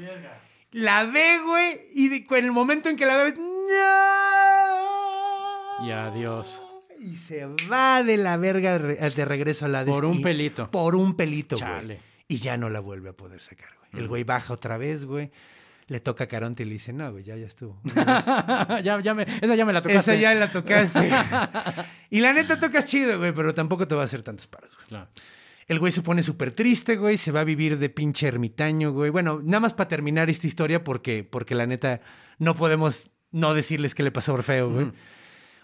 La 0.72 1.04
ve, 1.04 1.40
güey, 1.46 1.82
y 1.94 2.08
de- 2.10 2.26
en 2.38 2.46
el 2.46 2.52
momento 2.54 2.88
en 2.90 2.96
que 2.96 3.06
la 3.06 3.22
ve, 3.24 3.34
¡No! 3.34 3.50
Y 5.88 5.92
adiós. 5.92 6.62
Y 7.00 7.16
se 7.18 7.46
va 7.72 8.04
de 8.04 8.18
la 8.18 8.38
verga 8.38 8.74
de, 8.74 8.80
re- 8.80 9.10
de 9.10 9.26
regreso 9.26 9.66
a 9.66 9.70
la 9.70 9.86
Por 9.86 10.06
un 10.06 10.22
pelito. 10.22 10.70
Por 10.72 10.96
un 10.96 11.16
pelito, 11.16 11.56
güey. 11.58 11.68
Chale. 11.70 12.02
Y 12.28 12.38
ya 12.38 12.58
no 12.58 12.70
la 12.70 12.80
vuelve 12.80 13.10
a 13.10 13.14
poder 13.14 13.42
sacar, 13.42 13.70
güey. 13.92 14.04
El 14.04 14.08
güey 14.08 14.24
baja 14.24 14.54
otra 14.54 14.78
vez, 14.78 15.06
güey. 15.06 15.32
Le 15.90 16.00
toca 16.00 16.24
a 16.24 16.28
Caronte 16.28 16.64
y 16.64 16.68
le 16.68 16.74
dice, 16.74 16.94
no, 16.94 17.12
güey, 17.12 17.24
ya, 17.24 17.36
ya 17.36 17.48
estuvo. 17.48 17.82
ya, 17.96 19.02
ya 19.02 19.14
me, 19.14 19.26
esa 19.42 19.56
ya 19.56 19.66
me 19.66 19.74
la 19.74 19.82
tocaste. 19.82 20.14
Esa 20.14 20.22
ya 20.22 20.34
la 20.36 20.52
tocaste. 20.52 21.12
y 22.12 22.20
la 22.22 22.32
neta 22.32 22.60
tocas 22.60 22.86
chido, 22.86 23.18
güey, 23.18 23.34
pero 23.34 23.54
tampoco 23.54 23.88
te 23.88 23.96
va 23.96 24.04
a 24.04 24.06
hacer 24.06 24.22
tantos 24.22 24.48
paros, 24.48 24.70
güey. 24.76 24.88
Claro. 24.88 25.10
El 25.68 25.80
güey 25.80 25.92
se 25.92 26.02
pone 26.02 26.24
súper 26.24 26.52
triste, 26.52 26.96
güey, 26.96 27.18
se 27.18 27.32
va 27.32 27.42
a 27.42 27.44
vivir 27.44 27.78
de 27.78 27.90
pinche 27.90 28.28
ermitaño, 28.28 28.92
güey. 28.92 29.10
Bueno, 29.10 29.42
nada 29.44 29.60
más 29.60 29.74
para 29.74 29.88
terminar 29.88 30.30
esta 30.30 30.48
historia, 30.48 30.84
porque, 30.84 31.24
porque 31.24 31.54
la 31.54 31.68
neta 31.68 32.02
no 32.38 32.56
podemos 32.56 33.10
no 33.32 33.54
decirles 33.54 33.94
qué 33.94 34.04
le 34.04 34.12
pasó 34.12 34.32
a 34.32 34.36
Orfeo, 34.36 34.72
güey. 34.72 34.92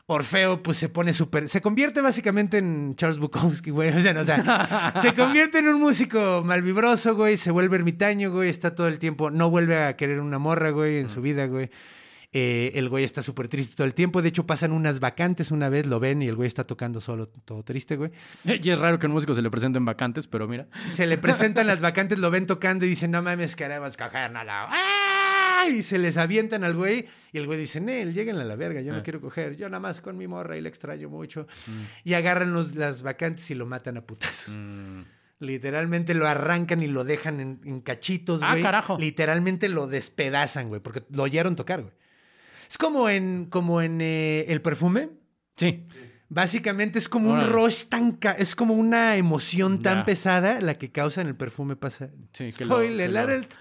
Orfeo, 0.08 0.62
pues 0.62 0.78
se 0.78 0.88
pone 0.88 1.14
súper. 1.14 1.50
Se 1.50 1.62
convierte 1.62 2.00
básicamente 2.00 2.60
en 2.60 2.96
Charles 2.96 3.18
Bukowski, 3.18 3.72
güey. 3.72 3.90
O 3.90 4.00
sea, 4.00 4.14
no, 4.14 4.22
o 4.22 4.26
sea, 4.26 4.94
se 5.02 5.16
convierte 5.16 5.60
en 5.60 5.68
un 5.68 5.80
músico 5.80 6.44
malvibroso, 6.46 7.16
güey. 7.16 7.38
Se 7.38 7.50
vuelve 7.50 7.78
ermitaño, 7.78 8.32
güey. 8.32 8.50
Está 8.50 8.76
todo 8.76 8.88
el 8.88 9.00
tiempo. 9.00 9.32
No 9.32 9.50
vuelve 9.50 9.84
a 9.84 9.96
querer 9.96 10.20
una 10.20 10.38
morra, 10.38 10.70
güey, 10.70 11.00
en 11.00 11.10
su 11.10 11.22
vida, 11.22 11.48
güey. 11.48 11.72
Eh, 12.38 12.78
el 12.78 12.90
güey 12.90 13.06
está 13.06 13.24
súper 13.24 13.48
triste 13.48 13.76
todo 13.76 13.88
el 13.88 13.94
tiempo. 13.94 14.22
De 14.22 14.28
hecho, 14.30 14.46
pasan 14.46 14.74
unas 14.74 15.00
vacantes 15.00 15.52
una 15.52 15.70
vez, 15.70 15.86
lo 15.88 16.00
ven 16.00 16.22
y 16.22 16.28
el 16.28 16.36
güey 16.36 16.48
está 16.48 16.66
tocando 16.68 17.00
solo, 17.00 17.28
todo 17.28 17.64
triste, 17.64 17.96
güey. 17.96 18.12
Y 18.44 18.70
es 18.70 18.78
raro 18.78 19.00
que 19.00 19.06
a 19.06 19.10
un 19.10 19.14
músico 19.14 19.34
se 19.34 19.42
le 19.42 19.50
presenten 19.50 19.86
vacantes, 19.86 20.28
pero 20.28 20.46
mira. 20.48 20.68
Se 20.92 21.08
le 21.08 21.18
presentan 21.18 21.66
las 21.66 21.80
vacantes, 21.82 22.20
lo 22.20 22.30
ven 22.30 22.46
tocando 22.46 22.86
y 22.86 22.90
dicen, 22.90 23.12
no 23.12 23.22
mames, 23.24 23.56
queremos 23.56 23.96
coger 23.96 24.32
nada. 24.32 24.68
¡Ah! 24.70 25.66
Y 25.70 25.82
se 25.82 25.98
les 25.98 26.18
avientan 26.18 26.64
al 26.64 26.76
güey. 26.76 27.08
Y 27.36 27.38
el 27.38 27.48
güey 27.48 27.60
dice, 27.60 27.82
Nel, 27.82 28.14
lleguen 28.14 28.38
a 28.38 28.46
la 28.46 28.56
verga, 28.56 28.80
yo 28.80 28.94
no 28.94 29.00
Ah. 29.00 29.04
quiero 29.04 29.20
coger. 29.20 29.58
Yo 29.58 29.68
nada 29.68 29.82
más 29.82 30.00
con 30.00 30.18
mi 30.18 30.26
morra 30.26 30.56
y 30.56 30.62
la 30.62 30.70
extraño 30.70 31.10
mucho. 31.10 31.48
Mm. 31.68 31.82
Y 32.06 32.14
agarran 32.14 32.54
los- 32.54 32.76
las 32.76 33.02
vacantes 33.02 33.52
y 33.52 33.56
lo 33.56 33.66
matan 33.66 33.98
a 33.98 34.02
putazos. 34.06 34.56
Mm. 34.56 35.02
Literalmente 35.40 36.14
lo 36.14 36.28
arrancan 36.30 36.82
y 36.82 36.88
lo 36.88 37.04
dejan 37.04 37.42
en, 37.42 37.60
en 37.66 37.82
cachitos, 37.82 38.40
Ah, 38.42 38.52
güey. 38.52 38.64
carajo. 38.64 38.98
Literalmente 38.98 39.68
lo 39.68 39.88
despedazan, 39.88 40.70
güey, 40.70 40.80
porque 40.80 41.04
lo 41.10 41.24
oyeron 41.24 41.58
tocar, 41.58 41.82
güey. 41.82 41.94
Es 42.70 42.78
como 42.78 43.10
en, 43.10 43.48
como 43.50 43.82
en 43.82 44.00
eh, 44.00 44.46
el 44.48 44.62
perfume. 44.62 45.10
Sí. 45.58 45.84
Básicamente 46.30 47.00
es 47.00 47.10
como 47.10 47.32
Órale. 47.34 47.48
un 47.48 47.54
rush 47.54 47.84
tan... 47.90 48.14
ca- 48.14 48.32
Es 48.32 48.56
como 48.56 48.74
una 48.76 49.18
emoción 49.18 49.82
tan 49.82 50.06
pesada 50.06 50.62
la 50.62 50.76
que 50.78 50.90
causa 50.94 51.20
en 51.20 51.28
el 51.28 51.36
perfume 51.36 51.76
pasa... 51.76 52.12
Sí, 52.32 52.54
que 52.54 52.64
lo- 52.64 52.76
Spoiler 52.76 53.08
que 53.08 53.14
lo- 53.14 53.20
alert. 53.20 53.54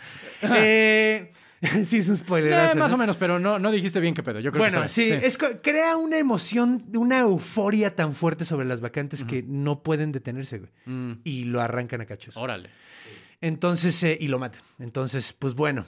Eh, 0.57 1.33
sí, 1.87 1.99
es 1.99 2.09
un 2.09 2.17
spoiler. 2.17 2.53
Eh, 2.53 2.75
más 2.77 2.93
o 2.93 2.97
menos, 2.97 3.17
pero 3.17 3.39
no, 3.39 3.59
no 3.59 3.71
dijiste 3.71 4.01
bien 4.01 4.15
qué 4.15 4.23
pedo. 4.23 4.41
Yo 4.41 4.51
creo 4.53 4.63
Bueno, 4.63 4.83
que 4.83 4.89
sí, 4.89 5.07
bien. 5.07 5.21
es 5.23 5.39
crea 5.63 5.97
una 5.97 6.19
emoción, 6.19 6.85
una 6.97 7.21
euforia 7.21 7.95
tan 7.95 8.15
fuerte 8.15 8.45
sobre 8.45 8.67
las 8.67 8.81
vacantes 8.81 9.25
que 9.25 9.43
no 9.47 9.83
pueden 9.83 10.13
detenerse, 10.13 10.59
güey. 10.59 10.71
Mm, 10.87 11.13
Y 11.25 11.45
lo 11.45 11.61
arrancan 11.61 12.01
a 12.01 12.07
cachos. 12.07 12.37
Órale. 12.37 12.71
Entonces, 13.41 14.03
eh, 14.03 14.17
y 14.21 14.29
lo 14.29 14.39
matan. 14.39 14.63
Entonces, 14.79 15.33
pues 15.39 15.55
bueno, 15.55 15.87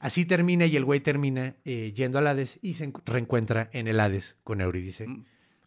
así 0.00 0.24
termina 0.24 0.66
y 0.66 0.76
el 0.76 0.84
güey 0.84 1.00
termina 1.00 1.54
eh, 1.64 1.92
yendo 1.94 2.18
al 2.18 2.26
Hades 2.26 2.58
y 2.62 2.74
se 2.74 2.90
encu- 2.90 3.02
reencuentra 3.04 3.68
en 3.72 3.88
el 3.88 4.00
Hades 4.00 4.36
con 4.44 4.60
Eurídice. 4.60 5.06
Mm. 5.08 5.24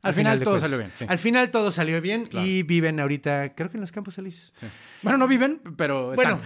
Al 0.07 0.13
final 0.13 0.39
todo 0.39 0.51
cuentas. 0.53 0.61
salió 0.61 0.77
bien, 0.77 0.91
sí. 0.97 1.05
Al 1.07 1.17
final 1.19 1.51
todo 1.51 1.71
salió 1.71 2.01
bien 2.01 2.25
Claro. 2.25 2.45
y 2.47 2.63
viven 2.63 2.99
ahorita, 2.99 3.53
creo 3.55 3.69
que 3.69 3.77
en 3.77 3.81
los 3.81 3.91
Campos 3.91 4.17
Elíseos. 4.17 4.53
Sí. 4.59 4.67
Bueno, 5.03 5.17
no 5.19 5.27
viven, 5.27 5.61
pero 5.77 6.13
Bueno, 6.15 6.39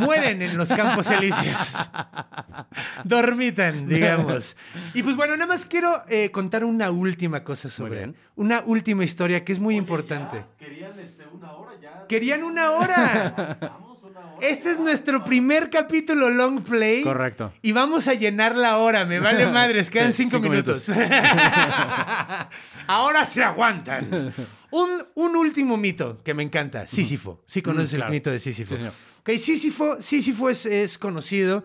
mueren 0.00 0.42
en 0.42 0.56
los 0.56 0.68
Campos 0.68 1.10
Elíseos. 1.10 1.56
Dormitan, 3.04 3.88
digamos. 3.88 4.56
Y 4.94 5.02
pues 5.02 5.16
bueno, 5.16 5.34
nada 5.36 5.46
más 5.48 5.66
quiero 5.66 6.02
eh, 6.08 6.30
contar 6.30 6.64
una 6.64 6.90
última 6.90 7.44
cosa 7.44 7.68
sobre. 7.68 7.96
bien. 7.98 8.16
Una 8.36 8.62
última 8.64 9.04
historia 9.04 9.44
que 9.44 9.52
es 9.52 9.58
muy 9.58 9.74
Oye, 9.74 9.78
importante. 9.78 10.38
ya, 10.38 10.46
Querían 10.66 10.98
este, 11.00 11.24
una 11.32 11.52
hora 11.52 11.72
ya. 11.80 12.06
Querían 12.08 12.42
una 12.44 12.70
hora. 12.72 13.58
Vamos, 13.60 13.62
una 13.62 13.66
hora. 13.70 13.97
Este 14.40 14.70
es 14.70 14.78
nuestro 14.78 15.24
primer 15.24 15.68
capítulo 15.68 16.30
long 16.30 16.62
play. 16.62 17.02
Correcto. 17.02 17.52
Y 17.62 17.72
vamos 17.72 18.06
a 18.08 18.14
llenar 18.14 18.54
la 18.56 18.78
hora, 18.78 19.04
me 19.04 19.18
vale 19.18 19.46
madres, 19.52 19.90
quedan 19.90 20.12
cinco, 20.12 20.36
cinco 20.36 20.48
minutos. 20.48 20.88
Ahora 22.86 23.24
se 23.26 23.42
aguantan. 23.42 24.32
Un, 24.70 25.02
un 25.14 25.36
último 25.36 25.76
mito 25.76 26.22
que 26.22 26.34
me 26.34 26.42
encanta, 26.42 26.86
Sísifo. 26.86 27.42
Sí 27.46 27.62
conoces 27.62 27.92
Mm, 27.92 27.96
claro. 27.96 28.12
el 28.12 28.12
mito 28.16 28.30
de 28.30 28.38
Sísifo. 28.38 28.70
Sí, 28.70 28.76
señor. 28.76 28.92
Ok, 29.20 29.30
Sísifo, 29.38 30.00
Sísifo 30.00 30.50
es, 30.50 30.66
es 30.66 30.98
conocido 30.98 31.64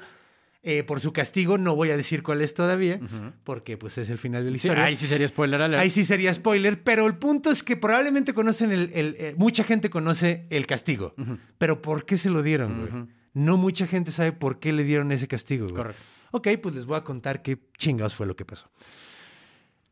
eh, 0.64 0.84
por 0.84 1.00
su 1.02 1.12
castigo, 1.14 1.58
no 1.58 1.76
voy 1.76 1.92
a 1.92 1.98
decir 1.98 2.24
cuál 2.24 2.42
es 2.42 2.54
todavía, 2.54 3.00
porque 3.44 3.78
pues 3.78 3.98
es 3.98 4.10
el 4.10 4.18
final 4.18 4.44
de 4.46 4.52
la 4.52 4.58
Sí, 4.58 4.68
historia. 4.68 4.86
ahí 4.86 4.96
sí 4.96 5.06
sería 5.08 5.28
spoiler 5.28 5.62
alert. 5.62 5.82
Ahí 5.82 5.90
sí 5.90 6.04
sería 6.06 6.34
spoiler, 6.34 6.84
pero 6.84 7.06
el 7.06 7.16
punto 7.18 7.52
es 7.52 7.64
que 7.64 7.76
probablemente 7.78 8.34
conocen 8.34 8.72
el, 8.72 8.90
el- 8.94 9.16
eh, 9.20 9.36
mucha 9.38 9.64
gente 9.64 9.90
conoce 9.90 10.48
el 10.50 10.66
castigo, 10.66 11.14
pero 11.58 11.82
¿por 11.82 12.06
qué 12.06 12.18
se 12.18 12.30
lo 12.30 12.42
dieron, 12.44 12.80
güey? 12.88 13.06
No 13.34 13.58
mucha 13.58 13.88
gente 13.88 14.12
sabe 14.12 14.32
por 14.32 14.60
qué 14.60 14.72
le 14.74 14.84
dieron 14.84 15.12
ese 15.12 15.28
castigo, 15.28 15.66
güey. 15.66 15.76
Correcto. 15.78 16.02
Ok, 16.32 16.48
pues 16.62 16.74
les 16.76 16.86
voy 16.86 16.98
a 16.98 17.04
contar 17.04 17.42
qué 17.42 17.60
chingados 17.78 18.16
fue 18.16 18.26
lo 18.26 18.36
que 18.36 18.46
pasó. 18.46 18.70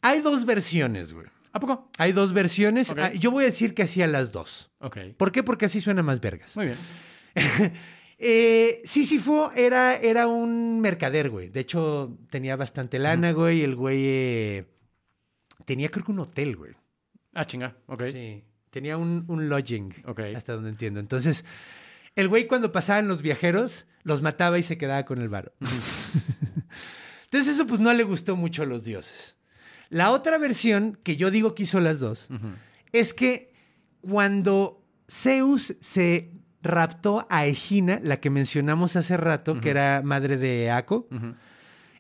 Hay 0.01 0.22
dos 0.22 0.45
versiones, 0.45 1.11
güey. 1.13 1.28
¿A 1.53 1.59
poco? 1.59 1.91
Hay 1.97 2.13
dos 2.13 2.34
versiones. 2.34 2.91
Ah, 2.97 3.11
Yo 3.13 3.30
voy 3.30 3.43
a 3.43 3.47
decir 3.47 3.74
que 3.74 3.84
hacía 3.84 4.07
las 4.07 4.32
dos. 4.32 4.72
Ok. 4.80 4.97
¿Por 5.17 5.32
qué? 5.34 5.43
Porque 5.43 5.65
así 5.65 5.82
suena 5.82 6.01
más 6.01 6.22
vergas. 6.22 6.55
Muy 6.55 6.67
bien. 6.67 6.78
Eh, 8.24 8.84
Sísifo 8.86 9.51
era, 9.55 9.95
era 9.95 10.28
un 10.28 10.80
mercader, 10.80 11.32
güey. 11.32 11.49
De 11.49 11.59
hecho, 11.61 12.19
tenía 12.30 12.55
bastante 12.55 12.99
lana, 12.99 13.32
güey. 13.32 13.63
El 13.63 13.76
güey 13.76 14.03
eh, 14.05 14.65
tenía, 15.65 15.89
creo 15.89 16.05
que 16.05 16.11
un 16.11 16.19
hotel, 16.19 16.55
güey. 16.55 16.74
Ah, 17.34 17.45
chinga. 17.45 17.76
Ok. 17.88 18.03
Sí. 18.11 18.43
Tenía 18.69 18.95
un, 18.97 19.26
un 19.28 19.49
lodging, 19.49 19.91
hasta 20.36 20.53
donde 20.53 20.69
entiendo. 20.69 20.99
Entonces, 20.99 21.43
el 22.15 22.28
güey 22.28 22.45
cuando 22.45 22.72
pasaban 22.72 23.07
los 23.07 23.24
viajeros, 23.24 23.88
los 24.03 24.22
mataba 24.22 24.59
y 24.59 24.63
se 24.63 24.78
quedaba 24.78 25.03
con 25.03 25.19
el 25.19 25.28
varo. 25.28 25.51
Entonces, 27.24 27.55
eso 27.55 27.65
pues 27.65 27.80
no 27.80 27.91
le 27.91 28.03
gustó 28.03 28.36
mucho 28.36 28.61
a 28.61 28.67
los 28.67 28.84
dioses. 28.84 29.36
La 29.89 30.11
otra 30.11 30.38
versión, 30.38 30.99
que 31.01 31.15
yo 31.15 31.32
digo 31.32 31.55
que 31.55 31.63
hizo 31.63 31.80
las 31.80 31.99
dos, 31.99 32.30
es 32.91 33.15
que 33.15 33.51
cuando 33.99 34.86
Zeus 35.09 35.76
se 35.80 36.32
raptó 36.64 37.26
a 37.30 37.45
Egina, 37.45 37.99
la 38.03 38.20
que 38.20 38.30
mencionamos 38.30 38.95
hace 38.95 39.18
rato, 39.18 39.59
que 39.62 39.70
era 39.70 40.01
madre 40.03 40.38
de 40.38 40.70
Ujú. 41.12 41.36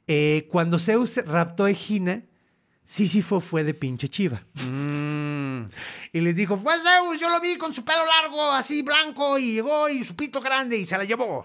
eh, 0.07 0.47
cuando 0.49 0.77
Zeus 0.79 1.17
raptó 1.25 1.65
a 1.65 1.71
Egina, 1.71 2.21
Sísifo 2.85 3.39
fue 3.39 3.63
de 3.63 3.73
pinche 3.73 4.07
chiva. 4.09 4.43
Mm. 4.63 5.69
Y 6.13 6.19
les 6.19 6.35
dijo, 6.35 6.57
fue 6.57 6.73
Zeus, 6.73 7.19
yo 7.21 7.29
lo 7.29 7.39
vi 7.39 7.55
con 7.57 7.73
su 7.73 7.85
pelo 7.85 8.05
largo, 8.05 8.51
así 8.51 8.81
blanco, 8.81 9.37
y 9.39 9.53
llegó 9.53 9.87
y 9.87 10.03
su 10.03 10.13
pito 10.15 10.41
grande 10.41 10.77
y 10.77 10.85
se 10.85 10.97
la 10.97 11.05
llevó. 11.05 11.41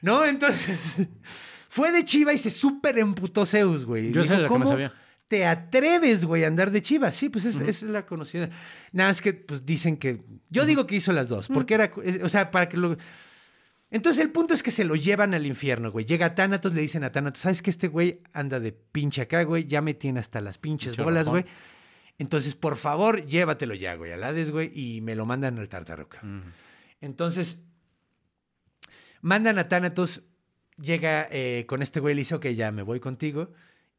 ¿No? 0.00 0.24
Entonces, 0.24 1.06
fue 1.68 1.92
de 1.92 2.02
chiva 2.04 2.32
y 2.32 2.38
se 2.38 2.50
súper 2.50 2.98
emputó 2.98 3.44
Zeus, 3.44 3.84
güey. 3.84 4.10
Yo 4.12 4.22
era 4.22 4.30
la 4.30 4.36
que 4.36 4.42
me 4.44 4.48
"¿Cómo 4.48 4.66
sabía". 4.66 4.92
Te 5.28 5.44
atreves, 5.46 6.24
güey, 6.24 6.44
a 6.44 6.46
andar 6.46 6.70
de 6.70 6.82
chiva? 6.82 7.10
Sí, 7.10 7.28
pues 7.28 7.44
es- 7.44 7.56
esa 7.56 7.68
es 7.68 7.82
la 7.84 8.06
conocida. 8.06 8.50
Nada, 8.92 9.10
es 9.10 9.20
que 9.20 9.32
pues 9.34 9.64
dicen 9.66 9.96
que... 9.96 10.22
Yo 10.50 10.64
digo 10.66 10.86
que 10.86 10.96
hizo 10.96 11.12
las 11.12 11.28
dos, 11.28 11.48
porque 11.48 11.74
era... 11.74 11.90
es- 12.04 12.22
O 12.22 12.28
sea, 12.28 12.50
para 12.50 12.68
que 12.68 12.76
lo... 12.76 12.96
Entonces 13.90 14.22
el 14.22 14.30
punto 14.32 14.52
es 14.52 14.62
que 14.64 14.70
se 14.72 14.84
lo 14.84 14.96
llevan 14.96 15.32
al 15.34 15.46
infierno, 15.46 15.92
güey. 15.92 16.04
Llega 16.04 16.34
Thanatos, 16.34 16.74
le 16.74 16.80
dicen 16.80 17.04
a 17.04 17.12
Thanatos, 17.12 17.40
¿sabes 17.42 17.62
que 17.62 17.70
este 17.70 17.86
güey 17.88 18.20
anda 18.32 18.58
de 18.60 18.72
pinche 18.72 19.22
acá, 19.22 19.42
güey? 19.44 19.64
Ya 19.66 19.80
me 19.80 19.94
tiene 19.94 20.18
hasta 20.20 20.40
las 20.40 20.58
pinches 20.58 20.90
Pinche 20.90 21.02
bolas, 21.04 21.28
güey. 21.28 21.44
Entonces, 22.18 22.54
por 22.56 22.76
favor, 22.76 23.24
llévatelo 23.26 23.74
ya, 23.74 23.94
güey, 23.94 24.10
al 24.12 24.24
Hades, 24.24 24.50
güey, 24.50 24.70
y 24.74 25.00
me 25.02 25.14
lo 25.14 25.24
mandan 25.26 25.58
al 25.58 25.68
Tartaruca. 25.68 26.20
Entonces, 27.00 27.58
mandan 29.20 29.58
a 29.58 29.68
Thanatos, 29.68 30.22
llega 30.80 31.28
eh, 31.30 31.64
con 31.68 31.82
este 31.82 32.00
güey, 32.00 32.14
le 32.14 32.20
dice, 32.22 32.34
ok, 32.34 32.46
ya 32.48 32.72
me 32.72 32.82
voy 32.82 33.00
contigo. 33.00 33.52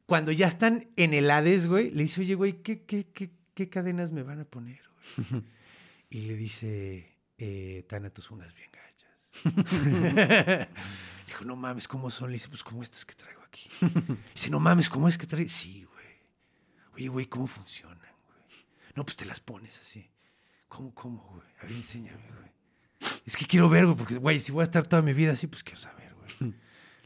Cuando 0.08 0.32
ya 0.32 0.48
están 0.48 0.88
en 0.96 1.12
el 1.12 1.30
Hades, 1.30 1.66
güey, 1.66 1.90
le 1.90 2.04
dice, 2.04 2.22
oye, 2.22 2.34
güey, 2.34 2.62
¿qué, 2.62 2.82
qué, 2.86 3.08
qué, 3.12 3.30
qué 3.52 3.68
cadenas 3.68 4.10
me 4.10 4.22
van 4.22 4.40
a 4.40 4.46
poner, 4.46 4.80
güey? 5.28 5.44
y 6.10 6.20
le 6.22 6.34
dice, 6.34 7.18
eh, 7.36 7.84
Thanatos, 7.86 8.30
unas 8.30 8.54
bien 8.54 8.70
gachas. 8.72 9.18
Dijo, 11.26 11.44
no 11.44 11.56
mames, 11.56 11.86
¿cómo 11.86 12.10
son? 12.10 12.30
Le 12.30 12.36
dice, 12.36 12.48
pues 12.48 12.64
como 12.64 12.82
estas 12.82 13.04
que 13.04 13.14
traigo 13.16 13.42
aquí. 13.42 13.68
Dice, 14.34 14.48
no 14.48 14.60
mames, 14.60 14.88
¿cómo 14.88 15.08
es 15.08 15.18
que 15.18 15.26
traigo? 15.26 15.50
Sí, 15.50 15.84
güey. 15.84 16.06
Oye, 16.94 17.08
güey, 17.08 17.26
¿cómo 17.26 17.46
funcionan, 17.46 17.98
güey? 17.98 18.64
No, 18.96 19.04
pues 19.04 19.14
te 19.14 19.26
las 19.26 19.40
pones 19.40 19.78
así. 19.78 20.10
¿Cómo, 20.68 20.94
cómo, 20.94 21.22
güey? 21.34 21.48
A 21.60 21.64
ver, 21.64 21.72
enséñame, 21.72 22.26
güey. 22.32 23.12
Es 23.26 23.36
que 23.36 23.44
quiero 23.44 23.68
ver, 23.68 23.84
güey, 23.84 23.98
porque, 23.98 24.16
güey, 24.16 24.40
si 24.40 24.52
voy 24.52 24.62
a 24.62 24.64
estar 24.64 24.86
toda 24.86 25.02
mi 25.02 25.12
vida 25.12 25.32
así, 25.32 25.48
pues 25.48 25.62
quiero 25.62 25.82
saber, 25.82 26.14
güey. 26.14 26.54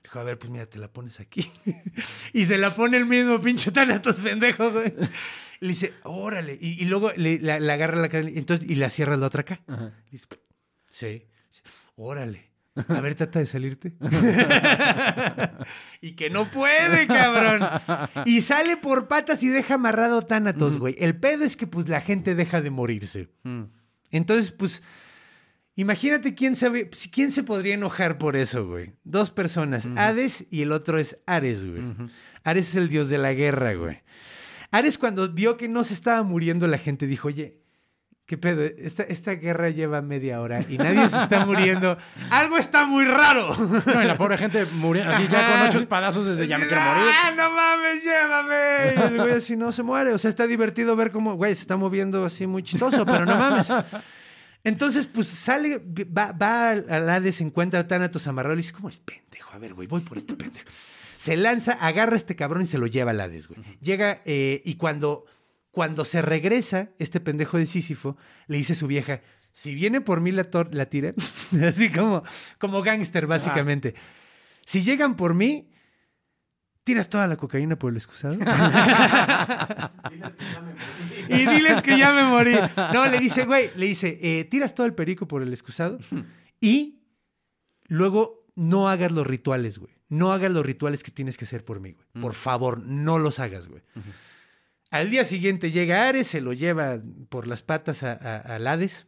Dijo, 0.02 0.18
a 0.18 0.24
ver, 0.24 0.38
pues 0.38 0.50
mira, 0.50 0.66
te 0.66 0.78
la 0.78 0.88
pones 0.88 1.20
aquí. 1.20 1.50
y 2.32 2.46
se 2.46 2.58
la 2.58 2.74
pone 2.74 2.96
el 2.96 3.06
mismo 3.06 3.40
pinche 3.40 3.70
Thanatos 3.70 4.16
pendejo, 4.16 4.72
güey. 4.72 4.92
Le 5.60 5.68
dice, 5.68 5.94
órale. 6.02 6.58
Y, 6.60 6.82
y 6.82 6.86
luego 6.86 7.12
le, 7.16 7.38
la, 7.38 7.60
la 7.60 7.74
agarra 7.74 8.00
la 8.00 8.08
cadena 8.08 8.30
y, 8.30 8.38
entonces, 8.38 8.68
y 8.68 8.74
la 8.74 8.90
cierra 8.90 9.16
la 9.16 9.26
otra 9.26 9.42
acá. 9.42 9.60
Ajá. 9.68 9.92
Le 10.06 10.10
dice, 10.10 10.26
sí. 10.90 11.28
Dice, 11.48 11.62
Órale. 11.94 12.50
A 12.88 13.00
ver, 13.00 13.14
trata 13.14 13.38
de 13.38 13.46
salirte. 13.46 13.92
y 16.00 16.12
que 16.12 16.30
no 16.30 16.50
puede, 16.50 17.06
cabrón. 17.06 17.60
Y 18.24 18.40
sale 18.40 18.78
por 18.78 19.08
patas 19.08 19.42
y 19.42 19.48
deja 19.48 19.74
amarrado 19.74 20.22
Thanatos, 20.22 20.78
güey. 20.78 20.96
El 20.98 21.16
pedo 21.16 21.44
es 21.44 21.56
que, 21.56 21.66
pues, 21.66 21.88
la 21.88 22.00
gente 22.00 22.34
deja 22.34 22.62
de 22.62 22.70
morirse. 22.70 23.28
Mm. 23.42 23.64
Entonces, 24.10 24.52
pues, 24.52 24.82
imagínate 25.76 26.34
quién 26.34 26.56
sabe, 26.56 26.90
quién 27.12 27.30
se 27.30 27.42
podría 27.42 27.74
enojar 27.74 28.18
por 28.18 28.36
eso, 28.36 28.66
güey. 28.66 28.92
Dos 29.04 29.30
personas, 29.30 29.88
Hades 29.96 30.46
y 30.50 30.62
el 30.62 30.72
otro 30.72 30.98
es 30.98 31.18
Ares, 31.26 31.64
güey. 31.64 31.82
Ares 32.44 32.70
es 32.70 32.76
el 32.76 32.88
dios 32.88 33.08
de 33.08 33.18
la 33.18 33.32
guerra, 33.32 33.74
güey. 33.74 34.02
Ares 34.70 34.98
cuando 34.98 35.28
vio 35.28 35.56
que 35.56 35.68
no 35.68 35.84
se 35.84 35.94
estaba 35.94 36.22
muriendo 36.22 36.66
la 36.66 36.78
gente 36.78 37.06
dijo, 37.06 37.28
oye, 37.28 37.62
¿qué 38.26 38.38
pedo? 38.38 38.62
Esta, 38.62 39.02
esta 39.02 39.34
guerra 39.34 39.68
lleva 39.68 40.00
media 40.00 40.40
hora 40.40 40.60
y 40.66 40.78
nadie 40.78 41.06
se 41.10 41.18
está 41.18 41.44
muriendo. 41.44 41.98
Algo 42.30 42.56
está 42.56 42.86
muy 42.86 43.04
raro. 43.04 43.54
No, 43.54 44.02
y 44.02 44.06
la 44.06 44.16
pobre 44.16 44.38
gente 44.38 44.64
murió 44.76 45.06
así 45.08 45.28
ya 45.28 45.50
con 45.50 45.68
ocho 45.68 45.78
espadazos 45.78 46.26
desde 46.26 46.46
ya 46.46 46.56
me 46.56 46.66
quiero 46.66 46.80
morir. 46.80 47.02
¡Ah, 47.06 47.32
no 47.36 47.50
mames, 47.50 48.02
llévame! 48.02 48.94
Y 48.94 49.14
el 49.14 49.18
güey 49.18 49.32
así 49.32 49.56
no 49.56 49.72
se 49.72 49.82
muere. 49.82 50.14
O 50.14 50.18
sea, 50.18 50.30
está 50.30 50.46
divertido 50.46 50.96
ver 50.96 51.10
cómo, 51.10 51.34
güey, 51.34 51.54
se 51.54 51.60
está 51.60 51.76
moviendo 51.76 52.24
así 52.24 52.46
muy 52.46 52.62
chistoso, 52.62 53.04
pero 53.04 53.26
no 53.26 53.36
mames. 53.36 53.68
Entonces, 54.64 55.06
pues 55.06 55.26
sale, 55.28 55.82
va, 56.16 56.32
va 56.32 56.70
al 56.70 57.10
Hades, 57.10 57.40
encuentra 57.40 57.80
a 57.80 57.88
Thanatos 57.88 58.26
amarrado 58.26 58.54
y 58.54 58.58
dice, 58.58 58.72
¿cómo 58.72 58.88
eres 58.88 59.00
pendejo? 59.00 59.52
A 59.52 59.58
ver, 59.58 59.74
güey, 59.74 59.88
voy 59.88 60.02
por 60.02 60.18
este 60.18 60.34
pendejo. 60.34 60.68
Se 61.18 61.36
lanza, 61.36 61.72
agarra 61.72 62.14
a 62.14 62.16
este 62.16 62.36
cabrón 62.36 62.62
y 62.62 62.66
se 62.66 62.78
lo 62.78 62.86
lleva 62.86 63.10
al 63.10 63.20
Hades, 63.20 63.48
güey. 63.48 63.60
Llega 63.80 64.22
eh, 64.24 64.62
y 64.64 64.76
cuando, 64.76 65.24
cuando 65.70 66.04
se 66.04 66.22
regresa, 66.22 66.90
este 66.98 67.18
pendejo 67.20 67.58
de 67.58 67.66
Sísifo 67.66 68.16
le 68.46 68.56
dice 68.56 68.74
a 68.74 68.76
su 68.76 68.86
vieja, 68.86 69.20
si 69.52 69.74
viene 69.74 70.00
por 70.00 70.20
mí 70.20 70.30
la, 70.30 70.48
la 70.70 70.86
tira, 70.86 71.12
así 71.68 71.90
como, 71.90 72.22
como 72.58 72.82
gángster, 72.82 73.26
básicamente. 73.26 73.94
Si 74.64 74.82
llegan 74.82 75.16
por 75.16 75.34
mí, 75.34 75.71
tiras 76.84 77.08
toda 77.08 77.26
la 77.26 77.36
cocaína 77.36 77.76
por 77.76 77.90
el 77.90 77.96
excusado. 77.96 78.36
Y 81.28 81.46
diles 81.46 81.82
que 81.82 81.96
ya 81.98 82.12
me 82.12 82.24
morí. 82.24 82.54
No, 82.92 83.06
le 83.06 83.18
dice, 83.18 83.44
güey, 83.44 83.70
le 83.76 83.86
dice, 83.86 84.18
eh, 84.22 84.44
tiras 84.44 84.74
todo 84.74 84.86
el 84.86 84.94
perico 84.94 85.26
por 85.28 85.42
el 85.42 85.52
excusado 85.52 85.98
y 86.60 87.00
luego 87.86 88.46
no 88.54 88.88
hagas 88.88 89.12
los 89.12 89.26
rituales, 89.26 89.78
güey. 89.78 89.92
No 90.08 90.32
hagas 90.32 90.50
los 90.50 90.64
rituales 90.66 91.02
que 91.02 91.10
tienes 91.10 91.38
que 91.38 91.44
hacer 91.46 91.64
por 91.64 91.80
mí, 91.80 91.92
güey. 91.92 92.06
Por 92.20 92.34
favor, 92.34 92.82
no 92.84 93.18
los 93.18 93.38
hagas, 93.38 93.68
güey. 93.68 93.82
Al 94.90 95.08
día 95.10 95.24
siguiente 95.24 95.70
llega 95.70 96.06
Ares, 96.06 96.26
se 96.26 96.42
lo 96.42 96.52
lleva 96.52 97.00
por 97.30 97.46
las 97.46 97.62
patas 97.62 98.02
a, 98.02 98.12
a- 98.12 98.38
al 98.56 98.66
Hades. 98.66 99.06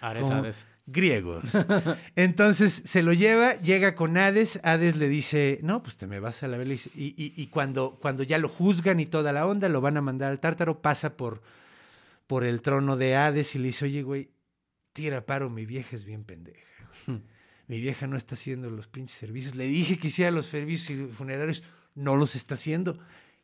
Ares, 0.00 0.22
Como 0.22 0.36
Ares. 0.38 0.66
Griegos. 0.92 1.44
Entonces 2.16 2.82
se 2.84 3.02
lo 3.02 3.12
lleva, 3.12 3.54
llega 3.60 3.94
con 3.94 4.16
Hades. 4.16 4.60
Hades 4.62 4.96
le 4.96 5.08
dice, 5.08 5.60
no, 5.62 5.82
pues 5.82 5.96
te 5.96 6.06
me 6.06 6.20
vas 6.20 6.42
a 6.42 6.48
la 6.48 6.56
vela. 6.56 6.74
Y, 6.74 6.80
y- 6.94 7.32
y 7.36 7.46
cuando, 7.48 7.98
cuando 8.00 8.22
ya 8.22 8.38
lo 8.38 8.48
juzgan 8.48 9.00
y 9.00 9.06
toda 9.06 9.32
la 9.32 9.46
onda, 9.46 9.68
lo 9.68 9.80
van 9.80 9.96
a 9.96 10.00
mandar 10.00 10.30
al 10.30 10.40
tártaro, 10.40 10.82
pasa 10.82 11.16
por, 11.16 11.42
por 12.26 12.44
el 12.44 12.60
trono 12.62 12.96
de 12.96 13.16
Hades 13.16 13.54
y 13.54 13.58
le 13.58 13.66
dice, 13.68 13.84
oye, 13.84 14.02
güey, 14.02 14.30
tira 14.92 15.24
paro, 15.26 15.50
mi 15.50 15.66
vieja 15.66 15.94
es 15.96 16.04
bien 16.04 16.24
pendeja. 16.24 16.58
güey. 17.06 17.20
Mi 17.68 17.78
vieja 17.80 18.08
no 18.08 18.16
está 18.16 18.34
haciendo 18.34 18.68
los 18.68 18.88
pinches 18.88 19.16
servicios. 19.16 19.54
Le 19.54 19.64
dije 19.66 19.96
que 19.96 20.08
hiciera 20.08 20.32
los 20.32 20.46
servicios 20.46 21.14
funerarios, 21.14 21.62
no 21.94 22.16
los 22.16 22.34
está 22.34 22.54
haciendo. 22.54 22.98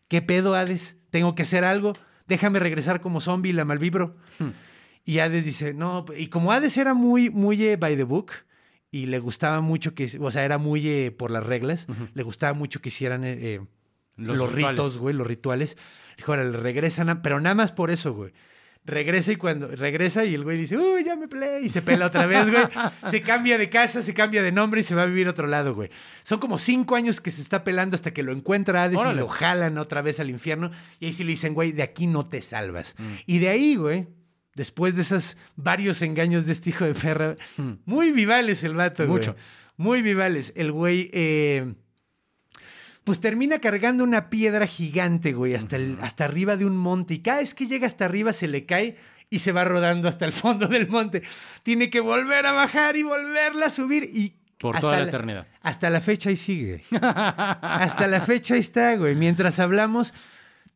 ¿Qué 0.09 0.21
pedo, 0.21 0.55
Hades? 0.57 0.97
¿Tengo 1.11 1.37
que 1.37 1.43
hacer 1.43 1.65
algo? 1.65 1.93
Déjame 2.27 2.59
regresar 2.59 3.01
como 3.01 3.21
zombie, 3.21 3.53
la 3.53 3.65
malvibro. 3.65 4.17
Y 5.07 5.21
Hades 5.21 5.45
dice, 5.45 5.73
no, 5.73 6.05
y 6.15 6.27
como 6.27 6.53
Hades 6.53 6.77
era 6.77 6.93
muy, 6.93 7.31
muy 7.31 7.65
eh, 7.65 7.77
by 7.77 7.97
the 7.97 8.05
book 8.05 8.33
y 8.91 9.07
le 9.07 9.19
gustaba 9.19 9.61
mucho 9.61 9.95
que, 9.95 10.11
o 10.21 10.31
sea, 10.31 10.45
era 10.45 10.59
muy 10.59 10.89
eh, 10.89 11.11
por 11.11 11.31
las 11.31 11.45
reglas, 11.45 11.87
le 12.15 12.23
gustaba 12.23 12.53
mucho 12.55 12.81
que 12.81 12.89
hicieran 12.89 13.25
eh, 13.25 13.37
eh, 13.41 13.61
los, 14.17 14.53
ritos, 14.53 14.99
güey, 14.99 15.15
los 15.15 15.27
rituales. 15.27 15.77
Dijo, 16.17 16.33
ahora 16.33 16.45
le 16.45 16.57
regresan, 16.57 17.21
pero 17.21 17.41
nada 17.41 17.55
más 17.55 17.73
por 17.73 17.91
eso, 17.91 18.15
güey. 18.15 18.33
Regresa 18.85 19.33
y 19.33 19.37
cuando 19.37 19.67
regresa 19.67 20.25
y 20.25 20.35
el 20.35 20.45
güey 20.45 20.57
dice, 20.57 20.79
uy, 20.79 21.05
ya 21.05 21.17
me 21.17 21.27
peleé 21.27 21.61
y 21.61 21.69
se 21.69 21.83
pela 21.83 22.07
otra 22.07 22.27
vez, 22.27 22.51
güey. 22.51 22.65
Se 23.11 23.21
cambia 23.21 23.59
de 23.59 23.69
casa, 23.69 24.01
se 24.01 24.15
cambia 24.15 24.45
de 24.45 24.53
nombre 24.53 24.81
y 24.81 24.85
se 24.85 24.95
va 24.95 25.03
a 25.03 25.07
vivir 25.07 25.27
a 25.27 25.31
otro 25.31 25.49
lado, 25.49 25.75
güey. 25.75 25.91
Son 26.23 26.39
como 26.39 26.57
cinco 26.57 26.95
años 26.95 27.21
que 27.21 27.33
se 27.33 27.43
está 27.43 27.65
pelando 27.65 27.97
hasta 27.97 28.15
que 28.15 28.23
lo 28.23 28.31
encuentra 28.31 28.85
Hades 28.85 28.99
Órale. 28.99 29.17
y 29.17 29.19
lo 29.19 29.29
jalan 29.29 29.77
otra 29.79 30.03
vez 30.03 30.21
al 30.21 30.31
infierno. 30.31 30.71
Y 31.01 31.07
ahí 31.07 31.13
sí 31.13 31.25
le 31.25 31.31
dicen, 31.31 31.53
güey, 31.53 31.73
de 31.73 31.83
aquí 31.83 32.07
no 32.07 32.27
te 32.27 32.41
salvas. 32.43 32.95
Mm. 32.97 33.13
Y 33.27 33.39
de 33.41 33.49
ahí, 33.49 33.75
güey, 33.75 34.07
después 34.57 34.97
de 34.97 35.03
esos 35.03 35.37
varios 35.55 36.03
engaños 36.03 36.47
de 36.47 36.53
este 36.53 36.71
hijo 36.71 36.85
de 36.85 36.95
perra, 36.95 37.37
muy 37.85 38.11
vivales 38.11 38.65
el 38.65 38.75
vato, 38.75 39.07
güey. 39.07 39.19
Mucho. 39.19 39.37
Muy 39.77 40.01
vivales. 40.01 40.55
El 40.57 40.73
güey, 40.73 41.11
eh, 41.13 41.75
pues 43.05 43.21
termina 43.21 43.59
cargando 43.61 44.03
una 44.03 44.31
piedra 44.31 44.67
gigante, 44.67 45.35
güey, 45.35 45.55
hasta, 45.55 45.77
el, 45.77 45.99
hasta 46.01 46.25
arriba 46.25 46.57
de 46.57 46.65
un 46.65 46.77
monte. 46.77 47.15
Y 47.15 47.19
cada 47.21 47.39
vez 47.41 47.55
que 47.55 47.67
llega 47.67 47.87
hasta 47.87 48.07
arriba 48.07 48.33
se 48.33 48.49
le 48.49 48.65
cae 48.65 48.97
y 49.29 49.41
se 49.41 49.53
va 49.53 49.65
rodando 49.65 50.09
hasta 50.09 50.25
el 50.25 50.33
fondo 50.33 50.67
del 50.67 50.89
monte. 50.89 51.23
Tiene 51.63 51.91
que 51.91 52.01
volver 52.01 52.47
a 52.47 52.53
bajar 52.53 52.97
y 52.97 53.03
volverla 53.03 53.67
a 53.67 53.71
subir. 53.71 54.05
Y 54.05 54.37
Por 54.57 54.75
hasta 54.75 54.81
toda 54.81 55.01
la 55.01 55.07
eternidad. 55.07 55.47
Hasta 55.61 55.91
la 55.91 56.01
fecha 56.01 56.31
ahí 56.31 56.37
sigue. 56.37 56.83
hasta 57.03 58.07
la 58.07 58.23
fecha 58.23 58.55
ahí 58.55 58.61
está, 58.61 58.97
güey. 58.97 59.15
Mientras 59.15 59.59
hablamos, 59.59 60.15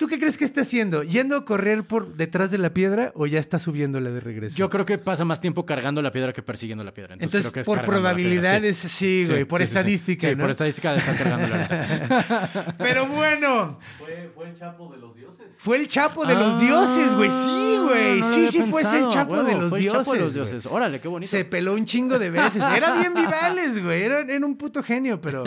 ¿Tú 0.00 0.06
qué 0.06 0.18
crees 0.18 0.38
que 0.38 0.46
está 0.46 0.62
haciendo? 0.62 1.02
¿Yendo 1.02 1.36
a 1.36 1.44
correr 1.44 1.84
por 1.84 2.14
detrás 2.14 2.50
de 2.50 2.56
la 2.56 2.72
piedra 2.72 3.12
o 3.14 3.26
ya 3.26 3.38
está 3.38 3.58
subiéndole 3.58 4.10
de 4.10 4.20
regreso? 4.20 4.56
Yo 4.56 4.70
creo 4.70 4.86
que 4.86 4.96
pasa 4.96 5.26
más 5.26 5.42
tiempo 5.42 5.66
cargando 5.66 6.00
la 6.00 6.10
piedra 6.10 6.32
que 6.32 6.40
persiguiendo 6.42 6.82
la 6.82 6.94
piedra. 6.94 7.12
Entonces, 7.12 7.44
Entonces, 7.44 7.52
creo 7.52 7.64
que 7.64 7.70
es 7.70 7.76
por 7.78 7.84
probabilidades, 7.84 8.78
sí. 8.78 8.88
sí, 8.88 9.26
güey, 9.28 9.44
por 9.44 9.60
sí, 9.60 9.66
sí, 9.66 9.72
sí. 9.72 9.76
estadística, 9.78 10.28
Sí, 10.30 10.34
¿no? 10.36 10.40
por 10.44 10.50
estadística 10.52 10.92
de 10.92 10.98
estar 11.00 11.18
cargando 11.18 11.48
la 11.48 12.74
Pero 12.78 13.06
bueno, 13.08 13.78
Fue, 13.98 14.30
fue 14.34 14.48
el 14.48 14.58
chapo 14.58 14.90
de 14.90 14.96
los 14.96 15.14
dioses. 15.14 15.46
fue 15.58 15.76
el 15.76 15.86
Chapo 15.86 16.24
de 16.24 16.34
los 16.34 16.54
Ah, 16.54 16.58
dioses, 16.60 17.14
güey. 17.14 17.28
Sí, 17.28 17.78
güey. 17.82 18.20
no 18.20 18.28
sí, 18.34 18.48
sí, 18.48 18.62
fue 18.70 18.80
ese 18.80 19.00
el 19.00 19.08
Chapo 19.08 19.32
huevo, 19.34 19.44
de 19.48 19.54
los 19.54 19.68
fue 19.68 19.78
el 19.80 19.84
dioses. 19.84 19.98
Chapo 20.06 20.14
de 20.14 20.20
los 20.20 20.32
güey. 20.32 20.44
dioses. 20.46 20.72
Órale, 20.72 21.00
qué 21.02 21.08
bonito. 21.08 21.30
Se 21.30 21.44
peló 21.44 21.74
un 21.74 21.84
chingo 21.84 22.18
de 22.18 22.30
veces. 22.30 22.62
Era 22.74 22.94
bien 22.94 23.12
vivales, 23.26 23.82
güey. 23.84 24.02
Era, 24.02 24.20
era 24.20 24.46
un 24.46 24.56
puto 24.56 24.82
genio, 24.82 25.20
pero. 25.20 25.44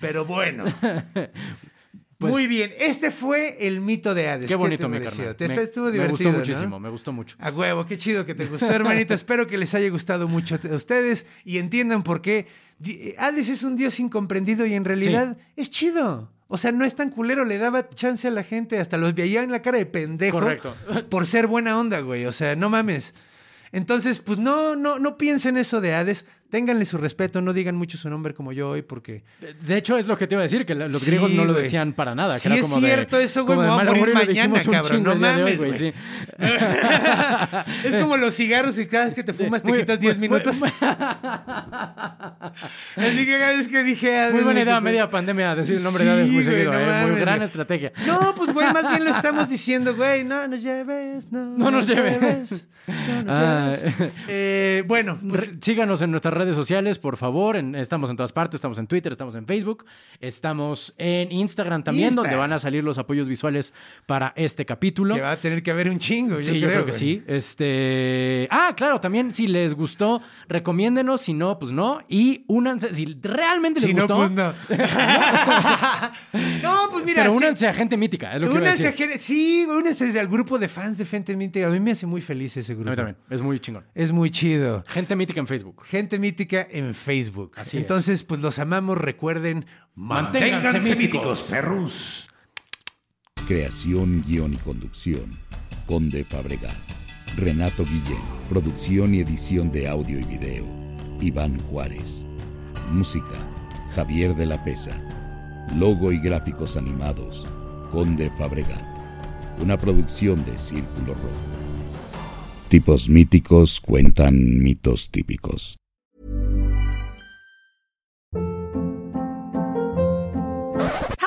Pero 0.00 0.24
bueno. 0.24 0.64
Pues- 2.22 2.32
Muy 2.32 2.46
bien. 2.46 2.72
Este 2.78 3.10
fue 3.10 3.56
el 3.66 3.80
mito 3.80 4.14
de 4.14 4.28
Hades. 4.28 4.48
Qué 4.48 4.54
bonito, 4.56 4.88
mi 4.88 5.00
carnal. 5.00 5.36
Te, 5.36 5.48
me, 5.48 5.62
estuvo 5.62 5.86
me 5.86 5.92
divertido. 5.92 6.10
gustó 6.16 6.32
¿no? 6.32 6.38
muchísimo, 6.38 6.80
me 6.80 6.88
gustó 6.88 7.12
mucho. 7.12 7.36
A 7.38 7.50
huevo, 7.50 7.84
qué 7.86 7.98
chido 7.98 8.24
que 8.24 8.34
te 8.34 8.46
gustó, 8.46 8.66
hermanito. 8.70 9.12
Espero 9.14 9.46
que 9.46 9.58
les 9.58 9.74
haya 9.74 9.90
gustado 9.90 10.26
mucho 10.28 10.58
a 10.70 10.74
ustedes 10.74 11.26
y 11.44 11.58
entiendan 11.58 12.02
por 12.02 12.22
qué 12.22 12.46
Di- 12.78 13.14
Hades 13.18 13.48
es 13.48 13.62
un 13.62 13.76
dios 13.76 14.00
incomprendido 14.00 14.66
y 14.66 14.74
en 14.74 14.84
realidad 14.84 15.36
es 15.56 15.70
chido. 15.70 16.30
O 16.48 16.58
sea, 16.58 16.70
no 16.72 16.84
es 16.84 16.94
tan 16.94 17.10
culero, 17.10 17.44
le 17.44 17.56
daba 17.58 17.88
chance 17.88 18.28
a 18.28 18.30
la 18.30 18.42
gente, 18.42 18.78
hasta 18.78 18.98
los 18.98 19.14
veía 19.14 19.42
en 19.42 19.50
la 19.50 19.62
cara 19.62 19.78
de 19.78 19.86
pendejo 19.86 20.38
Correcto. 20.40 20.74
por 21.08 21.26
ser 21.26 21.46
buena 21.46 21.78
onda, 21.78 22.00
güey. 22.00 22.26
O 22.26 22.32
sea, 22.32 22.56
no 22.56 22.68
mames. 22.68 23.14
Entonces, 23.72 24.18
pues 24.18 24.38
no, 24.38 24.76
no, 24.76 24.98
no 24.98 25.16
piensen 25.16 25.56
eso 25.56 25.80
de 25.80 25.94
Hades. 25.94 26.26
Ténganle 26.52 26.84
su 26.84 26.98
respeto, 26.98 27.40
no 27.40 27.54
digan 27.54 27.74
mucho 27.76 27.96
su 27.96 28.10
nombre 28.10 28.34
como 28.34 28.52
yo 28.52 28.68
hoy, 28.68 28.82
porque 28.82 29.22
De- 29.40 29.54
De 29.54 29.76
hecho, 29.78 29.96
es 29.96 30.06
lo 30.06 30.18
que 30.18 30.26
te 30.26 30.34
iba 30.34 30.42
a 30.42 30.44
decir, 30.44 30.66
que 30.66 30.74
la- 30.74 30.86
los 30.86 31.00
Sí, 31.00 31.06
griegos 31.06 31.30
no 31.32 31.46
lo 31.46 31.54
decían 31.54 31.94
para 31.94 32.14
nada. 32.14 32.34
que 32.34 32.40
Sí 32.40 32.48
era 32.48 32.56
es 32.58 32.70
de- 32.70 32.76
cierto 32.80 33.18
eso, 33.18 33.46
güey, 33.46 33.58
me 33.58 33.68
voy 33.68 33.80
a 33.80 33.84
morir 33.84 34.12
mañana, 34.14 34.62
cabrón, 34.70 35.02
no 35.02 35.14
mames, 35.16 35.58
güey, 35.58 35.78
sí. 35.78 35.92
es 37.84 37.96
como 37.96 38.18
los 38.18 38.34
cigarros 38.34 38.78
y 38.78 38.84
cada 38.86 39.06
vez 39.06 39.14
que 39.14 39.24
te 39.24 39.32
fumas 39.32 39.62
te 39.62 39.72
quitas 39.72 39.98
10 39.98 40.18
muy- 40.18 40.28
minutos. 40.28 40.56
muy- 40.60 40.68
Así 42.96 43.26
que 43.26 43.38
cada 43.38 43.50
vez 43.56 43.68
que 43.68 43.82
dije 43.82 44.30
Muy 44.32 44.42
buena 44.42 44.60
idea, 44.60 44.80
media 44.80 45.08
pandemia, 45.08 45.54
decir 45.54 45.76
el 45.76 45.82
nombre 45.82 46.04
de 46.04 46.10
Hades 46.10 46.28
muy 46.28 46.44
seguido, 46.44 46.72
eh, 46.74 47.06
Muy 47.10 47.20
gran 47.20 47.42
estrategia. 47.42 47.92
No, 48.06 48.34
pues 48.36 48.52
güey, 48.52 48.70
más 48.72 48.88
bien 48.90 49.04
lo 49.04 49.10
estamos 49.16 49.48
diciendo, 49.48 49.94
güey, 49.96 50.24
no 50.24 50.46
nos 50.48 50.62
lleves, 50.62 51.32
no, 51.32 51.44
No 51.56 51.70
nos 51.70 51.86
lleves. 51.86 52.66
no 52.86 53.22
nos 53.22 53.34
Ah, 53.34 53.72
lleves. 53.76 54.12
Eh, 54.28 54.84
bueno, 54.86 55.18
pues 55.28 55.52
Síganos 55.60 56.02
en 56.02 56.10
nuestras 56.10 56.34
redes 56.34 56.41
sociales, 56.50 56.98
por 56.98 57.16
favor. 57.16 57.56
en- 57.56 57.74
estamos 57.74 58.10
en 58.10 58.16
todas 58.16 58.32
partes. 58.32 58.56
Estamos 58.56 58.78
en 58.78 58.86
Twitter, 58.86 59.12
estamos 59.12 59.34
en 59.34 59.46
Facebook, 59.46 59.84
estamos 60.20 60.94
en 60.98 61.30
Instagram 61.30 61.82
también, 61.84 62.08
Insta. 62.08 62.22
donde 62.22 62.36
van 62.36 62.52
a 62.52 62.58
salir 62.58 62.82
los 62.82 62.98
apoyos 62.98 63.28
visuales 63.28 63.72
para 64.06 64.32
este 64.36 64.66
capítulo. 64.66 65.14
que 65.14 65.20
va 65.20 65.32
a 65.32 65.36
tener 65.36 65.62
que 65.62 65.70
haber 65.70 65.88
un 65.88 65.98
chingo, 65.98 66.38
yo 66.40 66.52
sí, 66.52 66.58
yo 66.60 66.66
creo 66.68 66.84
que 66.84 66.90
güey. 66.90 66.98
sí. 66.98 67.22
Este. 67.26 68.48
Ah, 68.50 68.74
claro, 68.76 69.00
también 69.00 69.32
si 69.32 69.46
les 69.46 69.74
gustó, 69.74 70.20
recomiéndenos. 70.48 71.20
Si 71.20 71.32
no, 71.34 71.58
pues 71.58 71.72
no. 71.72 72.00
Y 72.08 72.44
únanse. 72.48 72.92
Si 72.92 73.04
realmente 73.22 73.80
les 73.80 73.88
Si 73.88 73.94
no, 73.94 74.02
gustó. 74.02 74.16
pues 74.16 74.30
no. 74.30 74.52
no, 76.62 76.90
pues 76.90 77.04
mira, 77.04 77.22
pero 77.22 77.30
sí. 77.32 77.36
únanse 77.36 77.66
a 77.68 77.72
gente 77.74 77.96
mítica, 77.96 78.34
es 78.34 78.40
lo 78.42 78.48
que 78.50 78.56
a 78.56 78.60
Únanse 78.60 78.88
a 78.88 78.92
gente- 78.92 79.18
sí, 79.18 79.66
únanse 79.68 80.18
al 80.18 80.28
grupo 80.28 80.58
de 80.58 80.68
fans 80.68 80.98
de 80.98 81.04
Fente 81.04 81.36
Mítica. 81.36 81.66
A 81.66 81.70
mí 81.70 81.80
me 81.80 81.92
hace 81.92 82.06
muy 82.06 82.20
feliz 82.20 82.56
ese 82.56 82.72
A 82.72 82.74
grupo. 82.74 82.90
mí 82.90 82.96
también. 82.96 83.16
Es 83.30 83.40
muy 83.40 83.60
chingón. 83.60 83.84
Es 83.94 84.12
muy 84.12 84.30
chido. 84.30 84.84
Gente 84.88 85.14
mítica 85.16 85.40
en 85.40 85.46
Facebook. 85.46 85.82
Gente 85.84 86.18
mítica 86.18 86.31
en 86.70 86.94
Facebook. 86.94 87.52
Así 87.56 87.76
es. 87.76 87.82
Entonces, 87.82 88.22
pues 88.22 88.40
los 88.40 88.58
amamos. 88.58 88.98
Recuerden, 88.98 89.66
Manténganse 89.94 90.52
manténganse 90.56 90.96
míticos. 90.96 91.38
míticos, 91.38 91.50
perrus. 91.50 92.28
Creación, 93.46 94.22
guion 94.26 94.54
y 94.54 94.56
conducción. 94.58 95.38
Conde 95.86 96.24
Fabregat. 96.24 96.76
Renato 97.36 97.84
Guillén. 97.84 98.22
Producción 98.48 99.14
y 99.14 99.20
edición 99.20 99.70
de 99.72 99.88
audio 99.88 100.18
y 100.18 100.24
video. 100.24 100.64
Iván 101.20 101.58
Juárez. 101.60 102.24
Música. 102.90 103.48
Javier 103.94 104.34
de 104.34 104.46
la 104.46 104.62
Pesa. 104.64 105.00
Logo 105.76 106.12
y 106.12 106.18
gráficos 106.18 106.76
animados. 106.76 107.46
Conde 107.90 108.30
Fabregat. 108.38 108.86
Una 109.60 109.76
producción 109.78 110.44
de 110.44 110.56
Círculo 110.58 111.14
Rojo. 111.14 111.28
Tipos 112.68 113.08
míticos 113.08 113.80
cuentan 113.80 114.34
mitos 114.62 115.10
típicos. 115.10 115.76